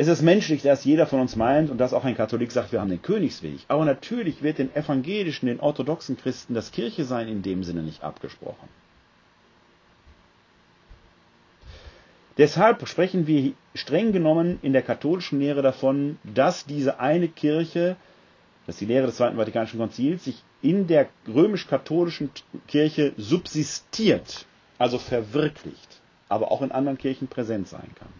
Es 0.00 0.06
ist 0.06 0.22
menschlich, 0.22 0.62
dass 0.62 0.84
jeder 0.84 1.06
von 1.06 1.18
uns 1.20 1.34
meint 1.34 1.70
und 1.70 1.78
dass 1.78 1.92
auch 1.92 2.04
ein 2.04 2.16
Katholik 2.16 2.52
sagt, 2.52 2.70
wir 2.70 2.80
haben 2.80 2.88
den 2.88 3.02
Königsweg. 3.02 3.58
Aber 3.66 3.84
natürlich 3.84 4.44
wird 4.44 4.58
den 4.58 4.72
evangelischen, 4.74 5.46
den 5.46 5.58
orthodoxen 5.58 6.16
Christen 6.16 6.54
das 6.54 6.70
Kirche 6.70 7.04
sein 7.04 7.26
in 7.26 7.42
dem 7.42 7.64
Sinne 7.64 7.82
nicht 7.82 8.04
abgesprochen. 8.04 8.68
Deshalb 12.38 12.86
sprechen 12.86 13.26
wir 13.26 13.54
streng 13.74 14.12
genommen 14.12 14.60
in 14.62 14.72
der 14.72 14.82
katholischen 14.82 15.40
Lehre 15.40 15.62
davon, 15.62 16.18
dass 16.22 16.64
diese 16.64 17.00
eine 17.00 17.26
Kirche, 17.26 17.96
dass 18.68 18.76
die 18.76 18.84
Lehre 18.84 19.06
des 19.06 19.16
Zweiten 19.16 19.38
Vatikanischen 19.38 19.80
Konzils, 19.80 20.24
sich 20.24 20.42
in 20.60 20.86
der 20.86 21.08
römisch-katholischen 21.26 22.30
Kirche 22.66 23.14
subsistiert, 23.16 24.44
also 24.76 24.98
verwirklicht, 24.98 26.02
aber 26.28 26.52
auch 26.52 26.60
in 26.60 26.70
anderen 26.70 26.98
Kirchen 26.98 27.28
präsent 27.28 27.66
sein 27.66 27.90
kann. 27.98 28.10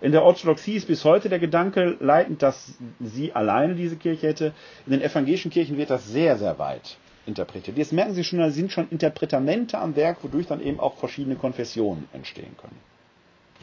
In 0.00 0.10
der 0.10 0.24
Orthodoxie 0.24 0.74
ist 0.74 0.88
bis 0.88 1.04
heute 1.04 1.28
der 1.28 1.38
Gedanke 1.38 1.96
leitend, 2.00 2.42
dass 2.42 2.74
sie 2.98 3.34
alleine 3.34 3.76
diese 3.76 3.94
Kirche 3.94 4.26
hätte. 4.26 4.52
In 4.84 4.94
den 4.94 5.00
evangelischen 5.00 5.52
Kirchen 5.52 5.76
wird 5.76 5.90
das 5.90 6.08
sehr, 6.08 6.36
sehr 6.38 6.58
weit 6.58 6.96
interpretiert. 7.24 7.78
Jetzt 7.78 7.92
merken 7.92 8.14
Sie 8.14 8.24
schon, 8.24 8.40
da 8.40 8.50
sind 8.50 8.72
schon 8.72 8.88
Interpretamente 8.88 9.78
am 9.78 9.94
Werk, 9.94 10.24
wodurch 10.24 10.48
dann 10.48 10.60
eben 10.60 10.80
auch 10.80 10.96
verschiedene 10.96 11.36
Konfessionen 11.36 12.08
entstehen 12.12 12.56
können. 12.56 12.80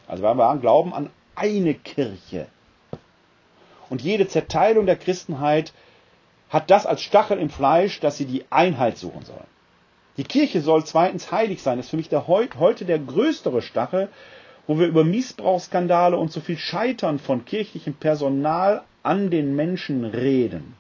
Also 0.08 0.24
wir 0.24 0.30
haben 0.30 0.62
Glauben 0.62 0.94
an 0.94 1.10
eine 1.36 1.74
Kirche. 1.74 2.48
Und 3.90 4.02
jede 4.02 4.30
Zerteilung 4.30 4.86
der 4.86 4.96
Christenheit 4.96 5.74
hat 6.50 6.70
das 6.72 6.86
als 6.86 7.02
Stachel 7.02 7.38
im 7.38 7.50
Fleisch, 7.50 8.00
dass 8.00 8.18
sie 8.18 8.26
die 8.26 8.46
Einheit 8.50 8.98
suchen 8.98 9.24
soll. 9.24 9.44
Die 10.18 10.24
Kirche 10.24 10.62
soll 10.62 10.84
zweitens 10.84 11.32
heilig 11.32 11.62
sein. 11.62 11.78
Das 11.78 11.86
ist 11.86 11.92
für 11.92 11.98
mich 11.98 12.10
der, 12.10 12.28
heute 12.28 12.86
der 12.86 13.00
größere 13.00 13.62
Stachel, 13.62 14.10
wo 14.68 14.78
wir 14.78 14.88
über 14.88 15.04
Missbrauchsskandale 15.04 16.18
und 16.18 16.32
so 16.32 16.42
viel 16.42 16.58
Scheitern 16.58 17.20
von 17.20 17.46
kirchlichem 17.46 17.94
Personal 17.94 18.84
an 19.02 19.30
den 19.30 19.56
Menschen 19.56 20.04
reden. 20.06 20.76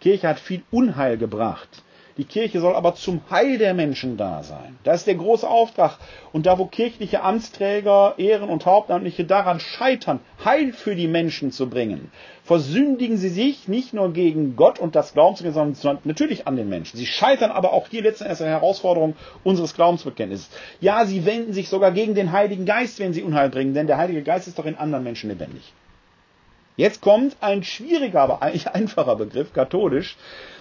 Kirche 0.00 0.28
hat 0.28 0.40
viel 0.40 0.62
Unheil 0.70 1.18
gebracht. 1.18 1.82
Die 2.20 2.26
Kirche 2.26 2.60
soll 2.60 2.74
aber 2.76 2.96
zum 2.96 3.22
Heil 3.30 3.56
der 3.56 3.72
Menschen 3.72 4.18
da 4.18 4.42
sein. 4.42 4.76
Das 4.84 4.96
ist 5.00 5.06
der 5.06 5.14
große 5.14 5.48
Auftrag. 5.48 5.96
Und 6.34 6.44
da, 6.44 6.58
wo 6.58 6.66
kirchliche 6.66 7.22
Amtsträger, 7.22 8.16
Ehren- 8.18 8.50
und 8.50 8.66
Hauptamtliche 8.66 9.24
daran 9.24 9.58
scheitern, 9.58 10.20
Heil 10.44 10.74
für 10.74 10.94
die 10.94 11.08
Menschen 11.08 11.50
zu 11.50 11.70
bringen, 11.70 12.12
versündigen 12.44 13.16
sie 13.16 13.30
sich 13.30 13.68
nicht 13.68 13.94
nur 13.94 14.12
gegen 14.12 14.54
Gott 14.54 14.78
und 14.78 14.94
das 14.96 15.14
Glaubensbekenntnis, 15.14 15.80
sondern 15.80 16.02
natürlich 16.04 16.46
an 16.46 16.56
den 16.56 16.68
Menschen. 16.68 16.98
Sie 16.98 17.06
scheitern 17.06 17.52
aber 17.52 17.72
auch 17.72 17.88
hier 17.88 18.02
letzten 18.02 18.24
Endes 18.24 18.42
an 18.42 18.48
der 18.48 18.56
Herausforderung 18.56 19.16
unseres 19.42 19.72
Glaubensbekenntnisses. 19.72 20.50
Ja, 20.82 21.06
sie 21.06 21.24
wenden 21.24 21.54
sich 21.54 21.70
sogar 21.70 21.90
gegen 21.90 22.14
den 22.14 22.32
Heiligen 22.32 22.66
Geist, 22.66 22.98
wenn 22.98 23.14
sie 23.14 23.22
Unheil 23.22 23.48
bringen, 23.48 23.72
denn 23.72 23.86
der 23.86 23.96
Heilige 23.96 24.22
Geist 24.22 24.46
ist 24.46 24.58
doch 24.58 24.66
in 24.66 24.76
anderen 24.76 25.04
Menschen 25.04 25.30
lebendig. 25.30 25.72
Jetzt 26.80 27.02
kommt 27.02 27.36
ein 27.42 27.62
schwieriger, 27.62 28.22
aber 28.22 28.40
eigentlich 28.40 28.68
einfacher 28.74 29.14
Begriff, 29.16 29.52
katholisch. 29.52 30.16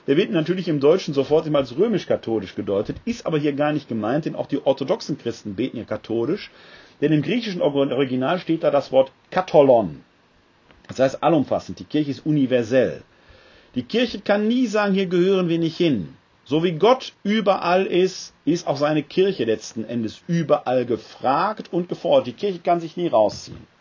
Der 0.05 0.17
wird 0.17 0.31
natürlich 0.31 0.67
im 0.67 0.81
Deutschen 0.81 1.13
sofort 1.13 1.47
immer 1.47 1.59
als 1.59 1.77
römisch-katholisch 1.77 2.55
gedeutet, 2.55 2.97
ist 3.05 3.25
aber 3.25 3.37
hier 3.37 3.53
gar 3.53 3.71
nicht 3.71 3.87
gemeint, 3.87 4.25
denn 4.25 4.35
auch 4.35 4.47
die 4.47 4.61
orthodoxen 4.61 5.17
Christen 5.17 5.55
beten 5.55 5.77
ja 5.77 5.85
katholisch. 5.85 6.51
Denn 6.99 7.13
im 7.13 7.21
griechischen 7.21 7.61
Original 7.61 8.37
steht 8.39 8.65
da 8.65 8.69
das 8.69 8.91
Wort 8.91 9.13
katholon. 9.31 10.03
Das 10.89 10.99
heißt 10.99 11.23
allumfassend, 11.23 11.79
die 11.79 11.85
Kirche 11.85 12.11
ist 12.11 12.25
universell. 12.25 13.01
Die 13.75 13.83
Kirche 13.83 14.19
kann 14.19 14.49
nie 14.49 14.67
sagen, 14.67 14.95
hier 14.95 15.05
gehören 15.05 15.47
wir 15.47 15.57
nicht 15.57 15.77
hin. 15.77 16.17
So 16.43 16.65
wie 16.65 16.73
Gott 16.73 17.13
überall 17.23 17.85
ist, 17.85 18.33
ist 18.43 18.67
auch 18.67 18.75
seine 18.75 19.03
Kirche 19.03 19.45
letzten 19.45 19.85
Endes 19.85 20.21
überall 20.27 20.85
gefragt 20.85 21.71
und 21.71 21.87
gefordert. 21.87 22.27
Die 22.27 22.33
Kirche 22.33 22.59
kann 22.59 22.81
sich 22.81 22.97
nie 22.97 23.07
rausziehen. 23.07 23.78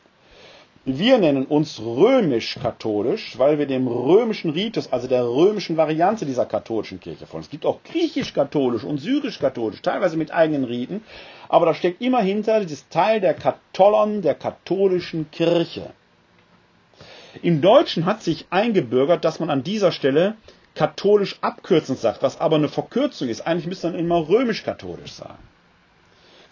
Wir 0.90 1.19
nennen 1.19 1.44
uns 1.44 1.78
römisch-katholisch, 1.81 3.39
weil 3.39 3.59
wir 3.59 3.66
dem 3.66 3.86
römischen 3.86 4.48
Ritus, 4.48 4.90
also 4.90 5.06
der 5.06 5.23
römischen 5.23 5.77
Variante 5.77 6.24
dieser 6.24 6.47
katholischen 6.47 6.98
Kirche 6.98 7.27
folgen. 7.27 7.44
Es 7.44 7.51
gibt 7.51 7.66
auch 7.66 7.82
griechisch-katholisch 7.82 8.85
und 8.85 8.97
syrisch-katholisch, 8.97 9.82
teilweise 9.82 10.16
mit 10.16 10.32
eigenen 10.32 10.65
Riten, 10.65 11.05
aber 11.51 11.66
da 11.66 11.74
steckt 11.74 12.01
immer 12.01 12.23
hinter 12.23 12.60
dieses 12.60 12.89
Teil 12.89 13.20
der 13.20 13.35
Katholon, 13.35 14.23
der 14.23 14.35
katholischen 14.35 15.31
Kirche. 15.31 15.90
Im 17.43 17.60
Deutschen 17.60 18.06
hat 18.06 18.23
sich 18.23 18.47
eingebürgert, 18.48 19.27
dass 19.27 19.40
man 19.40 19.51
an 19.51 19.62
dieser 19.62 19.93
Stelle 19.93 20.36
katholisch 20.74 21.36
abkürzend 21.43 21.98
sagt, 21.98 22.23
was 22.23 22.40
aber 22.40 22.56
eine 22.56 22.69
Verkürzung 22.69 23.28
ist. 23.28 23.47
Eigentlich 23.47 23.66
müsste 23.66 23.90
man 23.90 23.98
immer 23.98 24.27
römisch-katholisch 24.27 25.12
sagen. 25.12 25.48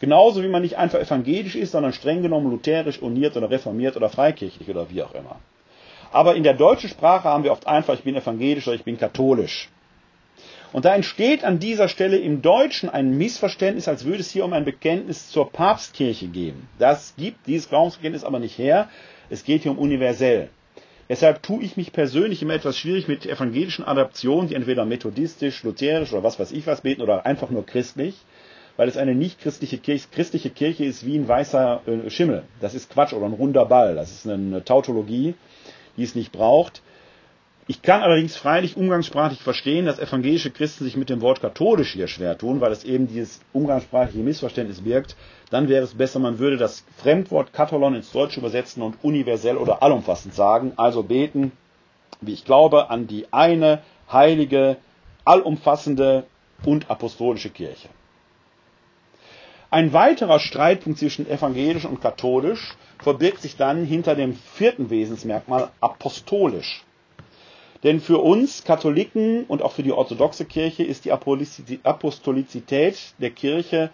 Genauso 0.01 0.43
wie 0.43 0.49
man 0.49 0.63
nicht 0.63 0.77
einfach 0.77 1.01
evangelisch 1.01 1.57
ist, 1.57 1.73
sondern 1.73 1.93
streng 1.93 2.23
genommen 2.23 2.51
lutherisch, 2.51 3.01
uniert 3.01 3.37
oder 3.37 3.51
reformiert 3.51 3.97
oder 3.97 4.11
freikirchlich 4.11 4.69
oder 4.69 4.91
wie 4.91 5.03
auch 5.03 5.15
immer. 5.15 5.37
Aber 6.13 6.35
in 6.35 6.43
der 6.43 6.55
deutschen 6.55 6.91
Sprache 6.91 7.29
haben 7.29 7.45
wir 7.45 7.53
oft 7.53 7.67
einfach, 7.67 7.95
ich 7.95 8.03
bin 8.03 8.15
evangelisch 8.15 8.67
oder 8.67 8.77
ich 8.77 8.85
bin 8.85 8.99
katholisch. 8.99 9.71
Und 10.73 10.85
da 10.85 10.95
entsteht 10.95 11.45
an 11.45 11.59
dieser 11.59 11.89
Stelle 11.89 12.19
im 12.19 12.43
Deutschen 12.43 12.91
ein 12.91 13.17
Missverständnis, 13.17 13.89
als 13.89 14.05
würde 14.05 14.21
es 14.21 14.31
hier 14.31 14.45
um 14.45 14.53
ein 14.53 14.65
Bekenntnis 14.65 15.31
zur 15.31 15.51
Papstkirche 15.51 16.27
gehen. 16.27 16.69
Das 16.79 17.15
gibt 17.17 17.47
dieses 17.47 17.69
Glaubensbekenntnis 17.69 18.25
aber 18.25 18.39
nicht 18.39 18.59
her. 18.59 18.91
Es 19.31 19.45
geht 19.45 19.63
hier 19.63 19.71
um 19.71 19.79
universell. 19.79 20.51
Deshalb 21.09 21.43
tue 21.43 21.63
ich 21.63 21.77
mich 21.77 21.93
persönlich 21.93 22.43
immer 22.43 22.55
etwas 22.55 22.77
schwierig 22.77 23.09
mit 23.09 23.25
evangelischen 23.25 23.85
Adaptionen, 23.85 24.49
die 24.49 24.55
entweder 24.55 24.85
methodistisch, 24.85 25.63
lutherisch 25.63 26.13
oder 26.13 26.25
was 26.25 26.39
weiß 26.39 26.53
ich 26.53 26.67
was 26.67 26.81
beten 26.81 27.01
oder 27.01 27.25
einfach 27.25 27.49
nur 27.49 27.65
christlich 27.65 28.17
weil 28.77 28.89
es 28.89 28.97
eine 28.97 29.15
nicht 29.15 29.41
christliche 29.41 29.79
Kirche, 29.79 30.09
christliche 30.13 30.51
Kirche 30.51 30.85
ist 30.85 31.05
wie 31.07 31.17
ein 31.17 31.29
weißer 31.29 31.83
äh, 31.87 32.11
Schimmel. 32.11 32.45
Das 32.61 32.75
ist 32.75 32.91
Quatsch 32.91 33.13
oder 33.13 33.27
ein 33.27 33.33
runder 33.33 33.65
Ball. 33.67 33.95
Das 33.95 34.11
ist 34.11 34.29
eine 34.29 34.65
Tautologie, 34.65 35.35
die 35.97 36.03
es 36.03 36.15
nicht 36.15 36.33
braucht. 36.33 36.83
Ich 37.69 37.83
kann 37.83 38.03
allerdings 38.03 38.37
freilich 38.37 38.77
umgangssprachlich 38.77 39.41
verstehen, 39.41 39.87
dass 39.87 39.99
evangelische 39.99 40.53
Christen 40.53 40.85
sich 40.85 40.97
mit 40.97 41.11
dem 41.11 41.21
Wort 41.21 41.41
katholisch 41.41 41.95
hier 41.95 42.07
schwer 42.07 42.39
tun, 42.39 42.61
weil 42.61 42.71
es 42.71 42.85
eben 42.85 43.09
dieses 43.09 43.41
umgangssprachliche 43.53 44.23
Missverständnis 44.23 44.83
birgt. 44.83 45.17
Dann 45.51 45.69
wäre 45.69 45.83
es 45.83 45.95
besser, 45.95 46.21
man 46.21 46.39
würde 46.39 46.59
das 46.59 46.85
Fremdwort 46.97 47.53
Katholon 47.53 47.97
ins 47.97 48.13
Deutsche 48.13 48.39
übersetzen 48.39 48.83
und 48.83 49.03
universell 49.03 49.57
oder 49.57 49.83
allumfassend 49.83 50.33
sagen. 50.33 50.75
Also 50.77 51.03
beten, 51.03 51.51
wie 52.21 52.35
ich 52.35 52.45
glaube, 52.45 52.89
an 52.89 53.09
die 53.09 53.27
eine 53.33 53.83
heilige, 54.13 54.77
allumfassende 55.25 56.25
und 56.65 56.89
apostolische 56.89 57.51
Kirche. 57.51 57.89
Ein 59.71 59.93
weiterer 59.93 60.39
Streitpunkt 60.39 60.99
zwischen 60.99 61.29
evangelisch 61.29 61.85
und 61.85 62.01
katholisch 62.01 62.77
verbirgt 62.99 63.43
sich 63.43 63.57
dann 63.57 63.85
hinter 63.85 64.15
dem 64.15 64.35
vierten 64.35 64.91
Wesensmerkmal 64.91 65.71
apostolisch. 65.81 66.85
Denn 67.83 68.01
für 68.01 68.19
uns 68.19 68.65
Katholiken 68.65 69.45
und 69.45 69.63
auch 69.63 69.73
für 69.73 69.83
die 69.83 69.93
orthodoxe 69.93 70.45
Kirche 70.45 70.83
ist 70.83 71.05
die 71.05 71.13
Apostolizität 71.13 72.97
der 73.19 73.31
Kirche 73.31 73.91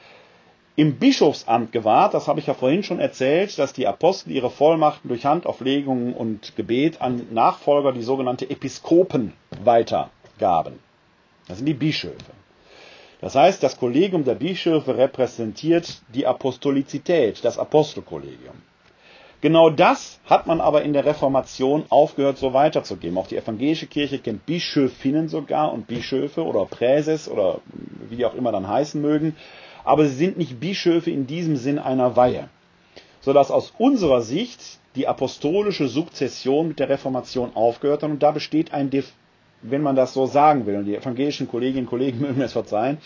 im 0.77 0.97
Bischofsamt 0.97 1.73
gewahrt. 1.73 2.15
Das 2.15 2.29
habe 2.29 2.41
ich 2.41 2.47
ja 2.47 2.55
vorhin 2.55 2.83
schon 2.83 3.01
erzählt, 3.01 3.59
dass 3.59 3.73
die 3.73 3.87
Apostel 3.87 4.31
ihre 4.31 4.51
Vollmachten 4.51 5.09
durch 5.09 5.27
Handauflegungen 5.27 6.15
und 6.15 6.57
Gebet 6.57 7.01
an 7.01 7.27
Nachfolger, 7.31 7.93
die 7.93 8.03
sogenannte 8.03 8.49
Episkopen, 8.49 9.33
weitergaben. 9.63 10.79
Das 11.49 11.59
sind 11.59 11.67
die 11.67 11.75
Bischöfe. 11.75 12.17
Das 13.23 13.37
heißt, 13.37 13.63
das 13.63 13.79
Kollegium 13.79 14.25
der 14.25 14.35
Bischöfe 14.35 14.99
repräsentiert 14.99 16.03
die 16.13 16.27
Apostolizität, 16.27 17.45
das 17.45 17.57
Apostelkollegium. 17.57 18.57
Genau 19.41 19.71
das 19.71 20.19
hat 20.27 20.49
man 20.49 20.61
aber 20.61 20.83
in 20.83 20.93
der 20.93 21.05
Reformation 21.05 21.85
aufgehört, 21.89 22.37
so 22.37 22.53
weiterzugeben. 22.53 23.17
Auch 23.17 23.29
die 23.29 23.37
evangelische 23.37 23.87
Kirche 23.87 24.19
kennt 24.19 24.45
Bischöfinnen 24.45 25.29
sogar 25.29 25.73
und 25.73 25.87
Bischöfe 25.87 26.45
oder 26.45 26.65
Präses 26.67 27.29
oder 27.29 27.61
wie 28.09 28.17
die 28.17 28.25
auch 28.27 28.35
immer 28.35 28.51
dann 28.51 28.67
heißen 28.67 29.01
mögen. 29.01 29.37
Aber 29.85 30.05
sie 30.07 30.15
sind 30.17 30.37
nicht 30.37 30.59
Bischöfe 30.59 31.13
in 31.13 31.29
diesem 31.29 31.57
Sinn 31.57 31.79
einer 31.79 32.17
Weihe. 32.17 32.49
Sodass 33.21 33.53
aus 33.53 33.73
unserer 33.79 34.23
Sicht 34.23 34.61
die 34.97 35.07
apostolische 35.07 35.87
Sukzession 35.87 36.67
mit 36.69 36.81
der 36.81 36.89
Reformation 36.89 37.55
aufgehört 37.55 38.03
hat 38.03 38.11
und 38.11 38.21
da 38.23 38.33
besteht 38.33 38.75
ein, 38.75 38.91
wenn 39.63 39.83
man 39.83 39.97
das 39.97 40.13
so 40.13 40.27
sagen 40.27 40.67
will, 40.67 40.77
und 40.77 40.85
die 40.85 40.97
evangelischen 40.97 41.49
Kolleginnen 41.49 41.87
und 41.87 41.91
Kollegen 41.91 42.21
mögen 42.21 42.41
es 42.41 42.53
verzeihen, 42.53 42.99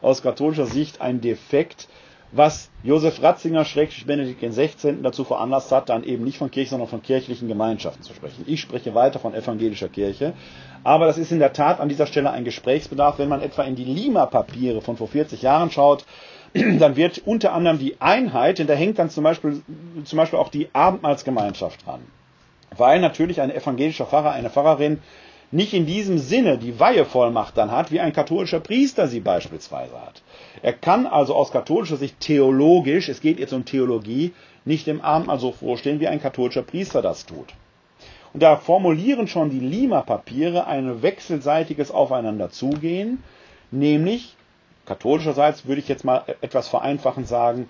aus 0.00 0.22
katholischer 0.22 0.66
Sicht 0.66 1.00
ein 1.00 1.20
Defekt, 1.20 1.88
was 2.36 2.70
Josef 2.82 3.22
Ratzinger, 3.22 3.64
Schrägstrich 3.64 4.06
Benedikt 4.06 4.40
XVI. 4.40 4.96
dazu 5.02 5.24
veranlasst 5.24 5.70
hat, 5.70 5.88
dann 5.88 6.02
eben 6.02 6.24
nicht 6.24 6.38
von 6.38 6.50
Kirche, 6.50 6.70
sondern 6.70 6.88
von 6.88 7.00
kirchlichen 7.00 7.46
Gemeinschaften 7.46 8.02
zu 8.02 8.12
sprechen. 8.12 8.44
Ich 8.46 8.60
spreche 8.60 8.94
weiter 8.94 9.20
von 9.20 9.34
evangelischer 9.34 9.88
Kirche. 9.88 10.32
Aber 10.82 11.06
das 11.06 11.16
ist 11.16 11.30
in 11.30 11.38
der 11.38 11.52
Tat 11.52 11.78
an 11.78 11.88
dieser 11.88 12.06
Stelle 12.06 12.30
ein 12.30 12.44
Gesprächsbedarf. 12.44 13.18
Wenn 13.18 13.28
man 13.28 13.40
etwa 13.40 13.62
in 13.62 13.76
die 13.76 13.84
Lima-Papiere 13.84 14.80
von 14.80 14.96
vor 14.96 15.06
40 15.06 15.42
Jahren 15.42 15.70
schaut, 15.70 16.04
dann 16.54 16.96
wird 16.96 17.22
unter 17.24 17.52
anderem 17.52 17.78
die 17.78 18.00
Einheit, 18.00 18.58
denn 18.58 18.66
da 18.66 18.74
hängt 18.74 18.98
dann 18.98 19.10
zum 19.10 19.22
Beispiel, 19.22 19.62
zum 20.04 20.16
Beispiel 20.16 20.38
auch 20.38 20.48
die 20.48 20.68
Abendmahlsgemeinschaft 20.72 21.86
dran. 21.86 22.00
Weil 22.76 23.00
natürlich 23.00 23.40
ein 23.40 23.52
evangelischer 23.52 24.06
Pfarrer, 24.06 24.32
eine 24.32 24.50
Pfarrerin 24.50 25.00
nicht 25.50 25.74
in 25.74 25.86
diesem 25.86 26.18
Sinne 26.18 26.58
die 26.58 26.78
Weihevollmacht 26.78 27.56
dann 27.56 27.70
hat, 27.70 27.92
wie 27.92 28.00
ein 28.00 28.12
katholischer 28.12 28.60
Priester 28.60 29.08
sie 29.08 29.20
beispielsweise 29.20 30.00
hat. 30.00 30.22
Er 30.62 30.72
kann 30.72 31.06
also 31.06 31.34
aus 31.34 31.52
katholischer 31.52 31.96
Sicht 31.96 32.20
theologisch, 32.20 33.08
es 33.08 33.20
geht 33.20 33.38
jetzt 33.38 33.52
um 33.52 33.64
Theologie, 33.64 34.32
nicht 34.64 34.88
im 34.88 35.00
Abendmahl 35.00 35.38
so 35.38 35.52
vorstehen, 35.52 36.00
wie 36.00 36.08
ein 36.08 36.20
katholischer 36.20 36.62
Priester 36.62 37.02
das 37.02 37.26
tut. 37.26 37.54
Und 38.32 38.42
da 38.42 38.56
formulieren 38.56 39.28
schon 39.28 39.50
die 39.50 39.60
Lima-Papiere 39.60 40.66
ein 40.66 41.02
wechselseitiges 41.02 41.90
Aufeinanderzugehen, 41.92 43.22
nämlich 43.70 44.34
katholischerseits 44.86 45.66
würde 45.66 45.80
ich 45.80 45.88
jetzt 45.88 46.04
mal 46.04 46.24
etwas 46.40 46.68
vereinfachend 46.68 47.28
sagen, 47.28 47.68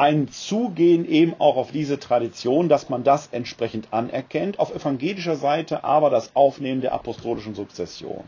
ein 0.00 0.28
Zugehen 0.28 1.06
eben 1.06 1.34
auch 1.38 1.56
auf 1.58 1.72
diese 1.72 2.00
Tradition, 2.00 2.70
dass 2.70 2.88
man 2.88 3.04
das 3.04 3.28
entsprechend 3.32 3.88
anerkennt. 3.92 4.58
Auf 4.58 4.74
evangelischer 4.74 5.36
Seite 5.36 5.84
aber 5.84 6.08
das 6.08 6.34
Aufnehmen 6.34 6.80
der 6.80 6.94
apostolischen 6.94 7.54
Sukzession 7.54 8.24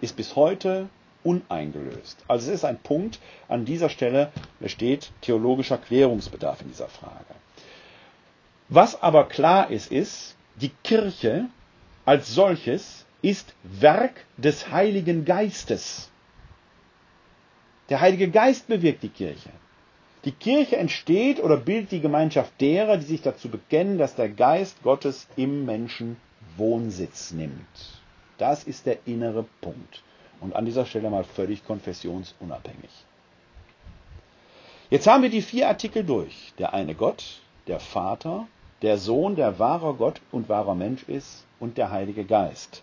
ist 0.00 0.16
bis 0.16 0.34
heute 0.34 0.88
uneingelöst. 1.22 2.24
Also 2.26 2.48
es 2.48 2.54
ist 2.56 2.64
ein 2.64 2.78
Punkt, 2.78 3.18
an 3.48 3.66
dieser 3.66 3.90
Stelle 3.90 4.32
besteht 4.60 5.12
theologischer 5.20 5.76
Klärungsbedarf 5.76 6.62
in 6.62 6.68
dieser 6.68 6.88
Frage. 6.88 7.34
Was 8.70 9.02
aber 9.02 9.28
klar 9.28 9.70
ist, 9.70 9.92
ist, 9.92 10.36
die 10.56 10.70
Kirche 10.82 11.50
als 12.06 12.34
solches 12.34 13.04
ist 13.20 13.52
Werk 13.62 14.24
des 14.38 14.70
Heiligen 14.70 15.26
Geistes. 15.26 16.08
Der 17.90 18.00
Heilige 18.00 18.30
Geist 18.30 18.68
bewirkt 18.68 19.02
die 19.02 19.10
Kirche. 19.10 19.50
Die 20.24 20.32
Kirche 20.32 20.76
entsteht 20.76 21.42
oder 21.42 21.56
bildet 21.56 21.92
die 21.92 22.00
Gemeinschaft 22.00 22.60
derer, 22.60 22.98
die 22.98 23.06
sich 23.06 23.22
dazu 23.22 23.48
bekennen, 23.48 23.96
dass 23.96 24.16
der 24.16 24.28
Geist 24.28 24.82
Gottes 24.82 25.26
im 25.36 25.64
Menschen 25.64 26.18
Wohnsitz 26.56 27.32
nimmt. 27.32 28.00
Das 28.36 28.64
ist 28.64 28.84
der 28.84 28.98
innere 29.06 29.46
Punkt. 29.62 30.02
Und 30.40 30.54
an 30.54 30.66
dieser 30.66 30.84
Stelle 30.84 31.10
mal 31.10 31.24
völlig 31.24 31.64
konfessionsunabhängig. 31.66 32.90
Jetzt 34.90 35.06
haben 35.06 35.22
wir 35.22 35.30
die 35.30 35.42
vier 35.42 35.68
Artikel 35.68 36.04
durch. 36.04 36.52
Der 36.58 36.74
eine 36.74 36.94
Gott, 36.94 37.40
der 37.66 37.80
Vater, 37.80 38.46
der 38.82 38.98
Sohn, 38.98 39.36
der 39.36 39.58
wahrer 39.58 39.94
Gott 39.94 40.20
und 40.32 40.48
wahrer 40.48 40.74
Mensch 40.74 41.04
ist 41.04 41.44
und 41.60 41.78
der 41.78 41.90
Heilige 41.90 42.24
Geist. 42.24 42.82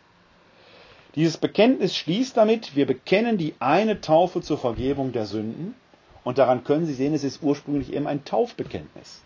Dieses 1.16 1.38
Bekenntnis 1.38 1.96
schließt 1.96 2.38
damit, 2.38 2.76
wir 2.76 2.86
bekennen 2.86 3.38
die 3.38 3.56
eine 3.60 4.02
Taufe 4.02 4.42
zur 4.42 4.58
Vergebung 4.58 5.12
der 5.12 5.26
Sünden 5.26 5.76
und 6.28 6.38
daran 6.38 6.66
können 6.66 6.86
Sie 6.86 6.94
sehen, 6.94 7.14
es 7.14 7.24
ist 7.24 7.42
ursprünglich 7.42 7.94
eben 7.94 8.06
ein 8.06 8.26
Taufbekenntnis. 8.26 9.22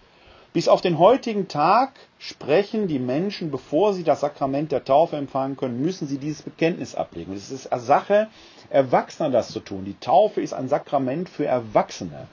Bis 0.53 0.67
auf 0.67 0.81
den 0.81 0.99
heutigen 0.99 1.47
Tag 1.47 1.93
sprechen 2.19 2.87
die 2.87 2.99
Menschen, 2.99 3.49
bevor 3.49 3.95
sie 3.95 4.03
das 4.03 4.19
Sakrament 4.19 4.71
der 4.71 4.85
Taufe 4.85 5.15
empfangen 5.15 5.57
können, 5.57 5.81
müssen 5.81 6.07
sie 6.07 6.19
dieses 6.19 6.43
Bekenntnis 6.43 6.93
ablegen. 6.93 7.33
Es 7.33 7.49
ist 7.49 7.69
Sache 7.75 8.27
Erwachsener, 8.69 9.31
das 9.31 9.49
zu 9.49 9.61
tun. 9.61 9.83
Die 9.83 9.99
Taufe 9.99 10.41
ist 10.41 10.53
ein 10.53 10.67
Sakrament 10.67 11.27
für 11.27 11.45
Erwachsene. 11.45 12.27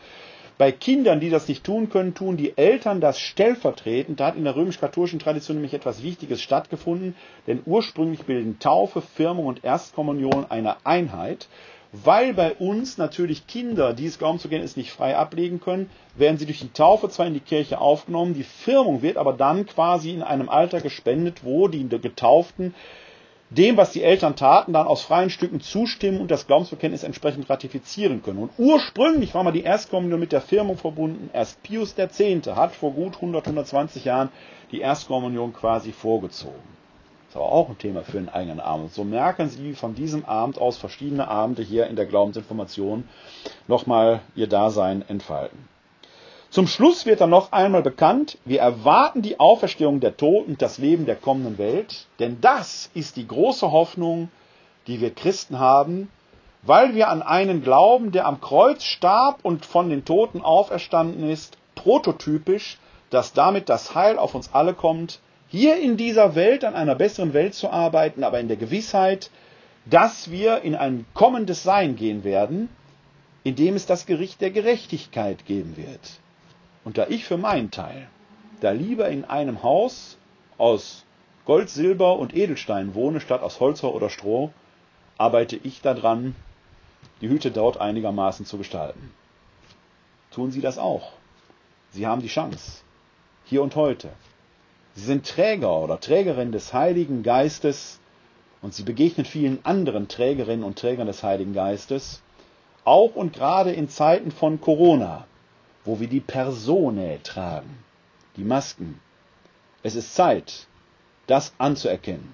Bei 0.59 0.71
Kindern, 0.71 1.21
die 1.21 1.31
das 1.31 1.49
nicht 1.49 1.65
tun 1.65 1.89
können, 1.89 2.13
tun 2.13 2.37
die 2.37 2.59
Eltern 2.59 3.01
das 3.01 3.19
stellvertretend. 3.19 4.21
Da 4.21 4.27
hat 4.27 4.37
in 4.37 4.45
der 4.45 4.55
römisch-katholischen 4.55 5.19
Tradition 5.19 5.57
nämlich 5.57 5.73
etwas 5.73 6.03
Wichtiges 6.03 6.43
stattgefunden, 6.43 7.15
denn 7.47 7.63
ursprünglich 7.65 8.25
bilden 8.25 8.59
Taufe, 8.59 9.01
Firmung 9.01 9.47
und 9.47 9.65
Erstkommunion 9.65 10.45
eine 10.51 10.85
Einheit 10.85 11.49
weil 11.93 12.35
bei 12.35 12.53
uns 12.55 12.99
natürlich 12.99 13.47
Kinder, 13.47 13.95
die 13.95 14.07
es 14.07 14.19
Glauben 14.19 14.39
zu 14.39 14.49
gehen 14.49 14.63
ist, 14.63 14.77
nicht 14.77 14.93
frei 14.93 15.17
ablegen 15.17 15.61
können, 15.61 15.91
werden 16.17 16.37
sie 16.37 16.47
durch 16.47 16.61
die 16.61 16.73
Taufe 16.73 17.09
zwar 17.09 17.27
in 17.27 17.35
die 17.35 17.41
Kirche 17.41 17.81
aufgenommen, 17.81 18.35
die 18.35 18.43
Firmung 18.43 19.03
wird 19.03 19.17
aber 19.17 19.33
dann 19.33 19.67
quasi 19.67 20.11
in 20.11 20.23
einem 20.23 20.49
Alter 20.49 20.81
gespendet, 20.81 21.45
wo 21.45 21.69
die 21.69 21.89
Getauften 21.89 22.75
dem, 23.51 23.79
was 23.79 23.93
die 23.93 24.03
Eltern 24.03 24.37
taten, 24.37 24.75
dann 24.75 24.87
aus 24.87 25.03
freien 25.03 25.31
Stücken 25.31 25.61
zustimmen 25.61 26.21
und 26.21 26.31
das 26.31 26.47
Glaubensbekenntnis 26.47 27.03
entsprechend 27.03 27.49
ratifizieren 27.49 28.23
können. 28.23 28.39
Und 28.39 28.51
ursprünglich 28.59 29.35
war 29.35 29.43
mal 29.43 29.53
die 29.53 29.63
Erstkommunion 29.63 30.21
mit 30.21 30.33
der 30.33 30.43
Firmung 30.43 30.77
verbunden. 30.77 31.31
Erst 31.33 31.63
Pius 31.63 31.95
X. 31.97 32.21
hat 32.49 32.75
vor 32.75 32.93
gut 32.93 33.15
100, 33.15 33.47
120 33.47 34.05
Jahren 34.05 34.29
die 34.71 34.81
Erstkommunion 34.81 35.55
quasi 35.55 35.93
vorgezogen. 35.93 36.78
Das 37.29 37.35
ist 37.35 37.43
aber 37.43 37.53
auch 37.53 37.69
ein 37.69 37.77
Thema 37.77 38.05
für 38.05 38.17
einen 38.17 38.31
eigenen 38.31 38.59
Abend. 38.59 38.95
So 38.95 39.05
merken 39.05 39.51
Sie 39.51 39.75
von 39.75 39.95
diesem 39.95 40.25
Abend 40.25 40.59
aus 40.59 40.79
verschiedene 40.79 41.29
Abende 41.29 41.63
hier 41.63 41.87
in 41.87 41.95
der 41.95 42.07
Glaubensinformation 42.07 43.07
nochmal 43.67 44.21
ihr 44.35 44.47
Dasein 44.47 45.05
entfalten. 45.07 45.69
Zum 46.49 46.67
Schluss 46.67 47.05
wird 47.05 47.21
dann 47.21 47.29
noch 47.29 47.53
einmal 47.53 47.83
bekannt, 47.83 48.39
wir 48.47 48.61
erwarten 48.61 49.21
die 49.21 49.39
Auferstehung 49.39 50.01
der 50.01 50.17
Toten 50.17 50.53
und 50.53 50.63
das 50.63 50.79
Leben 50.79 51.05
der 51.05 51.17
kommenden 51.17 51.59
Welt, 51.59 52.07
denn 52.19 52.41
das 52.41 52.91
ist 52.95 53.17
die 53.17 53.29
große 53.29 53.71
Hoffnung, 53.71 54.31
die 54.87 55.03
wir 55.03 55.15
Christen 55.15 55.59
haben, 55.59 56.11
weil 56.63 56.95
wir 56.95 57.11
an 57.11 57.21
einen 57.21 57.63
glauben, 57.63 58.11
der 58.11 58.25
am 58.25 58.41
Kreuz 58.41 58.85
starb 58.85 59.41
und 59.43 59.67
von 59.67 59.91
den 59.91 60.07
Toten 60.07 60.41
auferstanden 60.41 61.29
ist, 61.29 61.59
prototypisch, 61.75 62.79
dass 63.11 63.35
damit 63.35 63.69
das 63.69 63.95
Heil 63.95 64.19
auf 64.19 64.35
uns 64.35 64.55
alle 64.55 64.73
kommt, 64.73 65.21
hier 65.49 65.79
in 65.79 65.97
dieser 65.97 66.35
Welt 66.35 66.65
an 66.65 66.75
einer 66.75 66.95
besseren 66.95 67.33
Welt 67.33 67.55
zu 67.55 67.71
arbeiten, 67.71 68.23
aber 68.25 68.39
in 68.41 68.49
der 68.49 68.57
Gewissheit, 68.57 69.31
dass 69.87 70.31
wir 70.31 70.61
in 70.63 70.75
ein 70.75 71.07
kommendes 71.15 71.63
Sein 71.63 71.97
gehen 71.97 72.23
werden, 72.25 72.69
in 73.45 73.57
dem 73.57 73.75
es 73.75 73.87
das 73.87 74.05
Gericht 74.07 74.41
der 74.41 74.51
Gerechtigkeit 74.51 75.47
geben 75.47 75.77
wird. 75.77 76.21
Und 76.85 76.99
da 76.99 77.07
ich 77.09 77.25
für 77.25 77.39
meinen 77.39 77.71
Teil 77.71 78.09
da 78.61 78.73
lieber 78.73 79.09
in 79.09 79.25
einem 79.25 79.63
Haus 79.63 80.19
aus 80.59 81.05
Gold, 81.47 81.71
Silber 81.71 82.19
und 82.19 82.35
Edelstein 82.37 82.95
wohne, 82.95 83.21
statt 83.21 83.41
aus 83.43 83.61
Holzer 83.61 83.95
oder 83.95 84.11
Stroh, 84.11 84.51
arbeite 85.17 85.57
ich 85.57 85.81
daran, 85.81 86.35
die 87.21 87.29
Hütte 87.29 87.51
dort 87.51 87.81
einigermaßen 87.81 88.45
zu 88.45 88.59
gestalten. 88.59 89.13
Tun 90.31 90.51
Sie 90.51 90.61
das 90.61 90.79
auch. 90.79 91.13
Sie 91.93 92.07
haben 92.07 92.21
die 92.21 92.29
Chance. 92.29 92.83
Hier 93.45 93.63
und 93.63 93.75
heute. 93.77 94.11
Sie 94.99 95.05
sind 95.05 95.29
Träger 95.29 95.79
oder 95.79 96.01
Trägerin 96.01 96.51
des 96.51 96.73
Heiligen 96.73 97.23
Geistes 97.23 98.01
und 98.63 98.75
sie 98.75 98.83
begegnen 98.83 99.25
vielen 99.25 99.65
anderen 99.65 100.09
Trägerinnen 100.09 100.65
und 100.65 100.77
Trägern 100.77 101.07
des 101.07 101.23
Heiligen 101.23 101.53
Geistes, 101.55 102.21
auch 102.85 103.15
und 103.15 103.33
gerade 103.33 103.71
in 103.71 103.89
Zeiten 103.89 104.33
von 104.33 104.61
Corona, 104.61 105.29
wo 105.85 106.01
wir 106.01 106.09
die 106.09 106.19
Persone 106.19 107.21
tragen, 107.23 107.79
die 108.37 108.43
Masken. 108.43 109.01
Es 109.85 109.95
ist 109.95 110.17
Zeit, 110.17 110.67
das 111.29 111.53
anzuerkennen. 111.59 112.33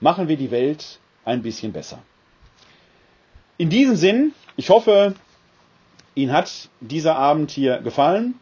Machen 0.00 0.26
wir 0.26 0.38
die 0.38 0.50
Welt 0.50 1.00
ein 1.26 1.42
bisschen 1.42 1.72
besser. 1.74 1.98
In 3.58 3.68
diesem 3.68 3.96
Sinn, 3.96 4.32
ich 4.56 4.70
hoffe, 4.70 5.16
Ihnen 6.14 6.32
hat 6.32 6.70
dieser 6.80 7.16
Abend 7.16 7.50
hier 7.50 7.80
gefallen. 7.82 8.36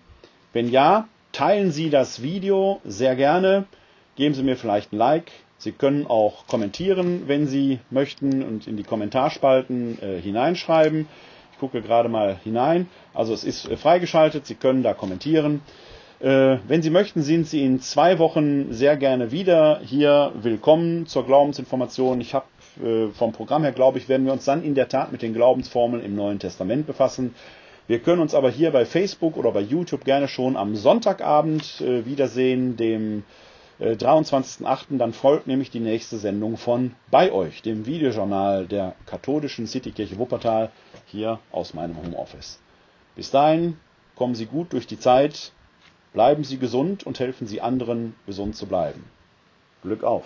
Wenn 0.52 0.70
ja, 0.70 1.08
teilen 1.32 1.72
Sie 1.72 1.90
das 1.90 2.22
Video 2.22 2.80
sehr 2.84 3.16
gerne, 3.16 3.64
geben 4.16 4.34
Sie 4.34 4.42
mir 4.42 4.56
vielleicht 4.56 4.92
ein 4.92 4.98
Like. 4.98 5.32
Sie 5.58 5.72
können 5.72 6.06
auch 6.06 6.46
kommentieren, 6.46 7.24
wenn 7.28 7.46
Sie 7.46 7.78
möchten 7.90 8.42
und 8.42 8.66
in 8.66 8.76
die 8.76 8.82
Kommentarspalten 8.82 9.98
äh, 10.02 10.20
hineinschreiben. 10.20 11.06
Ich 11.52 11.58
gucke 11.58 11.82
gerade 11.82 12.08
mal 12.08 12.36
hinein. 12.42 12.88
Also 13.14 13.32
es 13.32 13.44
ist 13.44 13.68
äh, 13.68 13.76
freigeschaltet, 13.76 14.46
Sie 14.46 14.56
können 14.56 14.82
da 14.82 14.92
kommentieren. 14.92 15.60
Äh, 16.18 16.58
wenn 16.68 16.82
Sie 16.82 16.90
möchten, 16.90 17.22
sind 17.22 17.46
Sie 17.46 17.64
in 17.64 17.80
zwei 17.80 18.18
Wochen 18.18 18.72
sehr 18.72 18.96
gerne 18.96 19.30
wieder 19.32 19.80
hier 19.84 20.32
willkommen 20.34 21.06
zur 21.06 21.24
Glaubensinformation. 21.26 22.20
Ich 22.20 22.34
habe 22.34 22.46
äh, 22.84 23.08
vom 23.08 23.32
Programm 23.32 23.62
her, 23.62 23.72
glaube 23.72 23.98
ich, 23.98 24.08
werden 24.08 24.26
wir 24.26 24.32
uns 24.32 24.44
dann 24.44 24.62
in 24.64 24.74
der 24.74 24.88
Tat 24.88 25.12
mit 25.12 25.22
den 25.22 25.34
Glaubensformeln 25.34 26.04
im 26.04 26.14
Neuen 26.14 26.38
Testament 26.38 26.86
befassen. 26.86 27.34
Wir 27.92 27.98
können 27.98 28.22
uns 28.22 28.34
aber 28.34 28.48
hier 28.48 28.70
bei 28.70 28.86
Facebook 28.86 29.36
oder 29.36 29.52
bei 29.52 29.60
YouTube 29.60 30.06
gerne 30.06 30.26
schon 30.26 30.56
am 30.56 30.76
Sonntagabend 30.76 31.82
äh, 31.82 32.06
wiedersehen, 32.06 32.78
dem 32.78 33.22
äh, 33.78 33.96
23.08. 33.96 34.96
Dann 34.96 35.12
folgt 35.12 35.46
nämlich 35.46 35.70
die 35.70 35.78
nächste 35.78 36.16
Sendung 36.16 36.56
von 36.56 36.94
Bei 37.10 37.30
euch, 37.32 37.60
dem 37.60 37.84
Videojournal 37.84 38.66
der 38.66 38.94
katholischen 39.04 39.66
Citykirche 39.66 40.16
Wuppertal, 40.18 40.70
hier 41.04 41.38
aus 41.50 41.74
meinem 41.74 41.98
Homeoffice. 41.98 42.60
Bis 43.14 43.30
dahin 43.30 43.76
kommen 44.16 44.36
Sie 44.36 44.46
gut 44.46 44.72
durch 44.72 44.86
die 44.86 44.98
Zeit, 44.98 45.52
bleiben 46.14 46.44
Sie 46.44 46.56
gesund 46.56 47.04
und 47.04 47.20
helfen 47.20 47.46
Sie 47.46 47.60
anderen, 47.60 48.14
gesund 48.24 48.56
zu 48.56 48.64
bleiben. 48.64 49.04
Glück 49.82 50.02
auf! 50.02 50.24